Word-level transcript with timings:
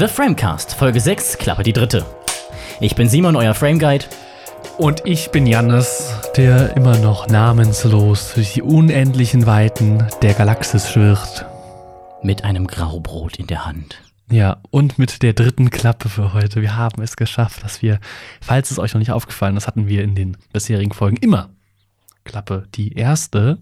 The 0.00 0.08
Framecast, 0.08 0.76
Folge 0.76 0.98
6, 0.98 1.36
Klappe 1.36 1.62
die 1.62 1.74
dritte. 1.74 2.06
Ich 2.80 2.94
bin 2.94 3.06
Simon, 3.06 3.36
euer 3.36 3.52
Frameguide. 3.52 4.06
Und 4.78 5.02
ich 5.04 5.30
bin 5.30 5.46
Jannis, 5.46 6.14
der 6.38 6.74
immer 6.74 6.96
noch 6.96 7.28
namenslos 7.28 8.32
durch 8.32 8.54
die 8.54 8.62
unendlichen 8.62 9.44
Weiten 9.44 10.08
der 10.22 10.32
Galaxis 10.32 10.90
schwirrt. 10.90 11.44
Mit 12.22 12.44
einem 12.44 12.66
Graubrot 12.66 13.36
in 13.36 13.46
der 13.46 13.66
Hand. 13.66 14.00
Ja, 14.30 14.62
und 14.70 14.98
mit 14.98 15.20
der 15.20 15.34
dritten 15.34 15.68
Klappe 15.68 16.08
für 16.08 16.32
heute. 16.32 16.62
Wir 16.62 16.76
haben 16.76 17.02
es 17.02 17.16
geschafft, 17.16 17.62
dass 17.62 17.82
wir, 17.82 18.00
falls 18.40 18.70
es 18.70 18.78
euch 18.78 18.94
noch 18.94 19.00
nicht 19.00 19.12
aufgefallen 19.12 19.58
ist, 19.58 19.66
hatten 19.66 19.86
wir 19.86 20.02
in 20.02 20.14
den 20.14 20.38
bisherigen 20.50 20.94
Folgen 20.94 21.18
immer 21.18 21.50
Klappe 22.24 22.66
die 22.74 22.94
erste. 22.94 23.58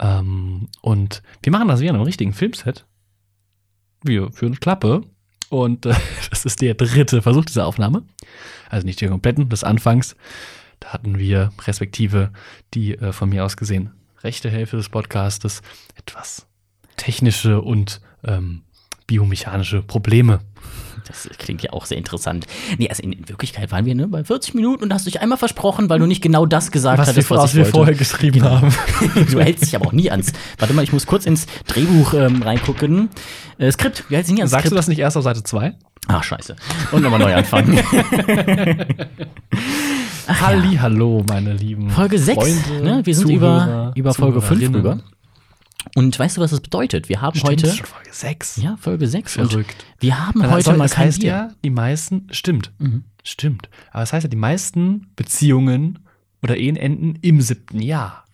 Ähm, 0.00 0.70
und 0.80 1.22
wir 1.40 1.52
machen 1.52 1.68
das 1.68 1.78
wie 1.78 1.86
in 1.86 1.94
einem 1.94 2.02
richtigen 2.02 2.32
Filmset. 2.32 2.84
Wir 4.02 4.32
führen 4.32 4.58
Klappe. 4.58 5.04
Und 5.52 5.84
äh, 5.84 5.94
das 6.30 6.46
ist 6.46 6.62
der 6.62 6.72
dritte 6.72 7.20
Versuch 7.20 7.44
dieser 7.44 7.66
Aufnahme. 7.66 8.04
Also 8.70 8.86
nicht 8.86 9.02
der 9.02 9.10
kompletten, 9.10 9.50
des 9.50 9.64
Anfangs. 9.64 10.16
Da 10.80 10.94
hatten 10.94 11.18
wir 11.18 11.52
respektive 11.66 12.30
die 12.72 12.94
äh, 12.94 13.12
von 13.12 13.28
mir 13.28 13.44
aus 13.44 13.58
gesehen 13.58 13.92
rechte 14.22 14.50
Hälfte 14.50 14.76
des 14.76 14.88
Podcastes 14.88 15.62
etwas 15.96 16.46
technische 16.96 17.60
und 17.60 18.00
ähm, 18.24 18.62
biomechanische 19.06 19.82
Probleme. 19.82 20.40
Das 21.08 21.28
klingt 21.38 21.62
ja 21.62 21.72
auch 21.72 21.84
sehr 21.86 21.98
interessant. 21.98 22.46
Nee, 22.78 22.88
also 22.88 23.02
in, 23.02 23.12
in 23.12 23.28
Wirklichkeit 23.28 23.70
waren 23.72 23.84
wir 23.84 23.94
ne, 23.94 24.08
bei 24.08 24.24
40 24.24 24.54
Minuten 24.54 24.84
und 24.84 24.94
hast 24.94 25.06
dich 25.06 25.20
einmal 25.20 25.38
versprochen, 25.38 25.88
weil 25.90 25.98
du 25.98 26.06
nicht 26.06 26.22
genau 26.22 26.46
das 26.46 26.70
gesagt 26.70 26.98
was 26.98 27.08
hattest, 27.08 27.28
wir, 27.30 27.36
was 27.36 27.44
was 27.44 27.54
wir 27.54 27.66
vorher 27.66 27.94
geschrieben 27.94 28.38
Genau. 28.40 28.50
haben. 28.50 28.74
Du 29.30 29.40
hältst 29.40 29.64
dich 29.66 29.74
aber 29.76 29.86
auch 29.86 29.92
nie 29.92 30.10
ans. 30.10 30.32
Warte 30.58 30.74
mal, 30.74 30.82
ich 30.82 30.92
muss 30.92 31.06
kurz 31.06 31.26
ins 31.26 31.46
Drehbuch 31.66 32.14
ähm, 32.14 32.42
reingucken. 32.42 33.08
Äh, 33.58 33.70
Skript, 33.72 34.04
wie 34.08 34.14
hältst 34.16 34.30
du 34.30 34.34
nie 34.34 34.40
ans 34.40 34.50
Sagst 34.52 34.64
du 34.66 34.68
Skript? 34.68 34.78
das 34.78 34.88
nicht 34.88 34.98
erst 34.98 35.16
auf 35.16 35.24
Seite 35.24 35.42
2? 35.42 35.74
Ach, 36.08 36.22
scheiße. 36.24 36.56
Und 36.92 37.02
nochmal 37.02 37.20
neu 37.20 37.34
anfangen. 37.34 37.78
Halli, 40.28 40.76
hallo, 40.80 41.24
meine 41.28 41.52
lieben 41.52 41.90
Folge 41.90 42.18
6, 42.18 42.36
Freunde, 42.38 42.84
ne? 42.84 43.00
Wir 43.04 43.14
sind 43.14 43.26
Zuhörer, 43.28 43.64
über, 43.64 43.92
über 43.96 44.14
Folge 44.14 44.40
5 44.40 44.60
Zuhörerinnen. 44.60 44.74
rüber. 44.80 45.00
Und 45.94 46.18
weißt 46.18 46.36
du, 46.36 46.40
was 46.40 46.50
das 46.50 46.60
bedeutet? 46.60 47.08
Wir 47.08 47.20
haben 47.20 47.36
Stimmt, 47.36 47.62
heute. 47.62 47.74
schon 47.76 47.86
Folge 47.86 48.10
6. 48.12 48.56
Ja, 48.56 48.76
Folge 48.80 49.06
6. 49.06 49.36
Und 49.36 49.50
Verrückt. 49.50 49.84
wir 50.00 50.26
haben 50.26 50.40
Dann 50.40 50.50
heute 50.50 50.72
das 50.76 50.92
kein 50.92 51.06
heißt 51.06 51.20
Bier. 51.20 51.28
ja, 51.30 51.50
die 51.62 51.70
meisten, 51.70 52.28
stimmt, 52.30 52.72
Mhm. 52.78 53.04
stimmt. 53.22 53.68
Aber 53.90 54.00
das 54.00 54.12
heißt 54.12 54.24
ja, 54.24 54.28
die 54.30 54.36
meisten 54.36 55.08
Beziehungen 55.16 55.98
oder 56.42 56.56
Ehen 56.56 56.76
enden 56.76 57.16
im 57.20 57.40
siebten 57.42 57.80
Jahr. 57.80 58.24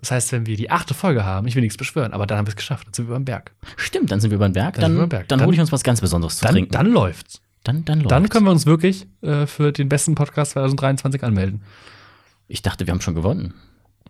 Das 0.00 0.10
heißt, 0.10 0.32
wenn 0.32 0.46
wir 0.46 0.56
die 0.56 0.70
achte 0.70 0.94
Folge 0.94 1.24
haben, 1.24 1.46
ich 1.46 1.54
will 1.54 1.62
nichts 1.62 1.76
beschwören, 1.76 2.12
aber 2.12 2.26
dann 2.26 2.36
haben 2.38 2.46
wir 2.46 2.50
es 2.50 2.56
geschafft, 2.56 2.88
dann 2.88 2.94
sind 2.94 3.06
wir 3.06 3.14
beim 3.14 3.24
Berg. 3.24 3.52
Stimmt, 3.76 4.10
dann 4.10 4.18
sind 4.20 4.32
wir 4.32 4.38
beim 4.38 4.52
Berg. 4.52 4.74
Dann 4.74 4.96
Dann, 4.96 5.08
Berg. 5.08 5.28
dann 5.28 5.38
Dann- 5.38 5.46
hole 5.46 5.54
ich 5.54 5.60
uns 5.60 5.70
was 5.70 5.84
ganz 5.84 6.00
Besonderes 6.00 6.38
zu 6.38 6.44
Dann, 6.44 6.54
trinken. 6.54 6.72
dann 6.72 6.86
läuft's. 6.88 7.40
dann, 7.62 7.84
dann, 7.84 8.00
Dann 8.02 8.22
läuft's. 8.22 8.32
können 8.32 8.46
wir 8.46 8.50
uns 8.50 8.66
wirklich 8.66 9.06
äh, 9.20 9.46
für 9.46 9.70
den 9.70 9.88
besten 9.88 10.16
Podcast 10.16 10.52
2023 10.52 11.22
anmelden. 11.22 11.62
Ich 12.48 12.60
dachte, 12.62 12.84
wir 12.88 12.92
haben 12.92 13.00
schon 13.00 13.14
gewonnen. 13.14 13.54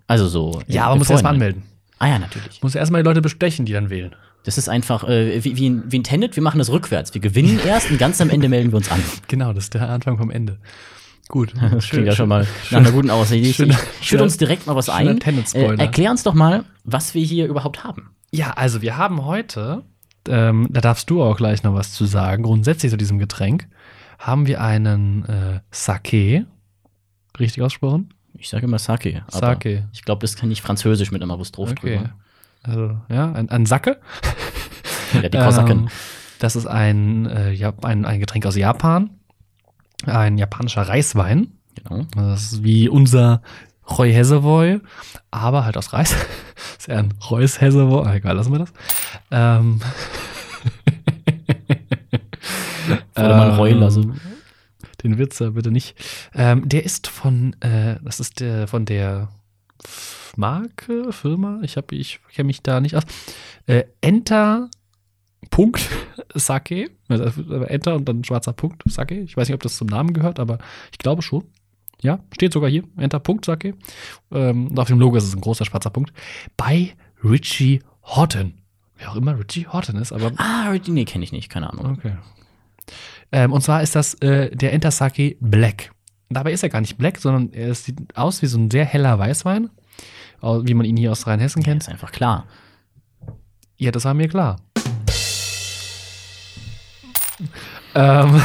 Also 0.07 0.27
so. 0.27 0.63
Ja, 0.67 0.75
äh, 0.75 0.85
aber 0.85 0.91
man 0.93 0.99
muss 1.01 1.11
erst 1.11 1.23
mal 1.23 1.29
vorhin. 1.29 1.43
anmelden. 1.43 1.72
Ah 2.03 2.09
ja, 2.09 2.19
natürlich. 2.19 2.61
Muss 2.63 2.75
erstmal 2.75 3.03
die 3.05 3.07
Leute 3.09 3.23
bestechen, 3.23 3.65
die 3.65 3.73
dann 3.73 3.89
wählen. 3.89 4.15
Das 4.43 4.59
ist 4.59 4.69
einfach 4.69 5.05
äh, 5.09 5.45
wie, 5.45 5.57
wie, 5.57 5.81
wie 5.87 5.97
in 5.97 6.03
Tenet, 6.03 6.35
wir 6.35 6.43
machen 6.43 6.59
das 6.59 6.69
rückwärts. 6.71 7.15
Wir 7.15 7.21
gewinnen 7.21 7.61
erst 7.67 7.93
und 7.93 7.99
ganz 7.99 8.21
am 8.21 8.29
Ende 8.29 8.49
melden 8.49 8.73
wir 8.73 8.79
uns 8.79 8.91
an. 8.91 9.01
Genau, 9.29 9.53
das 9.53 9.65
ist 9.65 9.75
der 9.75 9.89
Anfang 9.89 10.19
vom 10.19 10.31
Ende. 10.31 10.59
Gut. 11.29 11.55
Das 11.71 11.89
klingt 11.89 12.07
ja 12.09 12.13
schon 12.17 12.29
mal 12.29 12.45
nach 12.73 12.81
einer 12.81 12.91
guten 12.91 13.09
Aussicht. 13.11 13.47
Ich, 13.47 13.55
schöner- 13.57 13.79
ich 14.01 14.09
schütte 14.09 14.25
uns 14.25 14.37
direkt 14.37 14.67
mal 14.67 14.75
was 14.75 14.89
ein. 14.89 15.07
Äh, 15.55 15.77
erklär 15.79 16.11
uns 16.11 16.25
doch 16.25 16.35
mal, 16.35 16.65
was 16.83 17.15
wir 17.15 17.23
hier 17.25 17.47
überhaupt 17.47 17.85
haben. 17.85 18.11
Ja, 18.33 18.51
also 18.55 18.83
wir 18.83 18.97
haben 18.97 19.25
heute, 19.25 19.85
ähm, 20.29 20.67
da 20.71 20.81
darfst 20.81 21.09
du 21.09 21.23
auch 21.23 21.37
gleich 21.37 21.63
noch 21.63 21.75
was 21.75 21.93
zu 21.93 22.05
sagen, 22.07 22.43
grundsätzlich 22.43 22.91
zu 22.91 22.97
diesem 22.97 23.21
Getränk, 23.21 23.69
haben 24.19 24.49
wir 24.49 24.61
einen 24.61 25.25
äh, 25.27 25.61
Sake. 25.71 26.47
Richtig 27.39 27.63
ausgesprochen? 27.63 28.13
Ich 28.39 28.49
sage 28.49 28.65
immer 28.65 28.79
Sake. 28.79 29.25
Sake. 29.29 29.89
Ich 29.93 30.03
glaube, 30.03 30.21
das 30.21 30.37
kann 30.37 30.49
nicht 30.49 30.63
französisch 30.63 31.11
mit 31.13 31.23
Wurst 31.23 31.57
drauf 31.57 31.71
Okay. 31.71 31.97
drüber. 31.97 32.11
Also, 32.63 32.97
ja, 33.09 33.33
ein, 33.33 33.49
ein 33.51 33.67
Sake. 33.67 34.01
Ja, 35.15 35.29
die 35.29 35.39
Kosaken. 35.39 35.81
Ähm, 35.89 35.89
das 36.39 36.57
ist 36.57 36.67
ein, 36.67 37.27
äh, 37.27 37.53
ja, 37.53 37.73
ein, 37.83 38.05
ein 38.05 38.19
Getränk 38.19 38.45
aus 38.47 38.57
Japan. 38.57 39.11
Ein 40.07 40.39
japanischer 40.39 40.83
Reiswein. 40.83 41.53
genau. 41.77 42.05
Das 42.17 42.53
ist 42.53 42.65
wie 42.65 42.89
unser 42.89 43.43
Roy 43.97 44.13
Hessevoy, 44.13 44.81
aber 45.31 45.65
halt 45.65 45.77
aus 45.77 45.93
Reis. 45.93 46.11
Das 46.57 46.77
ist 46.79 46.89
eher 46.89 46.99
ein 46.99 47.15
Reus 47.31 47.61
Hessevoy. 47.61 48.05
Ah, 48.07 48.15
egal, 48.17 48.35
lassen 48.37 48.51
wir 48.51 48.59
das. 48.59 48.73
Ähm. 49.31 49.81
Oder 53.15 53.37
man 53.37 53.51
Roy 53.55 53.73
lassen. 53.73 54.21
Den 55.03 55.19
Witzer 55.19 55.53
bitte 55.53 55.71
nicht. 55.71 55.97
Ähm, 56.35 56.69
der 56.69 56.85
ist 56.85 57.09
von, 57.09 57.55
äh, 57.61 57.99
das 58.03 58.21
ist 58.21 58.41
der 58.41 58.69
von 58.69 58.85
der 58.85 59.29
Marke, 60.37 61.13
Firma, 61.13 61.61
ich 61.63 61.77
habe, 61.77 61.95
ich 61.95 62.21
kenne 62.35 62.47
mich 62.47 62.63
da 62.63 62.81
nicht 62.81 62.97
aus. 62.97 63.05
Äh, 63.67 63.85
Enter 64.01 64.71
Punkt 65.51 65.89
Sake. 66.35 66.91
Also 67.09 67.43
Enter 67.65 67.95
und 67.97 68.09
dann 68.09 68.25
schwarzer 68.25 68.53
Punkt 68.53 68.83
Sake. 68.87 69.21
Ich 69.21 69.37
weiß 69.37 69.49
nicht, 69.49 69.55
ob 69.55 69.63
das 69.63 69.77
zum 69.77 69.89
Namen 69.89 70.13
gehört, 70.13 70.39
aber 70.41 70.59
ich 70.91 70.99
glaube 70.99 71.23
schon. 71.23 71.45
Ja, 72.01 72.19
steht 72.33 72.53
sogar 72.53 72.69
hier. 72.71 72.85
Enter 72.97 73.21
Punkt 73.21 73.45
Sake. 73.45 73.75
Ähm, 74.33 74.69
und 74.69 74.79
auf 74.79 74.89
dem 74.89 74.99
Logo 74.99 75.17
ist 75.17 75.25
es 75.25 75.35
ein 75.35 75.41
großer 75.41 75.65
schwarzer 75.65 75.91
Punkt. 75.91 76.13
Bei 76.57 76.95
Richie 77.23 77.81
Horton. 78.03 78.55
Wer 78.97 79.13
auch 79.13 79.17
immer 79.17 79.39
Richie 79.39 79.67
Horton 79.67 79.97
ist, 79.97 80.13
aber 80.13 80.33
Ah, 80.37 80.75
nee, 80.87 81.05
kenne 81.05 81.25
ich 81.25 81.33
nicht, 81.33 81.49
keine 81.49 81.71
Ahnung. 81.71 81.97
Okay. 81.97 82.17
Ähm, 83.33 83.53
und 83.53 83.63
zwar 83.63 83.83
ist 83.83 83.97
das 83.97 84.15
äh, 84.15 84.55
der 84.55 84.73
Enter 84.73 84.91
Sake 84.91 85.37
Black. 85.41 85.91
Dabei 86.29 86.53
ist 86.53 86.63
er 86.63 86.69
gar 86.69 86.81
nicht 86.81 86.97
black, 86.97 87.19
sondern 87.19 87.53
er 87.53 87.75
sieht 87.75 88.17
aus 88.17 88.41
wie 88.43 88.47
so 88.47 88.59
ein 88.59 88.71
sehr 88.71 88.85
heller 88.87 89.19
Weißwein, 89.19 89.69
wie 90.41 90.75
man 90.75 90.87
ihn 90.87 90.97
hier 90.97 91.13
aus 91.13 91.27
Rheinhessen 91.27 91.61
Ja, 91.63 91.67
kennt. 91.67 91.83
ist 91.83 91.89
einfach 91.89 92.11
klar. 92.11 92.47
Ja, 93.77 93.91
das 93.91 94.05
war 94.05 94.15
mir 94.15 94.29
klar. 94.29 94.57
ähm, 97.95 98.43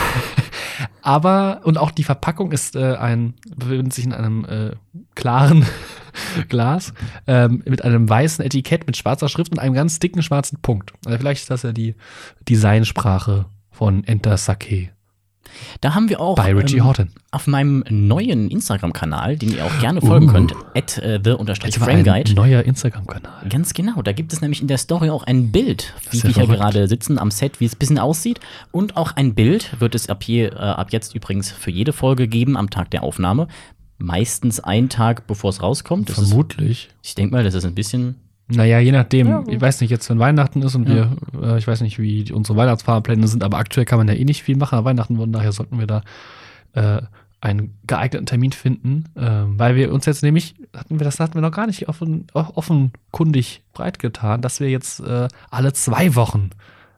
aber, 1.02 1.62
und 1.64 1.78
auch 1.78 1.92
die 1.92 2.03
Verpackung 2.03 2.52
ist 2.52 2.76
äh, 2.76 2.96
ein, 2.96 3.36
befindet 3.56 3.94
sich 3.94 4.06
in 4.06 4.14
einem 4.14 4.46
äh, 4.46 4.72
klaren 5.16 5.66
Glas 6.50 6.94
ähm, 7.26 7.64
mit 7.66 7.84
einem 7.86 8.09
weißen 8.09 8.44
Etikett 8.44 8.86
mit 8.86 8.97
schwarzer 8.97 9.30
Schrift 9.30 9.52
und 9.52 9.59
einem 9.59 9.74
ganz 9.76 10.00
dicken 10.00 10.22
schwarzen 10.24 10.59
Punkt. 10.62 10.94
Also 11.06 11.18
vielleicht 11.20 11.42
ist 11.44 11.52
das 11.52 11.64
ja 11.64 11.72
die 11.72 11.96
Designsprache 12.50 13.46
von 13.78 14.04
Enter 14.06 14.38
Sake 14.38 14.90
Da 15.82 15.94
haben 15.94 16.10
wir 16.10 16.20
auch 16.20 16.36
bei 16.36 16.52
Richie 16.54 16.78
ähm, 16.78 16.86
Horton. 16.86 17.10
auf 17.30 17.46
meinem 17.46 17.84
neuen 17.90 18.50
Instagram-Kanal, 18.50 19.38
den 19.38 19.52
ihr 19.54 19.64
auch 19.66 19.80
gerne 19.80 20.02
folgen 20.02 20.30
Uh. 20.30 20.32
könnt, 20.32 20.54
at 20.76 20.98
äh, 20.98 21.20
the 21.24 21.32
Jetzt 21.32 21.80
war 21.80 21.88
ein 21.88 22.04
frameguide. 22.04 22.34
neuer 22.34 22.64
Instagram-Kanal. 22.64 23.48
Ganz 23.50 23.74
genau, 23.76 24.02
da 24.02 24.14
gibt 24.14 24.34
es 24.34 24.42
nämlich 24.42 24.62
in 24.62 24.68
der 24.68 24.80
Story 24.80 25.12
auch 25.12 25.24
ein 25.24 25.52
Bild, 25.52 25.94
wie 26.10 26.18
ist 26.18 26.24
ja 26.24 26.30
wir 26.36 26.46
hier 26.48 26.56
gerade 26.56 26.88
sitzen 26.88 27.20
am 27.20 27.30
Set, 27.30 27.60
wie 27.60 27.66
es 27.66 27.76
ein 27.76 27.80
bisschen 27.80 28.00
aussieht. 28.00 28.40
Und 28.72 28.98
auch 28.98 29.12
ein 29.16 29.36
Bild 29.36 29.80
wird 29.80 29.94
es 29.94 30.09
ab, 30.09 30.24
hier, 30.24 30.54
äh, 30.54 30.56
ab 30.58 30.88
jetzt 30.92 31.14
übrigens 31.14 31.52
für 31.52 31.70
jede 31.72 31.94
Folge 31.94 32.28
geben 32.28 32.58
am 32.58 32.72
Tag 32.72 32.90
der 32.90 33.04
Aufnahme. 33.04 33.48
Meistens 34.00 34.59
einen 34.59 34.90
Tag, 34.90 35.28
bevor 35.28 35.52
es 35.52 35.62
rauskommt. 35.62 36.09
Das 36.09 36.18
ist, 36.18 36.30
Vermutlich. 36.30 36.90
ich 37.04 37.14
denke 37.16 37.36
mal, 37.36 37.44
das 37.44 37.54
ist 37.54 37.66
ein 37.66 37.76
bisschen. 37.76 38.16
Naja, 38.50 38.80
je 38.80 38.91
nachdem. 38.94 39.28
Ja. 39.28 39.44
Ich 39.47 39.59
weiß 39.59 39.81
nicht, 39.81 39.90
jetzt 39.90 40.09
wenn 40.09 40.19
Weihnachten 40.19 40.62
ist 40.62 40.75
und 40.75 40.88
Ja. 40.88 41.09
wir, 41.34 41.56
äh, 41.56 41.58
ich 41.58 41.68
weiß 41.68 41.81
nicht, 41.81 42.00
wie 42.00 42.31
unsere 42.31 42.58
Weihnachtsfahrpläne 42.58 43.28
sind, 43.28 43.44
aber 43.44 43.58
aktuell 43.58 43.85
kann 43.85 43.97
man 44.00 44.08
ja 44.08 44.13
eh 44.13 44.24
nicht 44.25 44.44
viel 44.44 44.56
machen 44.58 44.80
an 44.80 44.85
Weihnachten, 44.85 45.18
von 45.18 45.31
daher 45.31 45.52
sollten 45.52 45.80
wir 45.80 45.88
da 45.88 46.02
äh, 46.74 47.02
einen 47.41 47.78
geeigneten 47.85 48.26
Termin 48.26 48.52
finden, 48.52 49.05
äh, 49.16 49.22
weil 49.59 49.76
wir 49.76 49.94
uns 49.94 50.05
jetzt 50.05 50.23
nämlich, 50.23 50.55
hatten 50.76 50.99
wir, 50.99 51.03
das 51.05 51.20
hatten 51.20 51.35
wir 51.35 51.41
noch 51.41 51.52
gar 51.52 51.67
nicht 51.67 51.88
offen, 51.90 52.28
offenkundig 52.34 53.61
breitgetan, 53.73 54.41
dass 54.41 54.59
wir 54.59 54.70
jetzt 54.70 55.02
äh, 55.02 55.28
alle 55.52 55.73
zwei 55.73 56.16
Wochen 56.16 56.49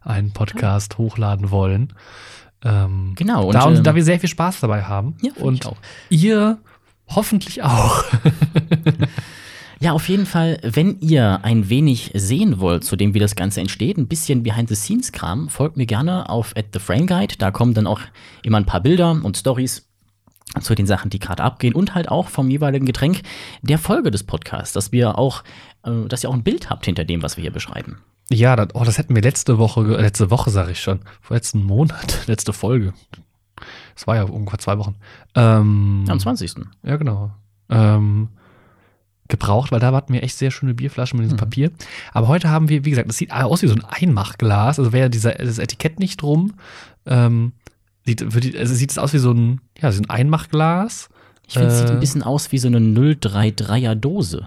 einen 0.02 0.32
Podcast 0.32 0.98
hochladen 0.98 1.52
wollen. 1.52 1.94
Ähm, 2.64 3.14
Genau, 3.18 3.48
und, 3.48 3.54
da, 3.56 3.64
und 3.64 3.78
ähm, 3.78 3.84
da 3.84 3.96
wir 3.96 4.04
sehr 4.04 4.20
viel 4.20 4.30
Spaß 4.30 4.60
dabei 4.62 4.84
haben. 4.84 5.16
Ja, 5.22 5.32
und 5.42 5.66
auch. 5.66 5.78
ihr 6.10 6.58
hoffentlich 7.08 7.64
auch. 7.64 8.04
Ja, 9.82 9.94
auf 9.94 10.10
jeden 10.10 10.26
Fall, 10.26 10.60
wenn 10.62 11.00
ihr 11.00 11.40
ein 11.44 11.70
wenig 11.70 12.12
sehen 12.14 12.60
wollt, 12.60 12.84
zu 12.84 12.98
dem, 12.98 13.14
wie 13.14 13.20
das 13.20 13.36
Ganze 13.36 13.62
entsteht, 13.62 13.98
ein 13.98 14.08
bisschen 14.10 14.44
Behind-the-Scenes-Kram, 14.44 15.48
folgt 15.48 15.78
mir 15.78 15.86
gerne 15.86 16.28
auf 16.30 16.54
at 16.58 16.66
the 16.74 16.80
Frame 16.80 17.08
Guide. 17.08 17.36
Da 17.38 17.52
kommen 17.52 17.74
dann 17.74 17.88
auch 17.88 18.02
immer 18.44 18.58
ein 18.58 18.66
paar 18.66 18.82
Bilder 18.82 19.12
und 19.24 19.38
Stories 19.38 19.88
zu 20.60 20.76
den 20.76 20.86
Sachen, 20.88 21.10
die 21.10 21.20
gerade 21.20 21.44
abgehen 21.44 21.74
und 21.76 21.96
halt 21.96 22.10
auch 22.10 22.28
vom 22.28 22.50
jeweiligen 22.50 22.86
Getränk 22.86 23.22
der 23.62 23.78
Folge 23.78 24.12
des 24.12 24.24
Podcasts, 24.24 24.74
dass 24.74 24.92
wir 24.92 25.18
auch, 25.18 25.44
äh, 25.84 26.08
dass 26.10 26.24
ihr 26.24 26.30
auch 26.30 26.34
ein 26.34 26.44
Bild 26.44 26.70
habt 26.70 26.86
hinter 26.86 27.06
dem, 27.06 27.22
was 27.24 27.38
wir 27.38 27.44
hier 27.44 27.54
beschreiben. 27.54 28.00
Ja, 28.32 28.56
das, 28.56 28.70
oh, 28.74 28.84
das 28.84 28.98
hätten 28.98 29.16
wir 29.16 29.22
letzte 29.22 29.60
Woche, 29.60 29.86
ge- 29.86 30.02
letzte 30.02 30.30
Woche 30.30 30.50
sage 30.50 30.72
ich 30.72 30.82
schon, 30.82 31.00
vor 31.22 31.36
letzten 31.38 31.64
Monat, 31.64 32.24
letzte 32.28 32.52
Folge. 32.52 32.94
Das 33.96 34.08
war 34.08 34.16
ja 34.16 34.24
ungefähr 34.24 34.60
zwei 34.60 34.78
Wochen. 34.78 34.96
Ähm, 35.36 36.06
Am 36.10 36.20
20. 36.20 36.56
Ja, 36.84 36.98
genau. 36.98 37.32
Ähm, 37.70 38.30
gebraucht, 39.30 39.72
weil 39.72 39.80
da 39.80 39.92
hatten 39.94 40.12
wir 40.14 40.24
echt 40.24 40.38
sehr 40.38 40.52
schöne 40.52 40.74
Bierflaschen 40.74 41.18
mit 41.18 41.26
diesem 41.26 41.36
Mhm. 41.38 41.40
Papier. 41.40 41.72
Aber 42.14 42.28
heute 42.28 42.50
haben 42.50 42.68
wir, 42.70 42.84
wie 42.86 42.90
gesagt, 42.90 43.08
das 43.10 43.18
sieht 43.18 43.32
aus 43.32 43.62
wie 43.62 43.68
so 43.68 43.76
ein 43.76 43.86
Einmachglas. 43.86 44.80
Also 44.80 44.92
wäre 44.92 45.10
dieser, 45.10 45.34
das 45.34 45.58
Etikett 45.60 46.00
nicht 46.00 46.22
drum, 46.22 46.54
ähm, 47.06 47.54
sieht, 48.06 48.22
also 48.24 48.74
sieht 48.74 48.92
es 48.92 48.98
aus 48.98 49.14
wie 49.14 49.20
so 49.20 49.32
ein, 49.32 49.62
ja, 49.80 49.92
so 49.92 50.02
ein 50.02 50.10
Einmachglas. 50.10 51.10
Ich 51.48 51.54
finde, 51.54 51.70
es 51.70 51.80
sieht 51.80 51.90
Äh, 51.90 51.94
ein 51.94 52.00
bisschen 52.00 52.24
aus 52.24 52.52
wie 52.52 52.58
so 52.60 52.68
eine 52.68 52.80
033er 52.80 53.96
Dose. 53.96 54.46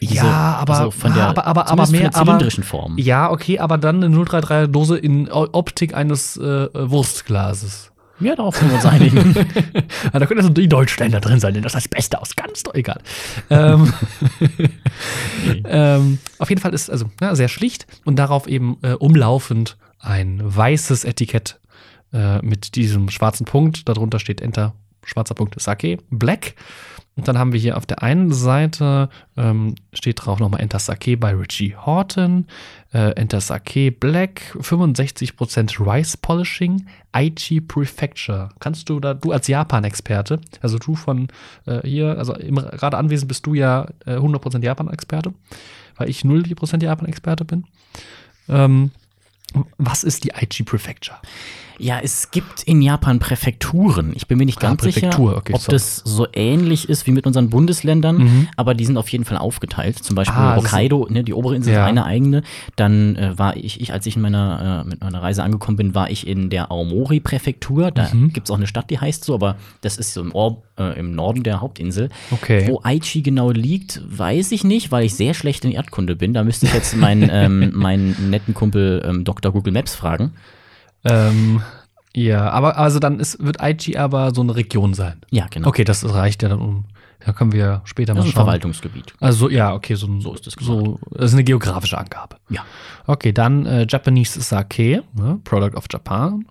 Diese- 0.00 0.14
Ja, 0.14 0.56
aber- 0.60 0.78
also 0.78 0.90
von 0.92 1.12
der, 1.12 1.26
aber- 1.26 1.44
aber- 1.46 1.66
aber 1.68 1.86
mehr- 1.88 2.02
von 2.02 2.10
der 2.10 2.16
aber- 2.16 2.24
zylindrischen 2.32 2.62
Form. 2.64 2.96
Ja, 2.98 3.30
okay, 3.32 3.58
aber 3.58 3.78
dann 3.78 3.96
eine 4.02 4.14
033er-Dose 4.14 4.96
in 4.96 5.28
O- 5.30 5.48
Optik 5.52 5.94
eines 5.96 6.36
äh, 6.36 6.68
Wurstglases. 6.72 7.90
Ja, 8.20 8.34
darauf 8.34 8.58
können 8.58 8.70
wir 8.70 8.76
uns 8.76 8.86
einigen. 8.86 9.34
Da 10.12 10.26
könnte 10.26 10.42
so 10.42 10.48
die 10.48 10.68
Deutschländer 10.68 11.20
drin 11.20 11.38
sein, 11.38 11.54
denn 11.54 11.62
das 11.62 11.74
ist 11.74 11.84
das 11.84 11.88
Beste 11.88 12.20
aus 12.20 12.34
ganz 12.34 12.64
egal. 12.72 13.00
ähm, 13.50 13.92
ähm, 15.64 16.18
auf 16.38 16.48
jeden 16.48 16.60
Fall 16.60 16.74
ist 16.74 16.90
also 16.90 17.06
ja, 17.20 17.34
sehr 17.34 17.48
schlicht 17.48 17.86
und 18.04 18.16
darauf 18.16 18.46
eben 18.46 18.78
äh, 18.82 18.94
umlaufend 18.94 19.76
ein 20.00 20.40
weißes 20.42 21.04
Etikett 21.04 21.60
äh, 22.12 22.40
mit 22.42 22.74
diesem 22.74 23.10
schwarzen 23.10 23.44
Punkt. 23.44 23.88
Darunter 23.88 24.18
steht 24.18 24.40
Enter, 24.40 24.74
schwarzer 25.04 25.34
Punkt 25.34 25.60
Sake, 25.60 25.98
Black. 26.10 26.54
Und 27.16 27.26
dann 27.26 27.36
haben 27.36 27.52
wir 27.52 27.58
hier 27.58 27.76
auf 27.76 27.84
der 27.84 28.02
einen 28.02 28.32
Seite 28.32 29.08
ähm, 29.36 29.74
steht 29.92 30.24
drauf 30.24 30.38
nochmal 30.38 30.60
Enter 30.60 30.78
Sake 30.78 31.16
bei 31.16 31.34
Richie 31.34 31.74
Horton, 31.74 32.46
äh, 32.92 33.10
Enter 33.12 33.40
Sake 33.40 33.92
Black, 33.92 34.56
65% 34.58 35.78
Rice 35.78 36.16
Polishing, 36.16 36.86
Aichi 37.12 37.60
Prefecture. 37.60 38.50
Kannst 38.60 38.88
du 38.88 39.00
da, 39.00 39.14
du 39.14 39.32
als 39.32 39.46
Japan-Experte, 39.48 40.40
also 40.62 40.78
du 40.78 40.94
von 40.94 41.28
äh, 41.66 41.80
hier, 41.86 42.18
also 42.18 42.34
gerade 42.34 42.96
anwesend 42.96 43.28
bist 43.28 43.46
du 43.46 43.54
ja 43.54 43.88
äh, 44.06 44.16
100% 44.16 44.62
Japan-Experte, 44.62 45.34
weil 45.96 46.08
ich 46.08 46.22
0% 46.22 46.82
Japan-Experte 46.82 47.44
bin. 47.44 47.64
Ähm, 48.48 48.90
was 49.76 50.04
ist 50.04 50.24
die 50.24 50.34
Aichi 50.34 50.62
Prefecture? 50.62 51.18
Ja, 51.78 52.00
es 52.02 52.30
gibt 52.32 52.64
in 52.64 52.82
Japan 52.82 53.18
Präfekturen. 53.20 54.12
Ich 54.16 54.26
bin 54.26 54.36
mir 54.38 54.44
nicht 54.46 54.58
Ah, 54.58 54.68
ganz 54.68 54.82
sicher, 54.82 55.00
Präfektur, 55.00 55.36
okay, 55.36 55.54
ob 55.54 55.60
sorry. 55.60 55.74
das 55.76 55.96
so 56.04 56.26
ähnlich 56.32 56.88
ist 56.88 57.06
wie 57.06 57.12
mit 57.12 57.26
unseren 57.26 57.50
Bundesländern, 57.50 58.16
Mhm. 58.18 58.48
aber 58.56 58.74
die 58.74 58.84
sind 58.84 58.96
auf 58.96 59.08
jeden 59.10 59.24
Fall 59.24 59.38
aufgeteilt. 59.38 59.98
Zum 59.98 60.16
Beispiel 60.16 60.36
Ah, 60.38 60.56
Hokkaido, 60.56 61.06
ne, 61.10 61.22
die 61.24 61.32
obere 61.34 61.54
Insel 61.56 61.74
Ja. 61.74 61.84
ist 61.84 61.88
eine 61.88 62.04
eigene. 62.04 62.42
Dann 62.76 63.14
äh, 63.16 63.38
war 63.38 63.56
ich, 63.56 63.80
ich, 63.80 63.92
als 63.92 64.06
ich 64.06 64.16
in 64.16 64.22
meiner, 64.22 64.82
äh, 64.84 64.88
mit 64.88 65.00
meiner 65.02 65.22
Reise 65.22 65.42
angekommen 65.44 65.76
bin, 65.76 65.94
war 65.94 66.10
ich 66.10 66.26
in 66.26 66.50
der 66.50 66.70
Aomori-Präfektur. 66.72 67.90
Da 67.90 68.08
Mhm. 68.12 68.32
gibt's 68.32 68.50
auch 68.50 68.56
eine 68.56 68.66
Stadt, 68.66 68.90
die 68.90 68.98
heißt 68.98 69.24
so, 69.24 69.34
aber 69.34 69.56
das 69.80 69.96
ist 69.96 70.14
so 70.14 70.20
im, 70.20 70.34
Or 70.34 70.62
äh, 70.78 70.98
im 70.98 71.14
Norden 71.14 71.42
der 71.42 71.60
Hauptinsel. 71.60 72.08
Okay. 72.30 72.66
Wo 72.68 72.80
Aichi 72.82 73.22
genau 73.22 73.50
liegt, 73.50 74.00
weiß 74.08 74.52
ich 74.52 74.64
nicht, 74.64 74.90
weil 74.92 75.04
ich 75.04 75.14
sehr 75.14 75.34
schlecht 75.34 75.64
in 75.64 75.72
Erdkunde 75.72 76.16
bin. 76.16 76.34
Da 76.34 76.44
müsste 76.44 76.66
ich 76.66 76.74
jetzt 76.74 76.96
meinen, 76.96 77.28
ähm, 77.32 77.70
meinen 77.74 78.30
netten 78.30 78.54
Kumpel 78.54 79.02
ähm, 79.06 79.24
Dr. 79.24 79.52
Google 79.52 79.72
Maps 79.72 79.94
fragen. 79.94 80.32
Ähm, 81.04 81.62
ja, 82.14 82.50
aber 82.50 82.76
also 82.78 82.98
dann 82.98 83.20
ist, 83.20 83.42
wird 83.44 83.60
Aichi 83.60 83.96
aber 83.96 84.34
so 84.34 84.40
eine 84.40 84.56
Region 84.56 84.94
sein. 84.94 85.20
Ja, 85.30 85.46
genau. 85.50 85.68
Okay, 85.68 85.84
das 85.84 86.08
reicht 86.12 86.42
ja 86.42 86.48
dann 86.48 86.60
um. 86.60 86.84
Da 87.24 87.32
können 87.32 87.52
wir 87.52 87.82
später 87.84 88.14
Das 88.14 88.22
mal 88.22 88.28
ist 88.28 88.28
ein 88.28 88.32
schauen. 88.36 88.44
Verwaltungsgebiet. 88.44 89.12
Also 89.20 89.50
ja, 89.50 89.74
okay, 89.74 89.94
so, 89.96 90.06
ein- 90.06 90.20
So 90.20 90.34
ist 90.34 90.46
es 90.46 90.54
so, 90.60 90.98
das 91.10 91.26
ist 91.26 91.34
eine 91.34 91.44
geografische 91.44 91.98
Angabe. 91.98 92.36
Ja. 92.48 92.64
Okay, 93.06 93.32
dann 93.32 93.66
äh, 93.66 93.86
Japanese 93.88 94.40
Sake, 94.40 95.02
ne, 95.14 95.40
Product 95.44 95.76
of 95.76 95.86
Japan, 95.90 96.46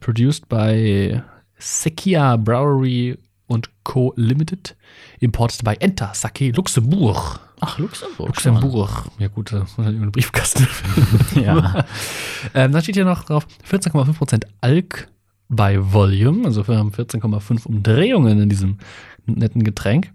produced 0.00 0.48
by 0.48 1.20
Sekia 1.58 2.36
Brewery 2.36 3.18
und 3.50 3.70
Co. 3.82 4.12
Limited, 4.16 4.76
imported 5.18 5.64
by 5.64 5.74
Enter 5.80 6.12
Sake 6.14 6.52
Luxemburg. 6.52 7.40
Ach, 7.60 7.78
Luxemburg. 7.78 8.28
Luxemburg. 8.28 9.04
Ja 9.18 9.28
gut, 9.28 9.52
das 9.52 9.70
ist 9.70 9.78
ein 9.78 10.12
Briefkasten. 10.12 10.66
Ja. 11.34 11.84
ähm, 12.54 12.72
dann 12.72 12.82
steht 12.82 12.94
hier 12.94 13.04
noch 13.04 13.24
drauf 13.24 13.46
14,5% 13.68 14.44
Alk 14.60 15.08
bei 15.48 15.78
Volume, 15.92 16.44
also 16.44 16.66
wir 16.68 16.78
haben 16.78 16.90
14,5 16.90 17.66
Umdrehungen 17.66 18.40
in 18.40 18.48
diesem 18.48 18.78
netten 19.26 19.64
Getränk. 19.64 20.12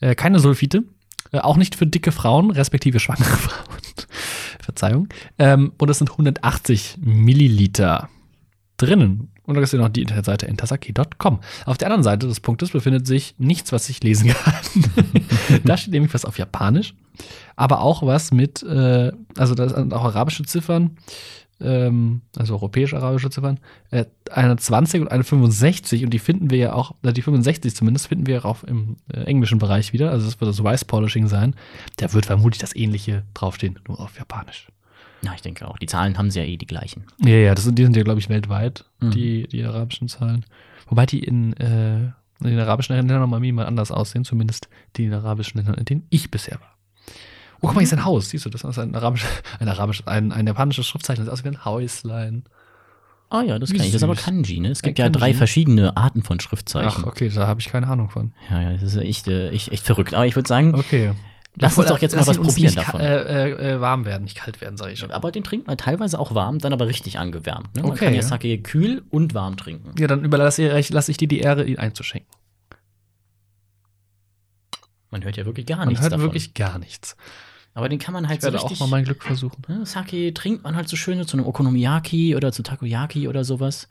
Äh, 0.00 0.14
keine 0.14 0.38
Sulfite, 0.38 0.84
äh, 1.32 1.38
auch 1.38 1.56
nicht 1.56 1.74
für 1.74 1.86
dicke 1.86 2.10
Frauen, 2.10 2.50
respektive 2.50 3.00
schwangere 3.00 3.24
Frauen. 3.36 3.78
Verzeihung. 4.60 5.08
Ähm, 5.38 5.72
und 5.78 5.90
es 5.90 5.98
sind 5.98 6.10
180 6.10 6.98
Milliliter 7.00 8.08
drinnen. 8.76 9.30
Und 9.48 9.54
da 9.54 9.62
ist 9.62 9.72
ja 9.72 9.78
noch 9.78 9.88
die 9.88 10.02
Internetseite 10.02 10.46
entasaki.com. 10.46 11.40
Auf 11.64 11.78
der 11.78 11.88
anderen 11.88 12.02
Seite 12.02 12.28
des 12.28 12.38
Punktes 12.38 12.70
befindet 12.70 13.06
sich 13.06 13.34
nichts, 13.38 13.72
was 13.72 13.88
ich 13.88 14.02
lesen 14.02 14.28
kann. 14.44 14.54
da 15.64 15.78
steht 15.78 15.94
nämlich 15.94 16.12
was 16.12 16.26
auf 16.26 16.36
Japanisch, 16.36 16.94
aber 17.56 17.80
auch 17.80 18.02
was 18.02 18.30
mit, 18.30 18.62
äh, 18.62 19.10
also 19.38 19.54
da 19.54 19.70
sind 19.70 19.94
auch 19.94 20.04
arabische 20.04 20.42
Ziffern, 20.42 20.98
ähm, 21.62 22.20
also 22.36 22.52
europäisch-arabische 22.56 23.30
Ziffern, 23.30 23.58
äh, 23.90 24.04
eine 24.30 24.58
20 24.58 25.00
und 25.00 25.10
eine 25.10 25.24
65 25.24 26.04
und 26.04 26.10
die 26.10 26.18
finden 26.18 26.50
wir 26.50 26.58
ja 26.58 26.72
auch, 26.74 26.94
äh, 27.02 27.14
die 27.14 27.22
65 27.22 27.74
zumindest 27.74 28.08
finden 28.08 28.26
wir 28.26 28.44
auch 28.44 28.64
im 28.64 28.96
äh, 29.10 29.20
englischen 29.20 29.58
Bereich 29.58 29.94
wieder, 29.94 30.10
also 30.10 30.26
das 30.26 30.38
wird 30.38 30.50
das 30.50 30.62
Rice 30.62 30.84
Polishing 30.84 31.26
sein. 31.26 31.56
Da 31.96 32.12
wird 32.12 32.26
vermutlich 32.26 32.60
das 32.60 32.76
ähnliche 32.76 33.24
draufstehen, 33.32 33.78
nur 33.88 33.98
auf 33.98 34.18
Japanisch. 34.18 34.68
Ja, 35.22 35.32
ich 35.34 35.42
denke 35.42 35.66
auch. 35.66 35.78
Die 35.78 35.86
Zahlen 35.86 36.16
haben 36.18 36.30
sie 36.30 36.38
ja 36.40 36.44
eh 36.44 36.56
die 36.56 36.66
gleichen. 36.66 37.04
Ja, 37.24 37.30
ja, 37.34 37.54
das 37.54 37.64
sind, 37.64 37.78
die 37.78 37.82
sind 37.84 37.96
ja, 37.96 38.02
glaube 38.04 38.20
ich, 38.20 38.28
weltweit, 38.28 38.84
Mhm. 39.00 39.10
die, 39.10 39.48
die 39.48 39.64
arabischen 39.64 40.08
Zahlen. 40.08 40.44
Wobei 40.88 41.06
die 41.06 41.18
in, 41.24 41.54
äh, 41.54 41.96
in 42.40 42.50
den 42.50 42.58
arabischen 42.60 42.94
Ländern 42.96 43.20
nochmal 43.20 43.40
minimal 43.40 43.66
anders 43.66 43.90
aussehen, 43.90 44.24
zumindest 44.24 44.68
die 44.96 45.04
in 45.04 45.10
den 45.10 45.18
arabischen 45.20 45.58
Ländern, 45.58 45.74
in 45.76 45.84
denen 45.84 46.06
ich 46.10 46.30
bisher 46.30 46.60
war. 46.60 46.74
Oh, 47.60 47.66
guck 47.66 47.74
mal, 47.74 47.80
hier 47.80 47.86
ist 47.88 47.92
ein 47.92 48.04
Haus. 48.04 48.30
Siehst 48.30 48.44
du, 48.46 48.50
das 48.50 48.62
ist 48.62 48.78
ein 48.78 48.94
arabisches, 48.94 49.28
ein 49.58 49.68
arabisches, 49.68 50.06
ein, 50.06 50.30
ein 50.30 50.46
japanisches 50.46 50.86
Schriftzeichen. 50.86 51.24
Das 51.26 51.38
sieht 51.38 51.46
aus 51.48 51.52
wie 51.52 51.56
ein 51.56 51.64
Häuslein. 51.64 52.44
Ah 53.30 53.42
ja, 53.42 53.58
das 53.58 53.70
Wie 53.72 53.76
kann 53.76 53.84
ich. 53.86 53.92
Das 53.92 53.96
ist 54.00 54.04
aber. 54.04 54.14
Kanji, 54.14 54.60
ne? 54.60 54.68
Es 54.70 54.82
Ein 54.82 54.86
gibt 54.86 54.98
ja 55.00 55.06
Kanji. 55.06 55.18
drei 55.18 55.34
verschiedene 55.34 55.96
Arten 55.96 56.22
von 56.22 56.38
Schriftzeichen. 56.40 57.02
Ach, 57.04 57.08
okay, 57.08 57.28
da 57.28 57.46
habe 57.48 57.60
ich 57.60 57.68
keine 57.68 57.88
Ahnung 57.88 58.08
von. 58.10 58.32
Ja, 58.48 58.62
ja, 58.62 58.72
das 58.74 58.82
ist 58.94 58.96
echt, 58.96 59.26
äh, 59.28 59.50
echt, 59.50 59.70
echt 59.72 59.84
verrückt. 59.84 60.14
Aber 60.14 60.24
ich 60.26 60.34
würde 60.36 60.48
sagen, 60.48 60.74
Okay. 60.74 61.12
Lass 61.56 61.76
uns 61.78 61.88
doch 61.88 61.98
jetzt 61.98 62.12
mal 62.12 62.18
Lass 62.20 62.28
was 62.28 62.38
probieren 62.38 62.74
davon. 62.74 63.00
Äh, 63.00 63.16
äh, 63.50 63.72
äh, 63.74 63.80
warm 63.80 64.04
werden, 64.04 64.24
nicht 64.24 64.36
kalt 64.36 64.60
werden, 64.60 64.76
sage 64.76 64.92
ich 64.92 64.98
schon. 64.98 65.10
aber 65.10 65.32
den 65.32 65.44
trinkt 65.44 65.66
man 65.66 65.76
teilweise 65.78 66.18
auch 66.18 66.34
warm, 66.34 66.58
dann 66.58 66.72
aber 66.72 66.86
richtig 66.86 67.18
angewärmt. 67.18 67.74
Ne? 67.74 67.82
Man 67.82 67.92
Okay, 67.92 68.06
kann 68.06 68.14
ja. 68.14 68.22
Sake 68.22 68.58
kühl 68.62 69.02
und 69.10 69.34
warm 69.34 69.56
trinken. 69.56 69.94
Ja, 69.98 70.06
dann 70.06 70.24
überlasse 70.24 70.78
ich, 70.78 70.90
lasse 70.90 71.10
ich 71.10 71.16
dir 71.16 71.28
die 71.28 71.40
Ehre, 71.40 71.64
ihn 71.64 71.78
einzuschenken. 71.78 72.30
Man 75.10 75.24
hört 75.24 75.36
ja 75.36 75.46
wirklich 75.46 75.66
gar 75.66 75.78
Man 75.78 75.88
nichts 75.88 76.02
hört 76.02 76.12
davon. 76.12 76.26
wirklich 76.26 76.52
gar 76.54 76.78
nichts. 76.78 77.16
aber 77.74 77.88
den 77.88 77.98
kann 77.98 78.12
man 78.12 78.28
halt 78.28 78.38
Ich 78.40 78.44
werde 78.44 78.58
so 78.58 78.66
richtig. 78.66 78.80
auch 78.82 78.86
mal 78.86 78.96
mein 78.96 79.04
Glück 79.04 79.22
versuchen. 79.22 79.62
ne? 79.68 79.86
Sake 79.86 80.34
trinkt 80.34 80.64
man 80.64 80.76
halt 80.76 80.88
so 80.88 80.96
schön 80.96 81.26
zu 81.26 81.36
einem 81.36 81.46
Okonomiyaki 81.46 82.36
oder 82.36 82.52
zu 82.52 82.62
Takoyaki 82.62 83.26
oder 83.26 83.42
sowas. 83.44 83.88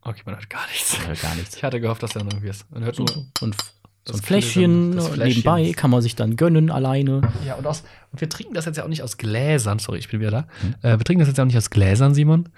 Okay, 0.00 0.22
man 0.24 0.34
hört 0.36 0.48
gar 0.50 0.66
nichts. 0.68 0.98
Man 0.98 1.08
hört 1.08 1.20
gar 1.22 1.34
nichts. 1.34 1.56
Ich 1.56 1.62
hatte 1.64 1.80
gehofft, 1.80 2.02
dass 2.02 2.14
er 2.16 2.22
noch 2.24 2.32
irgendwie 2.32 2.48
ist. 2.48 2.70
Man 2.70 2.84
hört 2.84 2.98
nur. 2.98 3.08
und 3.40 3.56
so 4.08 4.14
ein 4.14 4.22
Fläschchen, 4.22 4.92
Fläschchen, 5.00 5.24
nebenbei 5.24 5.72
kann 5.72 5.90
man 5.90 6.00
sich 6.00 6.14
dann 6.14 6.36
gönnen 6.36 6.70
alleine. 6.70 7.22
Ja, 7.46 7.54
und, 7.54 7.66
aus, 7.66 7.82
und 8.12 8.20
wir 8.20 8.28
trinken 8.28 8.54
das 8.54 8.64
jetzt 8.64 8.76
ja 8.76 8.84
auch 8.84 8.88
nicht 8.88 9.02
aus 9.02 9.16
Gläsern. 9.16 9.78
Sorry, 9.80 9.98
ich 9.98 10.08
bin 10.08 10.20
wieder 10.20 10.30
da. 10.30 10.40
Mhm. 10.62 10.74
Äh, 10.82 10.98
wir 10.98 11.04
trinken 11.04 11.20
das 11.20 11.28
jetzt 11.28 11.38
ja 11.38 11.42
auch 11.44 11.46
nicht 11.46 11.56
aus 11.56 11.70
Gläsern, 11.70 12.14
Simon, 12.14 12.48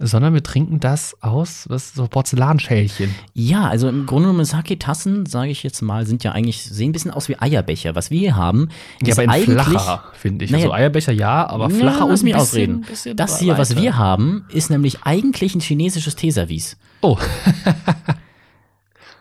sondern 0.00 0.34
wir 0.34 0.42
trinken 0.42 0.80
das 0.80 1.16
aus 1.22 1.66
was, 1.68 1.92
so 1.94 2.06
Porzellanschälchen. 2.08 3.14
Ja, 3.32 3.68
also 3.68 3.88
im 3.88 4.06
Grunde 4.06 4.28
genommen 4.28 4.44
Sake-Tassen, 4.44 5.26
sage 5.26 5.50
ich 5.50 5.62
jetzt 5.62 5.82
mal, 5.82 6.04
sind 6.06 6.24
ja 6.24 6.32
eigentlich, 6.32 6.62
sehen 6.64 6.90
ein 6.90 6.92
bisschen 6.92 7.10
aus 7.12 7.28
wie 7.28 7.38
Eierbecher. 7.38 7.94
Was 7.94 8.10
wir 8.10 8.18
hier 8.18 8.36
haben, 8.36 8.68
Ja, 9.02 9.08
ist 9.12 9.18
aber 9.20 9.36
in 9.36 9.44
flacher, 9.44 10.04
finde 10.14 10.44
ich. 10.44 10.50
Naja, 10.50 10.64
also 10.64 10.74
Eierbecher 10.74 11.12
ja, 11.12 11.46
aber 11.48 11.70
flacher 11.70 11.98
ja, 11.98 12.04
ein 12.06 12.10
bisschen- 12.10 12.34
ausreden. 12.34 12.86
Das 13.16 13.38
hier, 13.38 13.56
was 13.58 13.76
wir 13.76 13.96
haben, 13.96 14.46
ist 14.52 14.70
nämlich 14.70 15.02
eigentlich 15.04 15.54
ein 15.54 15.60
chinesisches 15.60 16.16
Teeservice. 16.16 16.76
Oh, 17.00 17.16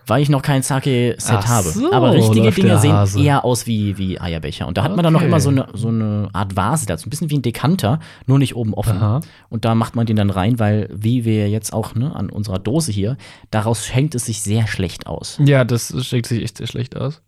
Weil 0.10 0.22
ich 0.22 0.30
noch 0.30 0.42
kein 0.42 0.64
Sake-Set 0.64 1.36
Ach 1.40 1.48
habe. 1.48 1.70
so, 1.70 1.92
Aber 1.92 2.14
richtige 2.14 2.50
Dinge 2.52 2.80
sehen 2.80 2.96
eher 3.18 3.44
aus 3.44 3.68
wie, 3.68 3.98
wie 3.98 4.20
Eierbecher. 4.20 4.66
Und 4.66 4.78
da 4.78 4.84
hat 4.84 4.96
man 4.96 5.04
dann 5.04 5.12
noch 5.14 5.20
Okay. 5.20 5.28
immer 5.28 5.40
so 5.42 5.50
eine, 5.50 5.68
so 5.74 5.90
eine 5.90 6.30
Art 6.32 6.56
Vase 6.56 6.86
dazu. 6.86 7.08
Ein 7.08 7.10
bisschen 7.10 7.30
wie 7.30 7.38
ein 7.38 7.42
Dekanter, 7.42 8.00
nur 8.26 8.40
nicht 8.40 8.56
oben 8.56 8.74
offen. 8.74 8.98
Aha. 8.98 9.20
Und 9.50 9.66
da 9.66 9.76
macht 9.76 9.96
man 9.98 10.06
den 10.06 10.16
dann 10.16 10.30
rein, 10.30 10.60
weil, 10.60 10.90
wie 10.94 11.26
wir 11.26 11.50
jetzt 11.50 11.74
auch 11.74 11.94
ne, 11.94 12.16
an 12.16 12.30
unserer 12.30 12.58
Dose 12.60 12.92
hier, 12.92 13.18
daraus 13.52 13.86
schenkt 13.86 14.16
es 14.16 14.26
sich 14.26 14.42
sehr 14.42 14.66
schlecht 14.68 15.08
aus. 15.08 15.40
ja, 15.44 15.66
das 15.66 15.94
schlägt 16.06 16.28
sich 16.28 16.42
echt 16.42 16.58
sehr 16.58 16.68
schlecht 16.68 16.96
aus. 16.96 17.22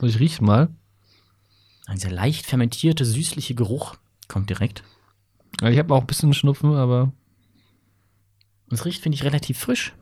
So, 0.00 0.06
ich 0.06 0.18
riech 0.20 0.40
mal. 0.40 0.68
Ein 1.86 1.98
sehr 1.98 2.10
leicht 2.12 2.46
fermentierte, 2.46 3.04
süßliche 3.04 3.54
Geruch 3.54 3.94
kommt 4.28 4.48
direkt. 4.48 4.82
Ich 5.62 5.78
habe 5.78 5.94
auch 5.94 6.00
ein 6.00 6.06
bisschen 6.06 6.32
Schnupfen, 6.32 6.74
aber 6.74 7.12
Und 8.70 8.72
es 8.72 8.84
riecht, 8.86 9.02
finde 9.02 9.16
ich, 9.16 9.24
relativ 9.24 9.58
frisch. 9.58 9.92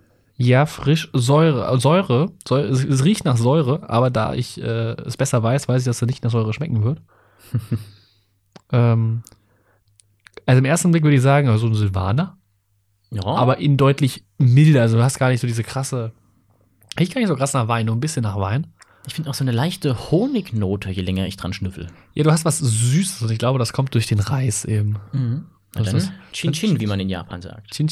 Ja, 0.44 0.66
frisch. 0.66 1.08
Säure, 1.12 1.72
äh, 1.72 1.78
Säure, 1.80 2.32
Säure 2.46 2.68
es, 2.68 2.84
es 2.84 3.04
riecht 3.04 3.25
nach 3.25 3.37
Säure, 3.37 3.88
aber 3.88 4.11
da 4.11 4.34
ich 4.34 4.61
äh, 4.61 4.92
es 5.06 5.16
besser 5.16 5.42
weiß, 5.42 5.68
weiß 5.68 5.82
ich, 5.82 5.87
dass 5.87 6.02
es 6.02 6.06
nicht 6.08 6.25
nach 6.25 6.30
Säure 6.30 6.52
schmecken 6.52 6.82
wird. 6.82 7.00
ähm, 8.72 9.22
also 10.46 10.58
im 10.58 10.64
ersten 10.64 10.90
Blick 10.90 11.02
würde 11.04 11.16
ich 11.16 11.22
sagen, 11.22 11.49
also 11.49 11.66
ein 11.66 11.75
Silvaner, 11.75 12.37
Ja. 13.11 13.25
aber 13.25 13.58
in 13.58 13.76
deutlich 13.76 14.25
milder. 14.38 14.82
Also 14.82 14.96
du 14.96 15.02
hast 15.02 15.18
gar 15.18 15.28
nicht 15.30 15.40
so 15.40 15.46
diese 15.46 15.62
krasse, 15.62 16.12
riecht 16.99 17.14
gar 17.14 17.20
nicht 17.20 17.28
so 17.28 17.37
krass 17.37 17.52
nach 17.52 17.68
Wein, 17.68 17.87
nur 17.87 17.94
ein 17.96 18.00
bisschen 18.00 18.22
nach 18.22 18.37
Wein. 18.38 18.66
Ich 19.06 19.14
finde 19.14 19.30
auch 19.30 19.34
so 19.34 19.42
eine 19.44 19.50
leichte 19.52 20.11
Honignote, 20.11 20.90
je 20.90 21.02
länger 21.02 21.26
ich 21.26 21.37
dran 21.37 21.52
schnüffel. 21.52 21.88
Ja, 22.14 22.22
du 22.25 22.30
hast 22.30 22.44
was 22.44 22.58
Süßes 22.58 23.22
und 23.22 23.30
ich 23.30 23.38
glaube, 23.38 23.58
das 23.58 23.72
kommt 23.72 23.94
durch 23.94 24.06
den 24.06 24.20
Reis 24.20 24.64
eben. 24.64 24.96
Na 25.12 25.42
Das 25.75 25.87
dann 25.87 25.96
ist- 25.96 26.12
Chin 26.32 26.52
Chin, 26.52 26.80
wie 26.80 26.87
man 26.87 27.00
in 27.00 27.08
Japan 27.08 27.42
sagt. 27.42 27.72
Chin 27.72 27.88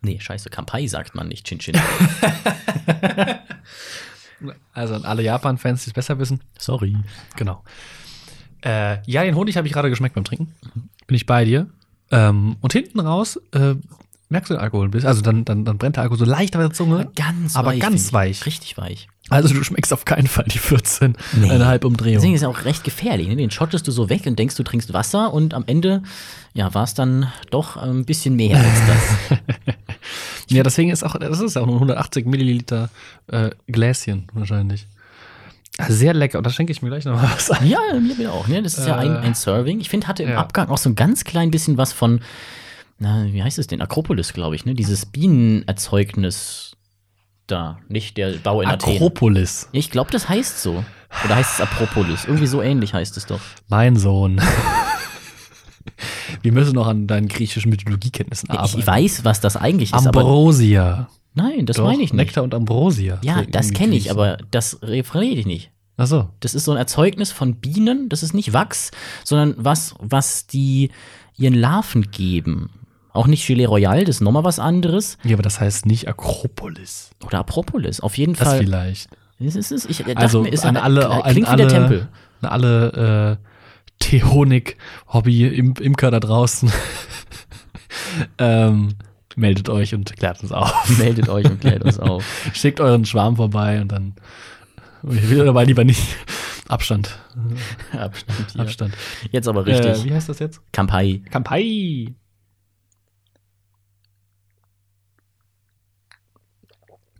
Nee, 0.00 0.20
scheiße, 0.20 0.50
Kampai 0.50 0.86
sagt 0.86 1.14
man 1.14 1.28
nicht 1.28 1.46
Chin 1.46 1.58
Chin. 1.58 1.76
Also 4.72 4.94
an 4.94 5.04
alle 5.04 5.22
Japan-Fans, 5.22 5.84
die 5.84 5.90
es 5.90 5.94
besser 5.94 6.18
wissen. 6.18 6.40
Sorry. 6.58 6.96
Genau. 7.36 7.64
Äh, 8.64 8.98
ja, 9.04 9.24
den 9.24 9.34
Honig 9.34 9.56
habe 9.56 9.66
ich 9.66 9.72
gerade 9.72 9.90
geschmeckt 9.90 10.14
beim 10.14 10.24
Trinken. 10.24 10.54
Bin 11.06 11.16
ich 11.16 11.26
bei 11.26 11.44
dir. 11.44 11.68
Ähm, 12.10 12.56
und 12.60 12.72
hinten 12.72 13.00
raus 13.00 13.40
äh, 13.52 13.74
merkst 14.28 14.50
du 14.50 14.54
den 14.54 14.60
Alkohol 14.60 14.88
bisschen. 14.88 15.08
Also 15.08 15.22
dann, 15.22 15.44
dann, 15.44 15.64
dann 15.64 15.78
brennt 15.78 15.96
der 15.96 16.02
Alkohol 16.02 16.18
so 16.18 16.24
leicht 16.24 16.56
auf 16.56 16.62
der 16.62 16.72
Zunge. 16.72 17.10
Ganz 17.16 17.56
Aber 17.56 17.70
weich. 17.70 17.80
ganz 17.80 17.94
find 17.94 18.06
ich. 18.06 18.12
weich. 18.12 18.46
Richtig 18.46 18.78
weich. 18.78 19.08
Also 19.30 19.52
du 19.52 19.62
schmeckst 19.62 19.92
auf 19.92 20.04
keinen 20.04 20.26
Fall 20.26 20.46
die 20.48 20.58
14. 20.58 21.16
Nee. 21.34 21.50
Eine 21.50 21.66
Halbumdrehung. 21.66 22.14
Deswegen 22.14 22.34
ist 22.34 22.42
es 22.42 22.46
auch 22.48 22.64
recht 22.64 22.82
gefährlich. 22.84 23.28
Ne? 23.28 23.36
Den 23.36 23.50
schottest 23.50 23.86
du 23.86 23.92
so 23.92 24.08
weg 24.08 24.26
und 24.26 24.38
denkst, 24.38 24.56
du 24.56 24.62
trinkst 24.62 24.92
Wasser 24.92 25.32
und 25.34 25.52
am 25.54 25.64
Ende 25.66 26.02
ja, 26.54 26.72
war 26.74 26.84
es 26.84 26.94
dann 26.94 27.30
doch 27.50 27.76
ein 27.76 28.04
bisschen 28.04 28.36
mehr 28.36 28.56
als 28.58 28.86
das. 28.86 29.38
Ja, 30.50 30.62
deswegen 30.62 30.88
ist 30.90 31.04
auch, 31.04 31.14
das 31.18 31.40
ist 31.40 31.58
auch 31.58 31.66
nur 31.66 31.74
180 31.74 32.24
Milliliter 32.24 32.88
äh, 33.26 33.50
Gläschen 33.66 34.28
wahrscheinlich. 34.32 34.86
Sehr 35.88 36.14
lecker. 36.14 36.38
Und 36.38 36.46
da 36.46 36.50
schenke 36.50 36.72
ich 36.72 36.80
mir 36.82 36.88
gleich 36.88 37.04
noch 37.04 37.20
mal 37.20 37.30
was 37.34 37.50
ein. 37.50 37.68
ja, 37.68 37.78
mir 38.00 38.32
auch. 38.32 38.48
Ne? 38.48 38.62
Das 38.62 38.78
ist 38.78 38.86
ja 38.86 38.96
ein, 38.96 39.14
Äh, 39.14 39.18
ein 39.18 39.34
Serving. 39.34 39.80
Ich 39.80 39.90
finde, 39.90 40.08
hatte 40.08 40.22
im 40.22 40.30
ja. 40.30 40.38
Abgang 40.38 40.68
auch 40.70 40.78
so 40.78 40.88
ein 40.88 40.96
ganz 40.96 41.24
klein 41.24 41.50
bisschen 41.50 41.76
was 41.76 41.92
von, 41.92 42.20
na, 42.98 43.26
wie 43.32 43.42
heißt 43.42 43.58
es 43.58 43.66
denn? 43.66 43.80
Akropolis, 43.80 44.32
glaube 44.32 44.56
ich. 44.56 44.64
Ne? 44.64 44.74
Dieses 44.74 45.06
Bienenerzeugnis 45.06 46.72
da. 47.46 47.78
Nicht 47.88 48.16
der 48.16 48.32
Bau 48.32 48.60
in 48.60 48.68
Athen. 48.68 48.94
Akropolis. 48.94 49.68
Ich 49.72 49.90
glaube, 49.90 50.10
das 50.10 50.28
heißt 50.28 50.60
so. 50.62 50.84
Oder 51.24 51.36
heißt 51.36 51.54
es 51.54 51.60
Apropolis? 51.60 52.24
Irgendwie 52.24 52.46
so 52.46 52.60
ähnlich 52.60 52.92
heißt 52.94 53.16
es 53.16 53.26
doch. 53.26 53.40
Mein 53.68 53.96
Sohn. 53.96 54.40
Wir 56.42 56.52
müssen 56.52 56.74
noch 56.74 56.86
an 56.86 57.06
deinen 57.06 57.28
griechischen 57.28 57.70
Mythologiekenntnissen 57.70 58.50
arbeiten. 58.50 58.78
Ich 58.78 58.86
weiß, 58.86 59.24
was 59.24 59.40
das 59.40 59.56
eigentlich 59.56 59.92
ist, 59.92 60.06
Ambrosia. 60.06 61.08
nein, 61.34 61.66
das 61.66 61.76
Doch, 61.76 61.84
meine 61.84 62.02
ich 62.02 62.12
nicht. 62.12 62.14
Nektar 62.14 62.44
und 62.44 62.54
Ambrosia. 62.54 63.18
Ja, 63.22 63.42
das 63.42 63.72
kenne 63.72 63.96
ich, 63.96 64.10
aber 64.10 64.36
das 64.50 64.80
referiere 64.82 65.40
ich 65.40 65.46
nicht. 65.46 65.70
Ach 65.96 66.06
so. 66.06 66.28
Das 66.40 66.54
ist 66.54 66.64
so 66.64 66.72
ein 66.72 66.76
Erzeugnis 66.76 67.32
von 67.32 67.56
Bienen. 67.56 68.08
Das 68.08 68.22
ist 68.22 68.34
nicht 68.34 68.52
Wachs, 68.52 68.90
sondern 69.24 69.54
was, 69.56 69.94
was 69.98 70.46
die 70.46 70.90
ihren 71.36 71.54
Larven 71.54 72.10
geben. 72.10 72.70
Auch 73.18 73.26
nicht 73.26 73.44
Gelee 73.46 73.64
Royal, 73.64 74.04
das 74.04 74.16
ist 74.16 74.20
nochmal 74.20 74.44
was 74.44 74.60
anderes. 74.60 75.18
Ja, 75.24 75.34
aber 75.34 75.42
das 75.42 75.60
heißt 75.60 75.86
nicht 75.86 76.06
Akropolis. 76.06 77.10
Oder 77.26 77.40
Apropolis. 77.40 77.98
Auf 78.00 78.16
jeden 78.16 78.34
Das 78.34 78.46
Fall. 78.46 78.58
vielleicht. 78.60 79.08
Es 79.40 79.56
ist, 79.56 79.72
es 79.72 79.86
ich 79.86 79.98
dachte 79.98 80.16
Also 80.16 80.42
mir, 80.42 80.52
ist 80.52 80.64
an 80.64 80.76
alle, 80.76 81.10
an 81.10 81.22
klingt 81.22 81.46
wie 81.46 81.50
alle, 81.50 81.66
der 81.66 81.68
Tempel. 81.68 82.08
an 82.42 82.48
alle 82.48 83.38
äh, 83.40 83.44
Teehonig-Hobby-Imker 83.98 86.10
da 86.12 86.20
draußen. 86.20 86.70
ähm, 88.38 88.94
meldet 89.36 89.68
euch 89.68 89.94
und 89.94 90.16
klärt 90.16 90.42
uns 90.42 90.50
auf. 90.52 90.88
Meldet 90.98 91.28
euch 91.28 91.44
und 91.46 91.60
klärt 91.60 91.84
uns 91.84 91.98
auf. 91.98 92.24
Schickt 92.54 92.80
euren 92.80 93.04
Schwarm 93.04 93.36
vorbei 93.36 93.80
und 93.80 93.92
dann 93.92 94.14
ich 95.08 95.30
will 95.30 95.44
dabei 95.44 95.64
lieber 95.64 95.84
nicht. 95.84 96.02
Abstand. 96.68 97.18
Abstand. 97.98 98.58
Abstand. 98.58 98.94
Jetzt 99.30 99.46
aber 99.48 99.64
richtig. 99.66 100.02
Äh, 100.02 100.04
wie 100.04 100.12
heißt 100.14 100.28
das 100.28 100.38
jetzt? 100.40 100.60
Kampai. 100.72 101.22
Kampai. 101.30 102.14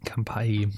Kampai. 0.05 0.69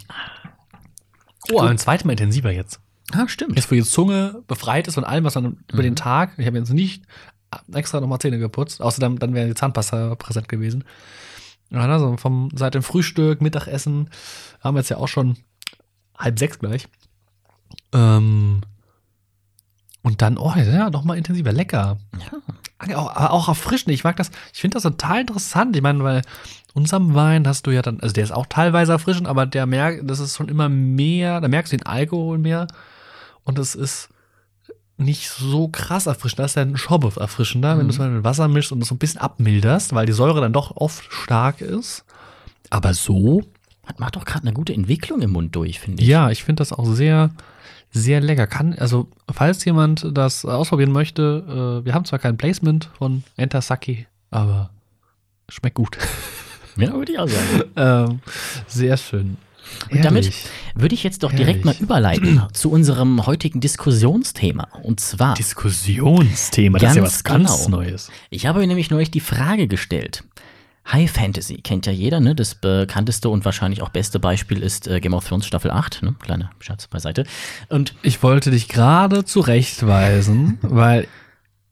Oh, 1.53 1.61
ein 1.61 1.79
zweites 1.79 2.05
Mal 2.05 2.13
intensiver 2.13 2.51
jetzt. 2.51 2.81
Ah, 3.13 3.27
stimmt. 3.29 3.57
Jetzt, 3.57 3.71
wo 3.71 3.75
die 3.75 3.83
Zunge 3.83 4.43
befreit 4.47 4.87
ist 4.87 4.95
von 4.95 5.05
allem, 5.05 5.25
was 5.25 5.35
man 5.35 5.65
über 5.73 5.83
den 5.83 5.97
Tag, 5.97 6.35
ich 6.39 6.47
habe 6.47 6.59
jetzt 6.59 6.73
nicht 6.73 7.05
extra 7.73 8.01
nochmal 8.01 8.21
Zähne 8.21 8.39
geputzt, 8.39 8.81
außer 8.81 9.01
dann, 9.01 9.17
dann 9.17 9.35
wäre 9.35 9.49
die 9.49 9.55
Zahnpasta 9.55 10.15
präsent 10.15 10.49
gewesen. 10.49 10.85
Ja, 11.71 11.81
also 11.81 12.17
vom, 12.17 12.51
seit 12.55 12.75
dem 12.75 12.83
Frühstück, 12.83 13.41
Mittagessen, 13.41 14.11
haben 14.61 14.75
wir 14.75 14.81
jetzt 14.81 14.91
ja 14.91 14.99
auch 14.99 15.09
schon 15.09 15.39
halb 16.17 16.39
sechs 16.39 16.59
gleich. 16.59 16.89
Ähm, 17.93 18.61
und 20.03 20.23
dann, 20.23 20.39
oh 20.39 20.53
ja, 20.57 20.89
nochmal 20.91 21.19
intensiver, 21.19 21.53
lecker. 21.53 21.99
Ja. 22.89 22.97
Auch, 22.97 23.15
aber 23.15 23.33
auch 23.33 23.49
erfrischend. 23.49 23.93
Ich 23.93 24.05
mag 24.05 24.17
das, 24.17 24.31
ich 24.55 24.61
finde 24.61 24.75
das 24.77 24.85
total 24.85 25.21
interessant. 25.21 25.77
Ich 25.77 25.83
meine, 25.83 26.03
weil 26.03 26.23
unserem 26.73 27.15
Wein 27.15 27.47
hast 27.47 27.67
du 27.67 27.71
ja 27.71 27.83
dann, 27.83 28.01
also 28.01 28.13
der 28.15 28.25
ist 28.25 28.31
auch 28.33 28.47
teilweise 28.47 28.93
erfrischend, 28.93 29.27
aber 29.29 29.45
der 29.45 29.67
merkt, 29.67 30.09
das 30.09 30.19
ist 30.21 30.37
schon 30.37 30.49
immer 30.49 30.69
mehr, 30.71 31.41
da 31.41 31.49
merkst 31.49 31.73
du 31.73 31.77
den 31.77 31.87
Alkohol 31.87 32.39
mehr 32.39 32.67
und 33.45 33.59
es 33.59 33.75
ist 33.75 34.09
nicht 34.97 35.29
so 35.31 35.69
krass 35.69 36.07
erfrischend. 36.07 36.39
Das 36.39 36.53
ist 36.53 36.55
ja 36.57 36.63
ein 36.63 36.77
Schobbe 36.77 37.13
erfrischender, 37.21 37.77
wenn 37.79 37.87
du 37.87 37.93
es 37.93 37.99
mal 37.99 38.09
mit 38.11 38.25
Wasser 38.25 38.49
mischst 38.49 38.71
und 38.73 38.83
es 38.83 38.89
so 38.89 38.95
ein 38.95 38.99
bisschen 38.99 39.21
abmilderst, 39.21 39.95
weil 39.95 40.07
die 40.07 40.13
Säure 40.13 40.41
dann 40.41 40.53
doch 40.53 40.77
oft 40.77 41.05
stark 41.13 41.61
ist. 41.61 42.05
Aber 42.71 42.95
so, 42.95 43.43
Hat- 43.87 43.99
Macht 43.99 44.17
doch 44.17 44.25
gerade 44.25 44.43
eine 44.43 44.53
gute 44.53 44.73
Entwicklung 44.75 45.21
im 45.23 45.31
Mund 45.33 45.57
durch, 45.57 45.81
finde 45.81 46.03
ich. 46.03 46.09
ja, 46.09 46.31
ich 46.31 46.45
finde 46.45 46.61
das 46.61 46.73
auch 46.73 46.85
sehr, 46.87 47.31
sehr 47.91 48.21
lecker. 48.21 48.47
Kann, 48.47 48.75
also, 48.75 49.09
falls 49.31 49.65
jemand 49.65 50.07
das 50.13 50.45
ausprobieren 50.45 50.93
möchte, 50.93 51.81
äh, 51.83 51.85
wir 51.85 51.95
haben 51.95 52.05
zwar 52.05 52.19
kein 52.19 52.37
Placement 52.37 52.91
von 52.97 53.25
Enter 53.37 53.61
Sake, 53.61 54.07
aber 54.31 54.71
schmeckt 55.49 55.77
gut. 55.77 55.99
Ja, 56.77 56.95
würde 56.95 57.13
ich 57.13 57.19
auch 57.19 57.29
sagen. 57.29 57.65
ähm, 58.11 58.21
sehr 58.67 58.97
schön. 58.97 59.37
Und 59.91 60.05
damit 60.05 60.25
Herrlich. 60.25 60.45
würde 60.75 60.95
ich 60.95 61.03
jetzt 61.03 61.23
doch 61.25 61.33
direkt 61.33 61.65
mal 61.65 61.73
Herrlich. 61.73 61.83
überleiten 61.83 62.43
zu 62.53 62.71
unserem 62.71 63.27
heutigen 63.27 63.61
Diskussionsthema. 63.61 64.69
Und 64.83 65.01
zwar, 65.01 65.35
Diskussionsthema, 65.35 66.79
das 66.79 66.91
ist 66.91 66.97
ja 66.97 67.03
Ganz 67.03 67.13
was 67.15 67.25
ganz 67.25 67.65
genau. 67.67 67.79
Neues. 67.79 68.11
ich 68.31 68.47
habe 68.47 68.61
mir 68.61 68.67
nämlich 68.69 68.89
neulich 68.91 69.11
die 69.11 69.21
Frage 69.21 69.69
gestellt. 69.69 70.25
High 70.93 71.11
Fantasy 71.11 71.57
kennt 71.63 71.87
ja 71.87 71.93
jeder, 71.93 72.21
ne? 72.21 72.35
Das 72.35 72.55
bekannteste 72.55 73.29
und 73.29 73.45
wahrscheinlich 73.45 73.83
auch 73.83 73.91
beste 73.91 74.19
Beispiel 74.19 74.63
ist 74.63 74.89
äh, 74.89 75.01
Game 75.01 75.15
of 75.15 75.27
Thrones 75.29 75.47
Staffel 75.47 75.71
8, 75.71 76.03
ne? 76.03 76.15
Kleiner 76.21 76.51
Schatz 76.61 76.87
beiseite. 76.89 77.25
Und 77.69 77.95
Ich 78.03 78.23
wollte 78.23 78.51
dich 78.51 78.69
gerade 78.69 79.25
zurechtweisen, 79.25 80.59
weil, 80.63 81.07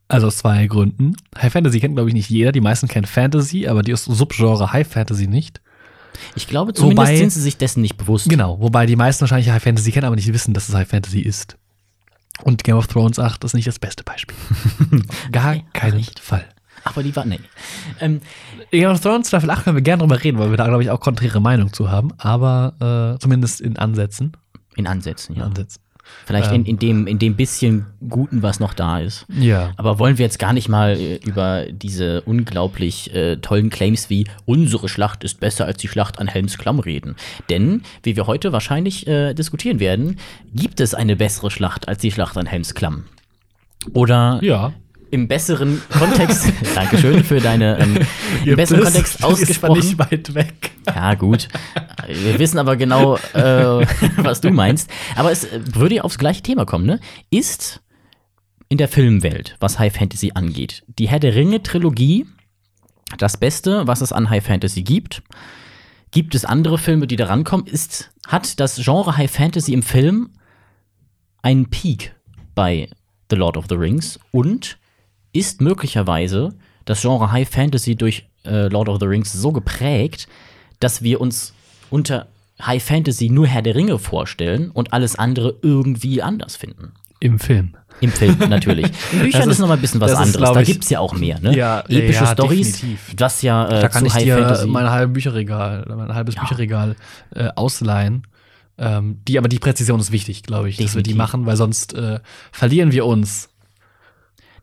also 0.09 0.27
aus 0.29 0.39
zwei 0.39 0.67
Gründen. 0.67 1.17
High 1.41 1.53
Fantasy 1.53 1.81
kennt, 1.81 1.95
glaube 1.97 2.11
ich, 2.11 2.15
nicht 2.15 2.31
jeder. 2.31 2.53
Die 2.53 2.61
meisten 2.61 2.89
kennen 2.89 3.07
Fantasy, 3.07 3.67
aber 3.67 3.83
die 3.83 3.95
Subgenre 3.97 4.73
High 4.73 4.87
Fantasy 4.89 5.27
nicht. 5.27 5.61
ich 6.35 6.47
glaube, 6.47 6.73
zumindest 6.75 7.09
Wobei- 7.09 7.17
sind 7.17 7.31
sie 7.33 7.41
sich 7.43 7.57
dessen 7.57 7.81
nicht 7.83 7.97
bewusst. 7.97 8.29
Genau, 8.29 8.61
wobei 8.61 8.87
die 8.87 8.97
meisten 8.97 9.23
wahrscheinlich 9.23 9.51
High 9.51 9.63
Fantasy 9.63 9.91
kennen, 9.93 10.07
aber 10.07 10.17
nicht 10.17 10.33
wissen, 10.33 10.55
dass 10.55 10.69
es 10.69 10.75
High 10.75 10.89
Fantasy 10.89 11.21
ist. 11.21 11.57
Und 12.45 12.63
Game 12.63 12.77
of 12.77 12.87
Thrones 12.87 13.19
8 13.19 13.43
ist 13.43 13.55
nicht 13.55 13.67
das 13.67 13.81
beste 13.81 14.05
Beispiel. 14.05 14.37
Gar 15.33 15.57
Okay, 15.57 15.65
keinen. 15.73 16.05
Fall. 16.21 16.45
Aber 16.89 17.03
die 17.03 17.15
war, 17.15 17.25
nee. 17.25 17.41
Ähm, 18.01 18.21
Game 18.71 18.91
of 18.91 19.01
Thrones 19.01 19.29
Staffel 19.29 19.51
8 19.51 19.65
können 19.65 19.77
wir 19.77 19.83
gerne 19.83 20.01
drüber 20.01 20.23
reden, 20.23 20.39
weil 20.39 20.51
wir 20.51 20.57
da, 20.57 20.67
glaube 20.67 20.83
ich, 20.83 20.91
auch 20.91 21.01
konträre 21.01 21.41
Meinung 21.41 21.73
zu 21.73 21.91
haben. 21.91 22.13
Aber 22.19 23.15
äh, 23.17 23.21
zumindest 23.21 23.61
in 23.61 23.77
Ansätzen. 23.77 24.37
in 24.77 24.87
Ansätzen, 24.87 25.37
ja. 25.37 25.45
Ansätzen. 25.45 25.83
Vielleicht 26.25 26.53
in, 26.53 26.65
in, 26.65 26.79
dem, 26.79 27.07
in 27.07 27.19
dem 27.19 27.37
bisschen 27.37 27.87
Guten, 28.09 28.43
was 28.43 28.61
noch 28.61 28.75
da 28.75 29.01
ist. 29.01 29.27
Ja. 29.29 29.73
Aber 29.77 29.99
wollen 29.99 30.19
wir 30.19 30.25
jetzt 30.25 30.39
gar 30.39 30.53
nicht 30.53 30.69
mal 30.69 30.99
äh, 30.99 31.17
über 31.17 31.67
diese 31.71 32.23
unglaublich 32.23 33.15
äh, 33.15 33.37
tollen 33.37 33.71
Claims 33.71 34.11
wie 34.11 34.27
unsere 34.45 34.89
Schlacht 34.89 35.25
ist 35.25 35.41
besser 35.41 35.67
als 35.67 35.79
die 35.79 35.89
Schlacht 35.89 36.19
an 36.19 36.27
Helms 36.27 36.59
Klamm 36.59 36.81
reden. 36.81 37.17
Denn, 37.51 37.83
wie 38.03 38.17
wir 38.17 38.27
heute 38.27 38.53
wahrscheinlich 38.53 39.07
äh, 39.07 39.35
diskutieren 39.35 39.81
werden, 39.81 40.19
gibt 40.55 40.81
es 40.81 40.95
eine 40.95 41.17
bessere 41.17 41.51
Schlacht 41.51 41.89
als 41.89 42.01
die 42.01 42.13
Schlacht 42.13 42.37
an 42.37 42.47
Helms 42.47 42.75
Klamm. 42.75 43.05
Oder 43.93 44.39
Ja. 44.43 44.73
Im 45.11 45.29
besseren 45.29 45.81
Kontext, 45.91 46.53
Dankeschön 46.75 47.25
für 47.25 47.41
deine, 47.41 47.79
ähm, 47.79 47.99
im 48.45 48.57
besseren 48.57 48.83
Kontext 48.83 49.23
ausgesprochen. 49.25 49.79
Ist 49.79 49.85
nicht 49.85 49.99
weit 49.99 50.35
weg. 50.35 50.71
Ja, 50.87 51.15
gut. 51.15 51.49
Wir 52.07 52.39
wissen 52.39 52.59
aber 52.59 52.77
genau, 52.77 53.17
äh, 53.35 53.87
was 54.17 54.41
du 54.41 54.51
meinst. 54.51 54.91
Aber 55.17 55.31
es 55.31 55.45
äh, 55.45 55.61
würde 55.75 55.97
ja 55.97 56.03
aufs 56.03 56.19
gleiche 56.19 56.43
Thema 56.43 56.65
kommen, 56.65 56.87
ne? 56.87 57.01
Ist 57.31 57.81
in 58.69 58.79
der 58.79 58.89
Filmwelt, 58.89 59.57
was 59.61 59.79
High 59.79 59.95
Fantasy 59.95 60.33
angeht, 60.35 60.85
die 60.87 61.09
Herr 61.09 61.21
der 61.21 61.35
Ringe-Trilogie 61.35 62.27
das 63.17 63.39
Beste, 63.39 63.87
was 63.87 64.03
es 64.03 64.13
an 64.13 64.29
High 64.29 64.45
Fantasy 64.45 64.83
gibt? 64.83 65.23
Gibt 66.11 66.35
es 66.35 66.45
andere 66.45 66.79
Filme, 66.79 67.07
die 67.07 67.17
da 67.17 67.27
rankommen? 67.27 67.67
Ist, 67.67 68.11
hat 68.27 68.61
das 68.61 68.77
Genre 68.77 69.17
High 69.17 69.31
Fantasy 69.31 69.73
im 69.73 69.83
Film 69.83 70.31
einen 71.43 71.71
Peak 71.71 72.15
bei 72.55 72.91
The 73.31 73.37
Lord 73.37 73.57
of 73.57 73.67
the 73.69 73.75
Rings? 73.75 74.19
Und 74.31 74.78
ist 75.39 75.61
möglicherweise 75.61 76.51
das 76.85 77.01
Genre 77.03 77.31
High 77.33 77.49
Fantasy 77.49 77.97
durch 77.97 78.27
äh, 78.45 78.69
Lord 78.69 78.89
of 78.89 78.99
the 79.01 79.07
Rings 79.07 79.33
so 79.33 79.53
geprägt, 79.53 80.27
dass 80.81 81.03
wir 81.03 81.21
uns 81.21 81.53
unter 81.91 82.27
High 82.61 82.83
Fantasy 82.83 83.29
nur 83.31 83.47
Herr 83.47 83.63
der 83.63 83.75
Ringe 83.75 83.99
vorstellen 83.99 84.71
und 84.71 84.93
alles 84.93 85.17
andere 85.17 85.55
irgendwie 85.63 86.23
anders 86.23 86.57
finden? 86.57 86.93
Im 87.21 87.39
Film. 87.39 87.75
Im 88.01 88.11
Film 88.13 88.37
natürlich. 88.49 88.87
In 89.13 89.19
Büchern 89.21 89.41
Das 89.41 89.47
ist, 89.47 89.53
ist- 89.55 89.59
noch 89.59 89.69
mal 89.69 89.75
ein 89.75 89.81
bisschen 89.81 90.01
was 90.01 90.13
ist, 90.13 90.17
anderes. 90.19 90.37
glaub 90.39 90.55
Da 90.55 90.63
gibt 90.63 90.85
es 90.85 90.91
ja 90.91 91.01
auch 91.01 91.15
mehr, 91.15 91.41
ne? 91.41 91.57
Ja, 91.57 91.81
Epische 91.89 92.25
ja, 92.25 92.33
Stories, 92.33 92.73
definitiv. 92.73 93.15
das 93.17 93.43
ja 93.43 93.67
äh, 93.69 93.81
Da 93.83 93.89
kann 93.89 94.01
zu 94.03 94.07
ich 94.07 94.15
High 94.15 94.25
dir 94.25 94.39
Fantasy. 94.39 94.67
mein 94.69 94.89
halbes 94.91 95.13
Bücherregal, 95.15 95.85
mein 95.97 96.15
halbes 96.15 96.37
Bücherregal 96.37 96.95
äh, 97.35 97.49
ausleihen. 97.57 98.23
Ähm, 98.81 99.19
die, 99.27 99.37
aber 99.39 99.49
die 99.49 99.59
Präzision 99.59 99.99
ist 99.99 100.13
wichtig, 100.13 100.45
glaube 100.45 100.69
ich, 100.69 100.77
dass 100.77 100.95
wir 100.95 101.03
die 101.03 101.11
Definitiv. 101.11 101.17
machen, 101.17 101.47
weil 101.47 101.57
sonst 101.57 101.95
äh, 101.95 102.21
verlieren 102.53 102.93
wir 102.93 103.05
uns. 103.07 103.49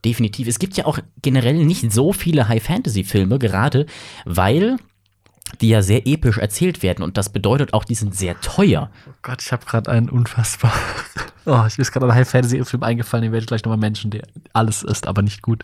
Definitiv. 0.06 0.48
Es 0.48 0.60
gibt 0.60 0.78
ja 0.78 0.86
auch 0.86 1.00
generell 1.24 1.56
nicht 1.66 1.92
so 1.92 2.14
viele 2.14 2.48
High-Fantasy-Filme, 2.48 3.40
gerade 3.40 3.88
weil 4.24 4.78
die 5.62 5.70
ja 5.70 5.82
sehr 5.82 6.06
episch 6.08 6.38
erzählt 6.38 6.84
werden 6.84 7.04
und 7.04 7.18
das 7.18 7.30
bedeutet 7.30 7.74
auch, 7.74 7.84
die 7.84 7.96
sind 7.96 8.16
sehr 8.16 8.40
teuer. 8.42 8.90
Oh 9.08 9.14
Gott, 9.22 9.42
ich 9.42 9.52
habe 9.52 9.66
gerade 9.66 9.92
einen 9.92 10.10
unfassbar. 10.10 10.74
Oh, 11.48 11.64
ich 11.68 11.78
ist 11.78 11.92
gerade 11.92 12.08
ein 12.08 12.16
High 12.16 12.28
Fantasy 12.28 12.66
Film 12.66 12.82
eingefallen, 12.82 13.22
den 13.22 13.32
werde 13.32 13.44
ich 13.44 13.48
gleich 13.48 13.64
nochmal 13.64 13.78
Menschen, 13.78 14.10
der 14.10 14.24
alles 14.54 14.82
ist, 14.82 15.06
aber 15.06 15.22
nicht 15.22 15.44
gut. 15.44 15.64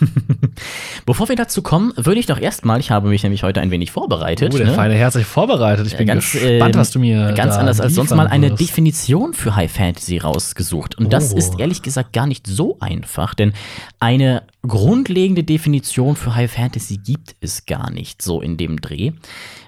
Bevor 1.06 1.28
wir 1.28 1.36
dazu 1.36 1.62
kommen, 1.62 1.92
würde 1.96 2.18
ich 2.20 2.26
doch 2.26 2.38
erstmal, 2.38 2.80
ich 2.80 2.90
habe 2.90 3.08
mich 3.08 3.22
nämlich 3.22 3.42
heute 3.42 3.60
ein 3.60 3.70
wenig 3.70 3.90
vorbereitet. 3.90 4.52
Oh, 4.54 4.56
der 4.56 4.66
ne? 4.66 4.74
feine 4.74 5.10
sich 5.10 5.24
vorbereitet. 5.26 5.86
Ich 5.86 5.96
bin 5.96 6.06
ganz, 6.06 6.32
gespannt, 6.32 6.74
ähm, 6.74 6.80
was 6.80 6.90
du 6.90 6.98
mir 6.98 7.32
Ganz 7.32 7.54
anders 7.56 7.80
als 7.80 7.94
sonst 7.94 8.14
mal 8.14 8.26
eine 8.26 8.50
wirst. 8.50 8.60
Definition 8.60 9.34
für 9.34 9.54
High 9.56 9.70
Fantasy 9.70 10.18
rausgesucht. 10.18 10.96
Und 10.98 11.12
das 11.12 11.32
Oh. 11.32 11.36
ist 11.36 11.58
ehrlich 11.58 11.82
gesagt 11.82 12.12
gar 12.12 12.26
nicht 12.26 12.46
so 12.46 12.78
einfach, 12.80 13.34
denn 13.34 13.52
eine 14.00 14.42
grundlegende 14.66 15.44
Definition 15.44 16.16
für 16.16 16.34
High 16.34 16.50
Fantasy 16.50 16.98
gibt 16.98 17.36
es 17.40 17.66
gar 17.66 17.90
nicht 17.90 18.22
so 18.22 18.40
in 18.40 18.56
dem 18.56 18.80
Dreh, 18.80 19.12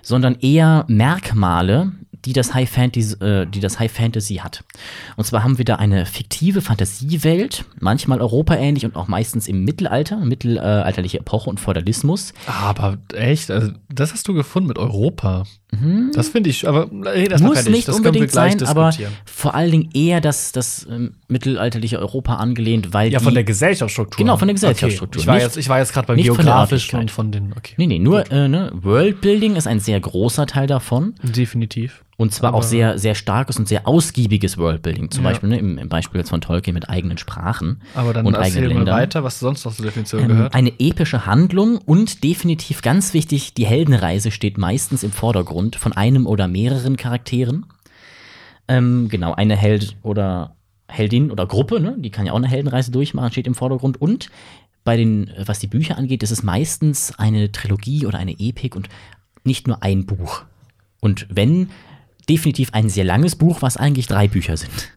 sondern 0.03 0.37
eher 0.41 0.85
Merkmale, 0.89 1.93
die 2.25 2.33
das 2.33 2.55
High 2.55 2.69
Fantasy, 2.69 3.15
äh, 3.25 3.47
die 3.47 3.61
das 3.61 3.79
High 3.79 3.91
Fantasy 3.91 4.37
hat. 4.37 4.65
Und 5.17 5.25
zwar 5.25 5.43
haben 5.43 5.59
wir 5.59 5.65
da 5.65 5.77
eine 5.77 6.07
fiktive 6.07 6.61
Fantasiewelt, 6.61 7.65
manchmal 7.81 8.21
europaähnlich 8.21 8.85
und 8.85 8.97
auch 8.97 9.09
meistens 9.09 9.49
im 9.49 9.65
Mittelalter, 9.65 10.17
mittelalterliche 10.19 11.19
Epoche 11.19 11.51
und 11.51 11.61
Feudalismus. 11.61 12.33
Aber 12.47 12.99
echt, 13.15 13.51
also, 13.51 13.73
das 13.89 14.13
hast 14.13 14.27
du 14.29 14.35
gefunden 14.35 14.69
mit 14.69 14.79
Europa. 14.79 15.45
Das 16.15 16.29
finde 16.31 16.49
ich, 16.49 16.67
aber 16.67 16.87
mal 16.91 17.15
Mhm. 17.17 17.45
Muss 17.47 17.69
nicht 17.69 17.89
das 17.89 17.97
unbedingt 17.97 18.31
gleich 18.31 18.59
sein, 18.59 18.69
aber 18.69 18.91
vor 19.27 19.55
allen 19.55 19.71
Dingen 19.71 19.91
eher 19.93 20.21
das, 20.23 20.53
das 20.53 20.87
ähm, 20.91 21.15
mittelalterliche 21.29 21.99
Europa 21.99 22.37
angelehnt, 22.37 22.95
weil 22.95 23.13
Ja, 23.13 23.21
von 23.21 23.35
der 23.35 23.45
Gesellschaftsstruktur. 23.45 24.17
Genau, 24.25 24.37
von 24.39 24.49
der 24.49 24.55
Gesellschaftsstruktur. 24.55 25.21
Okay. 25.21 25.23
Ich 25.23 25.27
war 25.27 25.35
Nicht- 25.35 25.45
jetzt, 25.45 25.57
ich 25.59 25.69
war 25.69 25.79
jetzt 25.79 25.93
gerade 25.93 26.07
beim 26.07 26.17
nicht 26.17 26.29
von 26.29 26.37
der 26.37 26.45
Geografischen 26.47 26.99
und 27.01 27.11
von 27.11 27.31
den, 27.33 27.53
okay. 27.57 27.75
Nee, 27.77 27.87
nee, 27.87 27.99
nur 27.99 28.31
äh, 28.33 28.49
ne, 28.49 28.73
Worldbuilding 28.75 29.57
ist 29.57 29.67
ein 29.67 29.81
sehr 29.81 30.01
großer 30.01 30.47
Teil 30.47 30.67
davon. 30.67 31.15
Definitiv. 31.23 32.03
Und 32.21 32.35
zwar 32.35 32.53
auch 32.53 32.59
Aber- 32.59 32.67
sehr, 32.67 32.99
sehr 32.99 33.15
starkes 33.15 33.59
und 33.61 33.69
sehr 33.69 33.87
ausgiebiges 33.87 34.59
Worldbuilding. 34.59 35.13
Zum 35.13 35.23
Ja. 35.23 35.31
Beispiel 35.31 35.51
ne, 35.51 35.59
im, 35.59 35.79
im 35.79 35.89
Beispiel 35.89 36.19
jetzt 36.19 36.31
von 36.31 36.41
Tolkien 36.41 36.75
mit 36.75 36.89
eigenen 36.91 37.17
Sprachen 37.17 37.81
Aber 37.95 38.13
dann 38.13 38.27
und 38.27 38.35
erzähl 38.35 38.75
mal 38.75 38.85
weiter, 38.87 39.23
was 39.23 39.39
sonst 39.39 39.65
noch 39.65 39.73
zur 39.73 39.85
Definition 39.85 40.23
Ähm, 40.23 40.29
gehört. 40.29 40.55
eine 40.55 40.73
epische 40.81 41.27
Handlung 41.27 41.79
und 41.79 42.25
definitiv 42.25 42.83
ganz 42.83 43.15
wichtig, 43.15 43.55
die 43.55 43.67
Heldenreise 43.67 44.33
steht 44.33 44.59
meistens 44.59 45.05
im 45.05 45.13
Vordergrund 45.13 45.58
von 45.77 45.93
einem 45.93 46.27
oder 46.27 46.49
mehreren 46.49 46.97
Charakteren. 46.97 47.67
Ähm, 48.69 49.09
genau, 49.09 49.35
eine 49.35 49.57
Held 49.57 49.97
oder 50.03 50.57
Heldin 50.89 51.31
oder 51.31 51.47
Gruppe, 51.47 51.81
ne? 51.81 51.97
die 51.99 52.11
kann 52.11 52.27
ja 52.27 52.33
auch 52.33 52.37
eine 52.37 52.49
Heldenreise 52.49 52.91
durchmachen, 52.91 53.31
steht 53.31 53.47
im 53.47 53.55
Vordergrund. 53.55 54.01
Und 54.01 54.31
bei 54.85 54.97
den, 54.97 55.31
was 55.45 55.59
die 55.59 55.67
Bücher 55.67 55.99
angeht, 55.99 56.23
ist 56.23 56.31
es 56.31 56.43
meistens 56.43 57.19
eine 57.19 57.53
Trilogie 57.53 58.07
oder 58.07 58.19
eine 58.19 58.39
Epik 58.39 58.75
und 58.75 58.89
nicht 59.45 59.67
nur 59.67 59.83
ein 59.83 60.07
Buch. 60.07 60.45
Und 61.01 61.27
wenn, 61.31 61.71
definitiv 62.29 62.71
ein 62.73 62.89
sehr 62.89 63.05
langes 63.05 63.37
Buch, 63.37 63.63
was 63.63 63.77
eigentlich 63.77 64.07
drei 64.07 64.29
Bücher 64.29 64.57
sind. 64.57 64.93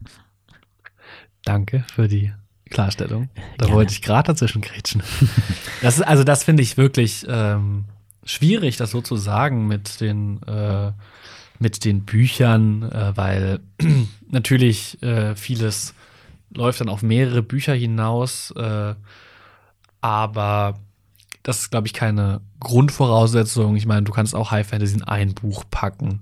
Danke 1.44 1.84
für 1.94 2.08
die 2.08 2.32
Klarstellung. 2.70 3.30
Da 3.58 3.65
Gerne. 3.65 3.74
wollte 3.74 3.94
ich 3.94 4.01
gerade 4.01 4.27
dazwischen 4.27 4.62
grätschen. 4.62 5.03
Das 5.82 5.98
ist, 5.98 6.03
also 6.03 6.24
das 6.24 6.44
finde 6.44 6.62
ich 6.62 6.77
wirklich 6.77 7.25
ähm, 7.27 7.86
schwierig, 8.24 8.77
das 8.77 8.92
so 8.92 9.01
zu 9.01 9.16
sagen 9.16 9.68
mit 9.68 10.00
den, 10.01 10.42
äh, 10.44 10.92
mit 11.60 11.86
den 11.86 12.05
Büchern, 12.05 12.84
äh, 12.92 13.16
weil 13.16 13.60
natürlich 14.29 15.01
äh, 15.03 15.36
vieles 15.36 15.94
läuft 16.53 16.81
dann 16.81 16.90
auf 16.90 17.01
mehrere 17.01 17.42
Bücher 17.44 17.74
hinaus, 17.74 18.51
äh, 18.57 18.94
aber 20.01 20.79
das 21.44 21.60
ist, 21.62 21.72
glaube 21.72 21.88
ich, 21.88 21.94
keine 21.94 22.42
Grundvoraussetzung. 22.60 23.75
Ich 23.75 23.86
meine, 23.86 24.03
du 24.03 24.12
kannst 24.12 24.36
auch 24.36 24.51
High 24.51 24.68
Fantasy 24.68 24.96
in 24.96 25.03
ein 25.03 25.34
Buch 25.34 25.64
packen. 25.72 26.22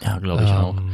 Ja, 0.00 0.18
glaube 0.18 0.44
ich 0.44 0.50
auch. 0.50 0.76
Ähm, 0.76 0.90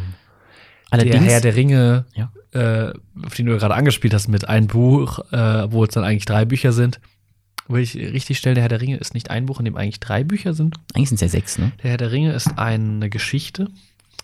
Allerdings, 0.91 1.25
der 1.25 1.33
Herr 1.33 1.41
der 1.41 1.57
Ringe, 1.57 2.05
Ja. 2.15 2.31
äh, 2.53 2.93
auf 3.25 3.35
den 3.35 3.47
du 3.47 3.57
gerade 3.57 3.75
angespielt 3.75 4.13
hast, 4.13 4.29
mit 4.29 4.47
ein 4.47 4.67
Buch, 4.67 5.21
äh, 5.33 5.73
wo 5.73 5.85
es 5.85 5.91
dann 5.91 6.05
eigentlich 6.05 6.27
drei 6.27 6.45
Bücher 6.45 6.73
sind. 6.73 7.01
Will 7.73 7.83
ich 7.83 7.97
richtig 7.97 8.39
stellen, 8.39 8.55
der 8.55 8.63
Herr 8.63 8.69
der 8.69 8.81
Ringe 8.81 8.99
ist 8.99 9.15
nicht 9.15 9.31
ein 9.31 9.47
Buch, 9.47 9.59
in 9.59 9.65
dem 9.65 9.77
eigentlich 9.77 10.01
drei 10.01 10.25
Bücher 10.25 10.53
sind. 10.53 10.77
eigentlich 10.95 11.09
sind 11.09 11.17
es 11.17 11.23
ja 11.23 11.29
sechs, 11.29 11.59
ne? 11.59 11.73
Der 11.83 11.91
Herr 11.93 11.97
der 11.97 12.13
Ringe 12.13 12.33
ist 12.33 12.59
eine 12.59 13.09
Geschichte, 13.09 13.69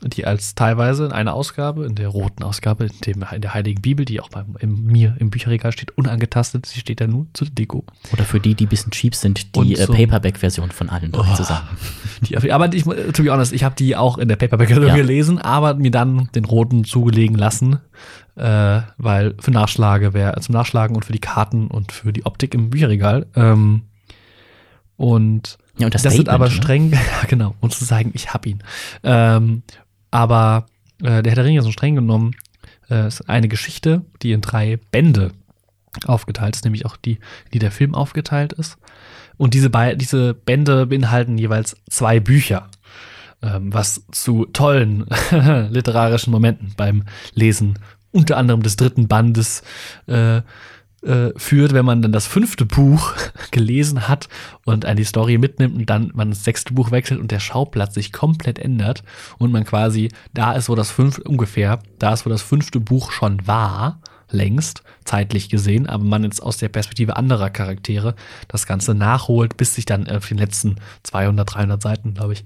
die 0.03 0.25
als 0.27 0.55
teilweise 0.55 1.07
in 1.07 1.13
einer 1.13 1.35
Ausgabe, 1.35 1.85
in 1.87 1.95
der 1.95 2.09
roten 2.09 2.43
Ausgabe, 2.45 2.85
in, 2.85 3.01
dem, 3.05 3.25
in 3.35 3.41
der 3.41 3.55
Heiligen 3.55 3.83
Bibel, 3.83 4.05
die 4.05 4.21
auch 4.21 4.29
bei 4.29 4.45
im, 4.61 4.85
mir 4.85 5.17
im 5.19 5.31
Bücherregal 5.31 5.73
steht, 5.73 5.97
unangetastet. 5.99 6.67
Sie 6.67 6.79
steht 6.79 7.01
da 7.01 7.07
nur 7.07 7.27
zur 7.33 7.49
Deko. 7.49 7.85
Oder 8.13 8.25
für 8.25 8.39
die, 8.41 8.55
die 8.55 8.67
ein 8.67 8.69
bisschen 8.69 8.93
cheap 8.93 9.15
sind, 9.15 9.57
die 9.57 9.75
äh, 9.75 9.85
so- 9.87 9.93
Paperback-Version 9.93 10.71
von 10.71 10.89
allen 10.89 11.11
drei 11.13 11.31
Oh. 11.33 11.35
zusammen. 11.35 11.69
Die, 12.23 12.37
aber 12.53 12.73
ich, 12.75 12.83
to 12.85 13.23
be 13.23 13.31
honest, 13.31 13.53
ich 13.53 13.63
habe 13.63 13.77
die 13.77 13.95
auch 13.95 14.19
in 14.19 14.27
der 14.29 14.35
Paperback 14.37 14.71
Ja. 14.71 14.95
gelesen, 14.97 15.39
aber 15.39 15.75
mir 15.75 15.93
dann 15.93 16.29
den 16.35 16.45
roten 16.45 16.83
zugelegen 16.85 17.37
lassen, 17.37 17.79
äh, 18.35 18.81
weil 18.97 19.35
für 19.39 19.53
Nachschlage 19.53 20.15
wäre, 20.15 20.41
zum 20.41 20.53
Nachschlagen 20.55 20.97
und 20.97 21.05
für 21.05 21.13
die 21.13 21.21
Karten 21.21 21.69
und 21.69 21.93
für 21.93 22.13
die 22.13 22.27
Optik 22.27 22.55
im 22.55 22.71
Bücherregal. 22.71 23.27
Ähm, 23.37 23.83
und 24.97 25.59
Ja, 25.79 25.87
und 25.87 25.95
das, 25.95 26.03
das, 26.03 26.15
sind 26.15 26.29
aber 26.29 26.47
ne? 26.47 26.51
streng, 26.51 26.91
ja, 26.93 26.99
genau, 27.29 27.55
um 27.61 27.71
zu 27.71 27.85
sagen, 27.85 28.11
ich 28.15 28.33
hab 28.35 28.47
ihn. 28.47 28.63
Ähm, 29.05 29.63
aber 30.11 30.67
äh, 31.01 31.23
der 31.23 31.31
Herr 31.31 31.37
der 31.37 31.45
Ringe 31.45 31.59
ist 31.59 31.65
so 31.65 31.73
streng 31.73 31.95
genommen, 31.95 32.35
äh, 32.91 33.07
ist 33.07 33.29
eine 33.29 33.49
Geschichte, 33.49 34.03
die 34.23 34.33
in 34.33 34.41
drei 34.41 34.79
Bände 34.91 35.33
aufgeteilt 36.07 36.57
ist, 36.57 36.65
nämlich 36.65 36.87
auch 36.87 36.97
die, 36.97 37.19
die 37.53 37.59
der 37.59 37.71
Film 37.71 37.95
aufgeteilt 37.95 38.53
ist. 38.53 38.77
Und 39.37 39.55
diese, 39.55 39.71
bei, 39.71 39.95
diese 39.95 40.35
Bände 40.35 40.87
beinhalten 40.87 41.39
jeweils 41.39 41.77
zwei 41.89 42.21
Bücher, 42.21 42.69
ähm, 43.43 43.73
was 43.73 44.03
zu 44.11 44.47
tollen 44.47 45.07
literarischen 45.71 46.33
Momenten 46.33 46.73
beim 46.77 47.05
Lesen 47.35 47.79
unter 48.11 48.37
anderem 48.37 48.63
des 48.63 48.77
dritten 48.77 49.07
Bandes 49.07 49.63
äh, 50.07 50.41
äh, 51.03 51.31
führt, 51.37 51.73
wenn 51.73 51.85
man 51.85 52.03
dann 52.03 52.13
das 52.13 52.27
fünfte 52.27 52.65
Buch 52.65 53.15
gelesen 53.51 54.09
hat 54.09 54.29
und 54.65 54.85
an 54.85 54.97
die 54.97 55.05
Story 55.05 55.39
mitnimmt 55.39 55.77
und 55.77 55.91
dann 55.91 56.11
man 56.15 56.31
das 56.31 56.45
sechste 56.45 56.75
Buch 56.75 56.91
wechselt 56.91 57.21
und 57.21 57.31
der 57.31 57.41
Schauplatz 57.41 57.95
sich 57.95 58.13
komplett 58.13 58.59
ändert 58.59 59.05
und 59.39 59.53
man 59.53 59.65
quasi 59.65 60.11
da 60.35 60.53
ist, 60.53 60.69
wo 60.69 60.75
das 60.75 60.91
fünfte, 60.91 61.23
ungefähr, 61.23 61.81
da 61.99 62.13
ist, 62.13 62.27
wo 62.27 62.31
das 62.31 62.43
fünfte 62.43 62.81
Buch 62.81 63.13
schon 63.13 63.47
war, 63.47 64.01
längst, 64.31 64.83
zeitlich 65.05 65.49
gesehen, 65.49 65.87
aber 65.87 66.05
man 66.05 66.25
jetzt 66.25 66.43
aus 66.43 66.59
der 66.59 66.69
Perspektive 66.69 67.17
anderer 67.17 67.51
Charaktere 67.51 68.15
das 68.47 68.67
Ganze 68.67 68.95
nachholt, 68.95 69.57
bis 69.57 69.75
sich 69.75 69.87
dann 69.87 70.09
auf 70.09 70.29
den 70.29 70.39
letzten 70.39 70.77
200, 71.05 71.55
300 71.55 71.83
Seiten, 71.83 72.15
glaube 72.15 72.35
ich, 72.35 72.45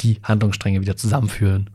die 0.00 0.20
Handlungsstränge 0.22 0.80
wieder 0.80 0.96
zusammenführen. 0.96 1.70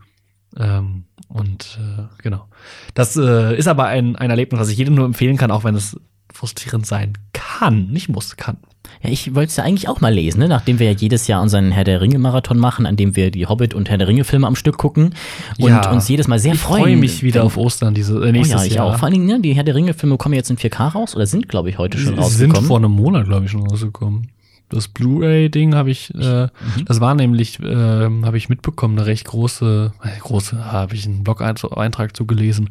Ähm, 0.58 1.06
und 1.28 1.80
äh, 1.82 2.04
genau. 2.22 2.48
Das 2.94 3.16
äh, 3.18 3.58
ist 3.58 3.68
aber 3.68 3.86
ein, 3.86 4.16
ein 4.16 4.30
Erlebnis, 4.30 4.60
was 4.60 4.70
ich 4.70 4.78
jedem 4.78 4.96
nur 4.96 5.06
empfehlen 5.06 5.38
kann, 5.38 5.52
auch 5.52 5.64
wenn 5.64 5.76
es 5.76 5.98
frustrierend 6.34 6.86
sein 6.86 7.14
kann. 7.34 7.88
Nicht 7.88 8.10
muss, 8.10 8.38
kann. 8.38 8.58
Ja, 9.04 9.10
ich 9.10 9.34
wollte 9.36 9.50
es 9.52 9.56
ja 9.56 9.64
eigentlich 9.64 9.88
auch 9.88 10.02
mal 10.02 10.14
lesen, 10.14 10.40
ne? 10.40 10.48
nachdem 10.50 10.80
wir 10.80 10.92
ja 10.92 10.98
jedes 10.98 11.28
Jahr 11.28 11.42
unseren 11.42 11.72
Herr 11.72 11.84
der 11.86 12.02
Ringe-Marathon 12.02 12.58
machen, 12.60 12.86
an 12.86 12.98
dem 12.98 13.16
wir 13.16 13.32
die 13.32 13.48
Hobbit- 13.48 13.74
und 13.74 13.90
Herr 13.90 13.98
der 13.98 14.08
Ringe-Filme 14.08 14.46
am 14.46 14.56
Stück 14.56 14.78
gucken 14.78 15.14
und 15.60 15.70
Ja. 15.70 15.90
uns 15.92 16.08
jedes 16.10 16.28
Mal 16.28 16.40
sehr 16.40 16.54
Ich 16.54 16.60
freuen. 16.60 16.82
freue 16.84 16.98
mich 16.98 17.24
wieder 17.24 17.40
wenn- 17.42 17.48
auf 17.48 17.58
Ostern, 17.58 17.94
diese 17.94 18.16
äh, 18.16 18.30
Oh 18.30 18.32
nächstes 18.32 18.62
ja, 18.62 18.68
ich 18.68 18.74
Jahr. 18.76 18.86
auch. 18.88 18.96
Vor 18.98 19.06
allen 19.06 19.14
Dingen, 19.14 19.26
ne, 19.28 19.40
die 19.40 19.54
Herr 19.54 19.64
der 19.64 19.76
Ringe-Filme 19.76 20.18
kommen 20.18 20.36
jetzt 20.36 20.50
in 20.50 20.58
4K 20.58 20.90
raus 20.90 21.16
oder 21.16 21.26
sind, 21.26 21.48
glaube 21.48 21.70
ich, 21.70 21.78
heute 21.78 21.98
schon 21.98 22.16
sind 22.16 22.20
rausgekommen. 22.20 22.66
vor 22.68 22.78
einem 22.78 22.92
Monat, 22.92 23.26
glaube 23.28 23.46
ich, 23.46 23.52
schon 23.52 23.66
rausgekommen. 23.66 24.28
Das 24.72 24.88
Blu-ray-Ding 24.88 25.76
habe 25.76 25.92
ich, 25.92 26.12
äh, 26.16 26.46
Mhm. 26.46 26.86
das 26.86 27.00
war 27.00 27.14
nämlich, 27.14 27.60
äh, 27.60 27.76
habe 27.76 28.38
ich 28.38 28.50
mitbekommen, 28.50 28.98
eine 28.98 29.06
recht 29.06 29.26
große, 29.28 29.92
äh, 30.04 30.20
große, 30.20 30.72
habe 30.72 30.96
ich 30.96 31.06
einen 31.06 31.24
Blog-Eintrag 31.24 32.16
zugelesen, 32.18 32.70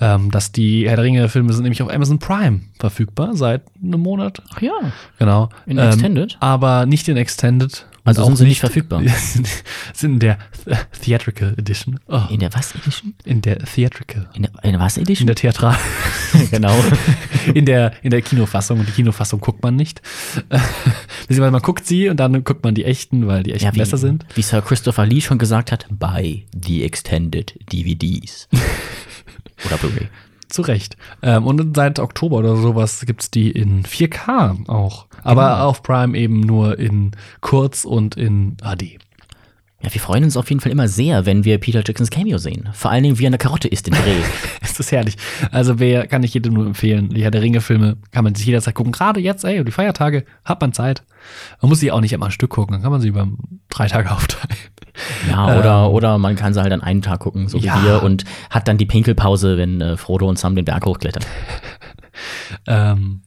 ähm, 0.00 0.30
dass 0.30 0.52
die 0.52 0.88
Herr 0.88 0.96
der 0.96 1.04
Ringe-Filme 1.04 1.52
sind 1.52 1.64
nämlich 1.64 1.82
auf 1.82 1.92
Amazon 1.92 2.18
Prime 2.20 2.60
verfügbar 2.78 3.34
seit 3.34 3.62
einem 3.82 4.00
Monat. 4.00 4.42
Ach 4.54 4.60
ja, 4.62 4.72
Genau. 5.18 5.48
in 5.66 5.78
Ähm, 5.78 5.88
Extended. 5.88 6.36
Aber 6.38 6.86
nicht 6.86 7.08
in 7.08 7.16
Extended. 7.16 7.86
Also 8.08 8.24
sind 8.24 8.36
sie 8.36 8.44
nicht 8.44 8.60
verfügbar? 8.60 9.02
sind, 9.94 10.12
in 10.14 10.18
der 10.18 10.38
Th- 10.66 10.76
Theatrical 11.02 11.54
Edition. 11.58 12.00
Oh, 12.08 12.22
In 12.30 12.40
der 12.40 12.52
was 12.54 12.74
Edition? 12.74 13.14
in 13.24 13.42
der 13.42 13.58
Theatrical. 13.58 14.28
In 14.34 14.42
der, 14.42 14.50
in 14.64 14.72
der 14.72 14.80
was 14.80 14.96
In 14.96 15.02
Edition? 15.04 15.26
der 15.26 15.36
Theatral. 15.36 15.76
genau. 16.50 16.74
in 17.54 17.64
der, 17.66 17.92
in 18.02 18.10
der 18.10 18.22
Kinofassung. 18.22 18.80
Und 18.80 18.88
die 18.88 18.92
Kinofassung 18.92 19.40
guckt 19.40 19.62
man 19.62 19.76
nicht. 19.76 20.00
Man 21.28 21.62
guckt 21.62 21.86
sie 21.86 22.08
und 22.08 22.18
dann 22.18 22.42
guckt 22.44 22.64
man 22.64 22.74
die 22.74 22.84
echten, 22.84 23.26
weil 23.26 23.42
die 23.42 23.52
echten 23.52 23.66
Ja, 23.66 23.74
wie, 23.74 23.78
besser 23.78 23.98
sind. 23.98 24.26
wie 24.34 24.42
Sir 24.42 24.62
Christopher 24.62 25.06
Lee 25.06 25.20
schon 25.20 25.38
gesagt 25.38 25.72
hat, 25.72 25.86
buy 25.90 26.46
the 26.54 26.82
Extended 26.84 27.54
DVDs. 27.72 28.48
oder 29.66 29.76
Blu-ray. 29.78 30.08
Zu 30.48 30.62
Recht. 30.62 30.96
Ähm, 31.22 31.46
und 31.46 31.76
seit 31.76 31.98
Oktober 31.98 32.38
oder 32.38 32.56
sowas 32.56 33.04
gibt 33.06 33.22
es 33.22 33.30
die 33.30 33.50
in 33.50 33.84
4K 33.84 34.68
auch. 34.68 35.06
Aber 35.22 35.48
Genau. 35.50 35.64
auf 35.68 35.82
Prime 35.82 36.16
eben 36.16 36.40
nur 36.40 36.78
in 36.78 37.12
kurz 37.40 37.84
und 37.84 38.16
in 38.16 38.56
HD. 38.62 38.98
Ja, 39.80 39.94
wir 39.94 40.00
freuen 40.00 40.24
uns 40.24 40.36
auf 40.36 40.48
jeden 40.50 40.60
Fall 40.60 40.72
immer 40.72 40.88
sehr, 40.88 41.24
wenn 41.24 41.44
wir 41.44 41.58
Peter 41.58 41.82
Jacksons 41.86 42.10
Cameo 42.10 42.38
sehen. 42.38 42.68
Vor 42.72 42.90
allen 42.90 43.04
Dingen, 43.04 43.18
wie 43.20 43.24
er 43.24 43.28
eine 43.28 43.38
Karotte 43.38 43.68
isst 43.68 43.86
in 43.86 43.94
Dreh. 43.94 44.22
Es 44.60 44.78
ist 44.80 44.90
herrlich. 44.92 45.16
Also 45.50 45.78
wer 45.78 46.06
kann 46.06 46.22
ich 46.22 46.34
jedem 46.34 46.54
nur 46.54 46.66
empfehlen. 46.66 47.08
Die 47.10 47.22
Herr 47.22 47.30
der 47.30 47.42
Ringe-Filme 47.42 47.96
kann 48.12 48.22
man 48.24 48.34
sich 48.34 48.46
jederzeit 48.46 48.74
gucken. 48.74 48.92
Gerade 48.92 49.18
jetzt, 49.20 49.44
ey, 49.44 49.58
um 49.60 49.64
die 49.64 49.72
Feiertage 49.72 50.24
hat 50.44 50.60
man 50.60 50.72
Zeit. 50.72 51.02
Man 51.62 51.68
muss 51.68 51.80
sie 51.80 51.90
auch 51.92 52.00
nicht 52.00 52.12
immer 52.12 52.26
ein 52.26 52.32
Stück 52.32 52.50
gucken. 52.50 52.74
Dann 52.74 52.82
kann 52.82 52.92
man 52.92 53.00
sie 53.00 53.08
über 53.08 53.28
drei 53.70 53.86
Tage 53.88 54.10
aufteilen. 54.12 54.56
Ja, 55.28 55.58
oder, 55.58 55.90
oder 55.92 56.18
man 56.18 56.34
kann 56.36 56.54
sie 56.54 56.60
halt 56.60 56.72
an 56.72 56.82
einem 56.82 57.02
Tag 57.02 57.20
gucken, 57.20 57.48
so 57.48 57.60
wie 57.62 57.66
Ja. 57.66 57.82
wir, 57.84 58.02
und 58.02 58.24
hat 58.50 58.66
dann 58.68 58.78
die 58.78 58.86
Pinkelpause, 58.86 59.56
wenn 59.56 59.80
äh, 59.80 59.96
Frodo 59.96 60.28
und 60.28 60.38
Sam 60.40 60.56
den 60.56 60.64
Berg 60.64 60.84
hochklettern. 60.86 61.24
Ähm, 62.66 63.20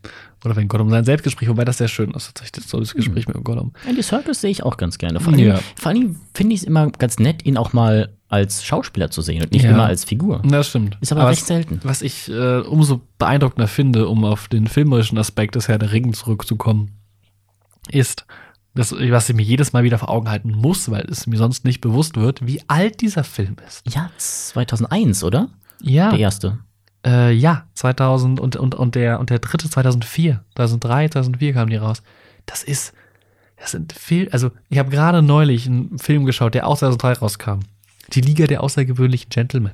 oder 0.44 0.56
wenn 0.56 0.68
Gollum 0.68 0.90
sein 0.90 1.04
Selbstgespräch, 1.06 1.50
wobei 1.50 1.66
das 1.66 1.78
sehr 1.78 1.88
schön 1.88 2.12
ist, 2.12 2.28
tatsächlich, 2.34 2.66
so 2.66 2.80
das 2.80 2.94
Gespräch 2.94 3.28
mit 3.28 3.44
Gollum. 3.44 3.74
Andy 3.88 4.02
Circus 4.02 4.42
sehe 4.42 4.50
ich 4.52 4.64
auch 4.64 4.78
ganz 4.78 4.98
gerne. 4.98 5.20
Vor 5.20 5.34
allem, 5.34 5.40
Ja. 5.48 5.60
vor 5.76 5.92
allem 5.92 6.16
finde 6.34 6.54
ich 6.56 6.62
es 6.62 6.68
immer 6.68 6.90
ganz 6.92 7.20
nett, 7.20 7.46
ihn 7.46 7.58
auch 7.58 7.74
mal 7.74 8.16
als 8.28 8.64
Schauspieler 8.64 9.12
zu 9.12 9.22
sehen 9.22 9.44
und 9.44 9.52
nicht 9.52 9.64
Ja. 9.64 9.72
immer 9.72 9.86
als 9.86 10.06
Figur. 10.06 10.42
Das 10.46 10.70
stimmt. 10.70 10.98
Ist 11.02 11.12
aber, 11.12 11.28
recht 11.28 11.42
was, 11.42 11.48
selten. 11.48 11.80
was 11.84 12.02
ich 12.02 12.30
äh, 12.30 12.60
umso 12.62 13.02
beeindruckender 13.18 13.68
finde, 13.68 14.08
um 14.08 14.24
auf 14.24 14.48
den 14.48 14.68
filmerischen 14.68 15.18
Aspekt 15.18 15.56
des 15.56 15.68
Herr 15.68 15.78
der 15.78 15.92
Ringe 15.92 16.14
zurückzukommen, 16.14 16.92
ist, 17.90 18.26
dass, 18.74 18.94
was 18.94 19.30
ich 19.30 19.36
mir 19.36 19.42
jedes 19.44 19.74
Mal 19.74 19.84
wieder 19.84 19.98
vor 19.98 20.10
Augen 20.10 20.30
halten 20.30 20.52
muss, 20.52 20.90
weil 20.90 21.06
es 21.10 21.28
mir 21.28 21.38
sonst 21.38 21.66
nicht 21.66 21.82
bewusst 21.82 22.16
wird, 22.16 22.46
wie 22.48 22.62
alt 22.68 23.02
dieser 23.02 23.24
Film 23.26 23.58
ist. 23.68 23.84
Ja, 23.94 24.10
2001, 24.18 25.24
oder? 25.26 25.50
Ja. 25.82 26.10
Der 26.12 26.20
erste. 26.20 26.60
Äh, 27.06 27.34
ja, 27.34 27.66
2000 27.74 28.40
und, 28.40 28.56
und, 28.56 28.76
und, 28.76 28.96
der, 28.96 29.20
und 29.20 29.30
der 29.30 29.40
dritte 29.40 29.70
2004. 29.70 30.44
2003, 30.56 31.10
2004 31.10 31.54
kamen 31.54 31.70
die 31.70 31.78
raus. 31.78 32.04
Das 32.46 32.64
ist, 32.64 32.94
das 33.58 33.72
sind 33.72 33.94
viel, 33.94 34.30
also 34.30 34.52
ich 34.70 34.78
habe 34.78 34.90
gerade 34.90 35.22
neulich 35.22 35.68
einen 35.68 35.98
Film 36.00 36.26
geschaut, 36.26 36.54
der 36.54 36.68
auch 36.68 36.78
2003 36.78 37.14
rauskam. 37.14 37.60
Die 38.14 38.22
Liga 38.22 38.48
der 38.48 38.62
außergewöhnlichen 38.64 39.30
Gentlemen. 39.30 39.72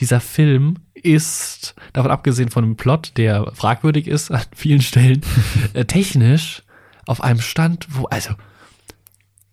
Dieser 0.00 0.20
Film 0.20 0.76
ist, 0.94 1.74
davon 1.92 2.10
abgesehen 2.10 2.50
von 2.50 2.64
dem 2.64 2.76
Plot, 2.76 3.12
der 3.16 3.52
fragwürdig 3.54 4.06
ist 4.06 4.30
an 4.30 4.42
vielen 4.54 4.82
Stellen, 4.82 5.22
äh, 5.74 5.84
technisch 5.84 6.62
auf 7.06 7.22
einem 7.22 7.40
Stand, 7.40 7.86
wo, 7.90 8.04
also, 8.06 8.34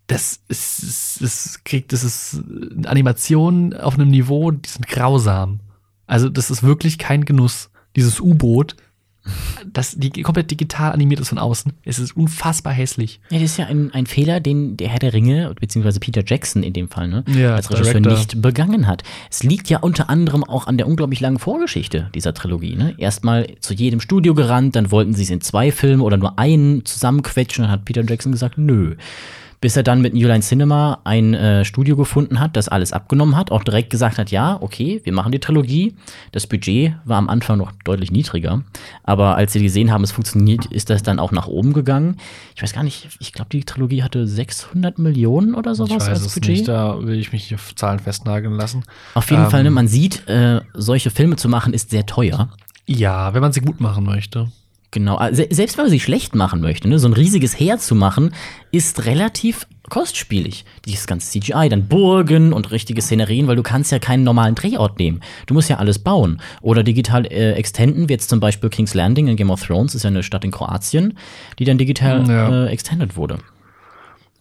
das 0.06 0.40
ist, 0.48 1.20
ist, 1.20 1.64
kriegt, 1.64 1.92
das 1.92 2.04
ist 2.04 2.34
äh, 2.34 2.86
Animationen 2.86 3.74
auf 3.74 3.94
einem 3.94 4.08
Niveau, 4.08 4.50
die 4.50 4.68
sind 4.68 4.86
grausam. 4.86 5.60
Also, 6.12 6.28
das 6.28 6.50
ist 6.50 6.62
wirklich 6.62 6.98
kein 6.98 7.24
Genuss. 7.24 7.70
Dieses 7.96 8.20
U-Boot, 8.20 8.76
das 9.72 9.94
die 9.96 10.10
komplett 10.22 10.50
digital 10.50 10.92
animiert 10.92 11.20
ist 11.20 11.28
von 11.28 11.38
außen. 11.38 11.72
Es 11.84 11.98
ist 11.98 12.16
unfassbar 12.16 12.72
hässlich. 12.72 13.20
Ja, 13.30 13.38
das 13.38 13.52
ist 13.52 13.56
ja 13.56 13.66
ein, 13.66 13.92
ein 13.94 14.06
Fehler, 14.06 14.40
den 14.40 14.76
der 14.76 14.88
Herr 14.88 14.98
der 14.98 15.12
Ringe, 15.12 15.54
beziehungsweise 15.60 16.00
Peter 16.00 16.22
Jackson 16.26 16.62
in 16.62 16.72
dem 16.72 16.88
Fall, 16.88 17.08
ne, 17.08 17.24
Ja, 17.28 17.54
als 17.54 17.70
Regisseur 17.70 18.00
Director. 18.00 18.12
nicht 18.18 18.42
begangen 18.42 18.86
hat. 18.88 19.04
Es 19.30 19.42
liegt 19.44 19.68
ja 19.68 19.78
unter 19.78 20.10
anderem 20.10 20.42
auch 20.42 20.66
an 20.66 20.76
der 20.76 20.88
unglaublich 20.88 21.20
langen 21.20 21.38
Vorgeschichte 21.38 22.10
dieser 22.14 22.34
Trilogie. 22.34 22.74
Ne? 22.74 22.94
Erstmal 22.98 23.46
zu 23.60 23.74
jedem 23.74 24.00
Studio 24.00 24.34
gerannt, 24.34 24.74
dann 24.74 24.90
wollten 24.90 25.14
sie 25.14 25.22
es 25.22 25.30
in 25.30 25.40
zwei 25.40 25.70
Filme 25.70 26.02
oder 26.02 26.16
nur 26.16 26.38
einen 26.38 26.84
zusammenquetschen, 26.84 27.62
dann 27.62 27.70
hat 27.70 27.84
Peter 27.84 28.02
Jackson 28.04 28.32
gesagt, 28.32 28.58
nö. 28.58 28.96
Bis 29.62 29.76
er 29.76 29.82
dann 29.84 30.02
mit 30.02 30.12
New 30.12 30.26
Line 30.26 30.40
Cinema 30.40 30.98
ein 31.04 31.32
äh, 31.34 31.64
Studio 31.64 31.96
gefunden 31.96 32.40
hat, 32.40 32.56
das 32.56 32.68
alles 32.68 32.92
abgenommen 32.92 33.36
hat, 33.36 33.50
auch 33.52 33.62
direkt 33.64 33.90
gesagt 33.90 34.18
hat, 34.18 34.30
ja, 34.32 34.58
okay, 34.60 35.00
wir 35.04 35.12
machen 35.12 35.30
die 35.32 35.38
Trilogie. 35.38 35.94
Das 36.32 36.46
Budget 36.46 36.94
war 37.04 37.16
am 37.16 37.28
Anfang 37.30 37.58
noch 37.58 37.70
deutlich 37.84 38.10
niedriger, 38.10 38.62
aber 39.04 39.36
als 39.36 39.52
sie 39.52 39.62
gesehen 39.62 39.90
haben, 39.92 40.02
es 40.02 40.10
funktioniert, 40.12 40.66
ist 40.66 40.90
das 40.90 41.02
dann 41.04 41.18
auch 41.20 41.30
nach 41.30 41.46
oben 41.46 41.72
gegangen. 41.72 42.16
Ich 42.56 42.62
weiß 42.62 42.72
gar 42.72 42.82
nicht, 42.82 43.08
ich 43.20 43.32
glaube, 43.32 43.50
die 43.52 43.62
Trilogie 43.64 44.02
hatte 44.02 44.26
600 44.26 44.98
Millionen 44.98 45.54
oder 45.54 45.74
sowas 45.76 46.08
als 46.08 46.34
Budget. 46.34 46.66
da 46.66 47.00
will 47.00 47.18
ich 47.20 47.32
mich 47.32 47.54
auf 47.54 47.74
Zahlen 47.76 48.00
festnageln 48.00 48.54
lassen. 48.56 48.82
Auf 49.14 49.30
jeden 49.30 49.44
Ähm, 49.44 49.50
Fall, 49.50 49.62
ne, 49.62 49.70
man 49.70 49.86
sieht, 49.86 50.28
äh, 50.28 50.60
solche 50.74 51.10
Filme 51.10 51.36
zu 51.36 51.48
machen 51.48 51.72
ist 51.72 51.90
sehr 51.90 52.04
teuer. 52.04 52.48
Ja, 52.86 53.32
wenn 53.32 53.40
man 53.42 53.52
sie 53.52 53.60
gut 53.60 53.80
machen 53.80 54.04
möchte. 54.04 54.50
Genau, 54.92 55.16
also 55.16 55.42
se- 55.42 55.48
selbst 55.50 55.76
wenn 55.78 55.86
man 55.86 55.90
sie 55.90 56.00
schlecht 56.00 56.34
machen 56.34 56.60
möchte, 56.60 56.86
ne, 56.88 56.98
so 56.98 57.08
ein 57.08 57.14
riesiges 57.14 57.58
Heer 57.58 57.78
zu 57.78 57.94
machen, 57.94 58.34
ist 58.70 59.06
relativ 59.06 59.66
kostspielig. 59.88 60.64
Dieses 60.84 61.06
ganze 61.06 61.28
CGI, 61.30 61.68
dann 61.70 61.88
Burgen 61.88 62.52
und 62.52 62.70
richtige 62.70 63.02
Szenerien, 63.02 63.46
weil 63.46 63.56
du 63.56 63.62
kannst 63.62 63.90
ja 63.90 63.98
keinen 63.98 64.22
normalen 64.22 64.54
Drehort 64.54 64.98
nehmen. 64.98 65.20
Du 65.46 65.54
musst 65.54 65.68
ja 65.70 65.78
alles 65.78 65.98
bauen. 65.98 66.40
Oder 66.60 66.82
digital 66.82 67.26
äh, 67.26 67.52
extenden, 67.54 68.08
wie 68.08 68.12
jetzt 68.12 68.28
zum 68.28 68.38
Beispiel 68.38 68.68
King's 68.70 68.94
Landing 68.94 69.28
in 69.28 69.36
Game 69.36 69.50
of 69.50 69.62
Thrones, 69.66 69.94
ist 69.94 70.02
ja 70.04 70.08
eine 70.08 70.22
Stadt 70.22 70.44
in 70.44 70.50
Kroatien, 70.50 71.16
die 71.58 71.64
dann 71.64 71.78
digital 71.78 72.28
Ja. 72.28 72.64
äh, 72.66 72.68
extended 72.68 73.16
wurde. 73.16 73.38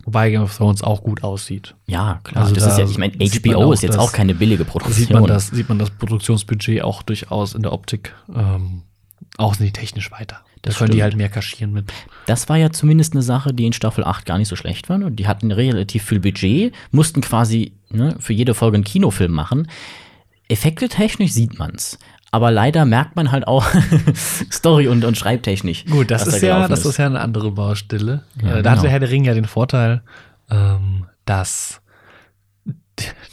Wobei 0.03 0.31
Game 0.31 0.41
of 0.41 0.55
Thrones 0.57 0.81
auch 0.83 1.03
gut 1.03 1.23
aussieht. 1.23 1.75
Ja, 1.87 2.19
klar. 2.23 2.43
Also 2.43 2.55
das 2.55 2.63
da 2.65 2.71
ist 2.71 2.77
ja, 2.79 2.85
ich 2.85 2.97
meine, 2.97 3.13
HBO 3.13 3.71
ist 3.71 3.83
jetzt 3.83 3.95
das- 3.95 4.01
auch 4.03 4.11
keine 4.11 4.33
billige 4.33 4.65
Produktion. 4.65 4.95
sieht 4.97 5.11
man 5.11 5.25
das, 5.27 5.47
sieht 5.47 5.69
man 5.69 5.77
das 5.79 5.91
Produktionsbudget 5.91 6.81
auch 6.83 7.03
durchaus 7.03 7.53
in 7.53 7.61
der 7.61 7.71
Optik. 7.71 8.13
Ähm, 8.35 8.81
auch 9.37 9.59
nicht 9.59 9.75
technisch 9.75 10.11
weiter. 10.11 10.37
Da 10.63 10.69
Das 10.69 10.77
können 10.77 10.91
die 10.91 10.97
stimmt. 10.97 11.03
halt 11.03 11.17
mehr 11.17 11.29
kaschieren 11.29 11.73
mit. 11.73 11.91
Das 12.27 12.47
war 12.49 12.57
ja 12.57 12.69
zumindest 12.71 13.13
eine 13.13 13.23
Sache, 13.23 13.53
die 13.53 13.65
in 13.65 13.73
Staffel 13.73 14.03
8 14.03 14.25
gar 14.25 14.37
nicht 14.37 14.47
so 14.47 14.55
schlecht 14.55 14.89
war. 14.89 14.97
ne? 14.97 15.11
Die 15.11 15.27
hatten 15.27 15.51
relativ 15.51 16.03
viel 16.05 16.19
Budget, 16.19 16.73
mussten 16.91 17.21
quasi 17.21 17.73
ne, 17.89 18.15
für 18.19 18.33
jede 18.33 18.53
Folge 18.53 18.75
einen 18.75 18.83
Kinofilm 18.83 19.31
machen. 19.31 19.67
Effekte 20.49 20.89
technisch 20.89 21.31
sieht 21.31 21.57
man's. 21.57 21.97
Aber 22.33 22.51
leider 22.51 22.85
merkt 22.85 23.15
man 23.15 23.31
halt 23.31 23.45
auch 23.47 23.65
Story- 24.51 24.87
und, 24.87 25.03
und 25.03 25.17
Schreibtechnisch. 25.17 25.85
Gut, 25.85 26.11
das 26.11 26.27
ist 26.27 26.41
da 26.41 26.47
ja, 26.47 26.67
das 26.67 26.85
ist 26.85 26.97
ja 26.97 27.07
eine 27.07 27.19
andere 27.19 27.51
Baustelle. 27.51 28.23
Ja, 28.41 28.57
äh, 28.57 28.61
da 28.63 28.69
genau. 28.69 28.69
hatte 28.77 28.89
Herr 28.89 28.99
der 28.99 29.09
Ring 29.09 29.25
ja 29.25 29.33
den 29.33 29.45
Vorteil, 29.45 30.01
ähm, 30.49 31.07
dass 31.25 31.81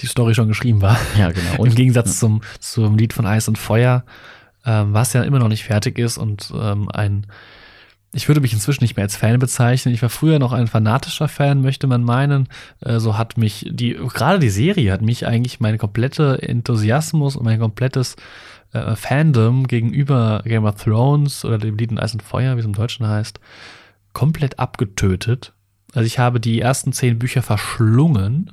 die 0.01 0.07
Story 0.07 0.35
schon 0.35 0.49
geschrieben 0.49 0.81
war. 0.83 0.99
Ja, 1.17 1.31
genau. 1.31 1.65
Im 1.65 1.75
Gegensatz 1.75 2.19
zum, 2.19 2.41
zum 2.59 2.97
Lied 2.97 3.13
von 3.13 3.27
Eis 3.27 3.47
und 3.49 3.59
Feuer, 3.59 4.05
ähm, 4.65 4.93
was 4.93 5.13
ja 5.13 5.23
immer 5.23 5.39
noch 5.39 5.49
nicht 5.49 5.65
fertig 5.65 5.99
ist 5.99 6.19
und 6.19 6.53
ähm, 6.55 6.89
ein, 6.91 7.27
ich 8.13 8.29
würde 8.29 8.41
mich 8.41 8.53
inzwischen 8.53 8.85
nicht 8.85 8.97
mehr 8.97 9.05
als 9.05 9.17
Fan 9.17 9.39
bezeichnen. 9.39 9.95
Ich 9.95 10.03
war 10.03 10.09
früher 10.09 10.39
noch 10.39 10.53
ein 10.53 10.67
fanatischer 10.67 11.29
Fan, 11.29 11.61
möchte 11.61 11.87
man 11.87 12.03
meinen. 12.03 12.49
Äh, 12.81 12.99
so 12.99 13.19
hat 13.19 13.37
mich 13.37 13.67
die, 13.71 13.95
gerade 13.95 14.39
die 14.39 14.51
Serie 14.51 14.93
hat 14.93 15.03
mich 15.03 15.27
eigentlich 15.27 15.61
mein 15.61 15.79
kompletter 15.79 16.43
Enthusiasmus 16.43 17.37
und 17.37 17.45
mein 17.45 17.61
komplettes 17.61 18.17
äh, 18.73 18.97
Fandom 18.97 19.67
gegenüber 19.67 20.43
Game 20.45 20.65
of 20.65 20.83
Thrones 20.83 21.45
oder 21.45 21.59
dem 21.59 21.77
Lied 21.77 21.91
in 21.91 21.99
Eis 21.99 22.13
und 22.13 22.23
Feuer, 22.23 22.57
wie 22.57 22.61
es 22.61 22.67
im 22.67 22.75
Deutschen 22.75 23.07
heißt, 23.07 23.41
komplett 24.13 24.59
abgetötet. 24.59 25.53
Also 25.95 26.07
ich 26.07 26.19
habe 26.19 26.41
die 26.41 26.61
ersten 26.61 26.93
zehn 26.93 27.19
Bücher 27.19 27.43
verschlungen, 27.43 28.53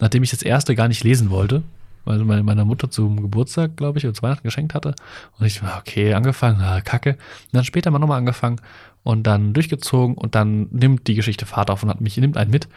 nachdem 0.00 0.22
ich 0.22 0.30
das 0.30 0.42
erste 0.42 0.74
gar 0.74 0.88
nicht 0.88 1.04
lesen 1.04 1.30
wollte, 1.30 1.62
weil 2.04 2.18
meine, 2.24 2.42
meiner 2.42 2.64
Mutter 2.64 2.90
zum 2.90 3.20
Geburtstag, 3.20 3.76
glaube 3.76 3.98
ich, 3.98 4.04
oder 4.04 4.14
zu 4.14 4.22
Weihnachten 4.22 4.44
geschenkt 4.44 4.74
hatte. 4.74 4.94
Und 5.38 5.46
ich 5.46 5.62
war, 5.62 5.78
okay, 5.78 6.14
angefangen, 6.14 6.60
ah, 6.60 6.80
kacke. 6.80 7.12
Und 7.12 7.52
dann 7.52 7.64
später 7.64 7.90
mal 7.90 7.98
nochmal 7.98 8.18
angefangen 8.18 8.60
und 9.02 9.26
dann 9.26 9.52
durchgezogen 9.52 10.16
und 10.16 10.34
dann 10.34 10.68
nimmt 10.70 11.06
die 11.06 11.14
Geschichte 11.14 11.46
Fahrt 11.46 11.70
auf 11.70 11.82
und 11.82 11.88
hat 11.88 12.00
mich, 12.00 12.16
nimmt 12.16 12.36
einen 12.36 12.50
mit. 12.50 12.68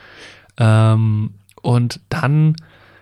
Ähm, 0.57 1.31
und 1.61 1.99
dann 2.09 2.55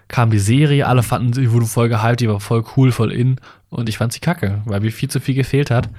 kam 0.08 0.30
die 0.30 0.40
Serie, 0.40 0.88
alle 0.88 1.04
fanden, 1.04 1.34
sie 1.34 1.52
wurde 1.52 1.66
voll 1.66 1.90
gehypt, 1.90 2.22
die 2.22 2.30
war 2.30 2.40
voll 2.40 2.64
cool, 2.76 2.92
voll 2.92 3.12
in. 3.12 3.38
Und 3.70 3.90
ich 3.90 3.98
fand 3.98 4.14
sie 4.14 4.20
kacke, 4.20 4.62
weil 4.66 4.82
mir 4.82 4.92
viel 4.92 5.10
zu 5.10 5.20
viel 5.20 5.36
gefehlt 5.36 5.72
hat. 5.72 5.90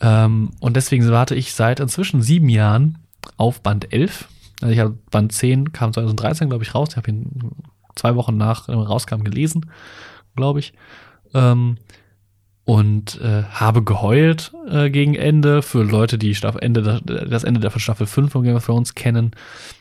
Ähm, 0.00 0.50
und 0.60 0.76
deswegen 0.76 1.08
warte 1.08 1.34
ich 1.34 1.54
seit 1.54 1.80
inzwischen 1.80 2.22
sieben 2.22 2.48
Jahren 2.48 2.98
auf 3.36 3.62
Band 3.62 3.92
11. 3.92 4.28
Also 4.60 4.72
ich 4.72 4.80
habe 4.80 4.98
Band 5.10 5.32
10, 5.32 5.72
kam 5.72 5.92
2013, 5.92 6.48
glaube 6.48 6.64
ich, 6.64 6.74
raus. 6.74 6.88
Ich 6.90 6.96
habe 6.96 7.10
ihn 7.10 7.52
zwei 7.94 8.16
Wochen 8.16 8.36
nach 8.36 8.68
äh, 8.68 8.72
rauskam 8.72 9.22
gelesen, 9.24 9.70
glaube 10.36 10.60
ich. 10.60 10.72
Ähm, 11.32 11.78
und 12.66 13.20
äh, 13.20 13.42
habe 13.42 13.82
geheult 13.84 14.52
äh, 14.70 14.88
gegen 14.88 15.14
Ende 15.14 15.60
für 15.60 15.82
Leute, 15.82 16.16
die 16.16 16.34
Staffel 16.34 16.62
Ende 16.62 16.82
der, 16.82 17.26
das 17.26 17.44
Ende 17.44 17.60
der 17.60 17.70
Staffel 17.78 18.06
5 18.06 18.32
von 18.32 18.42
Game 18.42 18.56
of 18.56 18.64
Thrones 18.64 18.94
kennen. 18.94 19.32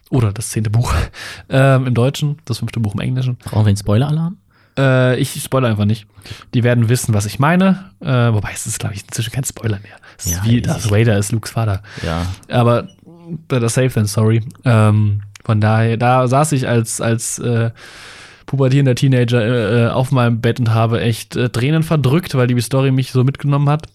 Oder 0.10 0.34
das 0.34 0.50
zehnte 0.50 0.70
Buch 0.70 0.94
ähm, 1.50 1.88
im 1.88 1.94
Deutschen, 1.94 2.40
das 2.46 2.60
fünfte 2.60 2.82
Buch 2.82 2.94
im 2.94 3.00
Englischen. 3.00 3.38
Brauchen 3.38 3.66
wir 3.66 3.70
einen 3.70 3.78
Spoiler-Alarm? 3.78 4.38
Äh, 4.78 5.20
ich 5.20 5.42
spoilere 5.42 5.72
einfach 5.72 5.86
nicht. 5.86 6.08
Die 6.54 6.64
werden 6.64 6.90
wissen, 6.90 7.14
was 7.14 7.26
ich 7.26 7.40
meine. 7.40 7.92
Äh, 8.02 8.34
wobei 8.34 8.50
es 8.54 8.66
ist, 8.66 8.80
glaube 8.80 8.96
ich, 8.96 9.04
inzwischen 9.04 9.32
kein 9.32 9.44
Spoiler 9.44 9.80
mehr. 9.80 9.96
Es 10.18 10.32
Ja, 10.32 10.38
ist 10.38 10.46
wie 10.46 10.62
Darth 10.62 10.92
Vader 10.92 11.18
ist 11.18 11.32
Lukes 11.32 11.52
Vater. 11.52 11.84
Ja. 12.06 12.26
Aber 12.50 12.88
better 13.48 13.70
safe 13.70 13.90
than 13.92 14.06
sorry. 14.06 14.42
Ähm, 14.66 15.22
von 15.44 15.62
daher, 15.62 15.98
da 15.98 16.28
saß 16.28 16.54
ich 16.54 16.68
als, 16.68 17.02
als 17.02 17.40
äh, 17.40 17.72
pubertierender 18.46 18.96
Teenager 18.96 19.42
äh, 19.42 19.86
äh, 19.86 19.90
auf 19.90 20.12
meinem 20.12 20.42
Bett 20.42 20.60
und 20.60 20.74
habe 20.74 21.02
echt 21.02 21.36
äh, 21.36 21.50
Tränen 21.50 21.84
verdrückt, 21.84 22.36
weil 22.36 22.48
die 22.48 22.60
Story 22.62 22.92
mich 22.92 23.12
so 23.12 23.24
mitgenommen 23.24 23.70
hat. 23.70 23.88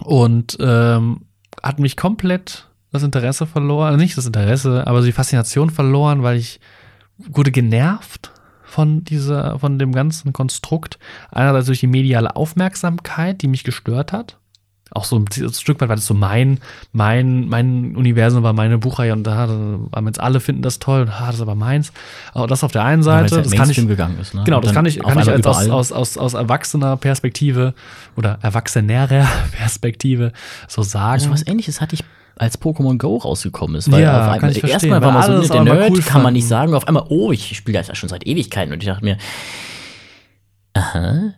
Und 0.00 0.56
ähm, 0.60 1.22
hat 1.62 1.78
mich 1.78 1.96
komplett 1.96 2.68
das 2.92 3.02
Interesse 3.02 3.46
verloren. 3.46 3.88
Also 3.88 3.98
nicht 3.98 4.16
das 4.16 4.26
Interesse, 4.26 4.86
aber 4.86 5.02
die 5.02 5.12
Faszination 5.12 5.70
verloren, 5.70 6.22
weil 6.22 6.36
ich 6.36 6.60
wurde 7.16 7.52
genervt 7.52 8.32
von 8.64 9.04
dieser, 9.04 9.58
von 9.58 9.78
dem 9.78 9.92
ganzen 9.92 10.32
Konstrukt. 10.32 10.98
Einerseits 11.30 11.66
durch 11.66 11.80
die 11.80 11.86
mediale 11.86 12.36
Aufmerksamkeit, 12.36 13.42
die 13.42 13.48
mich 13.48 13.64
gestört 13.64 14.12
hat. 14.12 14.38
Auch 14.90 15.04
so 15.04 15.18
ein, 15.18 15.26
Stück 15.52 15.80
weit 15.80 15.88
war 15.88 15.96
das 15.96 16.06
so 16.06 16.14
mein, 16.14 16.60
mein, 16.92 17.48
mein 17.48 17.96
Universum 17.96 18.42
war 18.42 18.52
meine 18.52 18.78
Buchreihe 18.78 19.12
und 19.12 19.24
da 19.24 19.34
haben 19.34 20.06
jetzt 20.06 20.20
alle 20.20 20.40
finden 20.40 20.62
das 20.62 20.78
toll 20.78 21.02
und 21.02 21.08
ah, 21.08 21.26
das 21.26 21.36
ist 21.36 21.40
aber 21.40 21.54
meins. 21.54 21.92
Aber 22.32 22.46
das 22.46 22.62
auf 22.62 22.70
der 22.70 22.84
einen 22.84 23.02
Seite, 23.02 23.36
Ja, 23.36 23.42
das 23.42 23.52
kann 23.52 23.70
ich, 23.70 23.76
gegangen 23.76 24.18
ist, 24.20 24.34
ne? 24.34 24.42
Genau, 24.44 24.60
das 24.60 24.72
kann 24.74 24.84
ich, 24.84 25.00
kann 25.00 25.18
ich 25.18 25.28
als 25.28 25.46
aus, 25.46 25.68
aus, 25.68 25.92
aus, 25.92 26.18
aus 26.18 26.34
erwachsener 26.34 26.96
Perspektive 26.96 27.74
oder 28.14 28.38
erwachsenerer 28.42 29.26
Perspektive 29.52 30.32
so 30.68 30.82
sagen. 30.82 31.20
So 31.20 31.30
was 31.30 31.46
ähnliches 31.46 31.80
hatte 31.80 31.94
ich 31.94 32.04
als 32.36 32.60
Pokémon 32.60 32.98
Go 32.98 33.16
rausgekommen 33.16 33.76
ist. 33.76 33.90
Weil 33.90 34.02
Ja, 34.02 34.18
auf 34.18 34.24
kann 34.24 34.34
einmal, 34.34 34.50
ich 34.50 34.60
verstehen, 34.60 34.90
erstmal 34.90 35.02
war 35.02 35.14
weil 35.14 35.28
man 35.30 35.42
so 35.44 35.52
der 35.52 35.64
Nerd, 35.64 35.90
cool 35.90 36.02
kann 36.02 36.22
man 36.22 36.32
nicht 36.34 36.48
sagen. 36.48 36.74
Auf 36.74 36.86
einmal, 36.86 37.06
oh, 37.08 37.32
ich 37.32 37.56
spiele 37.56 37.78
das 37.78 37.88
ja 37.88 37.94
schon 37.94 38.08
seit 38.08 38.26
Ewigkeiten. 38.26 38.72
Und 38.72 38.82
ich 38.82 38.88
dachte 38.88 39.04
mir, 39.04 39.18
aha. 40.74 41.34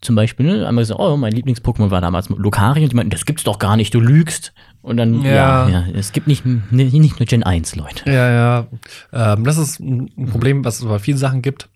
Zum 0.00 0.14
Beispiel, 0.14 0.46
ne, 0.46 0.66
einmal 0.68 0.84
so, 0.84 0.96
oh, 0.98 1.16
mein 1.16 1.32
Lieblings-Pokémon 1.32 1.90
war 1.90 2.00
damals 2.00 2.28
Lucario. 2.28 2.84
Und 2.84 2.92
die 2.92 2.96
meinten, 2.96 3.10
das 3.10 3.24
gibt's 3.24 3.42
doch 3.44 3.58
gar 3.58 3.76
nicht, 3.76 3.92
du 3.94 4.00
lügst. 4.00 4.52
Und 4.80 4.96
dann, 4.96 5.22
Ja. 5.22 5.68
ja, 5.68 5.68
ja, 5.68 5.84
es 5.94 6.12
gibt 6.12 6.28
nicht, 6.28 6.46
ne, 6.46 6.60
nicht 6.70 7.18
nur 7.18 7.26
Gen 7.26 7.42
1, 7.42 7.74
Leute. 7.74 8.08
Ja, 8.10 8.30
ja. 8.30 8.66
Ähm, 9.12 9.44
das 9.44 9.58
ist 9.58 9.80
ein 9.80 10.28
Problem, 10.30 10.64
was 10.64 10.78
es 10.78 10.84
bei 10.84 10.98
vielen 11.00 11.18
Sachen 11.18 11.42
gibt. 11.42 11.68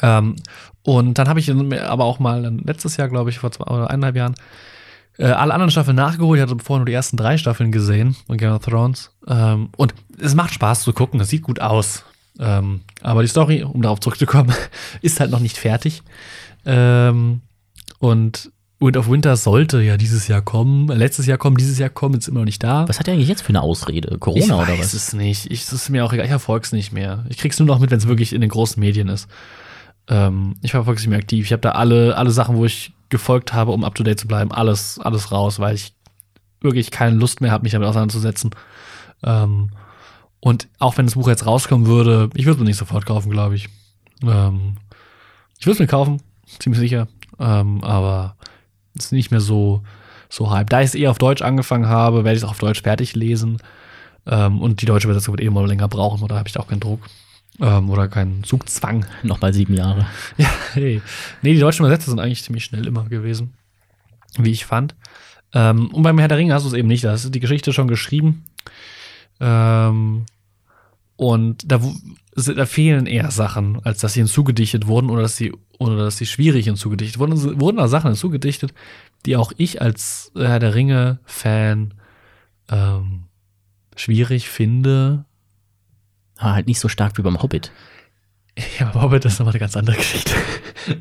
Ähm, 0.00 0.36
und 0.82 1.18
dann 1.18 1.28
habe 1.28 1.38
ich 1.40 1.52
mir 1.52 1.88
aber 1.90 2.04
auch 2.04 2.18
mal 2.18 2.58
letztes 2.64 2.96
Jahr, 2.96 3.08
glaube 3.08 3.30
ich, 3.30 3.38
vor 3.38 3.52
zwei 3.52 3.64
oder 3.66 3.90
eineinhalb 3.90 4.16
Jahren, 4.16 4.34
äh, 5.18 5.26
alle 5.26 5.52
anderen 5.52 5.70
Staffeln 5.70 5.96
nachgeholt. 5.96 6.38
Ich 6.40 6.42
hatte 6.42 6.56
vorher 6.62 6.80
nur 6.80 6.86
die 6.86 6.92
ersten 6.92 7.16
drei 7.16 7.36
Staffeln 7.38 7.70
gesehen 7.70 8.16
von 8.26 8.36
Game 8.38 8.52
of 8.52 8.64
Thrones. 8.64 9.10
Ähm, 9.28 9.68
und 9.76 9.94
es 10.20 10.34
macht 10.34 10.54
Spaß 10.54 10.82
zu 10.82 10.92
gucken. 10.92 11.20
Es 11.20 11.28
sieht 11.28 11.42
gut 11.42 11.60
aus. 11.60 12.04
Ähm, 12.38 12.82
aber 13.02 13.22
die 13.22 13.28
Story, 13.28 13.62
um 13.62 13.82
darauf 13.82 14.00
zurückzukommen, 14.00 14.52
ist 15.02 15.20
halt 15.20 15.30
noch 15.30 15.40
nicht 15.40 15.56
fertig. 15.56 16.02
Ähm, 16.64 17.40
und 17.98 18.50
Wind 18.78 18.96
of 18.98 19.08
Winter 19.08 19.36
sollte 19.36 19.80
ja 19.80 19.96
dieses 19.96 20.28
Jahr 20.28 20.42
kommen, 20.42 20.88
letztes 20.88 21.26
Jahr 21.26 21.38
kommen, 21.38 21.56
dieses 21.56 21.78
Jahr 21.78 21.88
kommen, 21.88 22.16
ist 22.16 22.28
immer 22.28 22.40
noch 22.40 22.46
nicht 22.46 22.62
da. 22.62 22.86
Was 22.88 22.98
hat 22.98 23.08
er 23.08 23.14
eigentlich 23.14 23.28
jetzt 23.28 23.42
für 23.42 23.48
eine 23.48 23.62
Ausrede? 23.62 24.18
Corona 24.18 24.44
ich 24.44 24.52
oder 24.52 24.78
weiß 24.78 24.80
was? 24.80 24.94
es 24.94 25.12
nicht. 25.14 25.50
Ich, 25.50 25.62
es 25.62 25.72
ist 25.72 25.88
mir 25.88 26.04
auch 26.04 26.12
egal. 26.12 26.26
Ich 26.26 26.30
verfolge 26.30 26.64
es 26.64 26.72
nicht 26.72 26.92
mehr. 26.92 27.24
Ich 27.30 27.38
krieg's 27.38 27.58
nur 27.58 27.66
noch 27.66 27.78
mit, 27.78 27.90
wenn 27.90 27.98
es 27.98 28.06
wirklich 28.06 28.34
in 28.34 28.42
den 28.42 28.50
großen 28.50 28.78
Medien 28.78 29.08
ist. 29.08 29.28
Ähm, 30.08 30.56
ich 30.62 30.72
verfolge 30.72 30.98
es 30.98 31.02
nicht 31.04 31.10
mehr 31.10 31.18
aktiv. 31.18 31.46
Ich 31.46 31.52
habe 31.52 31.62
da 31.62 31.70
alle, 31.70 32.16
alle 32.18 32.30
Sachen, 32.30 32.56
wo 32.56 32.66
ich 32.66 32.92
gefolgt 33.08 33.54
habe, 33.54 33.72
um 33.72 33.82
up 33.82 33.94
to 33.94 34.02
date 34.02 34.20
zu 34.20 34.28
bleiben, 34.28 34.52
alles, 34.52 34.98
alles 34.98 35.32
raus, 35.32 35.58
weil 35.58 35.74
ich 35.74 35.94
wirklich 36.60 36.90
keine 36.90 37.16
Lust 37.16 37.40
mehr 37.40 37.52
habe, 37.52 37.62
mich 37.62 37.72
damit 37.72 37.88
auseinanderzusetzen. 37.88 38.50
Ähm, 39.22 39.70
und 40.40 40.68
auch 40.78 40.96
wenn 40.98 41.06
das 41.06 41.14
Buch 41.14 41.28
jetzt 41.28 41.46
rauskommen 41.46 41.86
würde, 41.86 42.30
ich 42.34 42.44
würde 42.44 42.52
es 42.52 42.58
mir 42.58 42.66
nicht 42.66 42.76
sofort 42.76 43.06
kaufen, 43.06 43.30
glaube 43.30 43.56
ich. 43.56 43.68
Ähm, 44.22 44.76
ich 45.58 45.66
würde 45.66 45.74
es 45.74 45.78
mir 45.80 45.86
kaufen, 45.86 46.22
ziemlich 46.58 46.80
sicher. 46.80 47.08
Ähm, 47.38 47.82
aber 47.82 48.36
es 48.96 49.06
ist 49.06 49.12
nicht 49.12 49.30
mehr 49.30 49.40
so, 49.40 49.82
so 50.28 50.50
hype. 50.50 50.70
Da 50.70 50.80
ich 50.80 50.86
es 50.86 50.94
eher 50.94 51.10
auf 51.10 51.18
Deutsch 51.18 51.42
angefangen 51.42 51.88
habe, 51.88 52.24
werde 52.24 52.36
ich 52.36 52.42
es 52.42 52.44
auch 52.44 52.52
auf 52.52 52.58
Deutsch 52.58 52.82
fertig 52.82 53.14
lesen. 53.14 53.58
Ähm, 54.26 54.60
und 54.60 54.82
die 54.82 54.86
deutsche 54.86 55.06
Übersetzung 55.06 55.32
wird 55.34 55.42
eh 55.42 55.50
mal 55.50 55.66
länger 55.66 55.88
brauchen, 55.88 56.22
oder 56.22 56.36
habe 56.36 56.48
ich 56.48 56.52
da 56.52 56.60
auch 56.60 56.68
keinen 56.68 56.80
Druck. 56.80 57.08
Ähm, 57.60 57.88
oder 57.90 58.08
keinen 58.08 58.44
Zugzwang. 58.44 59.06
Nochmal 59.22 59.54
sieben 59.54 59.74
Jahre. 59.74 60.06
Ja, 60.36 60.50
hey. 60.74 61.00
Nee, 61.42 61.54
die 61.54 61.60
deutschen 61.60 61.84
Übersetzer 61.84 62.10
sind 62.10 62.20
eigentlich 62.20 62.42
ziemlich 62.42 62.64
schnell 62.64 62.86
immer 62.86 63.04
gewesen, 63.04 63.54
wie 64.36 64.50
ich 64.50 64.66
fand. 64.66 64.94
Ähm, 65.54 65.88
und 65.88 66.02
beim 66.02 66.18
Herr 66.18 66.28
der 66.28 66.38
Ringe 66.38 66.52
hast 66.52 66.64
du 66.64 66.68
es 66.68 66.74
eben 66.74 66.88
nicht. 66.88 67.04
Da 67.04 67.14
ist 67.14 67.34
die 67.34 67.40
Geschichte 67.40 67.72
schon 67.72 67.88
geschrieben. 67.88 68.44
Ähm, 69.40 70.26
und 71.16 71.70
da, 71.70 71.80
da 72.34 72.66
fehlen 72.66 73.06
eher 73.06 73.30
Sachen, 73.30 73.80
als 73.84 74.00
dass 74.00 74.12
sie 74.12 74.20
hinzugedichtet 74.20 74.86
wurden 74.86 75.10
oder 75.10 75.22
dass 75.22 75.36
sie, 75.36 75.52
oder 75.78 75.96
dass 75.96 76.18
sie 76.18 76.26
schwierig 76.26 76.66
hinzugedichtet 76.66 77.18
wurden. 77.18 77.60
Wurden 77.60 77.78
da 77.78 77.88
Sachen 77.88 78.10
hinzugedichtet, 78.10 78.74
die 79.24 79.36
auch 79.36 79.52
ich 79.56 79.80
als 79.80 80.30
Herr 80.36 80.58
der 80.58 80.74
Ringe-Fan 80.74 81.94
ähm, 82.70 83.22
schwierig 83.96 84.48
finde. 84.48 85.24
Aber 86.36 86.52
halt 86.52 86.66
nicht 86.66 86.80
so 86.80 86.88
stark 86.88 87.16
wie 87.16 87.22
beim 87.22 87.42
Hobbit. 87.42 87.72
Ja, 88.78 88.88
aber 88.88 89.02
Hobbit 89.02 89.24
ist 89.24 89.38
nochmal 89.38 89.52
eine 89.52 89.60
ganz 89.60 89.76
andere 89.76 89.96
Geschichte. 89.96 90.32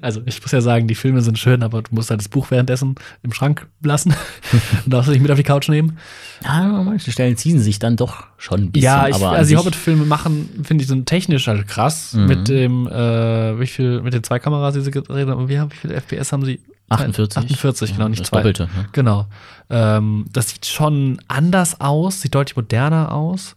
Also, 0.01 0.23
ich 0.25 0.41
muss 0.41 0.51
ja 0.51 0.61
sagen, 0.61 0.87
die 0.87 0.95
Filme 0.95 1.21
sind 1.21 1.37
schön, 1.37 1.61
aber 1.61 1.83
du 1.83 1.93
musst 1.93 2.09
halt 2.09 2.19
das 2.19 2.27
Buch 2.27 2.49
währenddessen 2.49 2.95
im 3.21 3.31
Schrank 3.31 3.67
lassen 3.83 4.15
und 4.83 4.91
darfst 4.91 5.09
es 5.09 5.13
nicht 5.13 5.21
mit 5.21 5.29
auf 5.29 5.37
die 5.37 5.43
Couch 5.43 5.69
nehmen. 5.69 5.99
Ja, 6.43 6.79
an 6.79 6.85
manchen 6.85 7.13
Stellen 7.13 7.37
ziehen 7.37 7.59
sich 7.59 7.77
dann 7.77 7.95
doch 7.95 8.23
schon 8.39 8.61
ein 8.61 8.71
bisschen. 8.71 8.85
ja, 8.85 9.07
ich, 9.07 9.23
also 9.23 9.47
die 9.47 9.57
Hobbit-Filme 9.57 10.05
machen, 10.05 10.63
finde 10.63 10.81
ich, 10.81 10.87
sind 10.87 11.05
technisch 11.05 11.45
halt 11.45 11.67
krass. 11.67 12.13
Mhm. 12.13 12.25
Mit 12.25 12.47
dem, 12.47 12.87
äh, 12.87 13.59
wie 13.59 13.67
viel, 13.67 14.01
mit 14.01 14.15
den 14.15 14.23
zwei 14.23 14.39
Kameras, 14.39 14.73
die 14.73 14.81
sie 14.81 14.89
gedreht 14.89 15.27
haben. 15.27 15.47
Wie, 15.47 15.59
wie 15.59 15.75
viele 15.75 15.93
FPS 16.01 16.31
haben 16.31 16.45
sie? 16.45 16.59
48. 16.89 17.43
48, 17.43 17.93
genau, 17.93 18.07
nicht 18.07 18.21
das 18.21 18.29
zwei. 18.29 18.37
Doppelte. 18.37 18.63
Ne? 18.63 18.89
Genau. 18.91 19.27
Ähm, 19.69 20.25
das 20.33 20.49
sieht 20.49 20.65
schon 20.65 21.21
anders 21.27 21.79
aus, 21.79 22.21
sieht 22.21 22.33
deutlich 22.33 22.55
moderner 22.55 23.11
aus. 23.13 23.55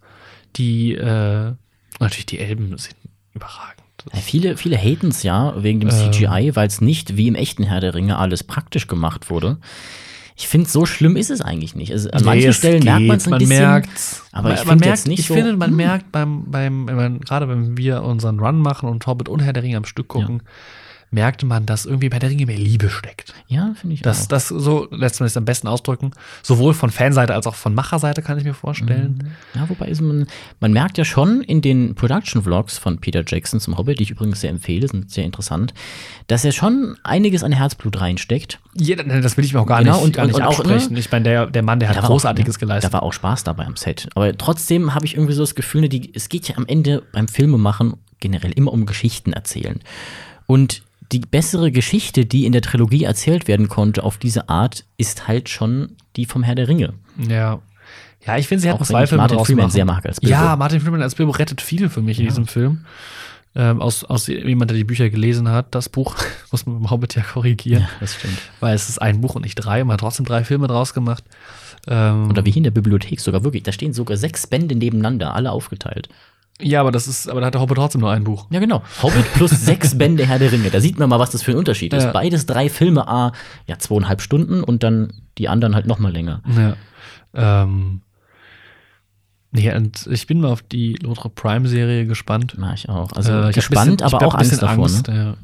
Die, 0.57 0.93
äh, 0.93 1.53
natürlich 2.01 2.27
die 2.27 2.39
Elben 2.39 2.77
sind 2.77 2.97
überragend. 3.33 3.88
Ja, 4.13 4.21
viele, 4.21 4.57
viele 4.57 4.77
haten 4.77 5.09
es 5.09 5.23
ja 5.23 5.55
wegen 5.63 5.81
dem 5.81 5.91
Ähm. 5.91 6.13
CGI, 6.13 6.55
weil 6.55 6.67
es 6.67 6.81
nicht 6.81 7.17
wie 7.17 7.29
im 7.29 7.35
echten 7.35 7.65
Herr 7.65 7.81
der 7.81 7.95
Ringe 7.95 8.19
alles 8.19 8.45
praktisch 8.45 8.87
gemacht 8.87 9.31
wurde. 9.31 9.59
Ich 10.37 10.47
finde, 10.47 10.69
so 10.69 10.87
schlimm 10.87 11.17
ist 11.17 11.31
es 11.31 11.41
eigentlich 11.41 11.75
nicht. 11.75 11.91
Also, 11.91 12.11
an 12.11 12.21
Nee, 12.21 12.27
manchen 12.27 12.53
Stellen 12.53 12.85
merkt 12.85 13.01
geht, 13.01 13.09
man 13.09 13.17
es 13.17 13.27
ein 13.27 13.31
man 13.31 13.39
bisschen. 13.41 13.59
merkt's. 13.59 14.23
aber 14.31 14.51
ich 14.55 14.59
man 14.59 14.69
find 14.69 14.81
merkt, 14.83 14.99
jetzt 14.99 15.09
nicht 15.09 15.19
ich 15.19 15.27
so, 15.27 15.35
finde, 15.35 15.57
man 15.57 15.71
hm. 15.71 15.77
merkt 15.77 16.13
beim, 16.13 16.45
beim, 16.49 17.21
gerade 17.21 17.49
wenn 17.49 17.77
wir 17.77 18.05
unseren 18.05 18.39
Run 18.39 18.61
machen 18.61 18.89
und 18.89 19.05
Hobbit 19.07 19.29
und 19.29 19.41
Herr 19.41 19.53
der 19.53 19.65
Ringe 19.65 19.77
am 19.77 19.85
Stück 19.85 20.07
gucken, 20.09 20.43
merkte 21.11 21.47
man, 21.47 21.65
dass 21.65 21.87
irgendwie 21.87 22.09
bei 22.11 22.19
der 22.19 22.29
Ringe 22.31 22.45
mehr 22.47 22.59
Liebe 22.59 22.91
steckt. 22.91 23.33
Ja, 23.47 23.73
finde 23.81 23.95
ich 23.95 24.03
Das, 24.03 24.25
auch. 24.25 24.29
das 24.29 24.49
so 24.49 24.89
lässt 24.91 25.21
man 25.21 25.27
es 25.27 25.37
am 25.37 25.45
besten 25.47 25.67
ausdrücken. 25.67 26.11
Sowohl 26.43 26.75
von 26.75 26.91
Fanseite 26.91 27.35
als 27.35 27.47
auch 27.47 27.55
von 27.55 27.75
Macherseite 27.75 28.21
kann 28.23 28.37
ich 28.39 28.45
mir 28.45 28.53
vorstellen. 28.55 29.31
Ja, 29.55 29.69
wobei 29.69 29.87
ist 29.89 30.01
man, 30.03 30.27
man 30.61 30.73
merkt 30.73 30.99
ja 30.99 31.05
schon 31.07 31.41
in 31.43 31.63
den 31.63 31.95
Production-Vlogs 31.95 32.77
von 32.79 32.99
Peter 32.99 33.23
Jackson 33.27 33.59
zum 33.61 33.79
Hobbit, 33.79 33.99
die 33.99 34.03
ich 34.05 34.11
übrigens 34.11 34.41
sehr 34.43 34.51
empfehle, 34.51 34.87
sind 34.87 35.11
sehr 35.11 35.25
interessant, 35.25 35.73
dass 36.27 36.45
er 36.45 36.53
schon 36.53 36.97
einiges 37.05 37.43
an 37.43 37.53
Herzblut 37.53 38.01
reinsteckt. 38.01 38.59
Jeder, 38.75 39.03
nee, 39.05 39.21
das 39.21 39.37
will 39.37 39.45
ich 39.45 39.55
mir 39.55 39.61
auch 39.61 39.67
gar 39.67 39.79
Genau, 39.83 39.95
nicht, 39.97 40.05
und- 40.05 40.13
gar 40.17 40.27
nicht 40.27 40.35
und 40.37 40.43
auch, 40.43 40.59
absprechen. 40.61 40.93
ne? 40.93 40.99
ich 41.01 41.11
meine, 41.11 41.25
der, 41.25 41.47
der 41.47 41.63
Mann, 41.63 41.81
der 41.81 41.89
hat 41.89 41.97
Da 41.97 42.03
war 42.03 42.09
auch- 42.11 42.13
Großartiges 42.13 42.57
ja, 42.57 42.61
geleistet. 42.61 42.93
Da 42.93 42.97
war 42.97 43.03
auch 43.03 43.13
Spaß 43.13 43.45
dabei 43.45 43.65
am 43.67 43.77
Set. 43.77 44.09
Aber 44.15 44.37
trotzdem 44.37 44.95
habe 44.95 45.07
ich 45.07 45.15
irgendwie 45.15 45.33
so 45.33 45.43
das 45.43 45.55
Gefühl, 45.55 45.81
ne, 45.83 45.89
die, 45.89 46.13
es 46.15 46.29
geht 46.29 46.49
ja 46.49 46.57
am 46.57 46.67
Ende 46.67 47.03
beim 47.13 47.29
Filmemachen 47.29 47.95
generell 48.21 48.53
immer 48.53 48.73
um 48.73 48.85
Geschichten 48.85 49.33
erzählen. 49.33 49.81
Und 50.47 50.83
die 51.13 51.21
bessere 51.21 51.71
Geschichte, 51.73 52.27
die 52.27 52.45
in 52.47 52.53
der 52.53 52.63
Trilogie 52.63 53.05
erzählt 53.05 53.49
werden 53.49 53.69
konnte 53.69 54.03
auf 54.05 54.19
diese 54.19 54.49
Art, 54.49 54.85
ist 54.97 55.27
halt 55.29 55.49
schon 55.49 55.97
die 56.17 56.27
vom 56.27 56.43
Herr 56.43 56.55
der 56.55 56.69
Ringe. 56.69 56.95
Ja. 57.29 57.61
Ja, 58.27 58.37
ich 58.37 58.47
finde, 58.49 58.63
sie 58.63 58.69
wenn 58.69 58.83
zwei 58.85 59.07
Filme 59.07 59.23
Martin 59.23 59.39
Freeman 59.45 59.65
machen. 59.67 59.73
sehr 59.73 59.85
mag 59.85 60.05
als 60.05 60.21
Bilbo. 60.21 60.33
Ja, 60.35 60.57
Martin 60.57 60.81
Freeman 60.81 61.01
als 61.03 61.15
Bilbo 61.15 61.33
rettet 61.33 61.61
viel 61.63 61.89
für 61.89 62.03
mich 62.03 62.19
in 62.19 62.25
Ja. 62.27 62.31
diesem 62.31 62.47
Film. 62.47 62.85
Ähm, 63.55 63.81
aus, 63.81 64.05
aus 64.05 64.27
jemand, 64.27 64.71
der 64.71 64.77
die 64.77 64.85
Bücher 64.85 65.09
gelesen 65.09 65.49
hat, 65.49 65.75
das 65.75 65.89
Buch 65.89 66.15
muss 66.53 66.67
man 66.67 66.81
beim 66.81 66.91
Hobbit 66.91 67.15
ja 67.15 67.23
korrigieren, 67.23 67.83
Ja, 67.83 67.89
das 68.01 68.15
stimmt. 68.17 68.37
weil 68.61 68.75
es 68.75 68.89
ist 68.91 69.01
ein 69.01 69.21
Buch 69.23 69.35
und 69.37 69.43
nicht 69.43 69.55
drei. 69.55 69.83
Man 69.85 69.95
hat 69.95 70.01
trotzdem 70.01 70.27
drei 70.27 70.45
Filme 70.45 70.67
draus 70.67 70.93
gemacht. 70.93 71.25
Ähm, 71.87 72.29
Oder 72.29 72.45
wie 72.45 72.51
hier 72.51 72.59
in 72.59 72.65
der 72.65 72.71
Bibliothek 72.73 73.21
sogar 73.21 73.45
wirklich. 73.45 73.63
Da 73.63 73.73
stehen 73.73 73.95
sogar 73.95 74.17
sechs 74.19 74.47
Bände 74.47 74.75
nebeneinander, 74.75 75.33
alle 75.35 75.51
aufgeteilt. 75.53 76.09
Ja, 76.61 76.81
aber 76.81 76.91
das 76.93 77.07
ist, 77.09 77.29
aber 77.29 77.41
da 77.41 77.47
hat 77.47 77.55
der 77.55 77.61
Hobbit 77.61 77.77
trotzdem 77.77 78.01
nur 78.01 78.11
ein 78.11 78.25
Buch. 78.25 78.47
Ja, 78.51 78.59
genau. 78.61 78.83
Hobbit 79.03 79.33
plus 79.35 79.51
sechs 79.65 79.97
Bände 79.97 80.27
Herr 80.27 80.39
der 80.39 80.51
Ringe. 80.53 80.71
Da 80.71 80.81
sieht 80.81 80.99
man 80.99 81.09
mal, 81.09 81.19
was 81.19 81.31
das 81.31 81.43
für 81.43 81.53
ein 81.53 81.57
Unterschied 81.59 81.93
Ja. 81.93 81.99
ist. 81.99 82.13
Beides 82.13 82.47
drei 82.47 82.69
Filme, 82.69 83.07
a 83.09 83.33
ja, 83.67 83.79
zweieinhalb 83.79 84.21
Stunden 84.21 84.63
und 84.65 84.83
dann 84.83 85.13
die 85.39 85.49
anderen 85.49 85.75
halt 85.75 85.87
noch 85.87 85.99
mal 85.99 86.13
länger. 86.13 86.43
Ja. 86.57 87.63
Ähm, 87.63 88.01
nee, 89.53 89.73
und 89.75 90.07
ich 90.11 90.27
bin 90.27 90.41
mal 90.41 90.49
auf 90.51 90.63
die 90.63 90.95
Lotro 90.95 91.29
Prime-Serie 91.29 92.07
gespannt. 92.07 92.55
Na, 92.59 92.75
ich 92.75 92.89
auch. 92.89 93.13
Also 93.13 93.33
Äh, 93.33 93.49
ich 93.51 93.55
gespannt, 93.55 93.99
bisschen- 93.99 94.15
aber 94.15 94.27
auch 94.27 94.35
ein 94.35 94.41
bisschen 94.41 94.61
Angst 94.69 95.09
davor. 95.09 95.15
Ne? 95.21 95.25
ja. 95.25 95.37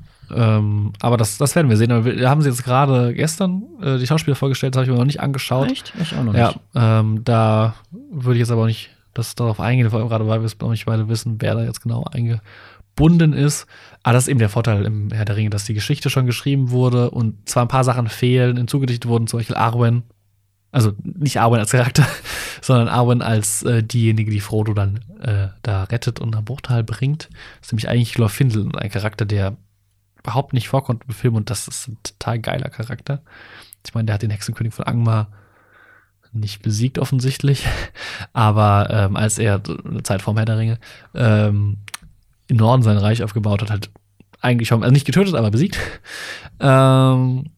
Ähm, 0.56 0.94
aber 1.00 1.18
das, 1.18 1.36
das 1.36 1.54
werden 1.54 1.68
wir 1.68 1.76
sehen. 1.76 1.92
Aber 1.92 2.06
wir 2.06 2.30
haben 2.30 2.40
sie 2.40 2.48
jetzt 2.48 2.64
gerade 2.64 3.12
gestern 3.12 3.62
äh, 3.82 3.98
die 3.98 4.06
Schauspieler 4.06 4.34
vorgestellt, 4.34 4.74
das 4.74 4.78
habe 4.80 4.86
ich 4.86 4.90
mir 4.92 4.98
noch 4.98 5.04
nicht 5.06 5.20
angeschaut. 5.20 5.70
Echt? 5.70 5.92
Ich 6.00 6.16
auch 6.16 6.24
noch 6.24 6.34
Ja, 6.34 6.48
nicht. 6.48 6.60
ähm, 6.74 7.20
da 7.24 7.74
würde 8.10 8.34
ich 8.36 8.40
jetzt 8.40 8.50
aber 8.50 8.62
auch 8.62 8.66
nicht 8.66 8.88
das 9.14 9.34
darauf 9.34 9.60
eingehen, 9.60 9.90
vor 9.90 10.00
allem 10.00 10.08
gerade 10.08 10.26
weil 10.26 10.40
wir 10.40 10.46
es 10.46 10.58
noch 10.58 10.70
nicht 10.70 10.86
beide 10.86 11.08
wissen, 11.08 11.36
wer 11.40 11.54
da 11.54 11.64
jetzt 11.64 11.82
genau 11.82 12.04
eingebunden 12.04 13.32
ist. 13.32 13.66
Aber 14.02 14.14
das 14.14 14.24
ist 14.24 14.28
eben 14.28 14.38
der 14.38 14.48
Vorteil 14.48 14.84
im 14.84 15.10
Herr 15.10 15.24
der 15.24 15.36
Ringe, 15.36 15.50
dass 15.50 15.64
die 15.64 15.74
Geschichte 15.74 16.10
schon 16.10 16.26
geschrieben 16.26 16.70
wurde 16.70 17.10
und 17.10 17.48
zwar 17.48 17.64
ein 17.64 17.68
paar 17.68 17.84
Sachen 17.84 18.08
fehlen, 18.08 18.56
hinzugedichtet 18.56 19.08
wurden, 19.08 19.26
zum 19.26 19.40
Beispiel 19.40 19.56
Arwen. 19.56 20.02
Also 20.70 20.92
nicht 21.02 21.38
Arwen 21.38 21.60
als 21.60 21.70
Charakter, 21.70 22.06
sondern 22.60 22.88
Arwen 22.88 23.22
als 23.22 23.62
äh, 23.62 23.82
diejenige, 23.82 24.30
die 24.30 24.40
Frodo 24.40 24.74
dann 24.74 25.00
äh, 25.20 25.48
da 25.62 25.84
rettet 25.84 26.20
und 26.20 26.30
nach 26.30 26.42
Bruchtal 26.42 26.82
bringt. 26.82 27.28
Das 27.60 27.68
ist 27.68 27.72
nämlich 27.72 27.88
eigentlich 27.88 28.14
Glorfindel, 28.14 28.74
ein 28.76 28.90
Charakter, 28.90 29.24
der 29.24 29.56
überhaupt 30.18 30.52
nicht 30.52 30.68
vorkommt 30.68 31.04
im 31.06 31.14
Film 31.14 31.34
und 31.34 31.50
das 31.50 31.68
ist 31.68 31.88
ein 31.88 31.98
total 32.02 32.38
geiler 32.40 32.70
Charakter. 32.70 33.22
Ich 33.86 33.94
meine, 33.94 34.06
der 34.06 34.14
hat 34.14 34.22
den 34.22 34.30
Hexenkönig 34.30 34.72
von 34.72 34.86
Angmar 34.86 35.28
nicht 36.34 36.62
besiegt 36.62 36.98
offensichtlich, 36.98 37.66
aber 38.32 38.88
ähm, 38.90 39.16
als 39.16 39.38
er 39.38 39.60
eine 39.84 40.02
Zeit 40.02 40.22
vorm 40.22 40.36
Herr 40.36 40.44
der 40.44 40.58
Ringe, 40.58 40.78
ähm, 41.14 41.78
im 42.48 42.56
Norden 42.56 42.82
sein 42.82 42.98
Reich 42.98 43.22
aufgebaut 43.22 43.62
hat, 43.62 43.70
halt 43.70 43.90
eigentlich 44.40 44.68
schon, 44.68 44.82
also 44.82 44.92
nicht 44.92 45.06
getötet, 45.06 45.34
aber 45.34 45.50
besiegt. 45.50 45.78
Ähm, 46.60 47.50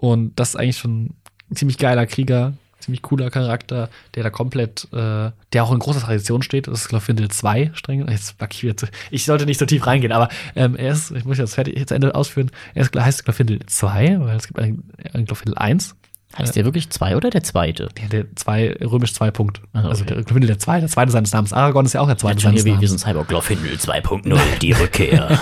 und 0.00 0.38
das 0.38 0.50
ist 0.50 0.56
eigentlich 0.56 0.78
schon 0.78 1.14
ein 1.50 1.56
ziemlich 1.56 1.78
geiler 1.78 2.04
Krieger, 2.04 2.54
ziemlich 2.80 3.00
cooler 3.00 3.30
Charakter, 3.30 3.88
der 4.14 4.24
da 4.24 4.30
komplett, 4.30 4.88
äh, 4.92 5.30
der 5.52 5.64
auch 5.64 5.72
in 5.72 5.78
großer 5.78 6.00
Tradition 6.00 6.42
steht. 6.42 6.66
Das 6.66 6.80
ist 6.80 6.88
Glorfindel 6.88 7.28
2 7.30 7.70
streng. 7.74 8.08
Jetzt 8.08 8.34
ich 8.40 8.76
zu. 8.76 8.86
Ich 9.10 9.24
sollte 9.24 9.46
nicht 9.46 9.58
so 9.58 9.66
tief 9.66 9.86
reingehen, 9.86 10.12
aber 10.12 10.28
ähm, 10.56 10.74
er 10.74 10.92
ist, 10.92 11.12
ich 11.12 11.24
muss 11.24 11.38
jetzt 11.38 11.54
fertig 11.54 11.86
zu 11.86 11.94
Ende 11.94 12.14
ausführen, 12.14 12.50
er 12.74 12.82
ist, 12.82 12.94
heißt 12.94 13.24
Glorfindel 13.24 13.60
2, 13.66 14.20
weil 14.20 14.36
es 14.36 14.46
gibt 14.48 14.58
einen, 14.58 14.90
einen 15.12 15.26
Glorfindel 15.26 15.56
1. 15.56 15.94
Heißt 16.36 16.56
der 16.56 16.64
wirklich 16.64 16.90
zwei 16.90 17.16
oder 17.16 17.30
der 17.30 17.42
zweite? 17.42 17.88
Ja, 18.00 18.08
der 18.08 18.36
zwei, 18.36 18.76
römisch 18.80 19.14
2 19.14 19.30
Punkt. 19.30 19.62
Also, 19.72 19.88
Also 19.88 20.04
okay. 20.04 20.14
der 20.14 20.24
Glorfindel 20.24 20.46
der 20.48 20.58
zweite, 20.58 20.80
der 20.80 20.88
zweite 20.90 21.10
seines 21.10 21.32
Namens. 21.32 21.52
Aragorn 21.52 21.86
ist 21.86 21.94
ja 21.94 22.00
auch 22.00 22.06
der 22.06 22.18
zweite 22.18 22.40
seines 22.40 22.64
Namens. 22.64 22.90
so 22.90 22.94
ein 22.94 22.98
Cyborg 22.98 23.28
Glorfindel 23.28 23.74
2.0, 23.74 24.38
die 24.60 24.72
Rückkehr. 24.72 25.40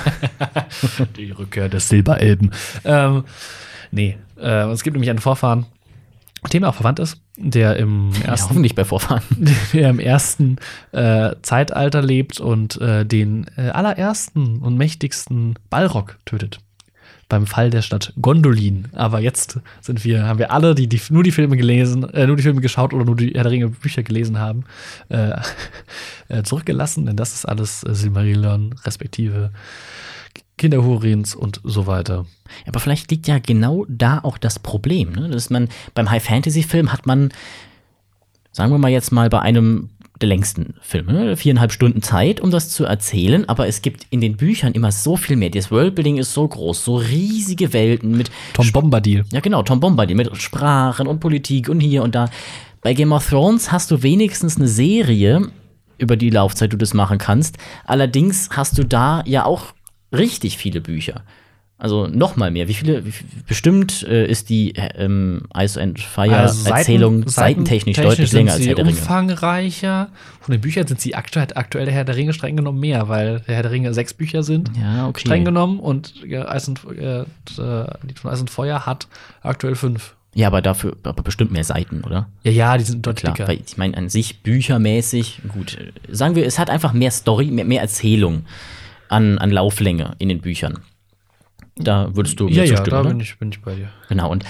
Die 1.17 1.31
Rückkehr 1.33 1.69
des 1.69 1.89
Silberelben. 1.89 2.51
Ähm, 2.85 3.25
nee, 3.91 4.17
äh, 4.41 4.71
es 4.71 4.83
gibt 4.83 4.95
nämlich 4.95 5.11
einen 5.11 5.19
Vorfahren, 5.19 5.67
dem 6.53 6.63
er 6.63 6.71
auch 6.71 6.75
verwandt 6.75 6.99
ist, 7.01 7.21
der 7.37 7.77
im 7.77 8.13
ja, 8.21 8.29
ersten, 8.29 8.51
hoffentlich 8.51 8.75
bei 8.75 8.85
Vorfahren. 8.85 9.23
der 9.73 9.91
im 9.91 9.99
ersten 9.99 10.57
äh, 10.93 11.35
Zeitalter 11.43 12.03
lebt 12.03 12.41
und 12.41 12.81
äh, 12.81 13.05
den 13.05 13.47
äh, 13.57 13.71
allerersten 13.71 14.59
und 14.59 14.77
mächtigsten 14.77 15.55
Balrog 15.69 16.19
tötet. 16.25 16.59
Beim 17.29 17.47
Fall 17.47 17.71
der 17.71 17.83
Stadt 17.83 18.13
Gondolin. 18.21 18.89
Aber 18.93 19.21
jetzt 19.21 19.59
sind 19.81 20.05
wir, 20.05 20.25
haben 20.25 20.39
wir 20.39 20.53
alle, 20.53 20.75
die, 20.75 20.89
die 20.89 21.01
nur 21.11 21.25
die 21.25 21.33
Filme 21.33 21.57
gelesen, 21.57 22.09
äh, 22.11 22.27
nur 22.27 22.37
die 22.37 22.43
Filme 22.43 22.61
geschaut 22.61 22.95
oder 22.95 23.05
nur 23.05 23.17
die 23.17 23.33
Herr 23.35 23.43
der 23.43 23.53
Ringe 23.53 23.69
Bücher 23.69 24.03
gelesen 24.03 24.39
haben, 24.39 24.65
äh, 25.09 25.33
äh, 26.29 26.43
zurückgelassen, 26.45 27.07
denn 27.07 27.17
das 27.17 27.35
ist 27.35 27.45
alles 27.45 27.83
äh, 27.83 27.95
Silmarillion, 27.95 28.75
respektive 28.85 29.51
Kinderhurins 30.57 31.35
und 31.35 31.61
so 31.65 31.87
weiter. 31.87 32.27
Aber 32.67 32.81
vielleicht 32.81 33.11
liegt 33.11 33.27
ja 33.27 33.39
genau 33.39 33.85
da 33.89 34.21
auch 34.23 34.39
das 34.39 34.59
Problem, 34.59 35.13
ne? 35.13 35.29
dass 35.29 35.51
man 35.51 35.69
beim 35.95 36.11
High-Fantasy-Film 36.11 36.93
hat 36.93 37.07
man, 37.07 37.31
sagen 38.53 38.73
wir 38.73 38.79
mal 38.79 38.91
jetzt 38.91 39.13
mal 39.13 39.29
bei 39.29 39.41
einem 39.41 39.91
der 40.21 40.29
längsten 40.29 40.75
Filme, 40.81 41.37
viereinhalb 41.37 41.73
Stunden 41.73 42.03
Zeit, 42.03 42.41
um 42.41 42.51
das 42.51 42.71
zu 42.71 42.85
erzählen, 42.85 43.49
aber 43.49 43.67
es 43.67 43.83
gibt 43.83 44.07
in 44.11 44.21
den 44.21 44.37
Büchern 44.37 44.73
immer 44.73 44.93
so 44.93 45.17
viel 45.17 45.37
mehr. 45.37 45.51
Das 45.51 45.71
Worldbuilding 45.71 46.17
ist 46.17 46.33
so 46.33 46.47
groß, 46.49 46.85
so 46.85 46.97
riesige 46.97 47.73
Welten 47.73 48.17
mit 48.17 48.31
Tom 48.55 48.71
Bombadil. 48.73 49.25
Ja, 49.31 49.41
genau, 49.41 49.63
Tom 49.63 49.81
Bombadil 49.81 50.17
mit 50.17 50.35
Sprachen 50.41 51.07
und 51.07 51.21
Politik 51.21 51.69
und 51.69 51.81
hier 51.81 52.03
und 52.03 52.15
da. 52.15 52.31
Bei 52.81 52.95
Game 52.95 53.13
of 53.13 53.29
Thrones 53.29 53.73
hast 53.73 53.91
du 53.91 54.03
wenigstens 54.03 54.57
eine 54.57 54.69
Serie, 54.69 55.51
über 55.99 56.17
die 56.17 56.31
Laufzeit 56.31 56.73
du 56.73 56.77
das 56.77 56.95
machen 56.95 57.19
kannst. 57.19 57.59
Allerdings 57.85 58.51
hast 58.53 58.79
du 58.79 58.85
da 58.85 59.23
ja 59.27 59.45
auch 59.45 59.75
richtig 60.13 60.57
viele 60.59 60.81
Bücher. 60.81 61.23
Also 61.79 62.07
noch 62.07 62.37
mal 62.37 62.51
mehr. 62.51 62.69
Wie 62.69 62.75
viele? 62.75 63.05
Wie, 63.05 63.13
viel- 63.13 63.27
bestimmt 63.47 64.03
äh, 64.05 64.27
ist 64.27 64.49
die 64.49 64.75
äh, 64.77 64.89
ähm, 64.97 65.43
Ice 65.55 65.79
and 65.79 66.01
Fire 66.01 66.35
Also 66.35 66.71
Erzählung 66.71 67.19
Seiten- 67.21 67.31
seitentechnisch 67.31 67.97
deutlich 67.99 68.33
länger 68.33 68.53
als 68.55 68.67
Herr 68.67 68.75
der 68.77 68.87
Ringe. 68.87 68.97
umfangreicher. 68.97 70.09
Von 70.41 70.53
den 70.53 70.61
Büchern 70.63 70.87
sind 70.87 71.01
sie 71.03 71.15
aktuell, 71.15 71.49
aktuell 71.55 71.85
der 71.85 71.93
Herr 71.93 72.05
der 72.05 72.17
Ringe 72.17 72.33
streng 72.33 72.57
genommen 72.57 72.81
mehr, 72.81 73.09
weil 73.09 73.41
der 73.41 73.57
Herr 73.57 73.63
der 73.63 73.73
Ringe 73.73 73.93
sechs 73.93 74.15
Bücher 74.15 74.43
sind. 74.43 74.71
Ja, 74.81 75.07
okay. 75.07 75.21
Streng 75.21 75.45
genommen 75.45 75.79
und 75.79 76.15
äh, 76.27 76.39
Eis 76.39 76.67
und, 76.67 76.81
äh, 76.99 77.21
äh, 77.21 77.25
Lied 78.07 78.19
von 78.21 78.31
Eis 78.31 78.41
und 78.41 78.49
Feuer 78.49 78.87
hat 78.87 79.07
aktuell 79.43 79.75
fünf. 79.75 80.15
Ja, 80.35 80.47
aber 80.49 80.63
dafür 80.63 80.97
aber 81.03 81.23
bestimmt 81.23 81.51
mehr 81.53 81.65
Seiten, 81.65 82.03
oder? 82.05 82.29
Ja, 82.43 82.51
ja, 82.53 82.79
die 82.79 82.85
sind 82.85 83.07
deutlich 83.07 83.23
Klar, 83.23 83.35
dicker. 83.35 83.49
weil 83.49 83.61
ich 83.67 83.77
meine, 83.77 83.97
an 83.99 84.09
sich 84.09 84.43
büchermäßig, 84.43 85.41
gut, 85.53 85.77
äh, 85.79 85.93
sagen 86.15 86.35
wir, 86.37 86.47
es 86.47 86.59
hat 86.59 86.71
einfach 86.71 86.95
mehr 86.95 87.11
Story, 87.11 87.47
mehr, 87.51 87.65
mehr 87.67 87.83
Erzählung 87.83 88.45
an, 89.09 89.39
an 89.39 89.51
Lauflänge 89.51 90.15
in 90.19 90.29
den 90.31 90.41
Büchern. 90.41 90.79
Da 91.77 92.15
würdest 92.15 92.41
du 92.41 92.47
mir 92.47 92.55
ja, 92.55 92.65
ja, 92.65 92.77
zustimmen, 92.77 92.91
da 92.91 93.01
oder? 93.01 93.11
bin 93.11 93.21
ich, 93.21 93.39
bin 93.39 93.51
ich 93.51 93.61
bei 93.61 93.75
dir. 93.75 93.89
Genau, 94.09 94.31
und 94.31 94.45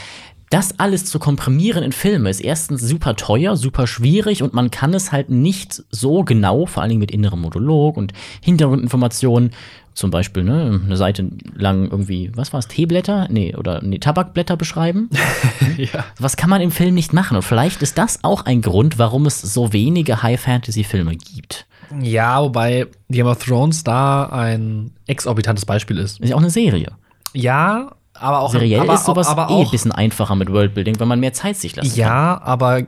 das 0.50 0.78
alles 0.78 1.04
zu 1.06 1.18
komprimieren 1.18 1.82
in 1.82 1.92
Filme 1.92 2.30
ist 2.30 2.40
erstens 2.40 2.80
super 2.80 3.16
teuer, 3.16 3.56
super 3.56 3.86
schwierig 3.86 4.42
und 4.42 4.54
man 4.54 4.70
kann 4.70 4.94
es 4.94 5.10
halt 5.10 5.28
nicht 5.28 5.82
so 5.90 6.22
genau, 6.22 6.66
vor 6.66 6.82
allen 6.82 6.90
Dingen 6.90 7.00
mit 7.00 7.10
innerem 7.10 7.40
Monolog 7.40 7.96
und 7.96 8.12
Hintergrundinformationen, 8.42 9.50
zum 9.92 10.10
Beispiel 10.10 10.44
ne, 10.44 10.80
eine 10.84 10.96
Seite 10.96 11.30
lang 11.54 11.90
irgendwie, 11.90 12.30
was 12.36 12.52
war 12.52 12.60
es, 12.60 12.68
Teeblätter? 12.68 13.26
Nee, 13.30 13.56
oder 13.56 13.82
nee, 13.82 13.98
Tabakblätter 13.98 14.56
beschreiben. 14.56 15.08
ja. 15.78 16.04
Was 16.18 16.36
kann 16.36 16.50
man 16.50 16.60
im 16.60 16.70
Film 16.70 16.94
nicht 16.94 17.12
machen? 17.12 17.36
Und 17.36 17.42
vielleicht 17.42 17.82
ist 17.82 17.98
das 17.98 18.22
auch 18.22 18.44
ein 18.44 18.60
Grund, 18.60 18.98
warum 18.98 19.26
es 19.26 19.40
so 19.40 19.72
wenige 19.72 20.22
High-Fantasy-Filme 20.22 21.16
gibt. 21.16 21.66
ja, 22.00 22.42
wobei 22.42 22.86
Game 23.08 23.26
of 23.26 23.42
Thrones 23.42 23.84
da 23.84 24.26
ein 24.26 24.92
exorbitantes 25.06 25.64
Beispiel 25.64 25.98
ist. 25.98 26.20
Ist 26.20 26.28
ja 26.28 26.36
auch 26.36 26.40
eine 26.40 26.50
Serie. 26.50 26.92
Ja, 27.36 27.92
aber 28.14 28.40
auch 28.40 28.50
Seriell 28.52 28.80
aber, 28.80 28.94
ist 28.94 29.04
sowas 29.04 29.26
aber 29.28 29.50
eh 29.50 29.54
auch, 29.54 29.64
ein 29.66 29.70
bisschen 29.70 29.92
einfacher 29.92 30.34
mit 30.36 30.50
Worldbuilding, 30.50 30.98
weil 30.98 31.06
man 31.06 31.20
mehr 31.20 31.32
Zeit 31.34 31.56
sich 31.56 31.76
lassen 31.76 31.90
kann. 31.90 31.98
Ja, 31.98 32.40
aber 32.42 32.78
äh, 32.78 32.84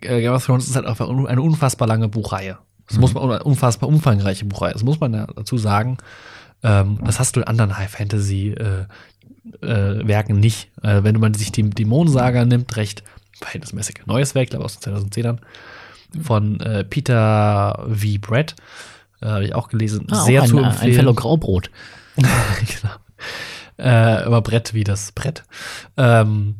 Game 0.00 0.32
of 0.32 0.44
Thrones 0.44 0.66
ist 0.68 0.76
halt 0.76 0.86
un- 1.00 1.26
eine 1.26 1.42
unfassbar 1.42 1.86
lange 1.88 2.08
Buchreihe. 2.08 2.58
Das 2.88 2.98
muss 2.98 3.14
man, 3.14 3.22
oder 3.24 3.44
unfassbar 3.46 3.88
umfangreiche 3.88 4.44
Buchreihe. 4.44 4.72
Das 4.72 4.82
muss 4.82 4.98
man 5.00 5.14
ja 5.14 5.26
dazu 5.36 5.56
sagen. 5.58 5.98
Ähm, 6.62 6.98
das 7.04 7.18
hast 7.20 7.36
du 7.36 7.40
in 7.40 7.46
anderen 7.46 7.76
High-Fantasy-Werken 7.78 10.40
nicht. 10.40 10.70
Äh, 10.82 11.02
wenn 11.02 11.18
man 11.20 11.34
sich 11.34 11.52
die 11.52 11.68
Dämonensaga 11.68 12.44
nimmt, 12.44 12.76
recht 12.76 13.02
verhältnismäßig 13.38 14.02
neues 14.06 14.34
Werk, 14.34 14.50
glaube 14.50 14.64
ich, 14.66 14.72
aus 14.72 14.78
den 14.80 14.94
2010ern, 15.10 15.38
von 16.22 16.60
äh, 16.60 16.84
Peter 16.84 17.86
V. 17.92 18.06
Brett. 18.20 18.54
Äh, 19.20 19.26
Habe 19.26 19.44
ich 19.44 19.54
auch 19.54 19.68
gelesen. 19.68 20.06
Ah, 20.10 20.24
Sehr 20.24 20.42
auch 20.42 20.46
zu 20.46 20.58
ein, 20.58 20.64
empfehlen. 20.64 20.90
ein 20.92 20.96
Fellow 20.96 21.14
Graubrot. 21.14 21.70
genau. 22.16 22.94
Äh, 23.76 23.88
aber 23.88 24.42
Brett 24.42 24.74
wie 24.74 24.84
das 24.84 25.12
Brett. 25.12 25.44
Ähm, 25.96 26.56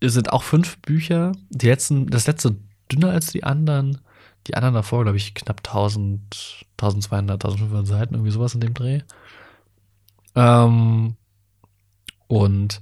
es 0.00 0.14
sind 0.14 0.32
auch 0.32 0.42
fünf 0.42 0.78
Bücher. 0.78 1.32
Die 1.50 1.68
letzten, 1.68 2.08
das 2.08 2.26
letzte 2.26 2.56
dünner 2.90 3.10
als 3.10 3.32
die 3.32 3.44
anderen. 3.44 4.00
Die 4.46 4.54
anderen 4.54 4.74
davor, 4.74 5.04
glaube 5.04 5.16
ich, 5.16 5.34
knapp 5.34 5.60
1000, 5.64 6.64
1200, 6.72 7.44
1500 7.44 7.86
Seiten, 7.86 8.14
irgendwie 8.14 8.32
sowas 8.32 8.54
in 8.54 8.60
dem 8.60 8.74
Dreh. 8.74 9.00
Ähm, 10.34 11.14
und 12.26 12.80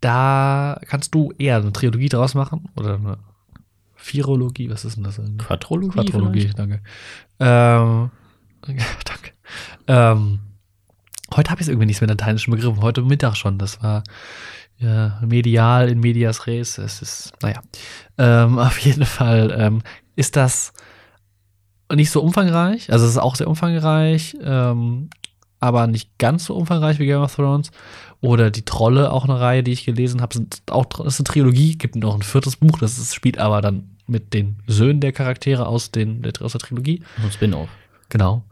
da 0.00 0.80
kannst 0.86 1.14
du 1.14 1.32
eher 1.38 1.56
eine 1.58 1.72
Trilogie 1.72 2.08
draus 2.08 2.34
machen 2.34 2.68
oder 2.76 2.96
eine 2.96 3.18
Virologie, 4.04 4.68
was 4.68 4.84
ist 4.84 4.96
denn 4.96 5.04
das? 5.04 5.20
Quadrologie. 5.38 5.94
Quadrologie, 5.94 6.50
danke. 6.56 6.82
Ähm, 7.38 8.10
danke. 9.04 9.32
Ähm, 9.86 10.40
heute 11.36 11.50
habe 11.50 11.60
ich 11.60 11.66
es 11.66 11.68
irgendwie 11.68 11.86
nicht 11.86 12.00
mit 12.00 12.10
lateinischen 12.10 12.50
Begriffen. 12.50 12.82
Heute 12.82 13.02
Mittag 13.02 13.36
schon. 13.36 13.58
Das 13.58 13.82
war 13.82 14.02
ja, 14.78 15.20
medial 15.24 15.88
in 15.88 16.00
medias 16.00 16.46
res. 16.46 16.78
Es 16.78 17.02
ist, 17.02 17.32
naja. 17.42 17.60
Ähm, 18.18 18.58
auf 18.58 18.78
jeden 18.78 19.04
Fall 19.04 19.54
ähm, 19.56 19.82
ist 20.16 20.36
das 20.36 20.72
nicht 21.92 22.10
so 22.10 22.20
umfangreich. 22.22 22.90
Also 22.92 23.04
es 23.04 23.12
ist 23.12 23.18
auch 23.18 23.36
sehr 23.36 23.48
umfangreich, 23.48 24.36
ähm, 24.42 25.10
aber 25.60 25.86
nicht 25.86 26.18
ganz 26.18 26.46
so 26.46 26.56
umfangreich 26.56 26.98
wie 26.98 27.06
Game 27.06 27.22
of 27.22 27.34
Thrones. 27.34 27.70
Oder 28.20 28.50
die 28.50 28.64
Trolle, 28.64 29.12
auch 29.12 29.24
eine 29.24 29.40
Reihe, 29.40 29.62
die 29.62 29.72
ich 29.72 29.84
gelesen 29.84 30.22
habe, 30.22 30.34
sind 30.34 30.62
auch 30.70 30.86
ist 31.04 31.20
eine 31.20 31.24
Trilogie. 31.24 31.76
Gibt 31.76 31.96
noch 31.96 32.14
ein 32.14 32.22
viertes 32.22 32.56
Buch, 32.56 32.78
das 32.78 32.98
ist, 32.98 33.14
spielt 33.14 33.38
aber 33.38 33.60
dann 33.60 33.96
mit 34.06 34.34
den 34.34 34.58
Söhnen 34.66 35.00
der 35.00 35.12
Charaktere 35.12 35.66
aus, 35.66 35.90
den, 35.90 36.22
der, 36.22 36.32
aus 36.40 36.52
der 36.52 36.60
Trilogie. 36.60 37.02
Ein 37.22 37.32
Spin-off. 37.32 37.68
Genau. 38.08 38.44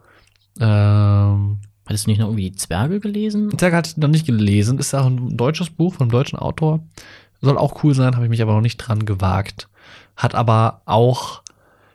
Ähm, 0.59 1.59
Hattest 1.91 2.07
du 2.07 2.11
nicht 2.11 2.19
noch 2.19 2.27
irgendwie 2.27 2.53
Zwerge 2.53 3.01
gelesen? 3.01 3.51
Zerg 3.57 3.73
hatte 3.73 3.89
ich 3.89 3.97
noch 3.97 4.07
nicht 4.07 4.25
gelesen. 4.25 4.79
Ist 4.79 4.95
auch 4.95 5.07
ein 5.07 5.35
deutsches 5.35 5.69
Buch 5.69 5.95
von 5.95 6.05
einem 6.05 6.11
deutschen 6.11 6.39
Autor. 6.39 6.79
Soll 7.41 7.57
auch 7.57 7.83
cool 7.83 7.93
sein, 7.93 8.15
habe 8.15 8.23
ich 8.23 8.29
mich 8.29 8.41
aber 8.41 8.53
noch 8.53 8.61
nicht 8.61 8.77
dran 8.77 9.05
gewagt. 9.05 9.67
Hat 10.15 10.33
aber 10.33 10.83
auch 10.85 11.41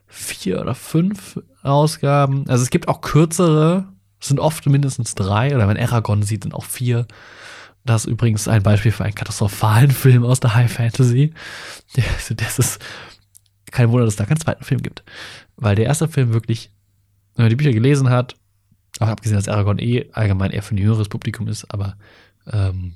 vier 0.06 0.60
oder 0.60 0.74
fünf 0.74 1.40
Ausgaben. 1.62 2.44
Also 2.46 2.62
es 2.62 2.68
gibt 2.68 2.88
auch 2.88 3.00
kürzere, 3.00 3.88
es 4.20 4.28
sind 4.28 4.38
oft 4.38 4.66
mindestens 4.66 5.14
drei. 5.14 5.56
Oder 5.56 5.66
wenn 5.66 5.78
Aragon 5.78 6.22
sieht, 6.22 6.42
sind 6.42 6.52
auch 6.52 6.64
vier. 6.64 7.06
Das 7.86 8.04
ist 8.04 8.10
übrigens 8.10 8.48
ein 8.48 8.62
Beispiel 8.62 8.92
für 8.92 9.04
einen 9.04 9.14
katastrophalen 9.14 9.90
Film 9.92 10.26
aus 10.26 10.40
der 10.40 10.54
High 10.54 10.70
Fantasy. 10.70 11.32
Das 11.94 12.34
das 12.36 12.58
ist 12.58 12.84
kein 13.70 13.90
Wunder, 13.90 14.04
dass 14.04 14.12
es 14.12 14.18
da 14.18 14.26
keinen 14.26 14.40
zweiten 14.40 14.62
Film 14.62 14.82
gibt. 14.82 15.04
Weil 15.56 15.74
der 15.74 15.86
erste 15.86 16.06
Film 16.06 16.34
wirklich, 16.34 16.70
wenn 17.34 17.44
man 17.44 17.50
die 17.50 17.56
Bücher 17.56 17.72
gelesen 17.72 18.10
hat, 18.10 18.36
aber 19.00 19.12
abgesehen, 19.12 19.36
dass 19.36 19.48
Aragon 19.48 19.78
eh 19.78 20.06
allgemein 20.12 20.50
eher 20.50 20.62
für 20.62 20.74
ein 20.74 20.78
jüngeres 20.78 21.08
Publikum 21.08 21.48
ist, 21.48 21.64
aber 21.72 21.96
ähm, 22.50 22.94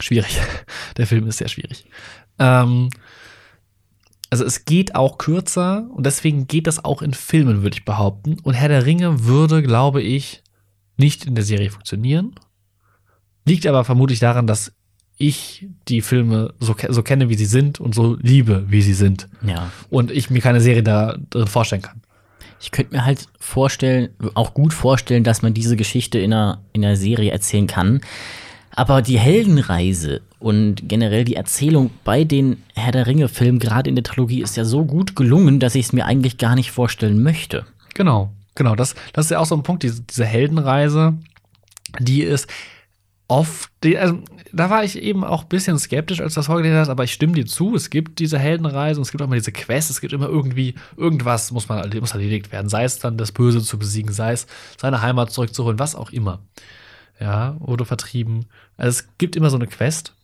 schwierig. 0.00 0.40
Der 0.96 1.06
Film 1.06 1.26
ist 1.26 1.38
sehr 1.38 1.48
schwierig. 1.48 1.86
Ähm, 2.38 2.90
also 4.30 4.44
es 4.44 4.64
geht 4.64 4.94
auch 4.94 5.18
kürzer 5.18 5.88
und 5.92 6.06
deswegen 6.06 6.46
geht 6.46 6.66
das 6.66 6.84
auch 6.84 7.02
in 7.02 7.14
Filmen, 7.14 7.62
würde 7.62 7.76
ich 7.76 7.84
behaupten. 7.84 8.38
Und 8.42 8.54
Herr 8.54 8.68
der 8.68 8.86
Ringe 8.86 9.24
würde, 9.24 9.60
glaube 9.60 10.02
ich, 10.02 10.42
nicht 10.96 11.26
in 11.26 11.34
der 11.34 11.42
Serie 11.42 11.70
funktionieren. 11.70 12.36
Liegt 13.44 13.66
aber 13.66 13.84
vermutlich 13.84 14.20
daran, 14.20 14.46
dass 14.46 14.72
ich 15.16 15.68
die 15.88 16.00
Filme 16.00 16.54
so, 16.60 16.76
so 16.88 17.02
kenne, 17.02 17.28
wie 17.28 17.34
sie 17.34 17.46
sind 17.46 17.80
und 17.80 17.94
so 17.94 18.16
liebe, 18.20 18.64
wie 18.68 18.82
sie 18.82 18.94
sind. 18.94 19.28
Ja. 19.44 19.70
Und 19.90 20.10
ich 20.12 20.30
mir 20.30 20.40
keine 20.40 20.60
Serie 20.60 20.82
da 20.82 21.16
drin 21.28 21.48
vorstellen 21.48 21.82
kann. 21.82 22.00
Ich 22.60 22.70
könnte 22.70 22.94
mir 22.94 23.04
halt 23.04 23.26
vorstellen, 23.38 24.10
auch 24.34 24.54
gut 24.54 24.74
vorstellen, 24.74 25.24
dass 25.24 25.42
man 25.42 25.54
diese 25.54 25.76
Geschichte 25.76 26.18
in 26.18 26.32
einer, 26.32 26.60
in 26.72 26.84
einer 26.84 26.96
Serie 26.96 27.32
erzählen 27.32 27.66
kann. 27.66 28.00
Aber 28.70 29.02
die 29.02 29.18
Heldenreise 29.18 30.20
und 30.38 30.88
generell 30.88 31.24
die 31.24 31.36
Erzählung 31.36 31.90
bei 32.04 32.24
den 32.24 32.62
Herr 32.74 32.92
der 32.92 33.06
Ringe-Filmen, 33.06 33.58
gerade 33.58 33.88
in 33.88 33.96
der 33.96 34.04
Trilogie, 34.04 34.42
ist 34.42 34.56
ja 34.56 34.64
so 34.64 34.84
gut 34.84 35.16
gelungen, 35.16 35.58
dass 35.58 35.74
ich 35.74 35.86
es 35.86 35.92
mir 35.92 36.06
eigentlich 36.06 36.38
gar 36.38 36.54
nicht 36.54 36.70
vorstellen 36.70 37.22
möchte. 37.22 37.66
Genau, 37.94 38.30
genau. 38.54 38.76
Das, 38.76 38.94
das 39.12 39.26
ist 39.26 39.30
ja 39.30 39.38
auch 39.38 39.46
so 39.46 39.56
ein 39.56 39.62
Punkt, 39.62 39.82
diese, 39.82 40.02
diese 40.02 40.24
Heldenreise, 40.24 41.14
die 41.98 42.22
ist 42.22 42.46
oft, 43.28 43.70
die, 43.84 43.98
also, 43.98 44.18
da 44.52 44.70
war 44.70 44.84
ich 44.84 45.00
eben 45.00 45.24
auch 45.24 45.42
ein 45.42 45.48
bisschen 45.48 45.78
skeptisch, 45.78 46.20
als 46.20 46.34
du 46.34 46.40
das 46.40 46.46
vorgelesen 46.46 46.78
hast, 46.78 46.88
aber 46.88 47.04
ich 47.04 47.12
stimme 47.12 47.34
dir 47.34 47.46
zu, 47.46 47.74
es 47.74 47.90
gibt 47.90 48.18
diese 48.18 48.38
Heldenreise 48.38 48.98
und 49.00 49.06
es 49.06 49.10
gibt 49.10 49.22
auch 49.22 49.26
immer 49.26 49.36
diese 49.36 49.52
Quests, 49.52 49.90
es 49.90 50.00
gibt 50.00 50.12
immer 50.12 50.28
irgendwie, 50.28 50.74
irgendwas 50.96 51.50
muss 51.52 51.68
man 51.68 51.88
muss 52.00 52.12
erledigt 52.12 52.52
werden, 52.52 52.68
sei 52.68 52.84
es 52.84 52.98
dann 52.98 53.16
das 53.16 53.32
Böse 53.32 53.62
zu 53.62 53.78
besiegen, 53.78 54.12
sei 54.12 54.32
es 54.32 54.46
seine 54.76 55.02
Heimat 55.02 55.32
zurückzuholen, 55.32 55.78
was 55.78 55.94
auch 55.94 56.10
immer. 56.10 56.40
Ja, 57.20 57.56
oder 57.60 57.84
vertrieben. 57.84 58.46
Also 58.78 59.00
es 59.00 59.08
gibt 59.18 59.36
immer 59.36 59.50
so 59.50 59.56
eine 59.56 59.66
Quest. 59.66 60.14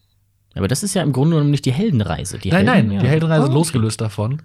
Aber 0.54 0.66
das 0.66 0.82
ist 0.82 0.94
ja 0.94 1.02
im 1.02 1.12
Grunde 1.12 1.34
genommen 1.36 1.50
nicht 1.50 1.66
die 1.66 1.72
Heldenreise. 1.72 2.38
Die 2.38 2.50
nein, 2.50 2.66
Helden, 2.66 2.88
nein, 2.88 2.96
ja. 2.96 3.02
die 3.02 3.08
Heldenreise 3.08 3.42
Oh, 3.42 3.44
ist 3.44 3.50
okay. 3.50 3.58
losgelöst 3.58 4.00
davon. 4.00 4.42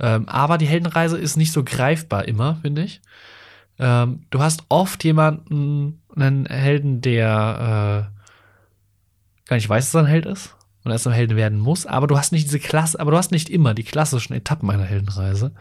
Ähm, 0.00 0.28
aber 0.28 0.58
die 0.58 0.66
Heldenreise 0.66 1.16
ist 1.16 1.36
nicht 1.36 1.52
so 1.52 1.62
greifbar 1.62 2.26
immer, 2.26 2.56
finde 2.56 2.82
ich. 2.82 3.00
Ähm, 3.78 4.24
du 4.30 4.40
hast 4.40 4.64
oft 4.68 5.04
jemanden, 5.04 6.02
einen 6.16 6.46
Helden, 6.46 7.00
der 7.00 8.10
äh, 8.12 8.21
gar 9.46 9.56
nicht 9.56 9.68
weiß, 9.68 9.86
dass 9.86 9.94
er 9.94 10.04
ein 10.04 10.10
Held 10.10 10.26
ist 10.26 10.54
und 10.84 10.90
erst 10.90 11.06
ein 11.06 11.12
Helden 11.12 11.36
werden 11.36 11.58
muss, 11.58 11.86
aber 11.86 12.06
du 12.06 12.16
hast 12.16 12.32
nicht 12.32 12.46
diese 12.46 12.58
Klasse, 12.58 12.98
aber 12.98 13.10
du 13.12 13.16
hast 13.16 13.30
nicht 13.30 13.50
immer 13.50 13.74
die 13.74 13.84
klassischen 13.84 14.34
Etappen 14.34 14.70
einer 14.70 14.84
Heldenreise. 14.84 15.52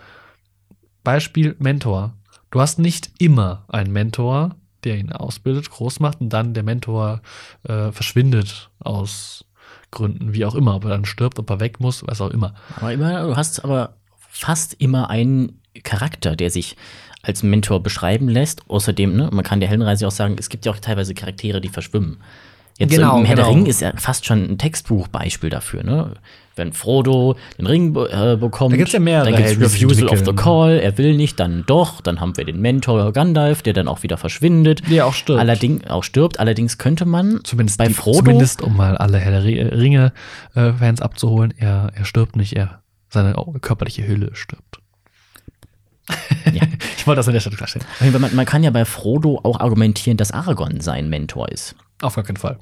Beispiel 1.04 1.56
Mentor. 1.60 2.14
Du 2.52 2.60
hast 2.60 2.80
nicht 2.80 3.12
immer 3.18 3.66
einen 3.70 3.94
Mentor, 3.94 4.56
der 4.84 4.98
ihn 4.98 5.12
ausbildet, 5.12 5.70
groß 5.70 6.00
macht 6.00 6.22
und 6.22 6.30
dann 6.30 6.54
der 6.54 6.64
Mentor 6.64 7.22
äh, 7.64 7.92
verschwindet 7.92 8.70
aus 8.80 9.46
Gründen, 9.92 10.34
wie 10.34 10.46
auch 10.46 10.56
immer, 10.56 10.76
ob 10.76 10.86
er 10.86 10.92
dann 10.92 11.06
stirbt, 11.06 11.38
ob 11.38 11.50
er 11.50 11.60
weg 11.60 11.80
muss, 11.80 12.04
was 12.08 12.22
auch 12.22 12.32
immer. 12.32 12.56
Aber 12.78 12.94
immer, 12.94 13.24
du 13.24 13.36
hast 13.36 13.64
aber 13.64 13.96
fast 14.18 14.74
immer 14.76 15.10
einen 15.10 15.62
Charakter, 15.84 16.36
der 16.36 16.50
sich 16.50 16.78
als 17.22 17.44
Mentor 17.44 17.84
beschreiben 17.84 18.28
lässt. 18.28 18.70
Außerdem, 18.70 19.16
ne, 19.16 19.30
man 19.32 19.44
kann 19.44 19.60
der 19.60 19.70
Heldenreise 19.70 20.08
auch 20.08 20.12
sagen, 20.12 20.36
es 20.40 20.50
gibt 20.50 20.66
ja 20.66 20.72
auch 20.72 20.80
teilweise 20.80 21.14
Charaktere, 21.14 21.62
die 21.62 21.70
verschwimmen. 21.70 22.18
Jetzt 22.82 22.96
Genau, 22.96 23.20
im 23.20 23.26
Herr 23.26 23.36
der 23.36 23.46
genau. 23.46 23.56
Ring 23.58 23.66
ist 23.68 23.82
ja 23.82 23.94
fast 23.96 24.26
schon 24.26 24.44
ein 24.44 24.58
Textbuchbeispiel 24.58 25.50
dafür, 25.50 25.84
ne? 25.84 26.14
Wenn 26.56 26.74
Frodo 26.74 27.38
den 27.58 27.66
Ring 27.66 27.96
äh, 27.96 28.36
bekommt, 28.36 28.74
Da 28.74 28.78
gibt's 28.78 28.92
ja 28.92 29.00
mehrere 29.00 29.32
dann 29.32 29.36
gibt's 29.42 29.60
Refusal 29.62 30.10
of 30.10 30.20
the. 30.26 30.34
Call, 30.34 30.80
er 30.80 30.98
will 30.98 31.16
nicht, 31.16 31.40
dann 31.40 31.64
doch, 31.66 32.02
dann 32.02 32.20
haben 32.20 32.36
wir 32.36 32.44
den 32.44 32.60
Mentor 32.60 33.14
Gandalf, 33.14 33.62
der 33.62 33.72
dann 33.74 33.88
auch 33.88 34.04
wieder 34.04 34.18
verschwindet. 34.18 34.82
Der 34.90 35.06
auch 35.06 35.14
stirbt. 35.14 35.40
Allerdings 35.40 35.88
auch 35.90 36.04
stirbt. 36.04 36.40
Allerdings 36.42 36.78
könnte 36.78 37.06
man 37.06 37.40
Zumindest 37.46 37.78
bei 37.78 37.90
Frodo 37.90 38.18
Zumindest, 38.20 38.62
um 38.62 38.76
mal 38.76 38.98
alle 38.98 39.18
Herr 39.20 39.32
der 39.32 39.44
Ri- 39.44 40.12
Ringe-Fans 40.56 41.02
abzuholen, 41.02 41.54
er, 41.58 41.92
er 41.96 42.04
stirbt 42.06 42.36
nicht, 42.36 42.54
er, 42.58 42.82
seine 43.10 43.34
körperliche 43.62 44.06
Hülle 44.06 44.32
stirbt. 44.34 44.80
Ja. 46.54 46.64
Ich 46.98 47.08
wollte 47.08 47.18
das 47.20 47.28
an 47.28 47.34
der 47.34 47.40
Stelle 47.40 47.56
klarstellen. 47.56 47.88
Man, 48.20 48.36
man 48.36 48.46
kann 48.46 48.64
ja 48.64 48.70
bei 48.70 48.86
Frodo 48.86 49.40
auch 49.42 49.60
argumentieren, 49.60 50.18
dass 50.18 50.32
Aragorn 50.32 50.82
sein 50.82 51.10
Mentor 51.10 51.50
ist. 51.50 51.76
Auf 52.04 52.14
gar 52.14 52.24
keinen 52.24 52.38
Fall. 52.38 52.60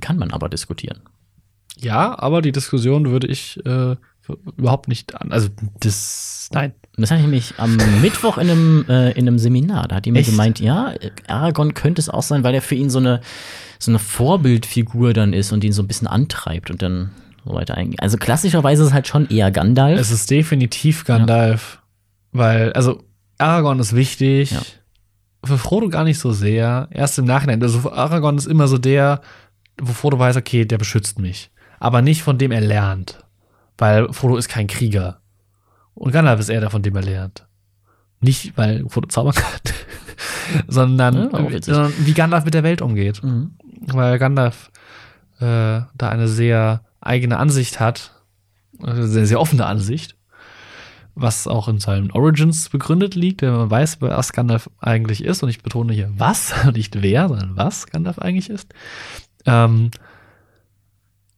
Kann 0.00 0.18
man 0.18 0.30
aber 0.30 0.48
diskutieren. 0.48 1.00
Ja, 1.78 2.18
aber 2.18 2.42
die 2.42 2.52
Diskussion 2.52 3.10
würde 3.10 3.26
ich 3.26 3.58
äh, 3.64 3.96
überhaupt 4.56 4.88
nicht 4.88 5.20
an. 5.20 5.32
Also, 5.32 5.48
das. 5.80 6.48
Nein. 6.52 6.72
Das 6.96 7.10
hatte 7.10 7.20
ich 7.20 7.26
nämlich 7.26 7.54
am 7.56 7.76
Mittwoch 8.02 8.36
in 8.36 8.50
einem, 8.50 8.84
äh, 8.88 9.12
in 9.12 9.26
einem 9.26 9.38
Seminar. 9.38 9.88
Da 9.88 9.96
hat 9.96 10.06
jemand 10.06 10.22
Echt? 10.22 10.30
gemeint, 10.30 10.60
ja, 10.60 10.92
Aragorn 11.28 11.74
könnte 11.74 12.00
es 12.00 12.08
auch 12.08 12.22
sein, 12.22 12.44
weil 12.44 12.54
er 12.54 12.62
für 12.62 12.74
ihn 12.74 12.90
so 12.90 12.98
eine, 12.98 13.20
so 13.78 13.90
eine 13.90 13.98
Vorbildfigur 13.98 15.14
dann 15.14 15.32
ist 15.32 15.52
und 15.52 15.64
ihn 15.64 15.72
so 15.72 15.82
ein 15.82 15.88
bisschen 15.88 16.08
antreibt 16.08 16.70
und 16.70 16.82
dann 16.82 17.10
so 17.44 17.54
weiter 17.54 17.76
eigentlich. 17.76 18.02
Also 18.02 18.18
klassischerweise 18.18 18.82
ist 18.82 18.88
es 18.88 18.94
halt 18.94 19.06
schon 19.06 19.28
eher 19.30 19.50
Gandalf. 19.50 19.98
Es 19.98 20.10
ist 20.10 20.30
definitiv 20.30 21.04
Gandalf, 21.04 21.80
weil, 22.32 22.72
also, 22.74 23.02
Aragorn 23.38 23.78
ist 23.78 23.94
wichtig. 23.94 24.50
Ja. 24.50 24.60
Für 25.42 25.56
Frodo 25.56 25.88
gar 25.88 26.04
nicht 26.04 26.18
so 26.18 26.32
sehr. 26.32 26.88
Erst 26.90 27.18
im 27.18 27.24
Nachhinein. 27.24 27.62
Also, 27.62 27.90
Aragorn 27.90 28.36
ist 28.36 28.46
immer 28.46 28.68
so 28.68 28.76
der, 28.76 29.22
wo 29.80 29.92
Frodo 29.92 30.18
weiß, 30.18 30.36
okay, 30.36 30.64
der 30.64 30.78
beschützt 30.78 31.18
mich. 31.18 31.50
Aber 31.78 32.02
nicht 32.02 32.22
von 32.22 32.38
dem 32.38 32.52
er 32.52 32.60
lernt. 32.60 33.24
Weil 33.78 34.12
Frodo 34.12 34.36
ist 34.36 34.48
kein 34.48 34.66
Krieger. 34.66 35.20
Und 35.94 36.12
Gandalf 36.12 36.40
ist 36.40 36.48
eher 36.48 36.60
der, 36.60 36.70
von 36.70 36.82
dem 36.82 36.96
er 36.96 37.02
lernt. 37.02 37.46
Nicht, 38.20 38.56
weil 38.56 38.84
Frodo 38.88 39.08
zaubern 39.08 39.34
kann, 39.34 39.60
sondern, 40.68 41.30
Ja, 41.32 41.62
sondern 41.62 41.94
wie 42.04 42.12
Gandalf 42.12 42.44
mit 42.44 42.54
der 42.54 42.62
Welt 42.62 42.82
umgeht. 42.82 43.22
Mhm. 43.22 43.52
Weil 43.80 44.18
Gandalf 44.18 44.70
äh, 45.38 45.80
da 45.94 46.08
eine 46.08 46.28
sehr 46.28 46.84
eigene 47.00 47.38
Ansicht 47.38 47.80
hat, 47.80 48.12
eine 48.82 49.06
sehr, 49.06 49.26
sehr 49.26 49.40
offene 49.40 49.64
Ansicht, 49.64 50.16
was 51.14 51.46
auch 51.46 51.68
in 51.68 51.80
seinen 51.80 52.10
Origins 52.12 52.68
begründet 52.68 53.14
liegt, 53.14 53.42
wenn 53.42 53.52
man 53.52 53.70
weiß, 53.70 54.00
was 54.00 54.32
Gandalf 54.32 54.70
eigentlich 54.80 55.24
ist. 55.24 55.42
Und 55.42 55.48
ich 55.48 55.62
betone 55.62 55.92
hier 55.92 56.10
was, 56.16 56.52
nicht 56.74 57.02
wer, 57.02 57.28
sondern 57.28 57.56
was 57.56 57.86
Gandalf 57.86 58.18
eigentlich 58.18 58.50
ist. 58.50 58.72
Ähm, 59.46 59.90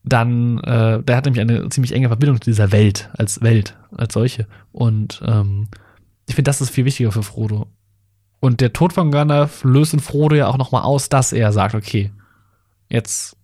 dann, 0.05 0.59
äh, 0.59 1.03
der 1.03 1.17
hat 1.17 1.25
nämlich 1.25 1.41
eine 1.41 1.69
ziemlich 1.69 1.93
enge 1.93 2.09
Verbindung 2.09 2.41
zu 2.41 2.51
dieser 2.51 2.73
Welt, 2.73 3.11
als 3.17 3.41
Welt, 3.43 3.77
als 3.97 4.15
solche. 4.15 4.47
Und 4.73 5.23
ähm, 5.25 5.69
ich 6.27 6.35
finde, 6.35 6.49
das 6.49 6.61
ist 6.61 6.71
viel 6.71 6.85
wichtiger 6.85 7.13
für 7.13 7.23
Frodo. 7.23 7.67
Und 8.41 8.61
der 8.61 8.73
Tod 8.73 8.93
von 8.93 9.13
Gandalf 9.13 9.63
löst 9.63 9.95
in 9.95 10.01
Frodo 10.01 10.35
ja 10.35 10.49
auch 10.49 10.59
nochmal 10.59 10.83
aus, 10.83 11.09
dass 11.09 11.33
er 11.33 11.53
sagt, 11.53 11.77
okay, 11.77 12.11
jetzt 12.89 13.37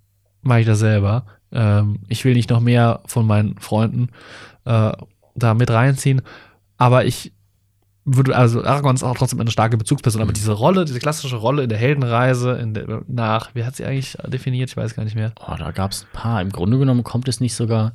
mache 0.43 0.61
ich 0.61 0.67
das 0.67 0.81
selber. 0.81 1.27
Ähm, 1.53 2.01
ich 2.09 2.25
will 2.25 2.35
nicht 2.35 2.51
noch 2.51 2.61
mehr 2.61 3.01
von 3.07 3.27
meinen 3.27 3.57
Freunden 3.59 4.09
äh, 4.65 4.93
da 5.37 5.55
mit 5.55 5.71
reinziehen. 5.71 6.23
Aber 6.77 7.05
ich 7.05 7.33
würde, 8.17 8.35
also 8.37 8.65
Aragorn 8.65 8.95
ist 8.97 9.03
auch 9.03 9.17
trotzdem 9.17 9.41
eine 9.41 9.51
starke 9.51 9.77
Bezugsperson, 9.77 10.23
aber 10.23 10.33
diese 10.33 10.53
Rolle, 10.53 10.85
diese 10.85 10.99
klassische 10.99 11.37
Rolle 11.37 11.63
in 11.65 11.69
der 11.69 11.79
Heldenreise, 11.79 12.53
in 12.53 12.75
der, 12.75 13.03
nach, 13.07 13.55
wie 13.55 13.65
hat 13.65 13.77
sie 13.77 13.85
eigentlich 13.85 14.17
definiert? 14.27 14.71
Ich 14.71 14.77
weiß 14.77 14.95
gar 14.95 15.05
nicht 15.05 15.17
mehr. 15.17 15.33
Oh, 15.47 15.55
da 15.59 15.71
gab 15.71 15.93
es 15.93 16.03
ein 16.05 16.13
paar. 16.13 16.41
Im 16.43 16.51
Grunde 16.51 16.79
genommen 16.79 17.05
kommt 17.05 17.29
es 17.29 17.41
nicht 17.41 17.55
sogar 17.55 17.93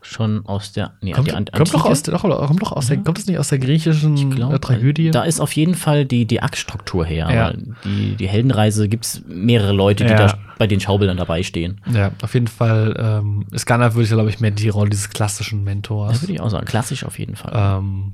schon 0.00 0.46
aus 0.46 0.72
der. 0.72 0.92
Nee, 1.00 1.10
Kommt, 1.10 1.26
die 1.28 1.32
Ant- 1.34 1.50
kommt, 1.52 1.74
doch 1.74 1.84
aus, 1.84 2.02
der- 2.04 2.14
doch, 2.14 2.22
kommt 2.22 2.62
doch 2.62 2.70
aus 2.72 2.86
der, 2.86 2.98
kommt 2.98 3.18
das 3.18 3.26
nicht 3.26 3.38
aus 3.38 3.48
der 3.48 3.58
griechischen 3.58 4.30
glaub, 4.30 4.52
äh, 4.54 4.58
Tragödie? 4.60 5.10
Da 5.10 5.24
ist 5.24 5.40
auf 5.40 5.50
jeden 5.52 5.74
Fall 5.74 6.04
die, 6.04 6.24
die 6.24 6.40
Aktstruktur 6.40 7.04
her. 7.04 7.28
Ja. 7.34 7.52
Die, 7.84 8.14
die 8.14 8.28
Heldenreise 8.28 8.88
gibt 8.88 9.06
es 9.06 9.22
mehrere 9.26 9.72
Leute, 9.72 10.04
die 10.04 10.10
Ja. 10.12 10.26
da 10.28 10.38
bei 10.56 10.68
den 10.68 10.78
Schaubildern 10.80 11.16
dabei 11.16 11.42
stehen. 11.42 11.80
ja, 11.92 12.12
auf 12.22 12.34
jeden 12.34 12.46
Fall 12.46 12.94
ähm, 12.98 13.46
ist 13.50 13.66
Gandalf, 13.66 13.94
würde 13.94 14.04
ich, 14.04 14.10
glaube 14.10 14.30
ich, 14.30 14.38
mehr 14.40 14.52
die 14.52 14.68
Rolle 14.68 14.90
dieses 14.90 15.10
klassischen 15.10 15.60
Das 15.60 15.64
Mentors. 15.64 16.22
würde 16.22 16.32
ich 16.32 16.40
auch 16.40 16.50
sagen. 16.50 16.64
Klassisch 16.66 17.04
auf 17.04 17.18
jeden 17.18 17.34
Fall. 17.34 17.52
Ähm, 17.54 18.12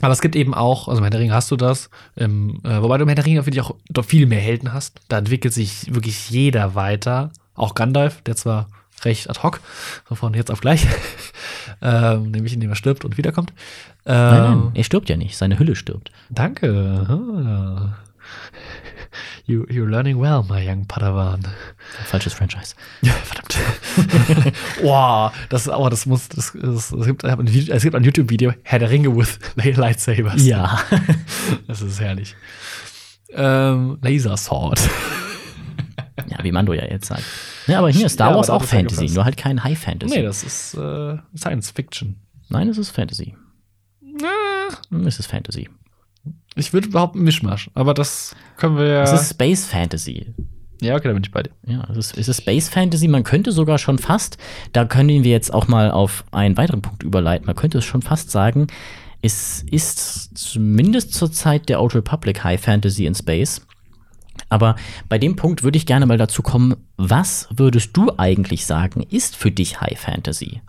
aber 0.00 0.12
es 0.12 0.20
gibt 0.20 0.36
eben 0.36 0.54
auch, 0.54 0.88
also 0.88 0.98
im 0.98 1.04
Herr 1.04 1.10
der 1.10 1.20
Ringe 1.20 1.34
hast 1.34 1.50
du 1.50 1.56
das, 1.56 1.88
im, 2.16 2.60
äh, 2.64 2.82
wobei 2.82 2.98
du 2.98 3.02
im 3.02 3.08
Herr 3.08 3.14
der 3.14 3.26
Ringe 3.26 3.42
finde 3.42 3.58
ich 3.58 3.64
auch 3.64 3.74
doch 3.88 4.04
viel 4.04 4.26
mehr 4.26 4.40
Helden 4.40 4.72
hast. 4.72 5.00
Da 5.08 5.18
entwickelt 5.18 5.54
sich 5.54 5.94
wirklich 5.94 6.30
jeder 6.30 6.74
weiter. 6.74 7.30
Auch 7.54 7.74
Gandalf, 7.74 8.20
der 8.22 8.36
zwar 8.36 8.68
recht 9.04 9.30
ad 9.30 9.40
hoc, 9.42 9.60
so 10.08 10.14
von 10.14 10.34
jetzt 10.34 10.50
auf 10.50 10.60
gleich, 10.60 10.86
ähm, 11.82 12.30
nämlich 12.30 12.54
indem 12.54 12.70
er 12.70 12.76
stirbt 12.76 13.04
und 13.04 13.18
wiederkommt. 13.18 13.52
Ähm, 14.06 14.14
nein, 14.14 14.42
nein, 14.42 14.70
er 14.74 14.84
stirbt 14.84 15.08
ja 15.08 15.16
nicht. 15.16 15.36
Seine 15.36 15.58
Hülle 15.58 15.76
stirbt. 15.76 16.10
Danke. 16.30 17.94
Ah. 18.24 18.56
You, 19.46 19.66
you're 19.68 19.88
learning 19.88 20.18
well, 20.18 20.42
my 20.48 20.66
young 20.66 20.86
Padawan. 20.86 21.44
Falsches 22.06 22.32
Franchise. 22.32 22.74
Ja, 23.02 23.12
verdammt. 23.24 24.54
Boah, 24.82 25.32
das, 25.50 25.68
aber 25.68 25.90
das 25.90 26.06
muss, 26.06 26.28
das, 26.30 26.52
das, 26.60 26.90
es 26.92 27.06
gibt, 27.06 27.24
ein 27.26 27.52
Video- 27.52 27.74
es 27.74 27.82
gibt 27.82 27.94
ein 27.94 28.02
YouTube-Video, 28.04 28.54
Herr 28.62 28.78
der 28.78 28.88
Ringe 28.90 29.14
with 29.14 29.38
Lightsabers. 29.56 30.42
Ja. 30.44 30.80
Das 31.68 31.82
ist 31.82 32.00
herrlich. 32.00 32.34
Ähm, 33.34 33.98
Laser 34.00 34.36
Sword. 34.38 34.80
ja, 36.26 36.38
wie 36.42 36.50
Mando 36.50 36.72
ja 36.72 36.84
jetzt 36.86 37.06
sagt. 37.08 37.22
Ja, 37.66 37.80
aber 37.80 37.90
hier 37.90 38.06
ist 38.06 38.14
Star 38.14 38.30
Ja, 38.30 38.36
Wars 38.36 38.48
auch 38.48 38.62
das 38.62 38.70
Fantasy, 38.70 39.06
nur 39.14 39.24
halt 39.26 39.36
kein 39.36 39.62
High 39.62 39.78
Fantasy. 39.78 40.16
Nee, 40.16 40.22
das 40.22 40.42
ist 40.42 40.74
äh, 40.74 41.18
Science 41.36 41.70
Fiction. 41.70 42.16
Nein, 42.48 42.68
es 42.68 42.78
ist 42.78 42.90
Fantasy. 42.90 43.34
Hm, 44.90 45.06
Es 45.06 45.18
ist 45.18 45.26
Fantasy. 45.26 45.68
Ich 46.56 46.72
würde 46.72 46.88
überhaupt 46.88 47.16
einen 47.16 47.24
Mischmasch, 47.24 47.70
aber 47.74 47.94
das 47.94 48.36
können 48.56 48.76
wir 48.78 48.86
ja. 48.86 49.02
Es 49.02 49.12
ist 49.12 49.30
Space 49.30 49.66
Fantasy. 49.66 50.32
ja, 50.80 50.94
okay, 50.94 51.08
da 51.08 51.14
bin 51.14 51.24
ich 51.24 51.32
bei 51.32 51.42
dir. 51.42 51.50
Ja, 51.66 51.86
es 51.90 51.96
ist, 51.96 52.18
es 52.18 52.28
ist 52.28 52.42
Space 52.42 52.68
Fantasy. 52.68 53.08
Man 53.08 53.24
könnte 53.24 53.50
sogar 53.52 53.78
schon 53.78 53.98
fast, 53.98 54.38
da 54.72 54.84
können 54.84 55.24
wir 55.24 55.30
jetzt 55.30 55.52
auch 55.52 55.66
mal 55.66 55.90
auf 55.90 56.24
einen 56.30 56.56
weiteren 56.56 56.82
Punkt 56.82 57.02
überleiten. 57.02 57.46
Man 57.46 57.56
könnte 57.56 57.78
es 57.78 57.84
schon 57.84 58.02
fast 58.02 58.30
sagen, 58.30 58.68
es 59.22 59.64
ist 59.70 60.36
zumindest 60.36 61.14
zur 61.14 61.32
Zeit 61.32 61.68
der 61.68 61.80
Old 61.80 61.94
Republic 61.94 62.44
High 62.44 62.60
Fantasy 62.60 63.06
in 63.06 63.14
Space. 63.14 63.66
Aber 64.48 64.76
bei 65.08 65.18
dem 65.18 65.36
Punkt 65.36 65.62
würde 65.62 65.78
ich 65.78 65.86
gerne 65.86 66.06
mal 66.06 66.18
dazu 66.18 66.42
kommen, 66.42 66.76
was 66.96 67.48
würdest 67.50 67.96
du 67.96 68.12
eigentlich 68.18 68.66
sagen, 68.66 69.02
ist 69.02 69.34
für 69.34 69.50
dich 69.50 69.80
High 69.80 69.98
Fantasy? 69.98 70.60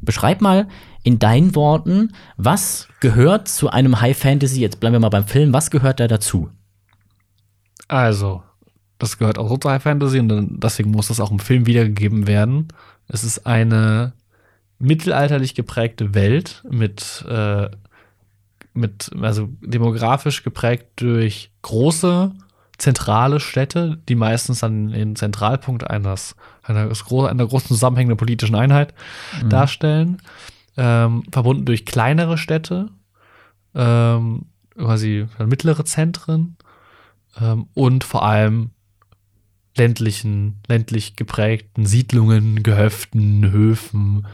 Beschreib 0.00 0.40
mal 0.40 0.68
in 1.02 1.18
deinen 1.18 1.54
Worten, 1.54 2.12
was 2.36 2.88
gehört 3.00 3.48
zu 3.48 3.70
einem 3.70 4.00
High 4.00 4.16
Fantasy, 4.16 4.60
jetzt 4.60 4.80
bleiben 4.80 4.94
wir 4.94 5.00
mal 5.00 5.08
beim 5.08 5.26
Film, 5.26 5.52
was 5.52 5.70
gehört 5.70 6.00
da 6.00 6.08
dazu? 6.08 6.50
Also, 7.88 8.42
das 8.98 9.18
gehört 9.18 9.38
auch 9.38 9.48
so 9.48 9.56
zur 9.56 9.72
High 9.72 9.82
Fantasy 9.82 10.20
und 10.20 10.60
deswegen 10.62 10.90
muss 10.90 11.08
das 11.08 11.20
auch 11.20 11.30
im 11.30 11.38
Film 11.38 11.66
wiedergegeben 11.66 12.26
werden. 12.26 12.68
Es 13.08 13.24
ist 13.24 13.46
eine 13.46 14.12
mittelalterlich 14.78 15.54
geprägte 15.54 16.14
Welt 16.14 16.64
mit, 16.70 17.24
äh, 17.28 17.68
mit 18.72 19.10
also 19.20 19.48
demografisch 19.60 20.42
geprägt 20.42 20.86
durch 20.96 21.50
große 21.62 22.32
zentrale 22.80 23.40
Städte, 23.40 23.98
die 24.08 24.14
meistens 24.14 24.60
dann 24.60 24.88
den 24.88 25.14
Zentralpunkt 25.14 25.88
eines, 25.88 26.34
einer, 26.62 26.80
einer 26.80 27.46
großen 27.46 27.68
zusammenhängenden 27.68 28.16
politischen 28.16 28.54
Einheit 28.54 28.94
mhm. 29.42 29.50
darstellen. 29.50 30.22
Ähm, 30.76 31.24
verbunden 31.30 31.66
durch 31.66 31.84
kleinere 31.84 32.38
Städte, 32.38 32.88
ähm, 33.74 34.46
quasi 34.76 35.26
mittlere 35.44 35.84
Zentren 35.84 36.56
ähm, 37.40 37.66
und 37.74 38.04
vor 38.04 38.24
allem 38.24 38.70
ländlichen, 39.76 40.60
ländlich 40.68 41.16
geprägten 41.16 41.86
Siedlungen, 41.86 42.62
Gehöften, 42.62 43.50
Höfen, 43.50 44.26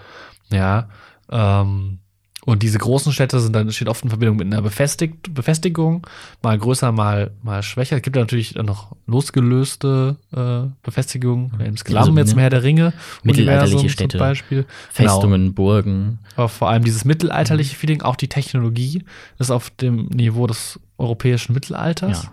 ja. 0.50 0.88
Ähm, 1.30 1.98
und 2.46 2.62
diese 2.62 2.78
großen 2.78 3.12
Städte 3.12 3.40
sind 3.40 3.54
dann 3.56 3.72
steht 3.72 3.88
oft 3.88 4.04
in 4.04 4.08
Verbindung 4.08 4.36
mit 4.36 4.46
einer 4.46 4.62
Befestigt, 4.62 5.34
Befestigung, 5.34 6.06
mal 6.44 6.56
größer, 6.56 6.92
mal, 6.92 7.32
mal 7.42 7.60
schwächer. 7.64 7.96
Es 7.96 8.02
gibt 8.02 8.14
natürlich 8.14 8.54
dann 8.54 8.66
noch 8.66 8.94
losgelöste 9.08 10.16
äh, 10.32 10.70
Befestigungen, 10.84 11.58
im 11.58 11.76
Sklam 11.76 12.04
also, 12.04 12.16
jetzt 12.16 12.34
im 12.34 12.38
Herr 12.38 12.50
der 12.50 12.62
Ringe, 12.62 12.92
mittelalterliche 13.24 13.88
Städte, 13.88 14.16
zum 14.16 14.20
Beispiel. 14.20 14.64
Festungen, 14.92 15.42
genau. 15.42 15.54
Burgen. 15.54 16.20
Aber 16.36 16.48
vor 16.48 16.70
allem 16.70 16.84
dieses 16.84 17.04
mittelalterliche 17.04 17.74
mhm. 17.74 17.78
Feeling, 17.78 18.02
auch 18.02 18.14
die 18.14 18.28
Technologie 18.28 19.04
ist 19.40 19.50
auf 19.50 19.70
dem 19.70 20.06
Niveau 20.06 20.46
des 20.46 20.78
europäischen 20.98 21.52
Mittelalters. 21.52 22.30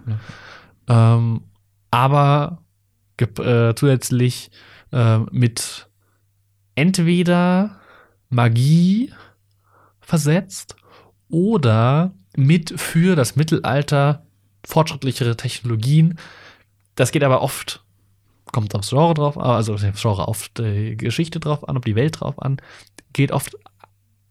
Ja. 0.87 1.15
Ähm, 1.15 1.41
aber 1.89 2.59
äh, 3.17 3.73
zusätzlich 3.73 4.51
äh, 4.91 5.17
mit 5.31 5.87
entweder 6.75 7.79
Magie 8.29 9.11
versetzt 10.03 10.75
oder 11.29 12.13
mit 12.35 12.79
für 12.79 13.15
das 13.15 13.35
Mittelalter 13.35 14.25
fortschrittlichere 14.65 15.35
Technologien. 15.35 16.19
Das 16.95 17.11
geht 17.11 17.23
aber 17.23 17.41
oft, 17.41 17.83
kommt 18.51 18.75
aufs 18.75 18.89
Genre 18.89 19.13
drauf, 19.13 19.37
also 19.37 19.75
das 19.75 20.01
Genre 20.01 20.27
auf 20.27 20.49
die 20.49 20.95
Geschichte 20.95 21.39
drauf 21.39 21.67
an, 21.67 21.77
auf 21.77 21.83
die 21.83 21.95
Welt 21.95 22.19
drauf 22.19 22.41
an, 22.41 22.57
geht 23.13 23.31
oft 23.31 23.55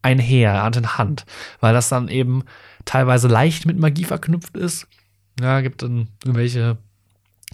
einher, 0.03 0.63
Hand 0.63 0.77
in 0.77 0.99
Hand, 0.99 1.25
weil 1.61 1.75
das 1.75 1.89
dann 1.89 2.09
eben 2.09 2.45
teilweise 2.85 3.29
leicht 3.29 3.67
mit 3.67 3.79
Magie 3.79 4.05
verknüpft 4.05 4.57
ist. 4.57 4.87
Ja, 5.41 5.61
gibt 5.61 5.83
dann 5.83 6.09
irgendwelche 6.25 6.79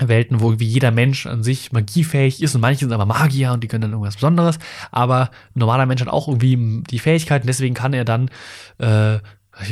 Welten, 0.07 0.41
wo 0.41 0.59
wie 0.59 0.67
jeder 0.67 0.91
Mensch 0.91 1.27
an 1.27 1.43
sich 1.43 1.73
magiefähig 1.73 2.43
ist 2.43 2.55
und 2.55 2.61
manche 2.61 2.81
sind 2.81 2.93
aber 2.93 3.07
Magier 3.07 3.53
und 3.53 3.65
die 3.65 3.69
können 3.69 3.83
dann 3.83 3.93
irgendwas 3.93 4.15
Besonderes. 4.15 4.59
Aber 4.91 5.31
ein 5.55 5.59
normaler 5.59 5.87
Mensch 5.87 6.01
hat 6.01 6.09
auch 6.09 6.29
irgendwie 6.29 6.83
die 6.89 6.99
Fähigkeiten, 6.99 7.47
deswegen 7.47 7.75
kann 7.75 7.93
er 7.93 8.05
dann 8.05 8.31
äh, 8.79 9.19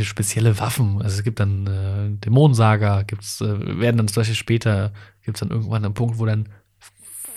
spezielle 0.02 0.58
Waffen. 0.58 1.00
Also 1.02 1.18
es 1.18 1.22
gibt 1.22 1.38
dann 1.38 1.66
äh, 1.66 2.24
Dämonensager, 2.24 3.04
gibt's, 3.04 3.40
äh, 3.40 3.80
werden 3.80 3.98
dann 3.98 4.06
Beispiel 4.06 4.34
später, 4.34 4.92
gibt 5.22 5.36
es 5.36 5.40
dann 5.40 5.50
irgendwann 5.50 5.84
einen 5.84 5.94
Punkt, 5.94 6.18
wo 6.18 6.26
dann 6.26 6.48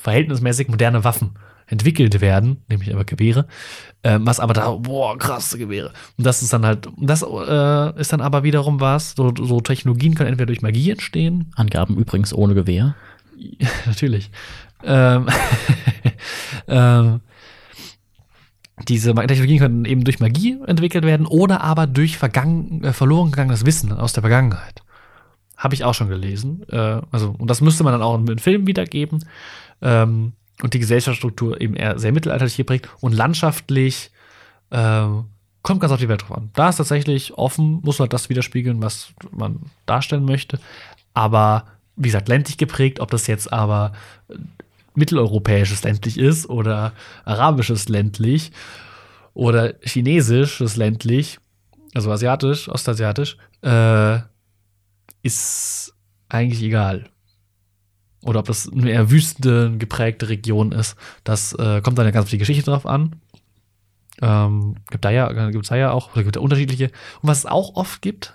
verhältnismäßig 0.01 0.69
moderne 0.69 1.03
Waffen 1.03 1.35
entwickelt 1.69 2.19
werden, 2.19 2.57
nämlich 2.67 2.93
aber 2.93 3.05
Gewehre, 3.05 3.47
äh, 4.03 4.17
was 4.21 4.39
aber 4.39 4.53
da, 4.53 4.71
boah, 4.71 5.17
krasse 5.17 5.57
Gewehre. 5.57 5.91
Und 6.17 6.25
das 6.25 6.41
ist 6.41 6.51
dann 6.51 6.65
halt, 6.65 6.87
das 6.97 7.21
äh, 7.21 7.99
ist 7.99 8.11
dann 8.11 8.21
aber 8.21 8.43
wiederum 8.43 8.79
was, 8.79 9.13
so, 9.15 9.33
so, 9.35 9.61
Technologien 9.61 10.15
können 10.15 10.29
entweder 10.29 10.47
durch 10.47 10.61
Magie 10.61 10.91
entstehen. 10.91 11.51
Angaben 11.55 11.95
übrigens 11.95 12.33
ohne 12.33 12.55
Gewehr. 12.55 12.95
natürlich. 13.85 14.31
Ähm, 14.83 15.27
ähm, 16.67 17.21
diese 18.87 19.13
Technologien 19.13 19.59
können 19.59 19.85
eben 19.85 20.03
durch 20.03 20.19
Magie 20.19 20.57
entwickelt 20.65 21.05
werden 21.05 21.25
oder 21.25 21.61
aber 21.61 21.85
durch 21.85 22.17
vergangen, 22.17 22.83
äh, 22.83 22.93
verloren 22.93 23.31
gegangenes 23.31 23.65
Wissen 23.65 23.91
aus 23.91 24.13
der 24.13 24.23
Vergangenheit. 24.23 24.81
Habe 25.57 25.75
ich 25.75 25.83
auch 25.83 25.93
schon 25.93 26.07
gelesen. 26.07 26.63
Äh, 26.69 27.01
also, 27.11 27.35
und 27.37 27.49
das 27.49 27.61
müsste 27.61 27.83
man 27.83 27.93
dann 27.93 28.01
auch 28.01 28.17
in 28.17 28.39
Filmen 28.39 28.65
wiedergeben. 28.65 29.25
Ähm, 29.81 30.33
und 30.61 30.73
die 30.73 30.79
Gesellschaftsstruktur 30.79 31.59
eben 31.61 31.75
eher 31.75 31.99
sehr 31.99 32.11
mittelalterlich 32.11 32.57
geprägt 32.57 32.89
und 32.99 33.13
landschaftlich 33.13 34.11
äh, 34.71 35.05
kommt 35.61 35.81
ganz 35.81 35.91
auf 35.91 35.99
die 35.99 36.09
Welt 36.09 36.23
drauf 36.23 36.37
an. 36.37 36.49
Da 36.53 36.69
ist 36.69 36.77
tatsächlich 36.77 37.33
offen, 37.37 37.81
muss 37.83 37.99
halt 37.99 38.13
das 38.13 38.29
widerspiegeln, 38.29 38.81
was 38.81 39.13
man 39.31 39.59
darstellen 39.85 40.25
möchte. 40.25 40.59
Aber 41.13 41.65
wie 41.95 42.07
gesagt, 42.07 42.29
ländlich 42.29 42.57
geprägt, 42.57 42.99
ob 42.99 43.11
das 43.11 43.27
jetzt 43.27 43.51
aber 43.51 43.93
mitteleuropäisches 44.95 45.83
ländlich 45.83 46.17
ist 46.17 46.49
oder 46.49 46.93
arabisches 47.25 47.89
ländlich 47.89 48.51
oder 49.33 49.75
chinesisches 49.81 50.75
ländlich, 50.75 51.39
also 51.93 52.11
asiatisch, 52.11 52.69
ostasiatisch, 52.69 53.37
äh, 53.61 54.19
ist 55.21 55.93
eigentlich 56.29 56.63
egal 56.63 57.09
oder 58.23 58.39
ob 58.39 58.47
das 58.47 58.69
eine 58.71 58.91
eher 58.91 59.11
wüstengeprägte 59.11 60.29
Region 60.29 60.71
ist, 60.71 60.95
das 61.23 61.53
äh, 61.53 61.81
kommt 61.81 61.97
dann 61.97 62.05
ja 62.05 62.11
ganz 62.11 62.25
auf 62.25 62.29
die 62.29 62.37
Geschichte 62.37 62.63
drauf 62.63 62.85
an. 62.85 63.15
Ähm, 64.21 64.75
gibt 64.89 65.05
da 65.05 65.09
ja, 65.09 65.49
gibt 65.49 65.63
es 65.63 65.69
da 65.69 65.77
ja 65.77 65.91
auch, 65.91 66.13
oder 66.13 66.23
gibt 66.23 66.35
da 66.35 66.41
unterschiedliche. 66.41 66.91
Und 67.21 67.29
was 67.29 67.39
es 67.39 67.45
auch 67.45 67.75
oft 67.75 68.01
gibt, 68.01 68.33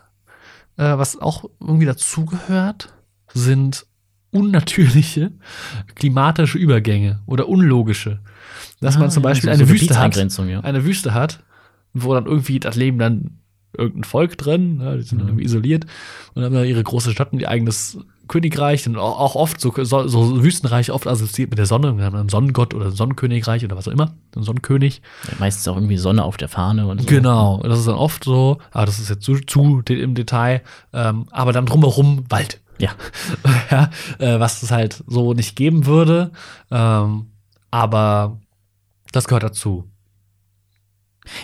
äh, 0.77 0.97
was 0.97 1.21
auch 1.21 1.45
irgendwie 1.61 1.87
dazugehört, 1.87 2.95
sind 3.33 3.87
unnatürliche 4.31 5.33
klimatische 5.95 6.59
Übergänge 6.59 7.21
oder 7.27 7.49
unlogische. 7.49 8.21
Dass 8.81 8.97
ah, 8.97 9.01
man 9.01 9.11
zum 9.11 9.23
Beispiel 9.23 9.51
ja, 9.51 9.57
so 9.57 9.63
eine 9.63 9.73
Wüste 9.73 9.99
hat, 9.99 10.17
ja. 10.17 10.61
eine 10.61 10.85
Wüste 10.85 11.15
hat, 11.15 11.45
wo 11.93 12.13
dann 12.15 12.27
irgendwie 12.27 12.59
das 12.59 12.75
Leben 12.75 12.99
dann 12.99 13.39
irgendein 13.77 14.05
Volk 14.05 14.37
drin, 14.39 14.79
ne, 14.79 14.97
die 14.97 15.03
sind 15.03 15.23
mhm. 15.23 15.29
irgendwie 15.29 15.45
isoliert 15.45 15.87
und 16.35 16.45
haben 16.45 16.55
dann 16.55 16.65
ihre 16.65 16.83
große 16.83 17.13
Stadt 17.13 17.33
und 17.33 17.41
ihr 17.41 17.49
eigenes 17.49 17.99
Königreich, 18.29 18.87
und 18.87 18.97
auch 18.97 19.35
oft 19.35 19.61
so, 19.61 19.73
so, 19.77 20.09
so 20.09 20.43
Wüstenreich, 20.43 20.91
oft 20.91 21.07
assoziiert 21.07 21.51
mit 21.51 21.59
der 21.59 21.67
Sonne. 21.67 21.97
Wir 21.97 22.05
haben 22.05 22.17
einen 22.17 22.29
Sonnengott 22.29 22.75
oder 22.75 22.87
ein 22.87 22.93
Sonnenkönigreich 22.93 23.65
oder 23.65 23.77
was 23.77 23.89
auch 23.89 23.93
immer, 23.93 24.15
ein 24.37 24.43
Sonnenkönig. 24.43 25.03
Ja, 25.29 25.35
meistens 25.39 25.69
auch 25.69 25.77
irgendwie 25.77 25.97
Sonne 25.97 26.25
auf 26.25 26.37
der 26.37 26.49
Fahne 26.49 26.87
und 26.87 27.01
so. 27.01 27.07
Genau, 27.07 27.63
das 27.63 27.79
ist 27.79 27.89
dann 27.89 27.97
oft 27.97 28.25
so, 28.25 28.59
aber 28.73 28.87
das 28.87 28.99
ist 28.99 29.11
jetzt 29.11 29.23
zu, 29.23 29.41
zu 29.41 29.83
im 29.89 30.15
Detail, 30.15 30.63
ähm, 30.93 31.27
aber 31.31 31.53
dann 31.53 31.67
drumherum 31.67 32.25
Wald. 32.29 32.61
Ja. 32.79 32.91
ja 33.71 33.91
äh, 34.19 34.41
was 34.41 34.63
es 34.63 34.71
halt 34.71 35.03
so 35.07 35.33
nicht 35.33 35.57
geben 35.57 35.87
würde, 35.87 36.33
ähm, 36.71 37.27
aber 37.71 38.39
das 39.13 39.27
gehört 39.27 39.45
dazu. 39.45 39.89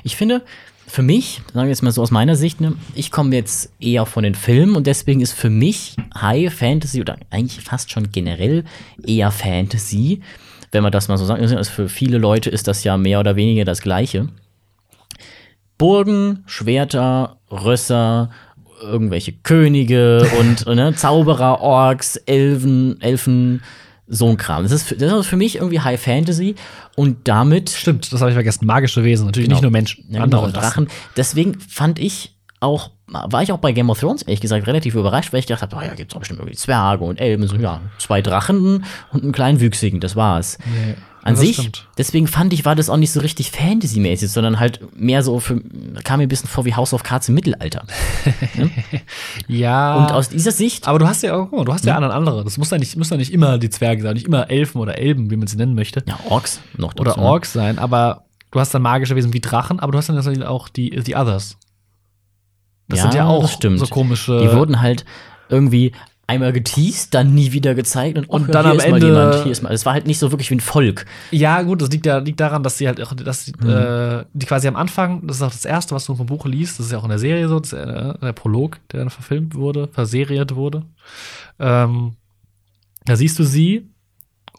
Ich 0.03 0.17
finde, 0.17 0.43
für 0.87 1.03
mich, 1.03 1.41
sagen 1.53 1.67
wir 1.67 1.69
jetzt 1.69 1.83
mal 1.83 1.93
so 1.93 2.03
aus 2.03 2.11
meiner 2.11 2.35
Sicht, 2.35 2.61
ne, 2.61 2.75
ich 2.95 3.11
komme 3.11 3.35
jetzt 3.35 3.73
eher 3.79 4.07
von 4.07 4.25
den 4.25 4.35
Filmen 4.35 4.75
und 4.75 4.87
deswegen 4.87 5.21
ist 5.21 5.33
für 5.33 5.51
mich 5.51 5.95
High 6.21 6.53
Fantasy 6.53 7.01
oder 7.01 7.17
eigentlich 7.31 7.65
fast 7.65 7.93
schon 7.93 8.11
generell 8.11 8.65
eher 9.07 9.31
Fantasy, 9.31 10.21
wenn 10.73 10.83
man 10.83 10.93
das 10.93 11.09
mal 11.09 11.17
so 11.17 11.25
sagt. 11.25 11.41
Also 11.41 11.71
für 11.71 11.89
viele 11.89 12.19
Leute 12.19 12.51
ist 12.51 12.67
das 12.67 12.83
ja 12.83 12.97
mehr 12.97 13.21
oder 13.21 13.37
weniger 13.37 13.65
das 13.65 13.83
Gleiche. 13.83 14.29
Burgen, 15.79 16.43
Schwerter, 16.47 17.39
Rösser, 17.51 18.31
irgendwelche 18.83 19.33
Könige 19.33 20.29
und 20.39 20.67
ne, 20.67 20.95
Zauberer, 20.95 21.61
Orks, 21.61 22.17
Elfen, 22.17 23.01
Elfen, 23.01 23.63
so 24.11 24.29
ein 24.29 24.37
Kram. 24.37 24.65
Das 24.65 24.73
ist, 24.73 24.89
für, 24.89 24.97
das 24.97 25.13
ist 25.13 25.27
für 25.27 25.37
mich 25.37 25.57
irgendwie 25.57 25.81
High 25.81 26.01
Fantasy 26.01 26.57
und 26.97 27.29
damit. 27.29 27.71
Stimmt, 27.71 28.13
das 28.13 28.21
habe 28.21 28.31
ich 28.31 28.35
vergessen. 28.35 28.67
Magische 28.67 29.05
Wesen, 29.05 29.27
natürlich 29.27 29.49
genau. 29.49 29.57
nicht 29.57 29.63
nur 29.63 29.71
Menschen, 29.71 30.05
ja, 30.11 30.23
andere 30.23 30.47
genau, 30.47 30.61
Drachen. 30.61 30.89
Deswegen 31.17 31.59
fand 31.61 31.99
ich 31.99 32.37
auch, 32.59 32.91
war 33.07 33.43
ich 33.43 33.53
auch 33.53 33.59
bei 33.59 33.73
Game 33.73 33.89
of 33.89 34.01
Thrones, 34.01 34.23
ehrlich 34.23 34.41
gesagt, 34.41 34.67
relativ 34.67 34.95
überrascht, 34.95 35.33
weil 35.33 35.41
ich 35.41 35.47
gedacht 35.47 35.63
habe, 35.63 35.77
oh 35.77 35.81
ja, 35.81 35.95
gibt 35.95 36.13
es 36.13 36.17
auch 36.17 36.21
bestimmt 36.21 36.41
irgendwie 36.41 36.57
Zwerge 36.57 37.05
und 37.05 37.21
Elben, 37.21 37.47
so, 37.47 37.57
ja, 37.57 37.81
zwei 37.99 38.21
Drachen 38.21 38.85
und 39.13 39.23
einen 39.23 39.33
kleinen 39.33 39.61
Wüchsigen, 39.61 40.01
das 40.01 40.17
war's. 40.17 40.59
Nee. 40.67 40.95
An 41.23 41.35
ja, 41.35 41.41
sich, 41.41 41.57
stimmt. 41.57 41.87
deswegen 41.99 42.27
fand 42.27 42.53
ich, 42.55 42.65
war 42.65 42.75
das 42.75 42.89
auch 42.89 42.97
nicht 42.97 43.13
so 43.13 43.21
richtig 43.21 43.51
Fantasy-mäßig, 43.51 44.31
sondern 44.31 44.59
halt 44.59 44.81
mehr 44.99 45.23
so 45.23 45.39
für, 45.39 45.61
kam 46.03 46.19
mir 46.19 46.27
ein 46.27 46.29
bisschen 46.29 46.49
vor 46.49 46.65
wie 46.65 46.75
House 46.75 46.95
of 46.95 47.03
Cards 47.03 47.29
im 47.29 47.35
Mittelalter. 47.35 47.85
hm? 48.55 48.71
Ja. 49.49 49.97
Und 49.97 50.13
aus 50.13 50.29
dieser 50.31 50.53
Sicht. 50.53 50.89
Aber 50.89 50.99
du 50.99 51.07
hast 51.07 51.23
ja 51.23 51.37
auch, 51.37 51.51
du 51.51 51.73
hast 51.73 51.85
ja 51.85 51.97
hm? 51.97 52.05
andere. 52.05 52.45
Das 52.45 52.57
muss 52.57 52.71
ja 52.71 52.79
nicht, 52.79 52.97
muss 52.97 53.11
ja 53.11 53.17
nicht 53.17 53.33
immer 53.33 53.59
die 53.59 53.69
Zwerge 53.69 54.03
sein, 54.03 54.15
nicht 54.15 54.27
immer 54.27 54.51
Elfen 54.51 54.81
oder 54.81 54.99
Elben, 54.99 55.31
wie 55.31 55.37
man 55.37 55.47
sie 55.47 55.57
nennen 55.57 55.75
möchte. 55.75 56.03
Ja, 56.07 56.19
Orks 56.29 56.61
noch. 56.77 56.95
Dazu, 56.95 57.03
oder 57.03 57.17
ne? 57.21 57.29
Orks 57.29 57.53
sein, 57.53 57.79
aber 57.79 58.25
du 58.51 58.61
hast 58.61 58.73
dann 58.73 58.83
magische 58.83 59.15
Wesen 59.15 59.33
wie 59.33 59.41
Drachen, 59.41 59.81
aber 59.81 59.93
du 59.93 59.99
hast 59.99 60.09
dann 60.09 60.17
natürlich 60.17 60.43
auch 60.45 60.69
die, 60.69 60.91
die 60.91 61.17
Others. 61.17 61.59
Das 62.89 62.99
ja, 62.99 63.03
sind 63.05 63.15
ja 63.15 63.27
auch 63.27 63.49
so 63.49 63.87
komische. 63.87 64.41
Die 64.41 64.57
wurden 64.57 64.81
halt 64.81 65.05
irgendwie 65.49 65.93
einmal 66.31 66.53
geteased, 66.53 67.13
dann 67.15 67.35
nie 67.35 67.53
wieder 67.53 67.75
gezeigt 67.75 68.17
und, 68.19 68.29
Und 68.29 68.43
ach 68.45 68.47
ja, 68.49 68.53
dann 68.55 68.67
am 68.73 68.77
ist 68.79 68.89
mal 68.89 68.95
Ende- 68.97 69.07
jemand, 69.09 69.35
hier 69.43 69.53
ist 69.53 69.63
mal. 69.63 69.73
Es 69.73 69.85
war 69.85 69.93
halt 69.93 70.07
nicht 70.07 70.19
so 70.19 70.31
wirklich 70.33 70.51
wie 70.51 70.55
ein 70.57 70.61
Volk. 70.61 71.07
Ja, 71.31 71.63
gut, 71.63 71.83
das 71.83 71.91
liegt 71.91 72.07
ja 72.07 72.19
liegt 72.19 72.41
daran, 72.41 72.63
dass 72.63 72.79
sie 72.79 72.87
halt 72.89 73.01
auch, 73.03 73.13
dass 73.15 73.45
sie, 73.45 73.53
äh, 73.67 74.25
die 74.33 74.47
quasi 74.47 74.69
am 74.69 74.77
Anfang, 74.77 75.27
das 75.27 75.37
ist 75.37 75.43
auch 75.43 75.51
das 75.53 75.65
erste, 75.65 75.95
was 75.95 76.07
du 76.07 76.15
vom 76.15 76.27
Buch 76.27 76.47
liest, 76.47 76.79
das 76.79 76.87
ist 76.87 76.93
ja 76.93 76.99
auch 76.99 77.05
in 77.05 77.11
der 77.11 77.19
Serie 77.19 77.49
so, 77.49 77.61
das 77.61 77.73
äh, 77.73 78.15
der 78.21 78.33
Prolog, 78.33 78.79
der 78.93 79.01
dann 79.01 79.11
verfilmt 79.11 79.55
wurde, 79.55 79.89
verseriert 79.93 80.55
wurde. 80.55 80.85
Ähm, 81.59 82.13
da 83.05 83.17
siehst 83.17 83.39
du 83.39 83.45
sie 83.45 83.90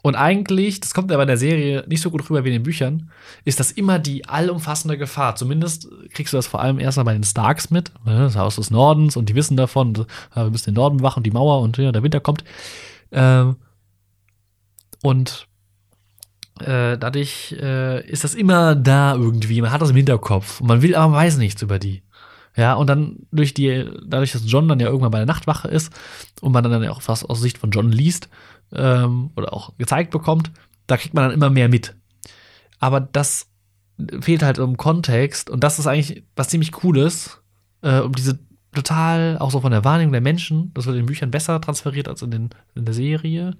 und 0.02 0.16
eigentlich, 0.16 0.80
das 0.80 0.94
kommt 0.94 1.12
aber 1.12 1.24
in 1.24 1.28
der 1.28 1.38
Serie 1.38 1.84
nicht 1.88 2.02
so 2.02 2.10
gut 2.10 2.28
rüber 2.28 2.44
wie 2.44 2.50
in 2.50 2.54
den 2.54 2.64
Büchern, 2.64 3.12
ist 3.46 3.60
das 3.60 3.72
immer 3.72 4.00
die 4.00 4.28
allumfassende 4.28 4.98
Gefahr. 4.98 5.36
Zumindest 5.36 5.88
kriegst 6.14 6.34
du 6.34 6.38
das 6.38 6.48
vor 6.48 6.62
allem 6.62 6.80
erstmal 6.80 7.06
bei 7.06 7.14
den 7.14 7.24
Starks 7.24 7.70
mit, 7.70 7.92
ne, 8.06 8.20
das 8.20 8.36
Haus 8.36 8.56
des 8.56 8.72
Nordens 8.72 9.16
und 9.16 9.30
die 9.30 9.36
wissen 9.36 9.58
davon, 9.58 10.06
wir 10.34 10.50
müssen 10.50 10.72
den 10.72 10.76
Norden 10.76 10.98
bewachen, 10.98 11.24
die 11.24 11.32
Mauer 11.32 11.62
und 11.62 11.78
ja, 11.78 11.92
der 11.92 12.04
Winter 12.04 12.20
kommt. 12.20 12.44
Ähm, 13.12 13.58
und 15.04 15.48
äh, 16.60 16.98
dadurch 16.98 17.56
äh, 17.60 18.08
ist 18.08 18.24
das 18.24 18.34
immer 18.34 18.76
da 18.76 19.16
irgendwie. 19.16 19.62
Man 19.62 19.72
hat 19.72 19.82
das 19.82 19.92
im 19.92 19.96
Hinterkopf 19.96 20.62
und 20.62 20.68
man 20.68 20.82
will 20.82 20.96
aber 20.96 21.10
man 21.10 21.20
weiß 21.20 21.38
nichts 21.38 21.62
über 21.62 21.78
die. 21.78 22.02
Ja, 22.58 22.74
und 22.74 22.88
dann 22.88 23.28
durch 23.32 23.54
die, 23.54 23.86
dadurch, 24.06 24.34
dass 24.34 24.44
John 24.46 24.68
dann 24.68 24.80
ja 24.80 24.88
irgendwann 24.88 25.12
bei 25.12 25.20
der 25.20 25.26
Nachtwache 25.26 25.70
ist 25.70 25.94
und 26.42 26.52
man 26.52 26.64
dann 26.64 26.84
ja 26.84 26.92
auch 26.92 27.02
was 27.06 27.24
aus 27.24 27.40
Sicht 27.40 27.58
von 27.58 27.72
John 27.72 27.92
liest 27.92 28.30
ähm, 28.74 29.32
oder 29.36 29.54
auch 29.54 29.78
gezeigt 29.78 30.12
bekommt, 30.12 30.52
da 30.88 30.98
kriegt 30.98 31.14
man 31.14 31.26
dann 31.26 31.34
immer 31.34 31.50
mehr 31.50 31.70
mit. 31.70 31.96
Aber 32.80 33.00
das 33.00 33.48
fehlt 34.22 34.44
halt 34.44 34.58
im 34.58 34.78
Kontext 34.78 35.50
und 35.50 35.64
das 35.64 35.80
ist 35.80 35.88
eigentlich 35.88 36.24
was 36.36 36.50
ziemlich 36.50 36.72
Cooles, 36.72 37.42
äh, 37.82 38.00
um 38.00 38.14
diese 38.14 38.40
total, 38.74 39.38
auch 39.40 39.52
so 39.52 39.62
von 39.62 39.72
der 39.72 39.84
Wahrnehmung 39.84 40.14
der 40.14 40.22
Menschen, 40.22 40.72
das 40.74 40.86
wird 40.86 40.96
in 40.96 41.04
den 41.04 41.08
Büchern 41.08 41.32
besser 41.32 41.60
transferiert 41.60 42.08
als 42.08 42.22
in, 42.22 42.32
den, 42.32 42.50
in 42.74 42.86
der 42.86 42.94
Serie, 42.94 43.58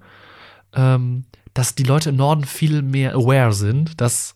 ähm, 0.74 1.24
dass 1.54 1.74
die 1.74 1.82
Leute 1.82 2.10
im 2.10 2.16
Norden 2.16 2.44
viel 2.44 2.82
mehr 2.82 3.14
aware 3.14 3.52
sind, 3.52 4.00
dass 4.00 4.34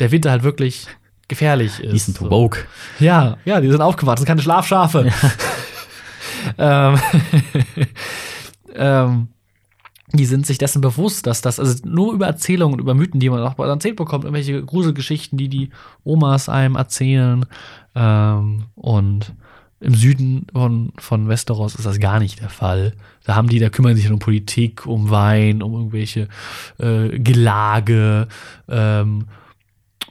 der 0.00 0.10
Winter 0.10 0.30
halt 0.30 0.42
wirklich 0.42 0.86
gefährlich 1.28 1.80
ist. 1.80 1.92
Die 1.92 1.98
sind 1.98 2.18
So. 2.18 2.30
woke. 2.30 2.66
Ja, 3.00 3.38
ja, 3.44 3.60
die 3.60 3.70
sind 3.70 3.80
aufgewacht, 3.80 4.16
das 4.16 4.20
sind 4.20 4.28
keine 4.28 4.42
Schlafschafe. 4.42 5.10
ähm, 6.58 6.98
ähm, 8.74 9.28
die 10.12 10.26
sind 10.26 10.46
sich 10.46 10.58
dessen 10.58 10.80
bewusst, 10.80 11.26
dass 11.26 11.40
das, 11.40 11.58
also 11.58 11.86
nur 11.86 12.12
über 12.12 12.26
Erzählungen 12.26 12.74
und 12.74 12.80
über 12.80 12.94
Mythen, 12.94 13.20
die 13.20 13.30
man 13.30 13.40
auch 13.40 13.58
erzählt 13.58 13.96
bekommt, 13.96 14.24
irgendwelche 14.24 14.62
Gruselgeschichten, 14.62 15.38
die 15.38 15.48
die 15.48 15.70
Omas 16.04 16.48
einem 16.48 16.76
erzählen. 16.76 17.46
Ähm, 17.94 18.64
und 18.74 19.34
im 19.80 19.94
Süden 19.94 20.46
von, 20.52 20.92
von 20.98 21.28
Westeros 21.28 21.74
ist 21.74 21.86
das 21.86 21.98
gar 21.98 22.20
nicht 22.20 22.40
der 22.40 22.50
Fall. 22.50 22.92
Da 23.24 23.34
haben 23.34 23.48
die, 23.48 23.58
da 23.58 23.68
kümmern 23.68 23.96
sich 23.96 24.10
um 24.10 24.18
Politik, 24.18 24.86
um 24.86 25.10
Wein, 25.10 25.62
um 25.62 25.74
irgendwelche 25.74 26.28
äh, 26.78 27.18
Gelage, 27.18 28.28
ähm, 28.68 29.26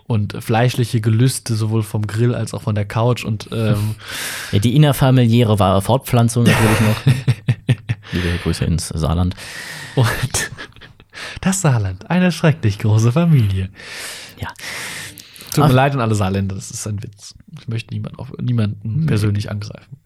und 0.08 0.44
fleischliche 0.44 1.00
Gelüste 1.00 1.56
sowohl 1.56 1.84
vom 1.84 2.06
Grill 2.06 2.36
als 2.36 2.54
auch 2.54 2.64
von 2.64 2.76
der 2.76 2.86
Couch 2.86 3.24
und 3.24 3.50
ähm, 3.54 3.96
Ja, 4.52 4.60
die 4.60 4.76
innerfamiliäre 4.76 5.82
Fortpflanzung 5.82 6.44
natürlich 6.44 6.82
noch. 6.82 7.06
Liebe 8.12 8.38
Grüße 8.44 8.66
ins 8.66 8.90
Saarland. 8.90 9.36
Und 9.96 10.52
das 11.42 11.62
Saarland, 11.62 12.10
eine 12.10 12.32
schrecklich 12.32 12.80
große 12.80 13.12
Familie. 13.12 13.70
Ja. 14.40 14.48
Tut 15.54 15.66
mir 15.66 15.70
Ach. 15.70 15.74
leid 15.74 15.94
an 15.94 16.02
alle 16.02 16.16
Saarländer, 16.16 16.56
das 16.56 16.72
ist 16.72 16.88
ein 16.88 17.02
Witz. 17.04 17.36
Ich 17.60 17.68
möchte 17.68 17.94
niemand 17.94 18.18
auf, 18.20 18.32
niemanden 18.42 19.06
persönlich 19.06 19.52
angreifen. 19.52 19.98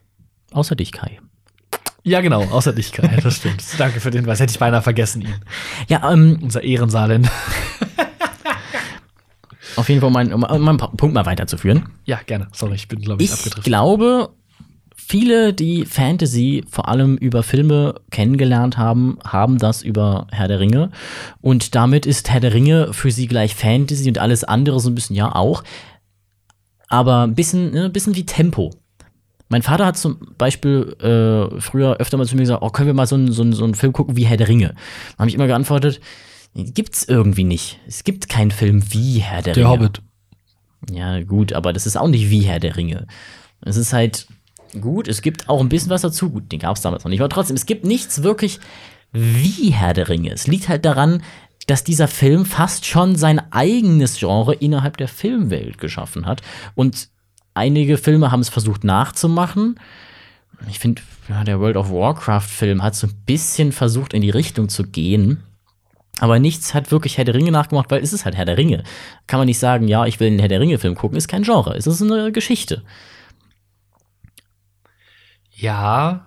Außer 0.52 0.76
dich, 0.76 0.92
Kai. 0.92 1.20
Ja, 2.04 2.22
genau, 2.22 2.44
außer 2.46 2.74
dich, 2.74 2.92
Kai, 2.92 3.20
das 3.22 3.38
stimmt. 3.38 3.64
Danke 3.78 4.00
für 4.00 4.12
den 4.12 4.22
Hinweis, 4.22 4.40
hätte 4.40 4.52
ich 4.52 4.60
beinahe 4.60 4.82
vergessen 4.82 5.22
ihn. 5.22 5.36
Ja, 5.88 6.12
ähm, 6.12 6.40
Unser 6.42 6.64
Ehrensaarländer. 6.64 7.30
auf 9.76 9.90
jeden 9.90 10.02
Fall, 10.02 10.08
um 10.08 10.14
meinen, 10.14 10.34
um 10.34 10.62
meinen 10.62 10.78
Punkt 10.78 11.14
mal 11.14 11.26
weiterzuführen. 11.26 11.90
Ja, 12.06 12.20
gerne. 12.26 12.48
Sorry, 12.54 12.76
ich 12.76 12.88
bin, 12.88 13.02
glaube 13.02 13.22
ich, 13.24 13.30
Ich 13.30 13.34
abgedriftet. 13.36 13.64
glaube, 13.66 14.30
viele, 15.08 15.53
die 15.53 15.86
Fantasy 15.86 16.64
vor 16.70 16.88
allem 16.88 17.18
über 17.18 17.43
Filme 17.43 17.95
kennengelernt 18.12 18.78
haben, 18.78 19.18
haben 19.24 19.58
das 19.58 19.84
über 19.84 20.28
Herr 20.32 20.47
der 20.47 20.60
Ringe. 20.60 20.91
Und 21.41 21.76
damit 21.76 22.06
ist 22.06 22.30
Herr 22.30 22.39
der 22.39 22.53
Ringe 22.53 22.93
für 22.93 23.12
sie 23.12 23.28
gleich 23.28 23.56
Fantasy 23.56 24.08
und 24.08 24.18
alles 24.18 24.43
andere 24.43 24.80
so 24.80 24.89
ein 24.89 24.95
bisschen 24.95 25.16
ja 25.16 25.34
auch. 25.34 25.64
Aber 26.88 27.24
ein 27.24 27.36
bisschen, 27.36 27.72
ne, 27.72 27.86
ein 27.86 27.93
bisschen 27.93 28.16
wie 28.16 28.26
Tempo. 28.26 28.72
Mein 29.49 29.62
Vater 29.62 29.86
hat 29.86 29.97
zum 29.97 30.20
Beispiel 30.38 30.95
äh, 30.99 31.62
früher 31.62 31.97
öfter 31.97 32.18
mal 32.18 32.26
zu 32.26 32.36
mir 32.36 32.41
gesagt, 32.41 32.64
oh, 32.64 32.70
können 32.70 32.88
wir 32.88 32.93
mal 32.93 33.08
so 33.08 33.16
einen, 33.16 33.32
so 33.32 33.43
einen, 33.43 33.53
so 33.53 33.64
einen 33.64 33.76
Film 33.76 33.93
gucken 33.93 34.18
wie 34.18 34.26
Herr 34.26 34.38
der 34.38 34.47
Ringe? 34.47 34.70
Dann 34.70 35.20
habe 35.20 35.30
ich 35.30 35.36
immer 35.36 35.47
geantwortet, 35.47 36.01
gibt's 36.56 37.03
irgendwie 37.03 37.43
nicht. 37.43 37.80
Es 37.88 38.03
gibt 38.03 38.28
keinen 38.28 38.51
Film 38.51 38.84
wie 38.91 39.20
Herr 39.20 39.41
der, 39.43 39.53
Der 39.53 39.66
Ringe. 39.66 39.74
Hobbit. 39.74 40.01
Ja, 40.91 41.22
gut, 41.24 41.53
aber 41.53 41.74
das 41.74 41.86
ist 41.86 41.97
auch 41.97 42.08
nicht 42.08 42.30
wie 42.30 42.41
Herr 42.41 42.60
der 42.60 42.76
Ringe. 42.76 43.08
Es 43.62 43.78
ist 43.78 43.93
halt 43.93 44.28
gut, 44.82 45.07
es 45.07 45.21
gibt 45.21 45.49
auch 45.49 45.61
ein 45.61 45.69
bisschen 45.69 45.89
was 45.89 46.01
dazu. 46.01 46.30
Gut, 46.30 46.51
den 46.51 46.59
gab 46.59 46.76
es 46.76 46.82
damals 46.82 47.03
noch 47.03 47.09
nicht, 47.09 47.21
aber 47.21 47.30
trotzdem, 47.30 47.55
es 47.55 47.65
gibt 47.65 47.86
nichts 47.86 48.23
wirklich 48.23 48.59
wie 49.11 49.71
Herr 49.71 49.93
der 49.93 50.09
Ringe. 50.09 50.32
Es 50.32 50.47
liegt 50.47 50.67
halt 50.67 50.86
daran, 50.86 51.23
dass 51.67 51.84
dieser 51.84 52.07
Film 52.07 52.45
fast 52.45 52.86
schon 52.86 53.15
sein 53.15 53.41
eigenes 53.51 54.19
Genre 54.19 54.53
innerhalb 54.53 54.97
der 54.97 55.07
Filmwelt 55.07 55.78
geschaffen 55.78 56.26
hat. 56.26 56.41
Und 56.76 57.09
einige 57.53 57.97
Filme 57.97 58.32
haben 58.32 58.41
es 58.41 58.49
versucht 58.49 58.84
nachzumachen. 58.84 59.80
Ich 60.69 60.80
finde, 60.80 61.01
ja, 61.28 61.43
der 61.43 61.59
World 61.59 61.78
of 61.78 61.91
Warcraft-Film 61.91 62.84
hat 62.84 62.95
so 62.95 63.07
ein 63.07 63.15
bisschen 63.26 63.71
versucht, 63.71 64.13
in 64.13 64.21
die 64.21 64.30
Richtung 64.30 64.69
zu 64.69 64.84
gehen. 64.84 65.43
Aber 66.19 66.39
nichts 66.39 66.73
hat 66.73 66.91
wirklich 66.91 67.17
Herr 67.17 67.26
der 67.26 67.36
Ringe 67.36 67.51
nachgemacht, 67.51 67.91
weil 67.91 68.01
es 68.01 68.13
ist 68.13 68.26
halt 68.26 68.36
Herr 68.36 68.45
der 68.45 68.57
Ringe. 68.57 68.84
Kann 69.28 69.39
man 69.39 69.47
nicht 69.47 69.59
sagen, 69.59 69.88
ja, 69.88 70.05
ich 70.05 70.19
will 70.19 70.28
einen 70.28 70.39
Herr 70.39 70.47
der 70.47 70.61
Ringe-Film 70.61 70.95
gucken, 70.95 71.17
ist 71.17 71.28
kein 71.28 71.43
Genre, 71.43 71.76
es 71.76 71.88
ist 71.88 72.01
eine 72.01 72.32
Geschichte. 72.32 72.84
Ja. 75.56 76.26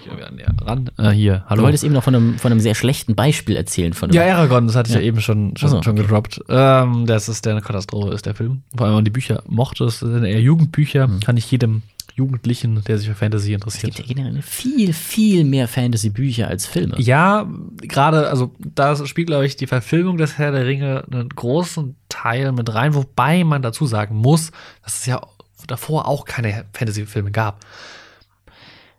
Ich 0.00 0.06
ja, 0.20 0.30
näher 0.30 0.48
ran. 0.60 0.90
Äh, 0.98 1.10
hier, 1.10 1.38
Du 1.38 1.50
hallo. 1.50 1.62
wolltest 1.62 1.82
eben 1.84 1.94
noch 1.94 2.02
von 2.04 2.14
einem, 2.14 2.38
von 2.38 2.52
einem 2.52 2.60
sehr 2.60 2.74
schlechten 2.74 3.14
Beispiel 3.14 3.56
erzählen. 3.56 3.92
Von 3.94 4.12
Ja, 4.12 4.22
Aragorn, 4.36 4.66
das 4.66 4.76
hatte 4.76 4.90
ich 4.90 4.94
ja, 4.94 5.00
Ja. 5.00 5.06
eben 5.06 5.20
schon, 5.20 5.56
schon, 5.56 5.68
so, 5.70 5.82
schon 5.82 5.96
gedroppt. 5.96 6.40
Ähm, 6.48 7.06
das 7.06 7.28
ist 7.28 7.44
der 7.46 7.52
eine 7.52 7.62
Katastrophe, 7.62 8.12
ist 8.12 8.26
der 8.26 8.34
Film. 8.34 8.62
Vor 8.76 8.82
allem, 8.86 8.90
wenn 8.92 8.96
man 8.98 9.04
die 9.04 9.10
Bücher 9.10 9.42
mochte, 9.46 9.84
das 9.84 10.00
sind 10.00 10.24
eher 10.24 10.40
Jugendbücher. 10.40 11.08
Kann 11.24 11.36
ich 11.38 11.50
jedem 11.50 11.82
Jugendlichen, 12.16 12.84
der 12.84 12.98
sich 12.98 13.08
für 13.08 13.14
Fantasy 13.14 13.54
es 13.54 13.60
gibt 13.60 13.64
interessiert. 13.64 13.98
ja 14.08 14.14
generell 14.14 14.42
viel, 14.42 14.92
viel 14.92 15.44
mehr 15.44 15.66
Fantasy-Bücher 15.66 16.48
als 16.48 16.66
Filme. 16.66 16.94
Ja, 17.00 17.48
gerade, 17.78 18.28
also 18.28 18.52
da 18.58 18.94
spielt, 19.06 19.28
glaube 19.28 19.46
ich, 19.46 19.56
die 19.56 19.66
Verfilmung 19.66 20.16
des 20.18 20.38
Herr 20.38 20.52
der 20.52 20.66
Ringe 20.66 21.04
einen 21.10 21.28
großen 21.30 21.96
Teil 22.08 22.52
mit 22.52 22.72
rein, 22.72 22.94
wobei 22.94 23.42
man 23.42 23.62
dazu 23.62 23.86
sagen 23.86 24.14
muss, 24.16 24.52
dass 24.84 25.00
es 25.00 25.06
ja 25.06 25.22
davor 25.66 26.06
auch 26.06 26.24
keine 26.24 26.66
Fantasy-Filme 26.72 27.30
gab. 27.32 27.60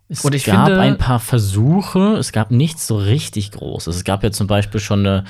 Es 0.08 0.24
Und 0.24 0.36
ich 0.36 0.44
gab 0.46 0.66
finde- 0.68 0.80
ein 0.82 0.98
paar 1.00 1.20
Versuche, 1.20 2.16
es 2.18 2.32
gab 2.32 2.52
nichts 2.52 2.86
so 2.86 2.96
richtig 2.98 3.52
Großes. 3.52 3.96
Es 3.96 4.04
gab 4.04 4.24
ja 4.24 4.30
zum 4.32 4.46
Beispiel 4.46 4.80
schon 4.80 5.00
eine, 5.00 5.24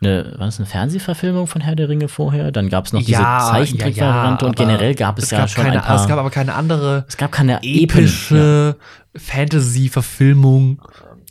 eine, 0.00 0.34
war 0.38 0.46
das 0.46 0.58
eine 0.58 0.64
Fernsehverfilmung 0.66 1.46
von 1.46 1.60
Herr 1.60 1.76
der 1.76 1.90
Ringe 1.90 2.08
vorher? 2.08 2.50
Dann 2.50 2.70
gab 2.70 2.86
es 2.86 2.94
noch 2.94 3.02
diese 3.02 3.20
Zeichentrickvariante 3.20 4.46
und 4.46 4.58
aber 4.58 4.66
generell 4.66 4.94
gab 4.94 5.18
es, 5.18 5.30
ja 5.30 5.40
gab 5.40 5.50
schon 5.50 5.64
keine, 5.64 5.76
ein 5.76 5.84
paar. 5.84 6.00
Es 6.00 6.08
gab 6.08 6.18
aber 6.18 6.30
keine 6.30 6.54
andere 6.54 7.04
es 7.08 7.16
gab 7.18 7.30
keine. 7.30 7.52
Ja. 7.52 7.82
epische 7.82 8.76
Fantasy-Verfilmung. 9.14 10.80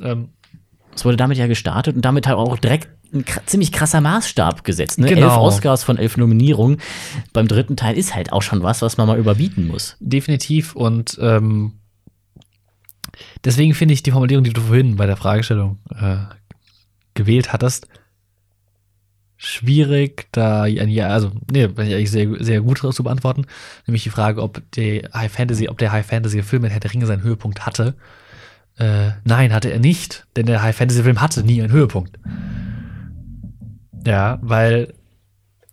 Ähm, 0.02 0.30
Es 0.94 1.06
wurde 1.06 1.18
damit 1.18 1.38
ja 1.38 1.48
gestartet 1.48 1.96
und 1.96 2.04
damit 2.04 2.28
halt 2.28 2.38
auch 2.38 2.58
direkt 2.58 2.90
ein 3.14 3.26
ziemlich 3.46 3.72
krasser 3.72 4.00
Maßstab 4.02 4.64
gesetzt. 4.64 5.00
Ne? 5.00 5.08
Genau. 5.08 5.28
Elf 5.28 5.38
Oscars 5.38 5.84
von 5.84 5.98
elf 5.98 6.18
Nominierungen 6.18 6.78
beim 7.34 7.48
dritten 7.48 7.76
Teil 7.76 7.98
ist 7.98 8.14
halt 8.16 8.32
auch 8.32 8.42
schon 8.42 8.62
was, 8.64 8.82
was 8.82 8.98
man 8.98 9.08
mal 9.08 9.18
überbieten 9.18 9.68
muss. 9.68 9.98
definitiv. 10.00 10.76
Und 10.76 11.18
ähm, 11.22 11.74
deswegen 13.44 13.74
finde 13.74 13.94
ich 13.94 14.04
die 14.04 14.12
Formulierung, 14.12 14.44
die 14.44 14.54
du 14.54 14.62
vorhin 14.62 14.96
bei 14.96 15.06
der 15.06 15.18
Fragestellung 15.18 15.80
äh, 16.00 16.18
gewählt 17.14 17.54
hattest, 17.54 17.88
schwierig, 19.38 20.28
da 20.32 20.64
ein 20.64 20.90
Ja, 20.90 21.08
also, 21.08 21.32
nee, 21.52 21.66
bin 21.66 21.88
ich 21.88 21.96
eigentlich 21.96 22.12
sehr, 22.12 22.28
sehr 22.40 22.62
gut 22.62 22.78
zu 22.78 23.04
beantworten. 23.04 23.48
Nämlich 23.88 24.04
die 24.04 24.12
Frage, 24.12 24.42
ob 24.42 24.62
die 24.72 25.04
High 25.14 25.32
Fantasy, 25.32 25.68
ob 25.68 25.80
der 25.80 25.92
High 25.92 26.06
Fantasy 26.06 26.44
Film 26.44 26.62
mit 26.62 26.72
Herr 26.72 26.80
der 26.80 26.94
Ringe 26.94 27.08
seinen 27.08 27.24
Höhepunkt 27.24 27.66
hatte. 27.66 27.96
Äh, 28.78 29.12
nein, 29.24 29.52
hatte 29.52 29.72
er 29.72 29.80
nicht, 29.80 30.28
denn 30.36 30.46
der 30.46 30.62
High 30.62 30.76
Fantasy 30.76 31.02
Film 31.02 31.22
hatte 31.22 31.44
nie 31.44 31.62
einen 31.62 31.72
Höhepunkt. 31.72 32.20
Ja, 34.06 34.38
weil 34.42 34.94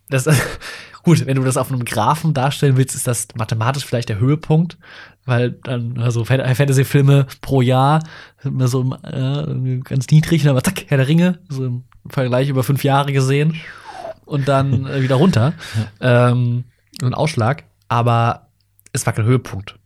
das 0.09 0.27
gut, 1.03 1.25
wenn 1.25 1.35
du 1.35 1.43
das 1.43 1.57
auf 1.57 1.71
einem 1.71 1.85
Graphen 1.85 2.33
darstellen 2.33 2.77
willst, 2.77 2.95
ist 2.95 3.07
das 3.07 3.27
mathematisch 3.35 3.85
vielleicht 3.85 4.09
der 4.09 4.19
Höhepunkt, 4.19 4.77
weil 5.25 5.51
dann 5.51 5.99
also 5.99 6.25
Fan- 6.25 6.55
Fantasy-Filme 6.55 7.27
pro 7.41 7.61
Jahr 7.61 8.03
sind 8.41 8.53
immer 8.53 8.67
so 8.67 8.93
äh, 9.03 9.79
ganz 9.83 10.07
niedrig, 10.09 10.47
und 10.47 10.53
dann 10.55 10.63
zack, 10.63 10.85
Herr 10.87 10.97
der 10.97 11.07
Ringe, 11.07 11.39
so 11.49 11.65
im 11.65 11.83
Vergleich 12.07 12.49
über 12.49 12.63
fünf 12.63 12.83
Jahre 12.83 13.13
gesehen 13.13 13.55
und 14.25 14.47
dann 14.47 14.85
äh, 14.85 15.01
wieder 15.01 15.15
runter. 15.15 15.53
Ähm, 16.01 16.63
so 16.99 17.07
ein 17.07 17.13
Ausschlag, 17.13 17.63
aber 17.87 18.49
es 18.93 19.05
war 19.05 19.13
kein 19.13 19.25
Höhepunkt. 19.25 19.77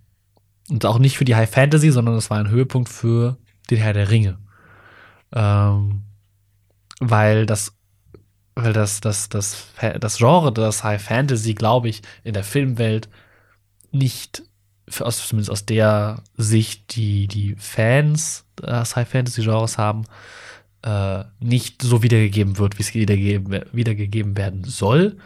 Und 0.70 0.86
auch 0.86 1.00
nicht 1.00 1.18
für 1.18 1.26
die 1.26 1.36
High 1.36 1.50
Fantasy, 1.50 1.92
sondern 1.92 2.16
es 2.16 2.30
war 2.30 2.40
ein 2.40 2.50
Höhepunkt 2.50 2.90
für 2.90 3.38
den 3.70 3.78
Herr 3.78 3.94
der 3.94 4.10
Ringe. 4.10 4.38
Ähm, 5.34 6.04
weil 7.00 7.46
das, 7.46 7.74
weil 8.56 8.74
das, 8.74 9.02
das, 9.02 9.30
das, 9.30 9.68
das 10.00 10.18
Genre, 10.18 10.52
das 10.52 10.84
High 10.84 11.02
Fantasy, 11.02 11.54
glaube 11.54 11.90
ich, 11.90 12.02
in 12.24 12.34
der 12.34 12.44
Filmwelt 12.44 13.10
nicht, 13.92 14.44
aus, 15.00 15.28
zumindest 15.28 15.52
aus 15.52 15.66
der 15.66 16.22
Sicht, 16.38 16.96
die 16.96 17.28
die 17.28 17.56
Fans 17.58 18.46
des 18.62 18.96
High 18.96 19.08
Fantasy 19.08 19.42
Genres 19.42 19.78
haben, 19.78 20.04
äh, 20.84 21.24
nicht 21.40 21.82
so 21.82 22.04
wiedergegeben 22.04 22.58
wird, 22.58 22.78
wie 22.78 22.84
es 22.84 22.94
wiedergegeben, 22.94 23.64
wiedergegeben 23.72 24.38
werden 24.38 24.64
soll. 24.64 25.18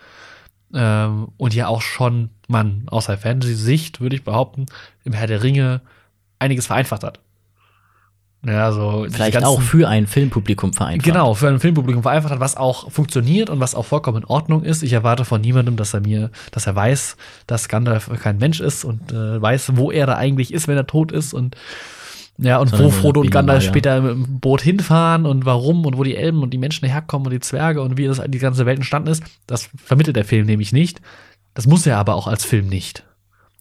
Ähm, 0.74 1.30
und 1.38 1.54
ja 1.54 1.68
auch 1.68 1.82
schon 1.82 2.30
man 2.48 2.84
aus 2.88 3.10
High 3.10 3.22
Fantasy 3.22 3.56
Sicht, 3.56 4.00
würde 4.00 4.16
ich 4.16 4.24
behaupten, 4.24 4.66
im 5.04 5.14
Herr 5.14 5.28
der 5.28 5.44
Ringe 5.44 5.82
einiges 6.40 6.68
vereinfacht 6.68 7.04
hat. 7.04 7.20
Ja, 8.48 8.72
so 8.72 9.06
Vielleicht 9.10 9.44
auch 9.44 9.62
für 9.62 9.90
ein 9.90 10.08
Filmpublikum 10.08 10.72
vereinfacht. 10.72 11.06
Genau, 11.06 11.34
für 11.34 11.50
ein 11.50 11.60
Filmpublikum 11.60 12.02
vereinfacht 12.02 12.32
hat, 12.32 12.40
was 12.40 12.56
auch 12.56 12.90
funktioniert 12.90 13.50
und 13.50 13.60
was 13.60 13.76
auch 13.76 13.86
vollkommen 13.86 14.24
in 14.24 14.26
Ordnung 14.26 14.64
ist. 14.64 14.84
Ich 14.84 14.94
erwarte 14.94 15.26
von 15.26 15.42
niemandem, 15.42 15.76
dass 15.76 15.94
er 15.94 16.00
mir, 16.00 16.32
dass 16.52 16.66
er 16.66 16.74
weiß, 16.74 17.18
dass 17.46 17.68
Gandalf 17.68 18.10
kein 18.22 18.38
Mensch 18.38 18.62
ist 18.62 18.86
und 18.86 19.12
äh, 19.12 19.42
weiß, 19.42 19.74
wo 19.76 19.92
er 19.92 20.06
da 20.06 20.16
eigentlich 20.16 20.54
ist, 20.54 20.70
wenn 20.70 20.78
er 20.78 20.88
tot 20.88 21.12
ist 21.12 21.34
und 21.34 21.58
ja, 22.38 22.60
und 22.60 22.70
Sondern 22.70 22.88
wo 22.88 22.92
Frodo 22.92 23.22
und 23.22 23.32
Gandalf 23.32 23.64
ja. 23.64 23.70
später 23.70 23.98
im 23.98 24.40
Boot 24.40 24.62
hinfahren 24.62 25.26
und 25.26 25.46
warum 25.46 25.86
und 25.86 25.98
wo 25.98 26.04
die 26.04 26.16
Elben 26.16 26.44
und 26.44 26.52
die 26.52 26.60
Menschen 26.60 26.88
herkommen 26.88 27.26
und 27.26 27.34
die 27.34 27.40
Zwerge 27.40 27.82
und 27.82 27.98
wie 27.98 28.06
das 28.06 28.22
die 28.28 28.38
ganze 28.38 28.66
Welt 28.66 28.78
entstanden 28.78 29.10
ist, 29.10 29.24
das 29.48 29.70
vermittelt 29.84 30.16
der 30.16 30.26
Film 30.26 30.46
nämlich 30.46 30.72
nicht. 30.72 31.02
Das 31.54 31.66
muss 31.66 31.86
er 31.88 31.98
aber 31.98 32.16
auch 32.16 32.28
als 32.28 32.46
Film 32.46 32.68
nicht. 32.68 33.04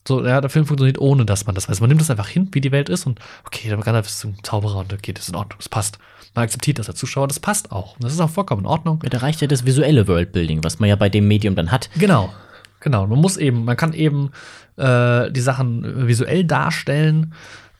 So, 0.06 0.24
ja, 0.24 0.40
der 0.40 0.50
Film 0.50 0.66
funktioniert 0.66 0.98
ohne, 0.98 1.24
dass 1.24 1.46
man 1.46 1.54
das 1.54 1.68
weiß. 1.68 1.80
Man 1.80 1.88
nimmt 1.88 2.00
das 2.00 2.10
einfach 2.10 2.28
hin, 2.28 2.48
wie 2.52 2.60
die 2.60 2.72
Welt 2.72 2.88
ist 2.88 3.06
und 3.06 3.18
okay, 3.44 3.68
der 3.68 3.76
Gandalf 3.78 4.06
ist 4.06 4.24
ein 4.24 4.36
Zauberer 4.42 4.78
und 4.78 4.92
okay, 4.92 5.12
das 5.12 5.24
ist 5.24 5.30
in 5.30 5.36
Ordnung, 5.36 5.58
das 5.58 5.68
passt. 5.68 5.98
Man 6.34 6.44
akzeptiert 6.44 6.78
das 6.78 6.88
als 6.88 6.98
Zuschauer, 6.98 7.28
das 7.28 7.40
passt 7.40 7.72
auch. 7.72 7.94
Und 7.94 8.04
das 8.04 8.12
ist 8.12 8.20
auch 8.20 8.30
vollkommen 8.30 8.62
in 8.62 8.66
Ordnung. 8.66 9.00
Ja, 9.02 9.08
da 9.08 9.18
reicht 9.18 9.40
ja 9.40 9.48
das 9.48 9.64
visuelle 9.64 10.06
Worldbuilding, 10.06 10.62
was 10.62 10.78
man 10.78 10.88
ja 10.88 10.96
bei 10.96 11.08
dem 11.08 11.26
Medium 11.26 11.54
dann 11.54 11.72
hat. 11.72 11.90
Genau, 11.98 12.32
genau. 12.80 13.06
Man 13.06 13.18
muss 13.18 13.36
eben, 13.36 13.64
man 13.64 13.76
kann 13.76 13.94
eben 13.94 14.30
äh, 14.76 15.30
die 15.32 15.40
Sachen 15.40 16.06
visuell 16.06 16.44
darstellen 16.44 17.32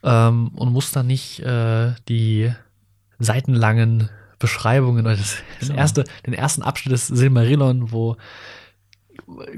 ähm, 0.02 0.48
und 0.48 0.72
muss 0.72 0.90
dann 0.90 1.06
nicht 1.06 1.40
äh, 1.40 1.92
die 2.08 2.50
seitenlangen 3.18 4.08
Beschreibungen 4.38 5.04
das, 5.04 5.36
das 5.60 5.68
genau. 5.68 5.80
erste, 5.80 6.04
den 6.26 6.34
ersten 6.34 6.62
Abschnitt 6.62 6.92
des 6.92 7.06
Silmarillion, 7.06 7.92
wo 7.92 8.16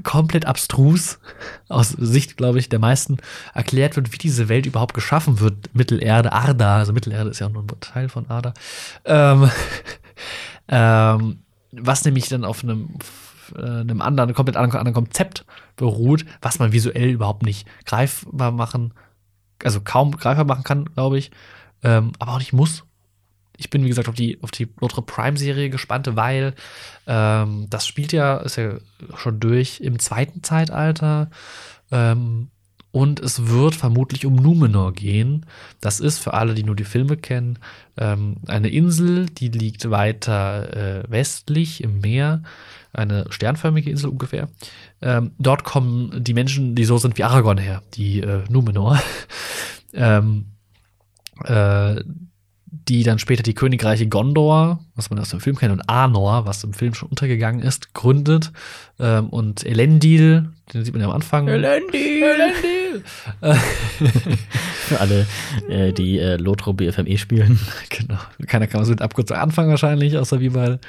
komplett 0.03 0.45
abstrus 0.45 1.19
aus 1.67 1.89
Sicht, 1.89 2.37
glaube 2.37 2.59
ich, 2.59 2.69
der 2.69 2.79
meisten 2.79 3.17
erklärt 3.53 3.95
wird, 3.95 4.11
wie 4.11 4.17
diese 4.17 4.49
Welt 4.49 4.65
überhaupt 4.65 4.93
geschaffen 4.93 5.39
wird. 5.39 5.73
Mittelerde, 5.73 6.31
Arda, 6.31 6.77
also 6.77 6.93
Mittelerde 6.93 7.29
ist 7.29 7.39
ja 7.39 7.49
nur 7.49 7.63
ein 7.63 7.79
Teil 7.79 8.09
von 8.09 8.29
Arda. 8.29 8.53
Ähm, 9.05 9.49
ähm, 10.67 11.39
was 11.71 12.03
nämlich 12.05 12.29
dann 12.29 12.45
auf 12.45 12.63
einem, 12.63 12.95
äh, 13.55 13.61
einem 13.61 14.01
anderen, 14.01 14.33
komplett 14.33 14.57
anderen 14.57 14.93
Konzept 14.93 15.45
beruht, 15.75 16.25
was 16.41 16.59
man 16.59 16.71
visuell 16.71 17.09
überhaupt 17.09 17.43
nicht 17.43 17.67
greifbar 17.85 18.51
machen, 18.51 18.93
also 19.63 19.81
kaum 19.81 20.11
greifbar 20.17 20.45
machen 20.45 20.63
kann, 20.63 20.85
glaube 20.85 21.19
ich, 21.19 21.31
ähm, 21.83 22.11
aber 22.19 22.33
auch 22.33 22.39
nicht 22.39 22.53
muss 22.53 22.83
ich 23.59 23.69
bin, 23.69 23.83
wie 23.83 23.89
gesagt, 23.89 24.07
auf 24.07 24.15
die, 24.15 24.41
auf 24.41 24.51
die 24.51 24.67
Notre 24.79 25.01
Prime-Serie 25.01 25.69
gespannt, 25.69 26.09
weil 26.15 26.53
ähm, 27.07 27.67
das 27.69 27.85
spielt 27.85 28.13
ja, 28.13 28.37
ist 28.37 28.55
ja 28.55 28.77
schon 29.15 29.39
durch 29.39 29.81
im 29.81 29.99
zweiten 29.99 30.43
Zeitalter. 30.43 31.29
Ähm, 31.91 32.49
und 32.91 33.19
es 33.19 33.47
wird 33.47 33.75
vermutlich 33.75 34.25
um 34.25 34.35
Numenor 34.35 34.93
gehen. 34.93 35.45
Das 35.79 35.99
ist 35.99 36.17
für 36.17 36.33
alle, 36.33 36.55
die 36.55 36.63
nur 36.63 36.75
die 36.75 36.85
Filme 36.85 37.17
kennen, 37.17 37.59
ähm, 37.97 38.37
eine 38.47 38.69
Insel, 38.69 39.27
die 39.27 39.49
liegt 39.49 39.91
weiter 39.91 41.03
äh, 41.03 41.03
westlich 41.11 41.83
im 41.83 41.99
Meer. 41.99 42.41
Eine 42.91 43.27
sternförmige 43.29 43.91
Insel 43.91 44.09
ungefähr. 44.09 44.49
Ähm, 45.01 45.31
dort 45.37 45.63
kommen 45.63 46.23
die 46.23 46.33
Menschen, 46.33 46.73
die 46.73 46.85
so 46.85 46.97
sind 46.97 47.17
wie 47.19 47.23
Aragorn 47.23 47.59
her, 47.59 47.83
die 47.93 48.21
äh, 48.21 48.43
Numenor. 48.49 48.99
ähm, 49.93 50.45
äh, 51.43 52.01
die 52.71 53.03
dann 53.03 53.19
später 53.19 53.43
die 53.43 53.53
Königreiche 53.53 54.07
Gondor, 54.07 54.79
was 54.95 55.09
man 55.09 55.19
aus 55.19 55.29
dem 55.29 55.39
Film 55.39 55.57
kennt, 55.57 55.71
und 55.71 55.89
Arnor, 55.89 56.45
was 56.45 56.63
im 56.63 56.73
Film 56.73 56.93
schon 56.93 57.09
untergegangen 57.09 57.61
ist, 57.61 57.93
gründet. 57.93 58.51
Ähm, 58.99 59.29
und 59.29 59.65
Elendil, 59.65 60.49
den 60.73 60.85
sieht 60.85 60.93
man 60.93 61.01
ja 61.01 61.07
am 61.07 61.15
Anfang. 61.15 61.47
Elendil! 61.47 62.23
Elendil! 62.23 63.03
Für 64.87 64.99
alle, 64.99 65.25
äh, 65.69 65.93
die 65.93 66.19
äh, 66.19 66.35
Lotro 66.37 66.73
BFME 66.73 67.17
spielen. 67.17 67.59
Genau. 67.89 68.19
Keiner 68.47 68.67
kann 68.67 68.85
so 68.85 68.91
mit 68.91 69.01
Abkürzung 69.01 69.37
anfangen 69.37 69.69
wahrscheinlich, 69.69 70.17
außer 70.17 70.39
wie 70.39 70.49
bei. 70.49 70.79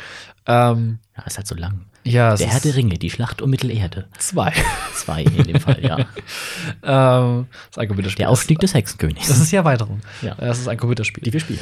Ähm, 0.51 0.99
ja, 1.17 1.23
ist 1.25 1.37
halt 1.37 1.47
so 1.47 1.55
lang. 1.55 1.83
Ja, 2.03 2.35
der 2.35 2.49
Herr 2.49 2.61
der 2.61 2.75
Ringe, 2.75 2.99
die 2.99 3.11
Schlacht 3.11 3.43
um 3.43 3.51
Mittelerde. 3.51 4.07
Zwei. 4.19 4.53
Zwei 4.95 5.23
in 5.23 5.45
dem 5.45 5.61
Fall, 5.61 5.79
ja. 5.83 5.99
ähm, 6.83 7.47
das 7.51 7.71
ist 7.71 7.79
ein 7.79 7.89
Computerspiel. 7.89 8.23
Der 8.23 8.31
Aufstieg 8.31 8.59
des 8.59 8.75
Hexenkönigs. 8.75 9.29
Das 9.29 9.39
ist 9.39 9.53
die 9.53 9.57
Erweiterung. 9.57 10.01
Ja. 10.23 10.35
Das 10.35 10.59
ist 10.59 10.67
ein 10.67 10.79
Computerspiel. 10.79 11.23
Die 11.23 11.33
wir 11.33 11.41
spielen. 11.41 11.61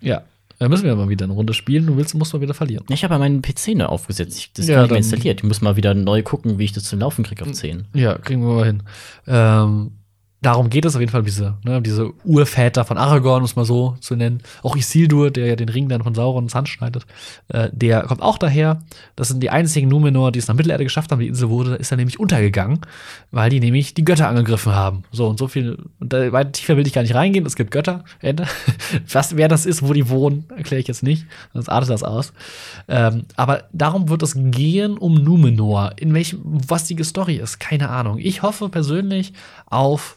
Ja. 0.00 0.22
Da 0.60 0.68
müssen 0.68 0.84
wir 0.84 0.94
mal 0.94 1.08
wieder 1.08 1.24
eine 1.24 1.34
Runde 1.34 1.52
spielen. 1.52 1.86
Du 1.86 1.96
willst, 1.96 2.14
musst 2.14 2.32
mal 2.32 2.40
wieder 2.40 2.54
verlieren. 2.54 2.84
Ich 2.88 3.02
habe 3.02 3.14
ja 3.14 3.18
meinen 3.18 3.42
PC 3.42 3.74
neu 3.74 3.86
aufgesetzt. 3.86 4.56
das 4.56 4.68
ja, 4.68 4.76
gar 4.76 4.82
nicht 4.82 4.90
mehr 4.92 4.98
installiert. 4.98 5.40
Ich 5.40 5.44
muss 5.44 5.60
mal 5.60 5.74
wieder 5.74 5.94
neu 5.94 6.22
gucken, 6.22 6.58
wie 6.58 6.64
ich 6.64 6.72
das 6.72 6.84
zum 6.84 7.00
Laufen 7.00 7.24
kriege 7.24 7.44
auf 7.44 7.52
10. 7.52 7.86
Ja, 7.92 8.16
kriegen 8.16 8.46
wir 8.46 8.54
mal 8.54 8.66
hin. 8.66 8.82
Ähm, 9.26 9.90
darum 10.44 10.70
geht 10.70 10.84
es 10.84 10.94
auf 10.94 11.00
jeden 11.00 11.12
Fall, 11.12 11.22
diese, 11.22 11.54
ne, 11.64 11.80
diese 11.82 12.12
Urväter 12.24 12.84
von 12.84 12.98
Aragorn, 12.98 13.42
um 13.42 13.44
es 13.44 13.56
mal 13.56 13.64
so 13.64 13.96
zu 14.00 14.14
nennen. 14.16 14.42
Auch 14.62 14.76
Isildur, 14.76 15.30
der 15.30 15.46
ja 15.46 15.56
den 15.56 15.68
Ring 15.68 15.88
dann 15.88 16.02
von 16.02 16.14
Sauron 16.14 16.44
ins 16.44 16.54
Hand 16.54 16.68
schneidet, 16.68 17.06
äh, 17.48 17.68
der 17.72 18.02
kommt 18.02 18.22
auch 18.22 18.38
daher. 18.38 18.82
Das 19.16 19.28
sind 19.28 19.42
die 19.42 19.50
einzigen 19.50 19.88
Numenor, 19.88 20.32
die 20.32 20.38
es 20.38 20.48
nach 20.48 20.54
Mittelerde 20.54 20.84
geschafft 20.84 21.10
haben. 21.10 21.20
Die 21.20 21.28
Insel 21.28 21.48
wurde, 21.48 21.74
ist 21.76 21.90
dann 21.90 21.98
nämlich 21.98 22.20
untergegangen, 22.20 22.80
weil 23.30 23.50
die 23.50 23.60
nämlich 23.60 23.94
die 23.94 24.04
Götter 24.04 24.28
angegriffen 24.28 24.74
haben. 24.74 25.04
So 25.12 25.28
und 25.28 25.38
so 25.38 25.48
viel, 25.48 25.78
und 25.98 26.12
da, 26.12 26.32
weiter 26.32 26.52
tiefer 26.52 26.76
will 26.76 26.86
ich 26.86 26.92
gar 26.92 27.02
nicht 27.02 27.14
reingehen. 27.14 27.46
Es 27.46 27.56
gibt 27.56 27.70
Götter. 27.70 28.04
Was, 29.12 29.36
wer 29.36 29.48
das 29.48 29.66
ist, 29.66 29.82
wo 29.82 29.92
die 29.92 30.08
wohnen, 30.08 30.44
erkläre 30.56 30.80
ich 30.80 30.88
jetzt 30.88 31.02
nicht, 31.02 31.26
sonst 31.52 31.68
artet 31.68 31.90
das 31.90 32.02
aus. 32.02 32.32
Ähm, 32.88 33.24
aber 33.36 33.64
darum 33.72 34.08
wird 34.08 34.22
es 34.22 34.34
gehen 34.36 34.98
um 34.98 35.14
Numenor. 35.14 35.92
In 35.96 36.14
welchem, 36.14 36.40
was 36.44 36.84
die 36.84 37.02
Story 37.02 37.36
ist, 37.36 37.58
keine 37.60 37.90
Ahnung. 37.90 38.18
Ich 38.18 38.42
hoffe 38.42 38.68
persönlich 38.68 39.32
auf 39.66 40.16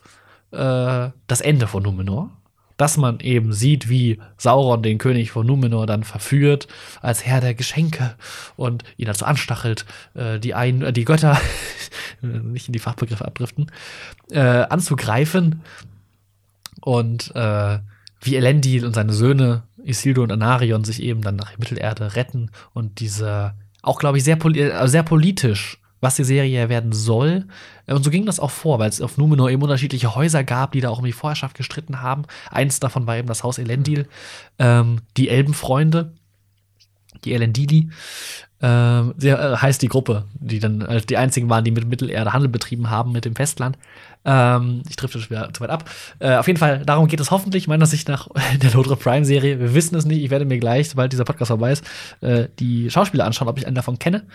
äh, 0.51 1.09
das 1.27 1.41
Ende 1.41 1.67
von 1.67 1.83
Numenor. 1.83 2.31
Dass 2.77 2.95
man 2.95 3.19
eben 3.21 3.53
sieht, 3.53 3.89
wie 3.89 4.19
Sauron 4.37 4.83
den 4.83 4.99
König 4.99 5.31
von 5.31 5.47
Numenor 5.47 5.87
dann 5.87 6.03
verführt 6.03 6.67
als 7.01 7.25
Herr 7.25 7.41
der 7.41 7.55
Geschenke 7.55 8.13
und 8.55 8.83
ihn 8.97 9.07
dazu 9.07 9.25
anstachelt, 9.25 9.85
äh, 10.13 10.39
die, 10.39 10.53
ein, 10.53 10.83
äh, 10.83 10.93
die 10.93 11.05
Götter, 11.05 11.41
nicht 12.21 12.67
in 12.67 12.73
die 12.73 12.79
Fachbegriffe 12.79 13.25
abdriften, 13.25 13.71
äh, 14.29 14.39
anzugreifen. 14.39 15.63
Und 16.81 17.35
äh, 17.35 17.79
wie 18.21 18.35
Elendil 18.35 18.85
und 18.85 18.93
seine 18.93 19.13
Söhne 19.13 19.63
Isildur 19.83 20.23
und 20.23 20.31
Anarion 20.31 20.83
sich 20.83 21.01
eben 21.01 21.21
dann 21.21 21.35
nach 21.35 21.57
Mittelerde 21.57 22.15
retten 22.15 22.51
und 22.73 22.99
diese 22.99 23.53
auch, 23.81 23.99
glaube 23.99 24.17
ich, 24.17 24.23
sehr, 24.23 24.35
poli 24.35 24.71
sehr 24.85 25.03
politisch 25.03 25.79
was 26.01 26.15
die 26.15 26.23
Serie 26.23 26.69
werden 26.69 26.93
soll. 26.93 27.45
Und 27.87 28.03
so 28.03 28.11
ging 28.11 28.25
das 28.25 28.39
auch 28.39 28.51
vor, 28.51 28.79
weil 28.79 28.89
es 28.89 29.01
auf 29.01 29.17
Numenor 29.17 29.49
eben 29.49 29.61
unterschiedliche 29.61 30.15
Häuser 30.15 30.43
gab, 30.43 30.73
die 30.73 30.81
da 30.81 30.89
auch 30.89 30.99
um 30.99 31.05
die 31.05 31.11
Vorherrschaft 31.11 31.55
gestritten 31.55 32.01
haben. 32.01 32.23
Eins 32.51 32.79
davon 32.79 33.07
war 33.07 33.17
eben 33.17 33.27
das 33.27 33.43
Haus 33.43 33.57
Elendil, 33.57 34.07
ähm, 34.59 34.99
die 35.15 35.29
Elbenfreunde, 35.29 36.13
die 37.23 37.33
Elendili. 37.33 37.89
Ähm, 38.59 39.13
sehr, 39.17 39.39
äh, 39.39 39.57
heißt 39.57 39.83
die 39.83 39.87
Gruppe, 39.87 40.25
die 40.33 40.57
dann 40.57 40.81
äh, 40.81 41.01
die 41.01 41.17
einzigen 41.17 41.47
waren, 41.47 41.63
die 41.63 41.69
mit 41.69 41.87
Mittelerde 41.87 42.33
Handel 42.33 42.49
betrieben 42.49 42.89
haben 42.89 43.11
mit 43.11 43.23
dem 43.23 43.35
Festland. 43.35 43.77
Ähm, 44.25 44.81
ich 44.89 44.95
das 44.95 45.29
wieder 45.29 45.53
zu 45.53 45.61
weit 45.61 45.69
ab. 45.69 45.87
Äh, 46.17 46.35
auf 46.37 46.47
jeden 46.47 46.57
Fall, 46.57 46.83
darum 46.83 47.07
geht 47.07 47.19
es 47.19 47.29
hoffentlich, 47.29 47.67
meiner 47.67 47.85
Sicht 47.85 48.07
nach 48.07 48.27
der 48.61 48.71
Lodre 48.71 48.95
Prime-Serie. 48.95 49.59
Wir 49.59 49.75
wissen 49.75 49.95
es 49.95 50.05
nicht. 50.05 50.23
Ich 50.23 50.31
werde 50.31 50.45
mir 50.45 50.57
gleich, 50.57 50.89
sobald 50.89 51.13
dieser 51.13 51.23
Podcast 51.23 51.49
vorbei 51.49 51.71
ist, 51.71 51.85
äh, 52.21 52.47
die 52.57 52.89
Schauspieler 52.89 53.25
anschauen, 53.25 53.47
ob 53.47 53.59
ich 53.59 53.67
einen 53.67 53.75
davon 53.75 53.99
kenne. 53.99 54.25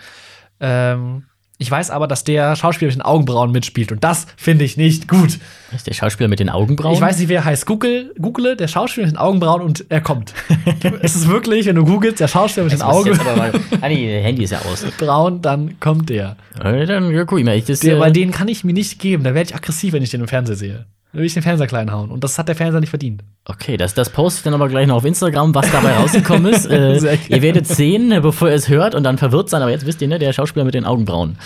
Ähm, 0.61 1.25
ich 1.63 1.71
weiß 1.71 1.91
aber, 1.91 2.07
dass 2.07 2.25
der 2.25 2.57
Schauspieler 2.57 2.89
mit 2.89 2.97
den 2.97 3.01
Augenbrauen 3.01 3.53
mitspielt 3.53 3.93
und 3.93 4.03
das 4.03 4.27
finde 4.35 4.65
ich 4.65 4.75
nicht 4.75 5.07
gut. 5.07 5.39
Ist 5.73 5.87
der 5.87 5.93
Schauspieler 5.93 6.27
mit 6.27 6.41
den 6.41 6.49
Augenbrauen? 6.49 6.93
Ich 6.93 6.99
weiß 6.99 7.19
nicht, 7.19 7.29
wer 7.29 7.45
heißt. 7.45 7.65
Google, 7.65 8.13
google 8.19 8.57
der 8.57 8.67
Schauspieler 8.67 9.07
mit 9.07 9.15
den 9.15 9.17
Augenbrauen 9.17 9.61
und 9.61 9.85
er 9.87 10.01
kommt. 10.01 10.33
es 11.01 11.15
ist 11.15 11.29
wirklich, 11.29 11.65
wenn 11.65 11.77
du 11.77 11.85
googelst, 11.85 12.19
der 12.19 12.27
Schauspieler 12.27 12.65
mit 12.65 12.73
den 12.73 12.81
Augenbrauen. 12.81 13.51
ah, 13.79 13.87
nee, 13.87 14.21
Handy 14.21 14.43
ist 14.43 14.51
ja 14.51 14.59
aus. 14.59 14.85
Braun, 14.97 15.41
dann 15.41 15.79
kommt 15.79 16.09
der. 16.09 16.35
Ja, 16.61 16.85
dann 16.85 17.11
ja, 17.11 17.23
guck 17.23 17.39
ich 17.39 17.45
mal. 17.45 17.55
Ich 17.55 17.63
das, 17.63 17.79
der, 17.79 17.95
äh, 17.95 17.99
weil 18.01 18.11
den 18.11 18.31
kann 18.31 18.49
ich 18.49 18.65
mir 18.65 18.73
nicht 18.73 18.99
geben. 18.99 19.23
Da 19.23 19.33
werde 19.33 19.49
ich 19.49 19.55
aggressiv, 19.55 19.93
wenn 19.93 20.03
ich 20.03 20.09
den 20.09 20.19
im 20.19 20.27
Fernsehen 20.27 20.57
sehe. 20.57 20.85
Da 21.13 21.19
will 21.19 21.25
ich 21.25 21.33
den 21.35 21.43
Fernseher 21.43 21.67
klein 21.67 21.91
hauen. 21.91 22.09
Und 22.09 22.23
das 22.23 22.39
hat 22.39 22.47
der 22.47 22.55
Fernseher 22.55 22.79
nicht 22.79 22.89
verdient. 22.89 23.23
Okay, 23.45 23.77
das, 23.77 23.93
das 23.93 24.09
poste 24.09 24.39
ich 24.39 24.43
dann 24.43 24.55
aber 24.55 24.67
gleich 24.67 24.87
noch 24.87 24.95
auf 24.95 25.05
Instagram, 25.05 25.53
was 25.53 25.71
dabei 25.71 25.93
rausgekommen 25.93 26.51
ist. 26.51 26.63
Äh, 26.73 27.17
ihr 27.27 27.41
werdet 27.43 27.67
sehen, 27.67 28.09
bevor 28.21 28.49
ihr 28.49 28.55
es 28.55 28.67
hört 28.67 28.95
und 28.95 29.03
dann 29.03 29.19
verwirrt 29.19 29.49
sein. 29.49 29.61
Aber 29.61 29.69
jetzt 29.69 29.85
wisst 29.85 30.01
ihr, 30.01 30.07
ne, 30.07 30.17
der 30.17 30.33
Schauspieler 30.33 30.65
mit 30.65 30.73
den 30.73 30.85
Augenbrauen. 30.85 31.37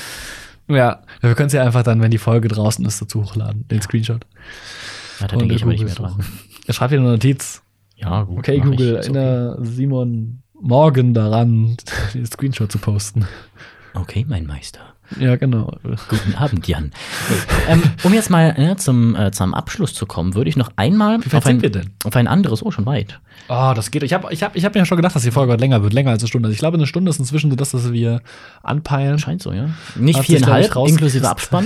Ja, 0.69 1.01
wir 1.19 1.35
können 1.35 1.47
es 1.47 1.53
ja 1.53 1.63
einfach 1.63 1.83
dann, 1.83 2.01
wenn 2.01 2.11
die 2.11 2.17
Folge 2.17 2.47
draußen 2.47 2.85
ist, 2.85 3.01
dazu 3.01 3.23
hochladen, 3.23 3.67
den 3.67 3.81
Screenshot. 3.81 4.25
Ja, 5.19 5.27
da 5.27 5.35
denke 5.35 5.55
ich 5.55 5.63
aber 5.63 5.71
nicht 5.71 5.83
mehr 5.83 5.95
dran. 5.95 6.23
Er 6.65 6.73
schreibt 6.73 6.93
dir 6.93 6.99
eine 6.99 7.09
Notiz. 7.09 7.61
Ja, 7.95 8.23
gut. 8.23 8.39
Okay. 8.39 8.59
Google, 8.59 8.97
erinnere 8.97 9.57
Simon 9.61 10.43
morgen 10.53 11.13
daran, 11.13 11.77
den 12.13 12.25
Screenshot 12.25 12.71
zu 12.71 12.77
posten. 12.77 13.27
Okay, 13.93 14.25
mein 14.27 14.45
Meister. 14.45 14.79
Ja, 15.19 15.35
genau. 15.37 15.77
Guten 16.09 16.35
Abend, 16.35 16.67
Jan. 16.67 16.91
ähm, 17.67 17.81
um 18.03 18.13
jetzt 18.13 18.29
mal 18.29 18.53
äh, 18.57 18.75
zum, 18.75 19.15
äh, 19.15 19.31
zum 19.31 19.53
Abschluss 19.53 19.93
zu 19.93 20.05
kommen, 20.05 20.35
würde 20.35 20.49
ich 20.49 20.57
noch 20.57 20.71
einmal 20.75 21.19
Wie 21.19 21.27
weit 21.27 21.35
auf 21.35 21.45
ein, 21.45 21.59
sind 21.59 21.61
wir 21.61 21.69
denn? 21.69 21.91
auf 22.03 22.15
ein 22.15 22.27
anderes, 22.27 22.63
oh, 22.63 22.71
schon 22.71 22.85
weit. 22.85 23.19
Oh, 23.47 23.71
das 23.75 23.91
geht. 23.91 24.03
Ich 24.03 24.13
habe 24.13 24.31
ich 24.33 24.43
hab, 24.43 24.55
ich 24.55 24.65
hab 24.65 24.73
mir 24.73 24.79
ja 24.79 24.85
schon 24.85 24.97
gedacht, 24.97 25.15
dass 25.15 25.23
die 25.23 25.31
Folge 25.31 25.53
heute 25.53 25.61
länger 25.61 25.81
wird, 25.81 25.93
länger 25.93 26.11
als 26.11 26.21
eine 26.23 26.27
Stunde. 26.27 26.47
Also 26.47 26.53
ich 26.53 26.59
glaube, 26.59 26.77
eine 26.77 26.87
Stunde 26.87 27.09
ist 27.09 27.19
inzwischen 27.19 27.49
so 27.49 27.55
das, 27.55 27.73
was 27.73 27.91
wir 27.93 28.21
anpeilen. 28.63 29.17
Scheint 29.19 29.41
so, 29.41 29.53
ja. 29.53 29.69
Nicht 29.95 30.19
viereinhalb, 30.19 30.75
inklusive 30.75 31.29
Abspann. 31.29 31.65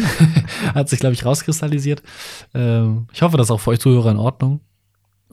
Hat 0.76 0.90
sich, 0.90 1.00
glaube 1.00 1.14
ich, 1.14 1.26
rauskristallisiert. 1.26 2.04
Ähm, 2.54 3.08
ich 3.12 3.22
hoffe, 3.22 3.38
das 3.38 3.48
ist 3.48 3.52
auch 3.52 3.60
für 3.60 3.72
euch 3.72 3.80
Zuhörer 3.80 4.12
in 4.12 4.18
Ordnung. 4.18 4.62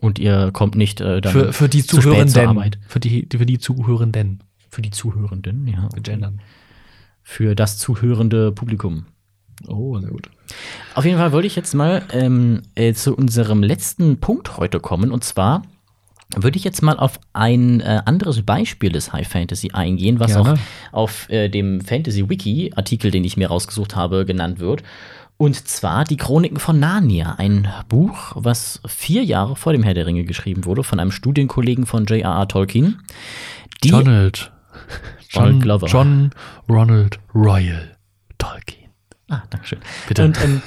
Und 0.00 0.18
ihr 0.18 0.50
kommt 0.52 0.76
nicht 0.76 1.00
äh, 1.00 1.20
dann 1.20 1.32
Für, 1.32 1.52
für 1.52 1.68
die 1.68 1.84
zu 1.84 1.96
spät 2.00 2.02
zur 2.02 2.12
Zuhörenden. 2.12 2.46
Arbeit. 2.46 2.78
Für 2.86 3.00
die, 3.00 3.26
für 3.30 3.46
die 3.46 3.58
Zuhörenden. 3.58 4.42
Für 4.70 4.82
die 4.82 4.90
Zuhörenden, 4.90 5.66
ja. 5.66 5.88
Gendern. 6.02 6.40
Für 7.30 7.54
das 7.54 7.76
zuhörende 7.76 8.52
Publikum. 8.52 9.04
Oh, 9.66 9.98
sehr 9.98 10.08
gut. 10.08 10.30
Auf 10.94 11.04
jeden 11.04 11.18
Fall 11.18 11.30
wollte 11.30 11.46
ich 11.46 11.56
jetzt 11.56 11.74
mal 11.74 12.02
ähm, 12.10 12.62
äh, 12.74 12.94
zu 12.94 13.14
unserem 13.14 13.62
letzten 13.62 14.18
Punkt 14.18 14.56
heute 14.56 14.80
kommen. 14.80 15.12
Und 15.12 15.24
zwar 15.24 15.60
würde 16.34 16.56
ich 16.56 16.64
jetzt 16.64 16.82
mal 16.82 16.98
auf 16.98 17.20
ein 17.34 17.80
äh, 17.80 18.00
anderes 18.06 18.40
Beispiel 18.42 18.90
des 18.90 19.12
High 19.12 19.28
Fantasy 19.28 19.72
eingehen, 19.74 20.20
was 20.20 20.32
Gerne. 20.32 20.54
auch 20.54 20.58
auf 20.90 21.28
äh, 21.28 21.50
dem 21.50 21.82
Fantasy 21.82 22.30
Wiki 22.30 22.72
Artikel, 22.74 23.10
den 23.10 23.24
ich 23.24 23.36
mir 23.36 23.48
rausgesucht 23.48 23.94
habe, 23.94 24.24
genannt 24.24 24.58
wird. 24.58 24.82
Und 25.36 25.68
zwar 25.68 26.04
die 26.04 26.16
Chroniken 26.16 26.58
von 26.58 26.80
Narnia, 26.80 27.34
ein 27.36 27.68
Buch, 27.90 28.32
was 28.36 28.80
vier 28.86 29.22
Jahre 29.22 29.54
vor 29.54 29.74
dem 29.74 29.82
Herr 29.82 29.94
der 29.94 30.06
Ringe 30.06 30.24
geschrieben 30.24 30.64
wurde 30.64 30.82
von 30.82 30.98
einem 30.98 31.10
Studienkollegen 31.10 31.84
von 31.84 32.06
J.R.R. 32.06 32.48
Tolkien. 32.48 33.02
Die, 33.84 33.90
Donald. 33.90 34.50
Glover. 35.60 35.86
John 35.86 36.30
Ronald 36.68 37.18
Royal 37.34 37.96
Tolkien. 38.38 38.90
Ah, 39.28 39.42
Dankeschön. 39.50 39.78
Bitte. 40.06 40.24
Und 40.24 40.42
ähm, 40.42 40.62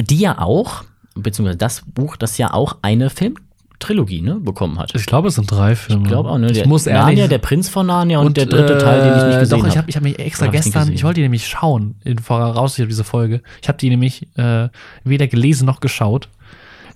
die 0.00 0.18
ja 0.18 0.38
auch, 0.38 0.84
beziehungsweise 1.14 1.58
das 1.58 1.82
Buch, 1.82 2.16
das 2.16 2.38
ja 2.38 2.52
auch 2.52 2.78
eine 2.82 3.10
Filmtrilogie 3.10 4.22
ne, 4.22 4.36
bekommen 4.36 4.78
hat. 4.78 4.92
Ich 4.94 5.06
glaube, 5.06 5.28
es 5.28 5.36
sind 5.36 5.50
drei 5.50 5.76
Filme. 5.76 6.02
Ich 6.02 6.08
glaube 6.08 6.30
auch, 6.30 6.38
ne? 6.38 6.48
Ich 6.48 6.58
Der 6.58 6.66
muss 6.66 6.86
ehrlich 6.86 7.04
Narnia, 7.04 7.28
der 7.28 7.38
Prinz 7.38 7.68
von 7.68 7.86
Narnia 7.86 8.18
und, 8.18 8.36
der 8.36 8.46
dritte 8.46 8.74
äh, 8.74 8.78
Teil, 8.78 9.02
den 9.02 9.18
ich 9.18 9.24
nicht 9.26 9.40
gesehen 9.40 9.60
Doch, 9.60 9.66
ich 9.66 9.76
habe. 9.76 9.78
habe 9.78 9.90
ich 9.90 9.96
hab 9.96 10.02
mich 10.02 10.18
extra 10.18 10.46
hab 10.46 10.54
ich 10.54 10.62
gestern, 10.62 10.82
gesehen? 10.82 10.94
ich 10.94 11.04
wollte 11.04 11.16
die 11.16 11.22
nämlich 11.22 11.46
schauen, 11.46 11.96
in 12.04 12.18
voraus 12.18 12.80
auf 12.80 12.88
diese 12.88 13.04
Folge. 13.04 13.42
Ich 13.62 13.68
habe 13.68 13.78
die 13.78 13.90
nämlich 13.90 14.26
äh, 14.36 14.68
weder 15.04 15.28
gelesen 15.28 15.66
noch 15.66 15.80
geschaut. 15.80 16.28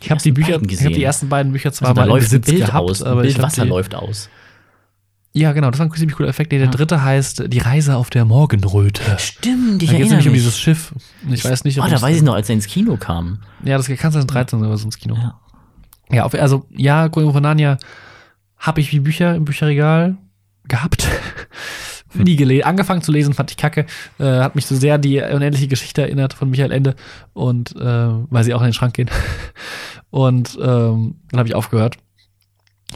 Ich 0.01 0.11
habe 0.11 0.23
die 0.23 0.33
Bücher, 0.33 0.61
ich 0.69 0.85
habe 0.85 0.95
die 0.95 1.03
ersten 1.03 1.29
beiden 1.29 1.53
Bücher 1.53 1.73
zwar 1.73 1.89
also, 1.89 2.01
da 2.01 2.07
läuft 2.07 2.27
Besitz 2.27 2.47
Bild 2.47 2.67
gehabt, 2.67 2.89
aus, 2.89 3.03
aber 3.03 3.25
ich 3.25 3.35
Bild 3.35 3.43
Wasser 3.43 3.65
die, 3.65 3.69
läuft 3.69 3.95
aus. 3.97 4.29
Ja, 5.35 5.53
genau, 5.53 5.71
das 5.71 5.79
war 5.79 5.87
ein 5.87 5.93
ziemlich 5.93 6.17
cooler 6.17 6.29
Effekt. 6.31 6.53
Nee, 6.53 6.59
der 6.59 6.69
dritte 6.69 7.05
heißt 7.05 7.45
Die 7.53 7.59
Reise 7.59 7.97
auf 7.97 8.11
der 8.11 8.25
Morgenröte. 8.25 9.03
Stimmt, 9.19 9.83
ich 9.83 9.91
Da 9.91 9.97
geht 9.97 10.07
es 10.07 10.11
erinnere 10.11 10.11
nämlich 10.11 10.27
um 10.27 10.33
mich. 10.33 10.41
dieses 10.41 10.59
Schiff. 10.59 10.95
Ich 11.31 11.45
weiß 11.45 11.65
nicht, 11.65 11.79
oh, 11.79 11.83
ob 11.83 11.89
da 11.91 11.97
es- 11.97 12.03
weiß 12.03 12.17
ich 12.17 12.23
noch, 12.23 12.35
als 12.35 12.49
er 12.49 12.55
ins 12.55 12.67
Kino 12.67 12.97
kam. 12.97 13.41
Ja, 13.63 13.77
das 13.77 13.87
kann 13.89 14.11
sein 14.11 14.27
13 14.27 14.59
oder 14.61 14.77
so 14.77 14.87
ins 14.87 14.99
Kino. 14.99 15.15
Ja. 15.15 15.39
Ja, 16.11 16.25
auf, 16.25 16.35
also 16.35 16.65
ja, 16.75 17.11
von 17.13 17.43
Narnia 17.43 17.77
habe 18.57 18.81
ich 18.81 18.91
wie 18.93 19.01
Bücher 19.01 19.35
im 19.35 19.45
Bücherregal 19.45 20.17
gehabt. 20.67 21.07
Nie 22.15 22.37
gelesen. 22.37 22.65
Angefangen 22.65 23.03
zu 23.03 23.13
lesen, 23.13 23.35
fand 23.35 23.51
ich 23.51 23.59
kacke. 23.59 23.85
Äh, 24.19 24.25
hat 24.41 24.55
mich 24.57 24.65
so 24.65 24.75
sehr 24.75 24.97
die 24.97 25.21
unendliche 25.21 25.69
Geschichte 25.69 26.01
erinnert 26.01 26.33
von 26.33 26.49
Michael 26.49 26.73
Ende. 26.73 26.97
Und 27.35 27.77
äh, 27.77 27.83
weil 27.85 28.45
sie 28.45 28.55
auch 28.55 28.63
in 28.63 28.69
den 28.69 28.73
Schrank 28.73 28.95
gehen. 28.95 29.11
Und 30.11 30.57
ähm, 30.61 31.17
dann 31.31 31.39
habe 31.39 31.49
ich 31.49 31.55
aufgehört. 31.55 31.99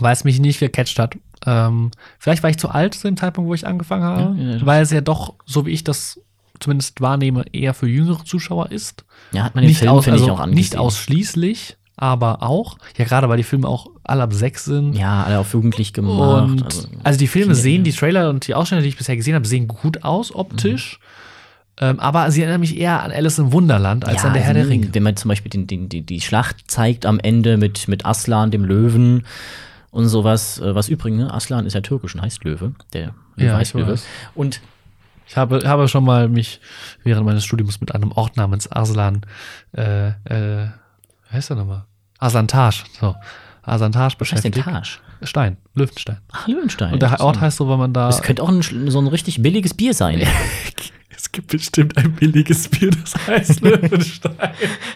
Weil 0.01 0.15
es 0.15 0.25
mich 0.25 0.41
nicht 0.41 0.61
gecatcht 0.61 0.99
hat. 0.99 1.17
Ähm, 1.45 1.91
vielleicht 2.19 2.43
war 2.43 2.51
ich 2.51 2.59
zu 2.59 2.69
alt 2.69 2.95
zu 2.95 3.09
dem 3.09 3.17
Zeitpunkt, 3.17 3.49
wo 3.49 3.55
ich 3.55 3.67
angefangen 3.67 4.05
habe. 4.05 4.37
Ja, 4.39 4.51
ja. 4.57 4.67
weil 4.67 4.83
es 4.83 4.91
ja 4.91 5.01
doch, 5.01 5.35
so 5.45 5.67
wie 5.67 5.71
ich 5.71 5.85
das 5.85 6.21
zumindest 6.61 7.01
wahrnehme, 7.01 7.45
eher 7.53 7.75
für 7.75 7.89
jüngere 7.89 8.25
Zuschauer 8.25 8.71
ist 8.71 9.05
Ja, 9.33 9.45
hat 9.45 9.55
man 9.55 9.63
den 9.63 9.69
nicht, 9.69 9.81
Film, 9.81 9.91
aus, 9.91 10.09
also 10.09 10.25
ich, 10.25 10.31
auch 10.31 10.39
angesehen. 10.39 10.55
nicht 10.55 10.77
ausschließlich, 10.77 11.77
aber 11.97 12.43
auch. 12.43 12.79
Ja, 12.97 13.05
gerade 13.05 13.29
weil 13.29 13.37
die 13.37 13.43
Filme 13.43 13.69
auch 13.69 13.89
alle 14.05 14.23
ab 14.23 14.33
sechs 14.33 14.65
sind. 14.65 14.95
Ja, 14.95 15.25
alle 15.25 15.39
auf 15.39 15.53
jugendlich 15.53 15.93
gemacht. 15.93 16.51
und 16.51 16.65
also, 16.65 16.89
also, 17.03 17.19
die 17.19 17.27
Filme 17.27 17.55
sehen, 17.55 17.85
die 17.85 17.93
Trailer 17.93 18.31
und 18.31 18.47
die 18.47 18.55
Ausschnitte, 18.55 18.83
die 18.83 18.89
ich 18.89 18.97
bisher 18.97 19.17
gesehen 19.17 19.35
habe, 19.35 19.47
sehen 19.47 19.69
gut 19.69 20.05
aus 20.05 20.35
optisch. 20.35 21.01
Ähm, 21.81 22.01
aber 22.01 22.31
sie 22.31 22.43
erinnern 22.43 22.61
mich 22.61 22.77
eher 22.77 23.03
an 23.03 23.11
Alice 23.11 23.39
im 23.39 23.53
Wunderland 23.53 24.07
als 24.07 24.23
ja, 24.23 24.29
an 24.29 24.35
der 24.35 24.43
Herr 24.43 24.55
also, 24.55 24.69
der 24.69 24.71
Ringe. 24.71 24.89
Wenn 24.93 25.03
man 25.03 25.17
zum 25.17 25.31
Beispiel 25.31 25.51
den, 25.51 25.67
den, 25.67 25.89
die, 25.89 26.03
die 26.03 26.21
Schlacht 26.21 26.71
zeigt 26.71 27.07
am 27.07 27.19
Ende 27.19 27.57
mit, 27.57 27.89
mit 27.89 28.05
Aslan, 28.05 28.51
dem 28.51 28.65
Löwen 28.65 29.25
und 29.93 30.09
sowas, 30.09 30.59
äh, 30.59 30.75
was 30.75 30.89
übrigens, 30.89 31.23
ne, 31.23 31.33
Aslan 31.33 31.65
ist 31.67 31.75
ja 31.75 31.81
türkisch 31.81 32.17
und 32.17 32.23
heißt 32.23 32.43
Löwe, 32.43 32.73
der 32.93 33.15
Ja, 33.37 33.57
heißt 33.57 33.71
ich 33.77 33.81
Löwe. 33.81 33.93
weiß. 33.93 34.05
Und 34.35 34.61
Ich 35.29 35.37
habe, 35.37 35.61
habe 35.65 35.87
schon 35.89 36.05
mal 36.05 36.29
mich 36.29 36.61
während 37.05 37.25
meines 37.25 37.45
Studiums 37.45 37.81
mit 37.81 37.95
einem 37.95 38.11
Ort 38.13 38.37
namens 38.37 38.67
Arslan, 38.71 39.25
äh, 39.77 40.09
äh, 40.09 40.67
wie 41.31 41.33
heißt 41.37 41.51
der 41.51 41.57
nochmal? 41.59 41.85
Arslantage, 42.19 42.83
so. 43.01 43.15
Arslantage 43.63 44.17
was 44.19 44.33
heißt 44.33 44.45
denn 44.45 44.51
beschäftigt. 44.51 45.01
Taj? 45.21 45.27
Stein, 45.27 45.57
Löwenstein. 45.75 46.19
Ach, 46.33 46.49
Löwenstein. 46.49 46.93
Und 46.95 47.01
der. 47.03 47.21
Ort 47.21 47.41
heißt 47.41 47.59
so, 47.59 47.69
weil 47.69 47.77
man 47.79 47.93
da. 47.93 48.07
Das 48.09 48.23
könnte 48.23 48.43
auch 48.43 48.49
ein, 48.49 48.61
so 48.63 48.99
ein 48.99 49.07
richtig 49.07 49.41
billiges 49.41 49.73
Bier 49.75 49.95
sein. 49.95 50.21
Es 51.33 51.37
gibt 51.37 51.49
bestimmt 51.49 51.97
ein 51.97 52.13
billiges 52.13 52.69
Bier, 52.69 52.91
das 52.91 53.15
heißt 53.27 53.63
Löwenstein. 53.63 54.35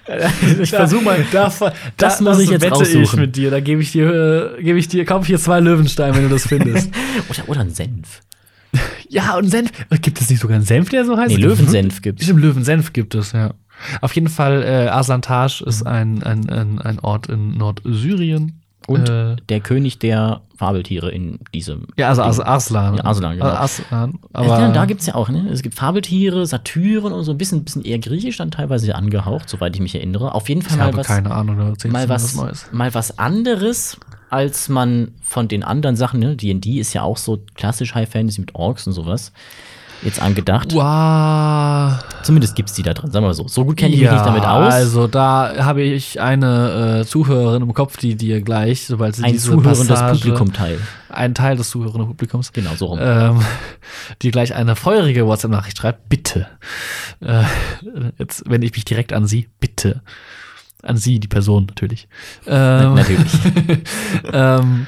ich 0.61 0.69
versuche 0.69 1.03
mal. 1.03 1.25
Da, 1.33 1.51
Das 1.97 2.21
muss 2.21 2.41
ich 2.41 2.51
jetzt 2.51 2.61
wette 2.61 2.75
ich 2.75 2.95
raussuchen. 2.95 3.21
mit 3.21 3.37
dir. 3.37 3.51
Da 3.51 3.61
gebe 3.61 3.81
ich 3.81 3.93
dir, 3.93 4.59
äh, 4.59 4.63
gebe 4.63 4.79
ich 4.79 4.87
dir, 4.87 5.07
kauf 5.07 5.27
hier 5.27 5.39
zwei 5.39 5.61
Löwenstein, 5.61 6.15
wenn 6.15 6.25
du 6.25 6.29
das 6.29 6.47
findest. 6.47 6.91
Oder, 7.31 7.49
oder 7.49 7.61
ein 7.61 7.71
Senf. 7.71 8.21
ja, 9.09 9.35
und 9.39 9.49
Senf. 9.49 9.71
Gibt 10.03 10.21
es 10.21 10.29
nicht 10.29 10.41
sogar 10.41 10.57
einen 10.57 10.67
Senf, 10.67 10.91
der 10.91 11.07
so 11.07 11.17
heißt? 11.17 11.35
Nee, 11.35 11.41
Löwensenf 11.41 12.03
gibt's. 12.03 12.25
Stimmt, 12.25 12.43
Löwensenf 12.43 12.93
gibt 12.93 13.15
es, 13.15 13.33
ja. 13.33 13.55
Auf 14.03 14.15
jeden 14.15 14.29
Fall, 14.29 14.63
äh, 14.63 14.89
Aslantage 14.89 15.65
ist 15.65 15.87
ein, 15.87 16.23
ein, 16.23 16.51
ein, 16.51 16.79
ein 16.83 16.99
Ort 16.99 17.29
in 17.31 17.57
Nordsyrien. 17.57 18.61
Und 18.87 19.09
äh, 19.09 19.37
der 19.49 19.61
König 19.61 19.99
der 19.99 20.43
Fabeltiere 20.57 21.11
in 21.11 21.41
diesem. 21.53 21.87
ja, 21.97 22.09
also 22.09 22.23
Ding. 22.23 22.31
As 22.31 22.41
Arslan. 22.41 22.97
Ja, 22.97 23.05
Arslan, 23.05 23.33
genau. 23.33 23.45
Also 23.47 23.59
Arslan, 23.59 24.19
Aber 24.33 24.61
ja, 24.61 24.73
da 24.73 24.85
gibt 24.87 25.01
es 25.01 25.07
ja 25.07 25.15
auch, 25.15 25.29
ne? 25.29 25.49
Es 25.51 25.63
gibt 25.63 25.75
Fabeltiere, 25.75 26.47
Satyren 26.47 27.13
und 27.13 27.25
so 27.25 27.33
ein 27.33 27.39
bisschen, 27.39 27.65
bisschen 27.65 27.85
eher 27.85 27.99
griechisch 27.99 28.37
dann 28.39 28.51
teilweise 28.51 28.95
angehaucht, 28.95 29.49
soweit 29.49 29.75
ich 29.75 29.83
mich 29.83 29.95
erinnere. 29.95 30.35
Auf 30.35 30.49
jeden 30.49 30.63
Fall 30.63 30.73
ich 30.73 30.79
mal 30.79 30.87
habe 30.87 30.97
was, 30.99 31.07
keine 31.07 31.31
Ahnung, 31.31 31.59
erzählst 31.59 31.93
mal 31.93 32.09
was, 32.09 32.35
Neues. 32.37 32.69
mal 32.73 32.95
was 32.95 33.19
anderes, 33.19 33.99
als 34.31 34.69
man 34.69 35.13
von 35.21 35.49
den 35.49 35.63
anderen 35.63 35.97
Sachen, 35.97 36.21
ne? 36.21 36.37
D&D 36.37 36.79
ist 36.79 36.95
ja 36.95 37.03
auch 37.03 37.17
so 37.17 37.43
klassisch 37.55 37.95
High 37.95 38.09
Fantasy 38.09 38.41
mit 38.41 38.55
Orks 38.55 38.87
und 38.87 38.93
sowas. 38.93 39.33
Jetzt 40.03 40.21
angedacht. 40.21 40.73
Wow. 40.75 41.99
Zumindest 42.23 42.55
gibt's 42.55 42.75
die 42.75 42.83
da 42.83 42.93
drin, 42.95 43.11
sagen 43.11 43.25
wir 43.25 43.29
mal 43.29 43.35
so. 43.35 43.49
So 43.49 43.65
gut 43.65 43.77
kenne 43.77 43.95
ich 43.95 44.01
mich 44.01 44.11
nicht 44.11 44.25
damit 44.27 44.45
aus. 44.45 44.73
Also 44.73 45.07
da 45.07 45.53
habe 45.65 45.83
ich 45.83 46.21
eine 46.21 47.01
äh, 47.01 47.07
Zuhörerin 47.07 47.63
im 47.63 47.73
Kopf, 47.75 47.97
die 47.97 48.15
dir 48.15 48.41
gleich, 48.43 48.87
sobald 48.87 49.17
sie 49.17 49.25
ein 49.25 49.33
diese 49.33 49.51
zuhörendes 49.53 49.89
Passage, 49.89 50.21
Publikum 50.21 50.53
teil. 50.53 50.79
ein 51.09 51.35
Teil 51.35 51.57
des 51.57 51.71
zuhörenden 51.71 52.07
Publikums, 52.07 52.53
Genau, 52.53 52.75
so 52.77 52.87
rum. 52.87 52.99
ähm, 53.01 53.41
die 54.23 54.31
gleich 54.31 54.55
eine 54.55 54.77
feurige 54.77 55.27
WhatsApp-Nachricht 55.27 55.79
schreibt, 55.79 56.09
bitte. 56.09 56.47
Äh, 57.21 57.45
jetzt 58.19 58.49
wende 58.49 58.67
ich 58.67 58.73
mich 58.75 58.85
direkt 58.85 59.13
an 59.13 59.27
sie, 59.27 59.49
bitte. 59.61 60.03
An 60.83 60.99
sie, 60.99 61.19
die 61.19 61.27
Person 61.29 61.67
natürlich. 61.67 62.07
Ähm, 62.47 62.95
Natürlich. 62.95 63.33
ähm, 64.33 64.87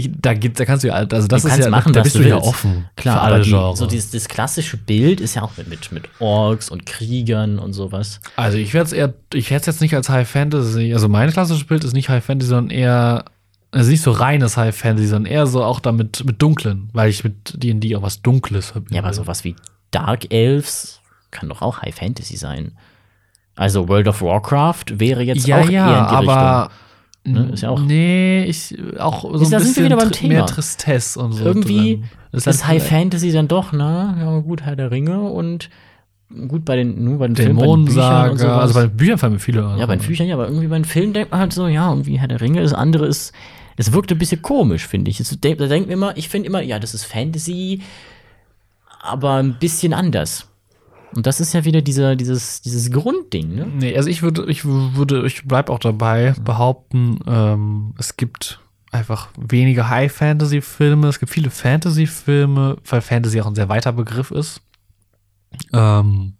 ich, 0.00 0.10
da, 0.20 0.34
gibt, 0.34 0.58
da 0.58 0.64
kannst 0.64 0.84
du 0.84 0.88
ja, 0.88 0.94
also 0.94 1.06
das 1.06 1.26
Du 1.28 1.36
ist 1.36 1.44
kannst 1.46 1.58
ja, 1.60 1.70
machen, 1.70 1.92
da 1.92 2.02
bist 2.02 2.16
du 2.16 2.22
ja 2.22 2.36
willst. 2.36 2.48
offen 2.48 2.86
Klar, 2.96 3.16
für 3.16 3.20
aber 3.20 3.34
alle 3.34 3.44
die, 3.44 3.50
so 3.50 3.86
dieses, 3.86 4.10
das 4.10 4.28
klassische 4.28 4.76
Bild 4.76 5.20
ist 5.20 5.34
ja 5.34 5.42
auch 5.42 5.52
mit, 5.56 5.92
mit, 5.92 6.08
Orks 6.18 6.68
und 6.70 6.86
Kriegern 6.86 7.58
und 7.58 7.72
sowas. 7.72 8.20
Also 8.36 8.58
ich 8.58 8.74
werde 8.74 8.86
es 8.86 8.92
eher, 8.92 9.14
ich 9.32 9.50
werde 9.50 9.60
es 9.60 9.66
jetzt 9.66 9.80
nicht 9.80 9.94
als 9.94 10.08
High 10.08 10.28
Fantasy, 10.28 10.92
also 10.92 11.08
mein 11.08 11.30
klassisches 11.30 11.64
Bild 11.64 11.84
ist 11.84 11.92
nicht 11.92 12.08
High 12.08 12.24
Fantasy, 12.24 12.48
sondern 12.48 12.76
eher, 12.76 13.24
also 13.70 13.90
nicht 13.90 14.02
so 14.02 14.10
reines 14.10 14.56
High 14.56 14.76
Fantasy, 14.76 15.06
sondern 15.08 15.32
eher 15.32 15.46
so 15.46 15.62
auch 15.62 15.80
damit 15.80 16.24
mit 16.24 16.42
dunklen, 16.42 16.90
weil 16.92 17.10
ich 17.10 17.22
mit 17.22 17.62
D&D 17.62 17.94
auch 17.96 18.02
was 18.02 18.22
Dunkles 18.22 18.70
verbinde. 18.70 18.96
Ja, 18.96 19.02
aber 19.02 19.14
sowas 19.14 19.44
wie 19.44 19.56
Dark 19.90 20.32
Elves 20.32 21.00
kann 21.30 21.48
doch 21.48 21.62
auch 21.62 21.82
High 21.82 21.94
Fantasy 21.94 22.36
sein. 22.36 22.72
Also 23.56 23.88
World 23.88 24.08
of 24.08 24.22
Warcraft 24.22 24.84
wäre 24.88 25.22
jetzt 25.22 25.46
ja, 25.46 25.60
auch 25.60 25.68
ja, 25.68 25.88
eher 25.90 25.98
in 25.98 26.08
die 26.08 26.28
aber 26.28 26.62
Richtung. 26.62 26.78
Ne, 27.24 27.50
ist 27.52 27.62
ja 27.62 27.68
auch- 27.70 27.80
nee, 27.80 28.44
ich 28.44 28.74
auch 28.98 29.22
so 29.22 29.34
Ist- 29.42 29.52
da 29.52 29.58
ein 29.58 29.62
sind 29.62 29.76
wir 29.76 29.82
bisschen 29.82 29.84
wieder 29.84 29.96
beim 29.96 30.10
Thema. 30.10 30.34
mehr 30.34 30.46
Tristesse 30.46 31.20
und 31.20 31.32
so. 31.32 31.44
Irgendwie 31.44 31.96
drin. 31.96 32.04
ist, 32.32 32.46
Das 32.46 32.66
High 32.66 32.82
Fantasy 32.86 33.30
dann 33.32 33.46
doch, 33.46 33.72
ne? 33.72 34.16
Ja, 34.18 34.38
gut, 34.38 34.62
Herr 34.62 34.74
der 34.76 34.90
Ringe 34.90 35.20
und 35.20 35.68
gut 36.48 36.64
bei 36.64 36.76
den, 36.76 37.04
nur 37.04 37.18
bei 37.18 37.26
den 37.26 37.36
Filmen, 37.36 37.56
bei 37.58 37.66
den 37.66 37.98
also 37.98 38.74
bei 38.74 38.86
den 38.86 38.96
Büchern 38.96 39.18
fallen 39.18 39.34
mir 39.34 39.38
viele. 39.38 39.60
ja, 39.78 39.84
bei 39.84 39.96
den 39.96 40.06
Büchern, 40.06 40.28
ja, 40.28 40.34
aber 40.34 40.46
irgendwie 40.48 40.68
bei 40.68 40.78
den 40.78 40.84
Filmen 40.84 41.12
denkt 41.12 41.30
man 41.32 41.40
halt 41.40 41.52
so, 41.52 41.66
ja, 41.68 41.90
irgendwie 41.90 42.18
Herr 42.18 42.28
der 42.28 42.40
Ringe, 42.40 42.62
das 42.62 42.72
andere 42.72 43.06
ist, 43.06 43.32
es 43.76 43.92
wirkt 43.92 44.12
ein 44.12 44.18
bisschen 44.18 44.40
komisch, 44.40 44.86
finde 44.86 45.10
ich. 45.10 45.18
Da 45.18 45.46
denkt 45.46 45.60
man 45.60 45.90
immer, 45.90 46.16
ich 46.16 46.28
finde 46.28 46.46
immer, 46.48 46.62
ja, 46.62 46.78
das 46.78 46.94
ist 46.94 47.04
Fantasy, 47.04 47.80
aber 49.02 49.34
ein 49.34 49.58
bisschen 49.58 49.92
anders. 49.92 50.46
Und 51.14 51.26
das 51.26 51.40
ist 51.40 51.52
ja 51.52 51.64
wieder 51.64 51.82
dieser, 51.82 52.14
dieses, 52.16 52.62
dieses 52.62 52.90
Grundding, 52.90 53.54
ne? 53.54 53.66
Nee, 53.66 53.96
also 53.96 54.08
ich 54.08 54.22
würde, 54.22 54.44
ich 54.48 54.64
würde, 54.64 55.26
ich 55.26 55.46
bleib 55.46 55.68
auch 55.68 55.80
dabei, 55.80 56.34
behaupten, 56.40 57.18
ähm, 57.26 57.94
es 57.98 58.16
gibt 58.16 58.60
einfach 58.92 59.28
weniger 59.38 59.88
High-Fantasy-Filme. 59.88 61.08
Es 61.08 61.20
gibt 61.20 61.32
viele 61.32 61.50
Fantasy-Filme, 61.50 62.76
weil 62.84 63.00
Fantasy 63.00 63.40
auch 63.40 63.46
ein 63.46 63.54
sehr 63.54 63.68
weiter 63.68 63.92
Begriff 63.92 64.30
ist. 64.30 64.62
Ähm, 65.72 66.34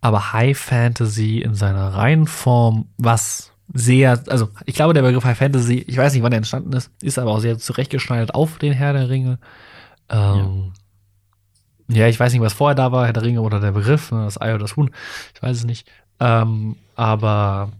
aber 0.00 0.32
High 0.32 0.58
Fantasy 0.58 1.38
in 1.38 1.54
seiner 1.54 1.94
reinen 1.94 2.26
Form, 2.26 2.88
was 2.98 3.52
sehr, 3.72 4.22
also 4.28 4.48
ich 4.66 4.74
glaube, 4.74 4.94
der 4.94 5.02
Begriff 5.02 5.24
High 5.24 5.38
Fantasy, 5.38 5.84
ich 5.86 5.96
weiß 5.96 6.12
nicht, 6.12 6.22
wann 6.22 6.32
er 6.32 6.38
entstanden 6.38 6.72
ist, 6.72 6.90
ist 7.00 7.18
aber 7.18 7.30
auch 7.30 7.40
sehr 7.40 7.58
zurechtgeschneidert 7.58 8.34
auf 8.34 8.58
den 8.58 8.72
Herr 8.72 8.92
der 8.92 9.08
Ringe. 9.08 9.38
Ähm, 10.08 10.18
ja. 10.18 10.72
Ja. 11.88 12.08
ich 12.08 12.18
weiß 12.18 12.32
nicht, 12.32 12.42
was 12.42 12.52
vorher 12.52 12.74
da 12.74 12.92
war, 12.92 13.06
Herr 13.06 13.12
der 13.12 13.22
Ringe 13.22 13.42
oder 13.42 13.60
der 13.60 13.72
Begriff, 13.72 14.10
ne, 14.12 14.24
das 14.24 14.40
Ei 14.40 14.50
oder 14.50 14.60
das 14.60 14.76
Huhn, 14.76 14.90
ich 15.34 15.42
weiß 15.42 15.58
es 15.58 15.64
nicht. 15.64 15.90
Ähm, 16.20 16.76
aber 16.94 17.72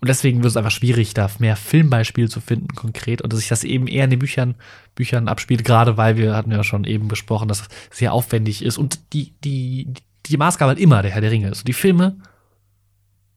und 0.00 0.08
deswegen 0.08 0.42
wird 0.42 0.50
es 0.50 0.56
einfach 0.56 0.70
schwierig, 0.70 1.14
da 1.14 1.30
mehr 1.38 1.56
Filmbeispiele 1.56 2.28
zu 2.28 2.40
finden, 2.40 2.68
konkret. 2.68 3.22
Und 3.22 3.32
dass 3.32 3.40
sich 3.40 3.48
das 3.48 3.64
eben 3.64 3.86
eher 3.86 4.04
in 4.04 4.10
den 4.10 4.18
Büchern, 4.18 4.54
Büchern 4.94 5.26
abspielt, 5.26 5.64
gerade 5.64 5.96
weil 5.96 6.16
wir 6.18 6.36
hatten 6.36 6.52
ja 6.52 6.62
schon 6.64 6.84
eben 6.84 7.08
besprochen, 7.08 7.48
dass 7.48 7.62
es 7.62 7.68
sehr 7.90 8.12
aufwendig 8.12 8.62
ist. 8.62 8.76
Und 8.76 9.14
die, 9.14 9.32
die, 9.42 9.94
die 10.26 10.36
Maßgabe 10.36 10.70
halt 10.70 10.78
immer 10.78 11.00
der 11.00 11.12
Herr 11.12 11.22
der 11.22 11.30
Ringe 11.30 11.48
ist. 11.48 11.60
Und 11.60 11.68
die 11.68 11.72
Filme, 11.72 12.18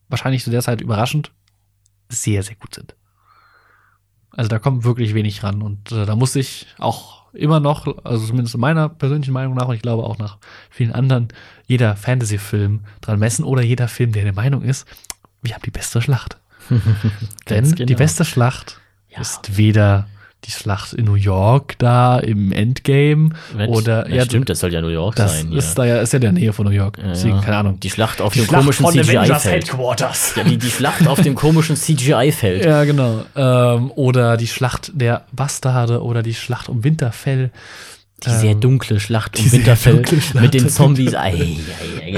wahrscheinlich 0.08 0.44
zu 0.44 0.50
der 0.50 0.60
Zeit 0.60 0.82
überraschend, 0.82 1.32
sehr, 2.10 2.42
sehr 2.42 2.56
gut 2.56 2.74
sind. 2.74 2.94
Also 4.32 4.48
da 4.48 4.58
kommt 4.58 4.84
wirklich 4.84 5.14
wenig 5.14 5.42
ran. 5.42 5.62
Und 5.62 5.92
äh, 5.92 6.04
da 6.04 6.14
muss 6.14 6.36
ich 6.36 6.66
auch 6.76 7.19
immer 7.32 7.60
noch, 7.60 7.86
also 8.04 8.26
zumindest 8.26 8.54
in 8.54 8.60
meiner 8.60 8.88
persönlichen 8.88 9.32
Meinung 9.32 9.54
nach, 9.54 9.68
und 9.68 9.74
ich 9.74 9.82
glaube 9.82 10.04
auch 10.04 10.18
nach 10.18 10.38
vielen 10.70 10.92
anderen, 10.92 11.28
jeder 11.66 11.96
Fantasy-Film 11.96 12.80
dran 13.00 13.18
messen 13.18 13.44
oder 13.44 13.62
jeder 13.62 13.88
Film, 13.88 14.12
der 14.12 14.24
der 14.24 14.34
Meinung 14.34 14.62
ist, 14.62 14.86
wir 15.42 15.54
haben 15.54 15.62
die 15.62 15.70
beste 15.70 16.02
Schlacht. 16.02 16.38
Denn 17.48 17.64
genau. 17.72 17.86
die 17.86 17.94
beste 17.94 18.24
Schlacht 18.24 18.80
ja. 19.08 19.20
ist 19.20 19.56
weder 19.56 20.08
die 20.44 20.50
Schlacht 20.50 20.94
in 20.94 21.04
New 21.04 21.14
York 21.14 21.74
da 21.78 22.18
im 22.18 22.52
Endgame 22.52 23.30
Mensch, 23.54 23.76
oder 23.76 24.08
ja, 24.08 24.24
stimmt, 24.24 24.48
das 24.48 24.60
soll 24.60 24.72
ja 24.72 24.80
New 24.80 24.88
York 24.88 25.16
das 25.16 25.40
sein. 25.40 25.52
Ist 25.52 25.74
da 25.76 25.84
ja 25.84 26.00
ist 26.00 26.12
ja 26.12 26.16
in 26.16 26.22
der 26.22 26.32
Nähe 26.32 26.52
von 26.52 26.66
New 26.66 26.72
York. 26.72 26.98
Ja, 26.98 27.08
Deswegen, 27.08 27.40
keine 27.40 27.58
Ahnung. 27.58 27.80
Die 27.80 27.90
Schlacht 27.90 28.20
auf 28.20 28.32
Die 28.32 28.40
dem 28.40 28.46
Schlacht 28.46 28.62
komischen 28.62 28.86
CGI-Feld. 28.86 29.68
Ja, 30.36 30.44
die, 30.44 30.56
die 30.56 30.70
Schlacht 30.70 31.06
auf 31.06 31.20
dem 31.20 31.34
komischen 31.34 31.76
CGI-Feld. 31.76 32.64
Ja, 32.64 32.84
genau. 32.84 33.24
Ähm, 33.36 33.90
oder 33.94 34.36
die 34.36 34.46
Schlacht 34.48 34.92
der 34.94 35.26
Bastarde 35.32 36.02
oder 36.02 36.22
die 36.22 36.34
Schlacht 36.34 36.68
um 36.68 36.84
Winterfell. 36.84 37.50
Die 38.26 38.30
sehr 38.30 38.54
dunkle 38.54 39.00
Schlacht 39.00 39.38
um 39.38 39.50
Winterfell 39.52 40.04
Schlacht. 40.06 40.34
mit 40.42 40.54
den 40.54 40.68
Zombies. 40.68 41.14
Ei, 41.14 41.32
ei, 41.32 41.56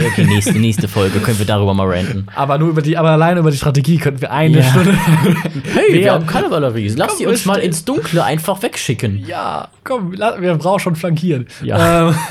ei. 0.01 0.07
Okay, 0.07 0.25
nächste, 0.25 0.53
nächste 0.59 0.89
Folge 0.89 1.21
können 1.21 1.39
wir 1.39 1.47
darüber 1.47 1.75
mal 1.75 1.87
ranten. 1.89 2.27
Aber 2.35 2.59
nur 2.59 2.71
über 2.71 2.83
die, 2.83 2.97
aber 2.97 3.11
alleine 3.11 3.41
über 3.41 3.51
die 3.51 3.57
Strategie 3.57 3.99
könnten 3.99 4.21
wir 4.21 4.33
eine 4.33 4.59
Ja. 4.59 4.65
Stunde. 4.71 4.97
Hey, 5.75 5.85
Wer- 5.91 6.01
wir 6.01 6.13
haben 6.13 6.27
Kavallerie. 6.27 6.89
Lass 6.97 7.19
die 7.19 7.27
uns 7.27 7.45
mal 7.45 7.59
ins 7.61 7.85
Dunkle 7.85 8.25
einfach 8.25 8.63
wegschicken. 8.63 9.25
ja, 9.27 9.69
komm, 9.85 10.13
wir 10.13 10.55
brauchen 10.57 10.81
schon 10.81 10.97
flankieren. 10.97 11.47
Ja. 11.63 12.09
Ähm, 12.09 12.15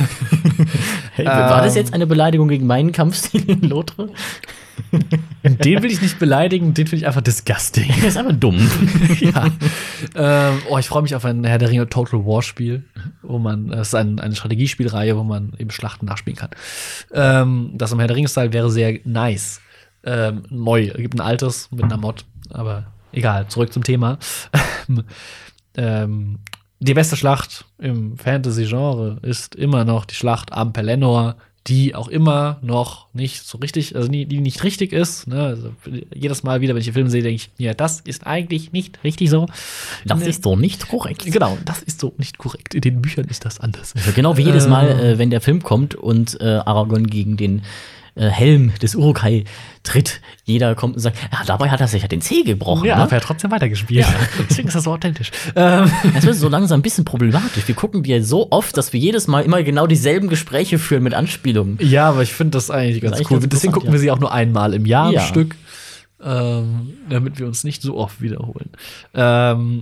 Hey, 1.14 1.26
war 1.26 1.62
das 1.62 1.76
Ähm. 1.76 1.82
jetzt 1.82 1.94
eine 1.94 2.08
Beleidigung 2.08 2.48
gegen 2.48 2.66
meinen 2.68 2.92
Kampfstil 2.94 3.44
in 3.50 3.62
Lothar? 3.64 4.08
den 5.44 5.84
will 5.84 5.92
ich 5.92 6.02
nicht 6.02 6.20
beleidigen, 6.20 6.74
den 6.74 6.88
finde 6.88 7.04
ich 7.04 7.08
einfach 7.08 7.22
disgusting. 7.22 7.92
Der 8.02 8.08
ist 8.10 8.18
einfach 8.18 8.34
dumm. 8.34 8.58
ja. 9.20 9.48
ähm, 10.16 10.60
oh, 10.70 10.78
ich 10.78 10.88
freue 10.88 11.02
mich 11.02 11.16
auf 11.16 11.26
ein 11.26 11.44
Herr 11.44 11.58
der 11.58 11.70
Ringe 11.70 11.88
Total 11.90 12.26
War 12.26 12.42
Spiel, 12.42 12.84
wo 13.32 13.40
man, 13.40 13.70
das 13.70 13.90
ist 13.90 13.96
ein, 13.96 14.20
eine 14.20 14.36
Strategiespielreihe, 14.36 15.18
wo 15.18 15.24
man 15.24 15.54
eben 15.58 15.72
Schlachten 15.72 16.06
nachspielen 16.06 16.38
kann. 16.38 16.50
Ähm, 17.14 17.72
das 17.76 17.92
im 17.92 18.00
Herr 18.00 18.08
der 18.08 18.18
Ringe-Style 18.18 18.54
wäre 18.54 18.70
sehr 18.70 19.00
nice. 19.04 19.62
Ähm, 20.04 20.44
neu, 20.50 20.88
gibt 20.88 21.16
ein 21.16 21.22
altes 21.22 21.70
mit 21.72 21.84
einer 21.84 21.98
Mod, 21.98 22.26
aber 22.50 22.88
egal, 23.12 23.48
zurück 23.48 23.72
zum 23.72 23.84
Thema. 23.84 24.18
ähm, 25.78 26.40
die 26.80 26.96
beste 26.96 27.16
Schlacht 27.16 27.66
im 27.78 28.18
Fantasy-Genre 28.18 29.20
ist 29.22 29.54
immer 29.56 29.86
noch 29.86 30.06
die 30.06 30.16
Schlacht 30.16 30.52
am 30.52 30.74
Pelennor, 30.74 31.36
die 31.68 31.94
auch 31.94 32.08
immer 32.08 32.58
noch 32.64 33.06
nicht 33.14 33.44
so 33.46 33.60
richtig, 33.60 33.96
also 33.96 34.08
die, 34.08 34.26
die 34.26 34.40
nicht 34.42 34.64
richtig 34.64 34.94
ist. 34.94 35.28
Ne? 35.28 35.40
Also 35.44 35.74
jedes 36.14 36.42
Mal 36.42 36.60
wieder, 36.62 36.74
wenn 36.74 36.80
ich 36.80 36.86
den 36.88 36.96
Film 36.96 37.08
sehe, 37.08 37.22
denke 37.22 37.36
ich, 37.36 37.52
ja, 37.60 37.76
das 37.76 38.00
ist 38.00 38.26
eigentlich 38.26 38.72
nicht 38.72 39.04
richtig 39.04 39.30
so. 39.30 39.46
Das 40.06 40.20
Ne? 40.20 40.26
ist 40.28 40.44
so 40.44 40.56
nicht 40.56 40.88
korrekt. 40.90 41.24
Genau, 41.26 41.58
das 41.66 41.84
ist 41.84 42.00
so 42.00 42.14
nicht 42.18 42.40
korrekt. 42.40 42.74
In 42.74 42.82
den 42.82 43.02
Büchern 43.02 43.26
ist 43.26 43.46
das 43.46 43.60
anders. 43.60 43.94
Also 43.96 44.12
genau 44.14 44.38
wie 44.38 44.42
jedes 44.44 44.68
Mal, 44.68 44.88
Äh. 44.88 45.12
äh, 45.12 45.18
wenn 45.20 45.30
der 45.30 45.40
Film 45.42 45.62
kommt 45.62 45.94
und 45.94 46.40
äh, 46.42 46.46
Aragorn 46.66 47.06
gegen 47.06 47.38
den 47.38 47.62
äh, 48.16 48.28
Helm 48.28 48.74
des 48.82 48.96
Urukai 48.96 49.46
tritt, 49.84 50.22
jeder 50.44 50.76
kommt 50.76 50.96
und 50.96 51.02
sagt, 51.02 51.18
ja, 51.32 51.40
dabei 51.46 51.70
hat 51.70 51.82
er 51.82 51.88
sich 51.88 52.02
ja 52.02 52.08
den 52.08 52.22
Zeh 52.22 52.44
gebrochen. 52.44 52.86
Ja, 52.86 52.98
ne? 52.98 53.04
aber 53.04 53.12
er 53.14 53.18
hat 53.18 53.24
trotzdem 53.24 53.52
weitergespielt. 53.52 54.06
Deswegen 54.50 54.68
ist 54.68 54.76
das 54.76 54.84
so 54.84 54.92
authentisch. 54.92 55.32
Ähm, 55.56 55.92
Das 56.14 56.26
wird 56.26 56.36
so 56.36 56.48
langsam 56.50 56.80
ein 56.80 56.84
bisschen 56.84 57.04
problematisch. 57.06 57.68
Wir 57.68 57.76
gucken 57.76 58.04
ja 58.04 58.22
so 58.22 58.48
oft, 58.52 58.76
dass 58.78 58.94
wir 58.94 59.00
jedes 59.00 59.28
Mal 59.28 59.42
immer 59.42 59.64
genau 59.64 59.88
dieselben 59.88 60.28
Gespräche 60.30 60.78
führen 60.80 61.04
mit 61.04 61.14
Anspielungen. 61.14 61.78
ja, 61.82 62.10
aber 62.10 62.22
ich 62.24 62.34
finde 62.34 62.52
das 62.52 62.70
eigentlich 62.70 63.02
ganz 63.02 63.16
eigentlich 63.16 63.32
cool. 63.32 63.40
ganz 63.40 63.50
Deswegen 63.50 63.74
gucken 63.74 63.88
ja. 63.90 63.94
wir 63.94 64.00
sie 64.00 64.12
auch 64.12 64.20
nur 64.20 64.32
einmal 64.32 64.74
im 64.74 64.86
Jahr 64.86 65.12
Ja. 65.12 65.22
am 65.22 65.28
Stück, 65.28 65.56
ähm, 66.24 66.94
damit 67.10 67.40
wir 67.40 67.48
uns 67.48 67.64
nicht 67.64 67.82
so 67.82 67.98
oft 67.98 68.22
wiederholen. 68.22 68.70
Ähm, 69.16 69.82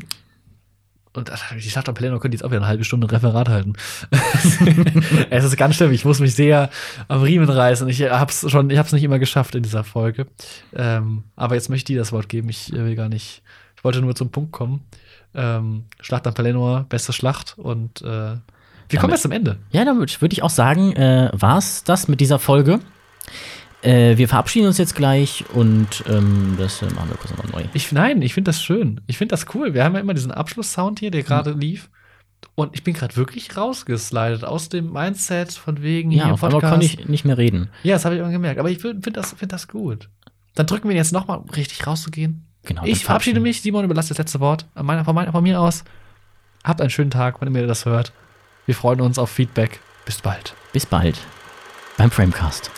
und 1.20 1.32
Schlacht 1.60 1.88
am 1.88 1.96
Pelennor 1.96 2.20
könnte 2.20 2.36
jetzt 2.36 2.44
auch 2.44 2.50
wieder 2.50 2.60
eine 2.62 2.68
halbe 2.68 2.84
Stunde 2.84 3.08
ein 3.08 3.10
Referat 3.12 3.50
halten. 3.50 3.74
es 5.30 5.44
ist 5.44 5.58
ganz 5.58 5.76
schlimm. 5.76 5.92
Ich 5.92 6.06
muss 6.06 6.20
mich 6.20 6.34
sehr 6.34 6.70
am 7.08 7.22
Riemen 7.22 7.50
reißen. 7.50 7.88
Ich 7.90 8.02
hab's 8.04 8.50
schon, 8.50 8.70
ich 8.70 8.78
hab's 8.78 8.92
nicht 8.92 9.04
immer 9.04 9.20
geschafft 9.20 9.56
in 9.56 9.64
dieser 9.64 9.84
Folge. 9.84 10.28
Ähm, 10.76 11.24
aber 11.36 11.56
jetzt 11.56 11.70
möchte 11.70 11.92
ich 11.92 11.96
dir 11.96 12.00
das 12.00 12.12
Wort 12.12 12.30
geben. 12.30 12.50
Ich 12.50 12.74
äh, 12.74 12.86
will 12.86 12.96
gar 12.96 13.10
nicht. 13.10 13.44
Ich 13.76 13.84
wollte 13.84 14.02
nur 14.02 14.16
zum 14.16 14.32
Punkt 14.32 14.52
kommen. 14.52 14.82
Ähm, 15.36 15.86
Schlacht 16.02 16.26
am 16.26 16.34
Pelennor, 16.34 16.86
beste 16.90 17.14
Schlacht 17.14 17.56
und 17.58 18.02
äh, 18.02 18.06
wir 18.06 19.00
kommen 19.00 19.12
Damit- 19.12 19.12
jetzt 19.12 19.22
zum 19.22 19.32
Ende. 19.32 19.58
Ja, 19.72 19.86
damit 19.86 20.20
würde 20.22 20.34
ich 20.34 20.42
auch 20.42 20.50
sagen, 20.50 20.94
äh, 20.94 21.30
war's 21.34 21.84
das 21.84 22.08
mit 22.08 22.20
dieser 22.20 22.40
Folge. 22.40 22.80
Äh, 23.82 24.18
wir 24.18 24.28
verabschieden 24.28 24.68
uns 24.68 24.78
jetzt 24.78 24.96
gleich 24.96 25.46
und 25.54 26.04
ähm, 26.08 26.56
das 26.58 26.82
äh, 26.82 26.86
machen 26.88 27.10
wir 27.10 27.18
kurz 27.18 27.32
nochmal 27.32 27.64
neu. 27.64 27.70
Ich, 27.74 27.92
nein, 27.92 28.22
ich 28.22 28.34
finde 28.34 28.50
das 28.50 28.62
schön. 28.62 29.02
Ich 29.08 29.18
finde 29.18 29.34
das 29.34 29.46
cool. 29.54 29.74
Wir 29.74 29.84
haben 29.84 29.96
ja 29.96 30.02
immer 30.02 30.14
diesen 30.14 30.32
Abschlusssound 30.32 31.00
hier, 31.00 31.12
der 31.12 31.24
gerade 31.24 31.52
lief. 31.52 31.90
Und 32.56 32.76
ich 32.76 32.84
bin 32.84 32.94
gerade 32.94 33.16
wirklich 33.16 33.56
rausgeslidet 33.56 34.44
aus 34.44 34.70
dem 34.70 34.92
Mindset 34.92 35.54
von 35.54 35.82
wegen 35.82 36.12
Ja, 36.12 36.26
hier 36.26 36.34
auf 36.34 36.62
kann 36.62 36.82
ich 36.82 37.08
nicht 37.08 37.26
mehr 37.26 37.38
reden. 37.38 37.70
Ja, 37.84 37.96
das 37.96 38.06
habe 38.06 38.16
ich 38.16 38.22
immer 38.22 38.32
gemerkt. 38.32 38.60
Aber 38.60 38.70
ich 38.70 38.80
finde 38.80 39.12
das, 39.12 39.34
find 39.34 39.52
das 39.52 39.68
gut. 39.68 40.10
Dann 40.56 40.66
drücken 40.66 40.90
wir 40.90 40.96
ihn 40.96 40.98
jetzt 40.98 41.14
noch 41.14 41.28
mal 41.28 41.42
richtig 41.56 41.86
rauszugehen. 41.86 42.46
Genau, 42.64 42.84
ich 42.84 43.06
verabschiede 43.06 43.40
mich. 43.40 43.62
Simon, 43.62 43.86
überlasse 43.86 44.10
das 44.10 44.18
letzte 44.18 44.40
Wort. 44.42 44.66
An 44.76 44.86
meiner, 44.86 45.06
von, 45.06 45.16
meiner, 45.16 45.32
von 45.32 45.44
mir 45.44 45.60
aus. 45.60 45.84
Habt 46.64 46.82
einen 46.82 46.90
schönen 46.90 47.12
Tag, 47.12 47.42
wenn 47.42 47.56
ihr 47.56 47.68
das 47.68 47.86
hört. 47.86 48.12
Wir 48.66 48.76
freuen 48.76 49.00
uns 49.02 49.18
auf 49.18 49.30
Feedback. 49.30 49.80
Bis 50.06 50.22
bald. 50.22 50.54
Bis 50.74 50.86
bald 50.86 51.20
beim 52.00 52.10
Framecast. 52.10 52.72